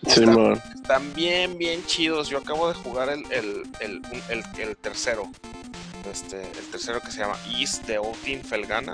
Están- 0.06 0.62
están 0.74 1.14
bien, 1.14 1.58
bien 1.58 1.86
chidos. 1.86 2.30
Yo 2.30 2.40
acabo 2.40 2.68
de 2.70 2.74
jugar 2.76 3.10
el, 3.10 3.24
el, 3.32 3.64
el, 3.80 4.02
el- 4.58 4.78
tercero. 4.78 5.30
Este, 6.10 6.42
el 6.42 6.66
tercero 6.72 7.02
que 7.02 7.12
se 7.12 7.20
llama 7.20 7.38
East 7.58 7.84
de 7.86 7.98
Outin 7.98 8.42
Felgana. 8.42 8.94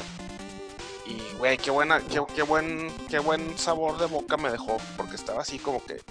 Y, 1.14 1.38
güey, 1.38 1.57
qué 1.57 1.72
buena, 1.72 2.02
qué, 2.02 2.41
buen, 2.44 2.91
qué 3.10 3.19
buen 3.19 3.57
sabor 3.57 3.98
de 3.98 4.06
boca 4.06 4.38
me 4.38 4.52
dejó. 4.52 4.77
Porque 4.98 5.15
estaba 5.15 5.41
así 5.41 5.60
como 5.60 5.84
que, 5.84 6.02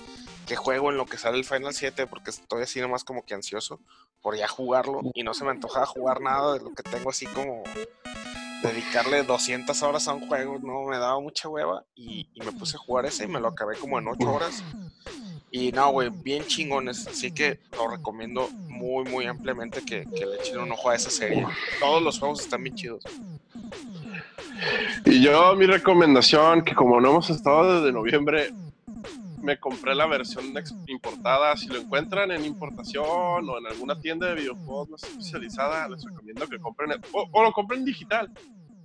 que 0.47 0.57
juego 0.57 0.91
en 0.91 0.97
lo 0.97 1.07
que 1.07 1.19
sale 1.19 1.39
el 1.39 1.45
Final 1.45 1.75
7. 1.75 2.07
Porque 2.07 2.31
estoy 2.31 2.63
así 2.63 2.81
nomás 2.81 3.05
como 3.05 3.25
que 3.25 3.35
ansioso 3.35 3.81
por 4.21 4.37
ya 4.37 4.49
jugarlo. 4.49 5.01
Y 5.15 5.23
no 5.23 5.35
se 5.35 5.45
me 5.45 5.51
antojaba 5.51 5.87
jugar 5.87 6.21
nada 6.21 6.55
de 6.55 6.61
lo 6.61 6.73
que 6.73 6.83
tengo 6.83 7.11
así 7.11 7.27
como 7.27 7.63
dedicarle 8.63 9.25
200 9.25 9.83
horas 9.83 10.07
a 10.07 10.15
un 10.15 10.29
juego. 10.29 10.59
No, 10.63 10.85
me 10.85 10.99
daba 10.99 11.19
mucha 11.21 11.49
hueva. 11.49 11.85
Y, 11.95 12.31
y 12.35 12.41
me 12.43 12.53
puse 12.53 12.77
a 12.77 12.81
jugar 12.81 13.07
ese 13.07 13.25
y 13.25 13.29
me 13.29 13.41
lo 13.41 13.49
acabé 13.49 13.77
como 13.77 13.99
en 13.99 14.09
8 14.09 14.31
horas. 14.31 14.63
Y 15.55 15.71
no, 15.71 15.91
güey, 15.93 16.09
bien 16.11 16.45
chingones. 16.47 17.07
Así 17.07 17.31
que 17.31 17.61
lo 17.77 17.89
recomiendo 17.89 18.49
muy, 18.69 19.05
muy 19.05 19.27
ampliamente 19.27 19.83
que, 19.85 20.05
que 20.17 20.27
le 20.27 20.37
echen 20.37 20.59
un 20.59 20.73
ojo 20.73 20.89
a 20.91 20.95
esa 20.97 21.11
serie. 21.11 21.47
Todos 21.79 22.03
los 22.03 22.19
juegos 22.19 22.41
están 22.41 22.63
bien 22.65 22.75
chidos. 22.75 23.05
Y 25.05 25.23
yo, 25.23 25.55
mi 25.55 25.67
recomendación, 25.67 26.63
que 26.63 26.75
como 26.75 27.01
no 27.01 27.11
hemos 27.11 27.31
estado 27.31 27.81
desde 27.81 27.93
noviembre, 27.93 28.53
me 29.43 29.59
compré 29.59 29.95
la 29.95 30.07
versión 30.07 30.55
importada. 30.87 31.57
Si 31.57 31.67
lo 31.67 31.79
encuentran 31.79 32.31
en 32.31 32.45
importación 32.45 33.05
o 33.49 33.59
en 33.59 33.67
alguna 33.67 33.99
tienda 34.01 34.29
de 34.29 34.37
videojuegos 34.37 34.89
más 34.89 35.03
especializada, 35.03 35.89
les 35.89 36.03
recomiendo 36.05 36.49
que 36.49 36.59
compren, 36.59 36.93
el- 36.93 37.01
o, 37.13 37.29
o 37.31 37.43
lo 37.43 37.53
compren 37.53 37.85
digital, 37.85 38.31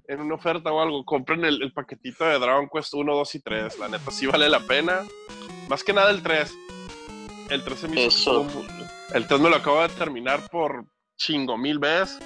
en 0.07 0.21
una 0.21 0.35
oferta 0.35 0.71
o 0.71 0.81
algo. 0.81 1.03
Compren 1.05 1.43
el, 1.45 1.61
el 1.61 1.73
paquetito 1.73 2.25
de 2.25 2.39
Dragon 2.39 2.69
Quest 2.71 2.93
1, 2.93 3.15
2 3.15 3.35
y 3.35 3.39
3. 3.41 3.79
La 3.79 3.87
neta, 3.89 4.11
sí 4.11 4.25
vale 4.25 4.49
la 4.49 4.59
pena. 4.61 5.03
Más 5.69 5.83
que 5.83 5.93
nada 5.93 6.11
el 6.11 6.21
3. 6.23 6.53
El 7.49 7.63
3 7.63 7.79
se 7.79 7.87
me 7.87 8.05
hizo 8.05 8.47
El 9.13 9.27
3 9.27 9.39
me 9.39 9.49
lo 9.49 9.55
acabo 9.57 9.81
de 9.81 9.89
terminar 9.89 10.49
por 10.49 10.85
chingo 11.17 11.57
mil 11.57 11.79
veces. 11.79 12.19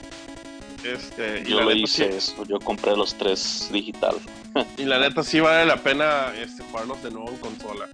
Este, 0.84 1.42
y 1.46 1.52
Yo 1.52 1.58
la 1.58 1.64
lo 1.66 1.70
neta 1.70 1.80
hice 1.82 2.10
sí- 2.12 2.18
eso, 2.18 2.44
yo 2.46 2.60
compré 2.60 2.96
los 2.98 3.14
tres 3.14 3.70
digital. 3.72 4.16
y 4.78 4.86
la 4.86 4.98
neta 5.00 5.24
sí 5.24 5.40
vale 5.40 5.66
la 5.66 5.78
pena 5.78 6.34
este, 6.36 6.64
jugarlos 6.64 7.04
de 7.04 7.12
nuevo 7.12 7.30
en 7.30 7.38
consola. 7.38 7.88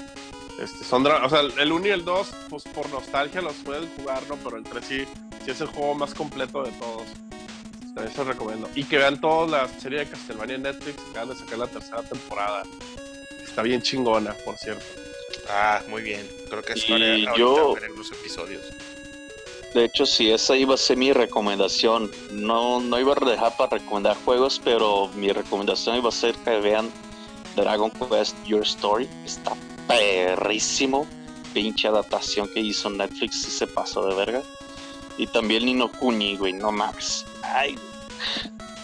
Este, 0.62 0.86
son 0.86 1.06
o 1.06 1.30
sea, 1.30 1.42
el 1.42 1.72
1 1.72 1.86
y 1.88 1.90
el 1.90 2.06
2, 2.06 2.28
pues 2.50 2.64
por 2.64 2.90
nostalgia 2.90 3.42
los 3.42 3.54
pueden 3.58 3.88
jugar, 3.98 4.24
¿no? 4.30 4.36
Pero 4.38 4.58
el 4.58 4.64
3 4.64 4.86
sí, 4.86 5.06
sí 5.44 5.52
es 5.52 5.60
el 5.62 5.68
juego 5.68 5.96
más 5.96 6.14
completo 6.14 6.64
de 6.64 6.72
todos. 6.72 7.04
También 7.98 8.14
se 8.16 8.18
los 8.20 8.28
recomiendo. 8.28 8.70
Y 8.76 8.84
que 8.84 8.98
vean 9.00 9.20
toda 9.20 9.48
la 9.48 9.80
serie 9.80 10.00
de 10.00 10.06
Castlevania 10.08 10.56
en 10.56 10.62
Netflix, 10.62 11.02
que 11.02 11.10
acaban 11.10 11.30
de 11.30 11.36
sacar 11.36 11.58
la 11.58 11.68
tercera 11.68 12.04
temporada. 12.04 12.62
Está 13.44 13.64
bien 13.64 13.82
chingona, 13.82 14.36
por 14.46 14.56
cierto. 14.58 14.86
Ah, 15.50 15.82
muy 15.90 16.04
bien. 16.04 16.30
Creo 16.48 16.62
que 16.62 16.74
es 16.74 16.88
Y 16.88 17.26
yo- 17.36 17.74
ver 17.74 17.86
en 17.86 17.96
los 17.96 18.12
episodios. 18.12 18.62
De 19.74 19.86
hecho, 19.86 20.06
sí, 20.06 20.30
esa 20.32 20.56
iba 20.56 20.76
a 20.76 20.78
ser 20.78 20.98
mi 20.98 21.12
recomendación. 21.12 22.12
No, 22.32 22.80
no 22.82 23.00
iba 23.00 23.14
a 23.20 23.26
dejar 23.30 23.58
para 23.58 23.78
recomendar 23.78 24.16
juegos, 24.26 24.62
pero 24.64 25.08
mi 25.16 25.32
recomendación 25.32 25.98
iba 25.98 26.10
a 26.10 26.12
ser 26.12 26.36
que 26.36 26.60
vean 26.60 26.92
Dragon 27.56 27.90
Quest 27.90 28.36
Your 28.46 28.62
Story. 28.62 29.10
Está 29.26 29.54
perrísimo. 29.88 31.08
Pinche 31.54 31.88
adaptación 31.88 32.48
que 32.54 32.60
hizo 32.60 32.92
Netflix 32.92 33.48
y 33.48 33.52
se 33.52 33.66
pasó 33.66 34.08
de 34.08 34.14
verga. 34.14 34.44
Y 35.18 35.26
también 35.26 35.66
Nino 35.66 35.92
Kuni, 35.92 36.38
güey, 36.38 36.54
no 36.54 36.72
mames. 36.72 37.26
Ay, 37.60 37.76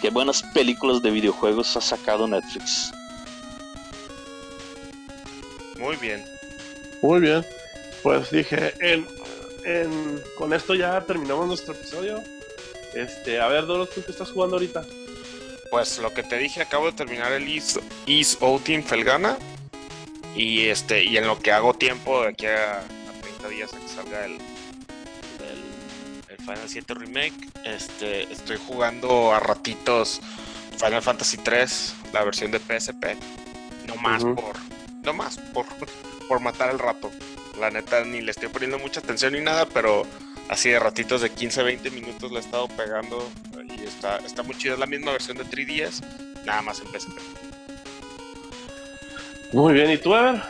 qué 0.00 0.10
buenas 0.10 0.42
películas 0.54 1.00
de 1.02 1.10
videojuegos 1.10 1.76
ha 1.76 1.80
sacado 1.80 2.26
Netflix. 2.26 2.90
Muy 5.78 5.96
bien. 5.96 6.24
Muy 7.02 7.20
bien. 7.20 7.44
Pues 8.02 8.30
dije, 8.30 8.72
en, 8.80 9.06
en- 9.64 10.22
con 10.38 10.52
esto 10.52 10.74
ya 10.74 11.00
terminamos 11.02 11.46
nuestro 11.46 11.74
episodio. 11.74 12.22
Este, 12.94 13.40
a 13.40 13.48
ver, 13.48 13.66
Doro, 13.66 13.86
¿tú 13.86 14.02
qué 14.04 14.12
estás 14.12 14.30
jugando 14.30 14.56
ahorita? 14.56 14.84
Pues 15.70 15.98
lo 15.98 16.12
que 16.12 16.22
te 16.22 16.38
dije, 16.38 16.62
acabo 16.62 16.86
de 16.86 16.92
terminar 16.92 17.32
el 17.32 17.48
East, 17.48 17.78
East 18.06 18.42
Outing 18.42 18.84
Felgana. 18.84 19.36
Y 20.36 20.66
este, 20.66 21.04
y 21.04 21.16
en 21.16 21.26
lo 21.26 21.38
que 21.38 21.52
hago 21.52 21.74
tiempo 21.74 22.22
de 22.22 22.28
aquí 22.28 22.46
a, 22.46 22.78
a 22.80 23.20
30 23.22 23.48
días 23.48 23.72
a 23.72 23.78
que 23.78 23.88
salga 23.88 24.24
el 24.26 24.38
Final 26.44 26.68
7 26.68 26.94
Remake, 26.94 27.34
este, 27.64 28.32
estoy 28.32 28.58
jugando 28.58 29.32
a 29.32 29.40
ratitos 29.40 30.20
Final 30.78 31.02
Fantasy 31.02 31.38
3, 31.38 31.94
la 32.12 32.24
versión 32.24 32.50
de 32.50 32.58
PSP. 32.58 33.16
No 33.86 33.96
más 33.96 34.22
por, 34.22 34.56
nomás 35.02 35.38
por, 35.52 35.66
por 36.28 36.40
matar 36.40 36.70
el 36.70 36.78
rato. 36.78 37.10
La 37.58 37.70
neta, 37.70 38.04
ni 38.04 38.20
le 38.20 38.30
estoy 38.30 38.48
poniendo 38.48 38.78
mucha 38.78 39.00
atención 39.00 39.32
ni 39.32 39.40
nada, 39.40 39.66
pero 39.66 40.02
así 40.48 40.70
de 40.70 40.78
ratitos 40.78 41.20
de 41.20 41.30
15, 41.30 41.62
20 41.62 41.90
minutos 41.90 42.30
le 42.30 42.38
he 42.38 42.40
estado 42.40 42.68
pegando 42.68 43.28
y 43.78 43.84
está, 43.84 44.18
está 44.18 44.42
muy 44.42 44.56
chido. 44.56 44.74
Es 44.74 44.80
la 44.80 44.86
misma 44.86 45.12
versión 45.12 45.36
de 45.38 45.44
3DS, 45.44 46.02
nada 46.44 46.62
más 46.62 46.80
en 46.80 46.88
PSP. 46.88 47.18
Muy 49.52 49.72
bien, 49.72 49.90
¿y 49.90 49.98
tú, 49.98 50.14
Ever? 50.14 50.42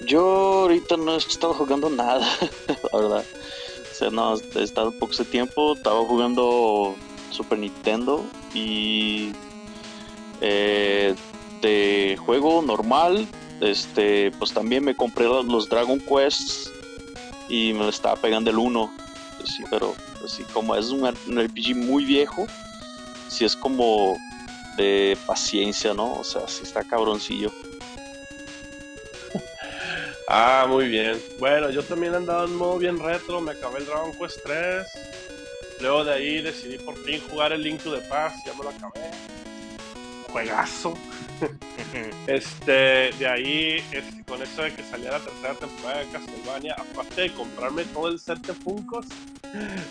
Yo 0.00 0.20
ahorita 0.62 0.96
no 0.96 1.14
he 1.14 1.18
estado 1.18 1.52
jugando 1.52 1.90
nada, 1.90 2.26
la 2.92 2.98
verdad. 2.98 3.24
No, 4.12 4.36
he 4.36 4.62
estado 4.62 4.92
poco 4.92 5.14
de 5.16 5.24
tiempo, 5.24 5.74
estaba 5.74 6.04
jugando 6.04 6.94
Super 7.30 7.58
Nintendo 7.58 8.24
y 8.54 9.32
eh, 10.40 11.14
de 11.60 12.16
juego 12.24 12.62
normal, 12.62 13.26
este, 13.60 14.30
pues 14.32 14.52
también 14.52 14.84
me 14.84 14.94
compré 14.94 15.26
los 15.26 15.68
Dragon 15.68 16.00
Quest 16.00 16.68
y 17.48 17.72
me 17.72 17.88
estaba 17.88 18.16
pegando 18.16 18.50
el 18.50 18.58
1. 18.58 18.92
Pues 19.38 19.50
sí, 19.50 19.64
pero 19.70 19.94
así 20.24 20.44
como 20.44 20.76
es 20.76 20.90
un, 20.90 21.06
RPG 21.08 21.74
muy 21.76 22.04
viejo, 22.04 22.46
si 23.28 23.44
es 23.44 23.56
como 23.56 24.16
de 24.76 25.18
paciencia, 25.26 25.92
¿no? 25.92 26.12
O 26.12 26.24
sea, 26.24 26.46
si 26.46 26.62
está 26.62 26.84
cabroncillo. 26.84 27.52
Ah, 30.30 30.66
muy 30.68 30.88
bien. 30.88 31.18
Bueno, 31.38 31.70
yo 31.70 31.82
también 31.82 32.12
he 32.12 32.16
andado 32.18 32.44
en 32.44 32.54
modo 32.54 32.76
bien 32.76 32.98
retro, 32.98 33.40
me 33.40 33.52
acabé 33.52 33.78
el 33.78 33.86
Dragon 33.86 34.12
Quest 34.12 34.40
3. 34.44 34.86
Luego 35.80 36.04
de 36.04 36.12
ahí 36.12 36.42
decidí 36.42 36.76
por 36.76 36.98
fin 36.98 37.18
jugar 37.30 37.52
el 37.52 37.62
Link 37.62 37.82
to 37.82 37.94
the 37.94 38.06
Past, 38.08 38.36
ya 38.46 38.52
me 38.52 38.64
lo 38.64 38.68
acabé. 38.68 39.10
Juegazo. 40.32 40.94
este, 42.26 43.12
de 43.12 43.28
ahí, 43.28 43.84
este, 43.92 44.24
con 44.24 44.42
eso 44.42 44.62
de 44.62 44.74
que 44.74 44.82
salía 44.82 45.12
la 45.12 45.20
tercera 45.20 45.54
temporada 45.54 46.00
de 46.00 46.08
Castlevania, 46.08 46.76
aparte 46.78 47.22
de 47.22 47.32
comprarme 47.32 47.84
todo 47.84 48.08
el 48.08 48.18
set 48.18 48.38
de 48.40 48.54
Funkos, 48.54 49.06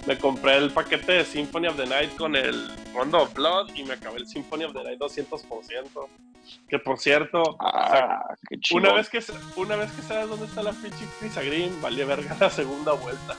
me 0.05 0.17
compré 0.17 0.57
el 0.57 0.71
paquete 0.71 1.13
de 1.13 1.25
Symphony 1.25 1.67
of 1.67 1.77
the 1.77 1.85
Night 1.85 2.15
con 2.15 2.35
el 2.35 2.69
Rondo 2.93 3.23
of 3.23 3.33
Blood 3.33 3.69
y 3.75 3.83
me 3.83 3.93
acabé 3.93 4.17
el 4.17 4.27
Symphony 4.27 4.65
of 4.65 4.73
the 4.73 4.83
Night 4.83 4.99
200%. 4.99 6.07
Que 6.69 6.79
por 6.79 6.97
cierto, 6.97 7.57
ah, 7.59 8.23
una, 8.71 8.93
vez 8.93 9.09
que, 9.09 9.21
una 9.57 9.75
vez 9.75 9.91
que 9.91 10.01
sabes 10.01 10.29
dónde 10.29 10.45
está 10.45 10.63
la 10.63 10.71
pinche 10.71 11.05
Pizza 11.19 11.41
Green, 11.41 11.81
vale 11.81 12.05
verga 12.05 12.37
la 12.39 12.49
segunda 12.49 12.93
vuelta. 12.93 13.35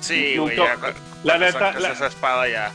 sí, 0.00 0.36
güey, 0.38 0.56
la 1.22 1.38
neta. 1.38 1.70
esa 1.70 2.06
espada 2.08 2.48
ya 2.48 2.72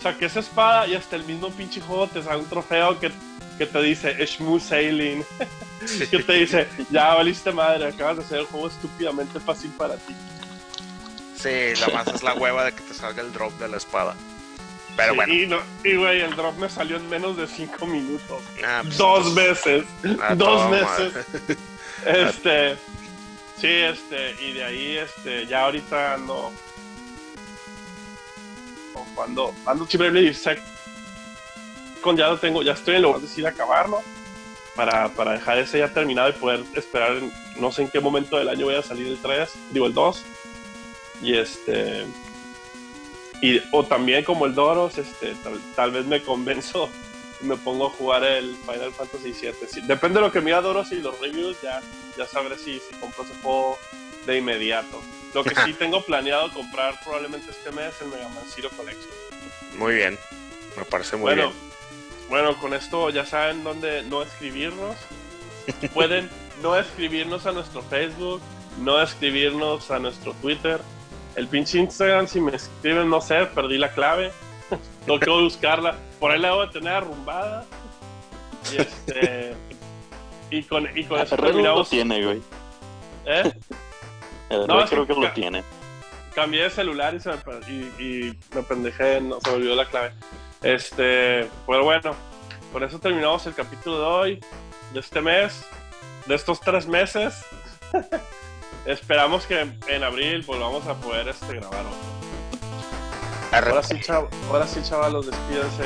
saqué 0.00 0.26
esa 0.26 0.40
espada 0.40 0.86
y 0.86 0.94
hasta 0.94 1.16
el 1.16 1.24
mismo 1.24 1.50
pinche 1.50 1.80
juego 1.80 2.06
te 2.06 2.22
sale 2.22 2.38
un 2.38 2.48
trofeo 2.48 2.98
que, 2.98 3.10
que 3.56 3.66
te 3.66 3.82
dice 3.82 4.26
Smooth 4.26 4.62
Sailing. 4.62 5.24
que 6.10 6.22
te 6.22 6.32
dice, 6.32 6.68
ya 6.90 7.14
valiste 7.14 7.52
madre, 7.52 7.88
acabas 7.88 8.18
de 8.18 8.24
hacer 8.24 8.38
el 8.40 8.46
juego 8.46 8.68
estúpidamente 8.68 9.40
fácil 9.40 9.70
para 9.72 9.96
ti. 9.96 10.14
Sí, 11.36 11.80
la 11.80 11.88
más 11.94 12.08
es 12.08 12.22
la 12.22 12.34
hueva 12.34 12.64
de 12.64 12.72
que 12.72 12.82
te 12.82 12.94
salga 12.94 13.22
el 13.22 13.32
drop 13.32 13.52
de 13.58 13.68
la 13.68 13.76
espada. 13.76 14.14
Pero 14.96 15.14
bueno. 15.14 15.32
Y, 15.32 15.46
no, 15.46 15.58
y 15.84 15.94
güey, 15.94 16.20
el 16.20 16.34
drop 16.34 16.56
me 16.58 16.68
salió 16.68 16.96
en 16.96 17.08
menos 17.08 17.36
de 17.36 17.46
5 17.46 17.86
minutos. 17.86 18.42
Ah, 18.66 18.80
pues, 18.82 18.98
Dos 18.98 19.34
veces. 19.34 19.84
Dos 20.36 20.70
veces. 20.70 21.26
este. 22.04 22.76
Sí, 23.60 23.66
este, 23.66 24.36
y 24.40 24.52
de 24.52 24.64
ahí, 24.64 24.96
este, 24.98 25.46
ya 25.46 25.64
ahorita 25.64 26.16
no 26.18 26.52
cuando 29.14 29.54
ando 29.66 29.86
Bravely 29.92 30.36
con 32.00 32.16
ya 32.16 32.28
lo 32.28 32.38
tengo, 32.38 32.62
ya 32.62 32.72
estoy 32.72 32.96
en 32.96 33.02
lugar 33.02 33.20
de 33.20 33.26
decir 33.26 33.46
acabarlo 33.46 34.00
para, 34.76 35.08
para 35.08 35.32
dejar 35.32 35.58
ese 35.58 35.78
ya 35.78 35.92
terminado 35.92 36.28
y 36.28 36.32
poder 36.32 36.64
esperar 36.74 37.20
no 37.56 37.72
sé 37.72 37.82
en 37.82 37.88
qué 37.88 38.00
momento 38.00 38.38
del 38.38 38.48
año 38.48 38.66
voy 38.66 38.76
a 38.76 38.82
salir 38.82 39.08
el 39.08 39.18
3, 39.18 39.50
digo 39.70 39.86
el 39.86 39.94
2 39.94 40.24
y 41.22 41.36
este 41.36 42.06
y 43.40 43.60
o 43.72 43.84
también 43.84 44.24
como 44.24 44.46
el 44.46 44.54
Doros 44.54 44.98
este 44.98 45.34
tal, 45.74 45.90
vez 45.90 46.06
me 46.06 46.22
convenzo 46.22 46.88
y 47.42 47.46
me 47.46 47.56
pongo 47.56 47.88
a 47.88 47.90
jugar 47.90 48.22
el 48.24 48.56
Final 48.56 48.92
Fantasy 48.92 49.34
7 49.34 49.66
depende 49.82 50.20
de 50.20 50.26
lo 50.26 50.32
que 50.32 50.40
mira 50.40 50.60
Doros 50.60 50.92
y 50.92 50.96
los 50.96 51.18
reviews 51.20 51.60
ya, 51.60 51.80
ya 52.16 52.26
sabré 52.26 52.56
si, 52.56 52.78
si 52.78 52.94
compro 53.00 53.24
ese 53.24 53.34
juego 53.42 53.78
de 54.26 54.38
inmediato 54.38 55.02
lo 55.34 55.44
que 55.44 55.54
sí 55.64 55.72
tengo 55.74 56.02
planeado 56.02 56.50
comprar 56.52 56.98
probablemente 57.02 57.50
este 57.50 57.70
mes 57.72 57.94
el 58.00 58.08
Mega 58.08 58.28
Man 58.28 58.44
Zero 58.48 58.70
Collection. 58.76 59.10
Muy 59.76 59.94
bien, 59.94 60.18
me 60.76 60.84
parece 60.84 61.16
muy 61.16 61.22
bueno, 61.22 61.50
bien. 61.50 61.68
Bueno, 62.28 62.56
con 62.58 62.74
esto 62.74 63.08
ya 63.10 63.24
saben 63.24 63.64
dónde 63.64 64.02
no 64.02 64.22
escribirnos. 64.22 64.96
Pueden 65.94 66.30
no 66.62 66.76
escribirnos 66.76 67.46
a 67.46 67.52
nuestro 67.52 67.82
Facebook, 67.82 68.40
no 68.80 69.00
escribirnos 69.00 69.90
a 69.90 69.98
nuestro 69.98 70.32
Twitter. 70.34 70.80
El 71.36 71.46
pinche 71.46 71.78
Instagram, 71.78 72.26
si 72.26 72.40
me 72.40 72.54
escriben, 72.54 73.08
no 73.08 73.20
sé, 73.20 73.46
perdí 73.46 73.78
la 73.78 73.92
clave. 73.92 74.32
Tengo 75.06 75.20
que 75.20 75.30
buscarla. 75.30 75.96
Por 76.18 76.32
ahí 76.32 76.38
la 76.38 76.52
voy 76.52 76.66
a 76.66 76.70
tener 76.70 76.92
arrumbada. 76.92 77.64
Y 78.72 78.80
este. 78.80 79.54
Y 80.50 80.62
con, 80.64 80.88
y 80.96 81.04
con 81.04 81.20
eso 81.20 81.36
terminamos. 81.36 81.88
tiene, 81.88 82.24
güey. 82.24 82.42
¿Eh? 83.26 83.52
no, 84.50 84.84
creo 84.86 85.06
que, 85.06 85.14
lo 85.14 85.32
tiene. 85.32 85.62
Cambié 86.34 86.64
de 86.64 86.70
celular 86.70 87.14
y, 87.14 87.20
se 87.20 87.30
me, 87.30 87.36
y, 87.68 88.36
me 88.54 88.62
pendejé, 88.62 89.20
no, 89.20 89.40
se 89.40 89.50
me 89.50 89.56
olvidó 89.56 89.74
la 89.74 89.86
clave. 89.86 90.12
Este, 90.62 91.48
pero 91.66 91.84
bueno, 91.84 92.14
con 92.72 92.82
eso 92.82 92.98
terminamos 92.98 93.46
el 93.46 93.54
capítulo 93.54 93.98
de 93.98 94.06
hoy, 94.06 94.44
de 94.92 95.00
este 95.00 95.20
mes, 95.20 95.64
de 96.26 96.34
estos 96.34 96.60
tres 96.60 96.86
meses. 96.86 97.44
Esperamos 98.86 99.46
que 99.46 99.66
en 99.88 100.04
abril 100.04 100.42
volvamos 100.46 100.86
a 100.86 100.94
poder 100.94 101.28
este, 101.28 101.54
grabar 101.54 101.84
Ahora 103.52 103.82
sí, 103.82 104.00
chaval, 104.00 104.28
ahora 104.50 104.66
sí, 104.66 104.80
chavalos, 104.82 105.26
despídense. 105.26 105.84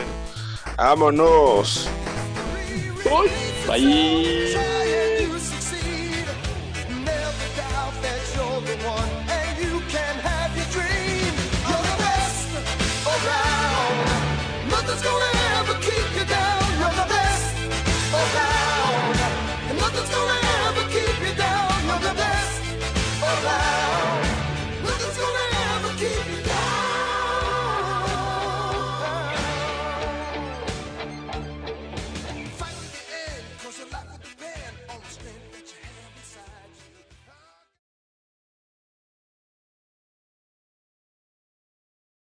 Vámonos. 0.77 1.89
Bye. 3.67 4.57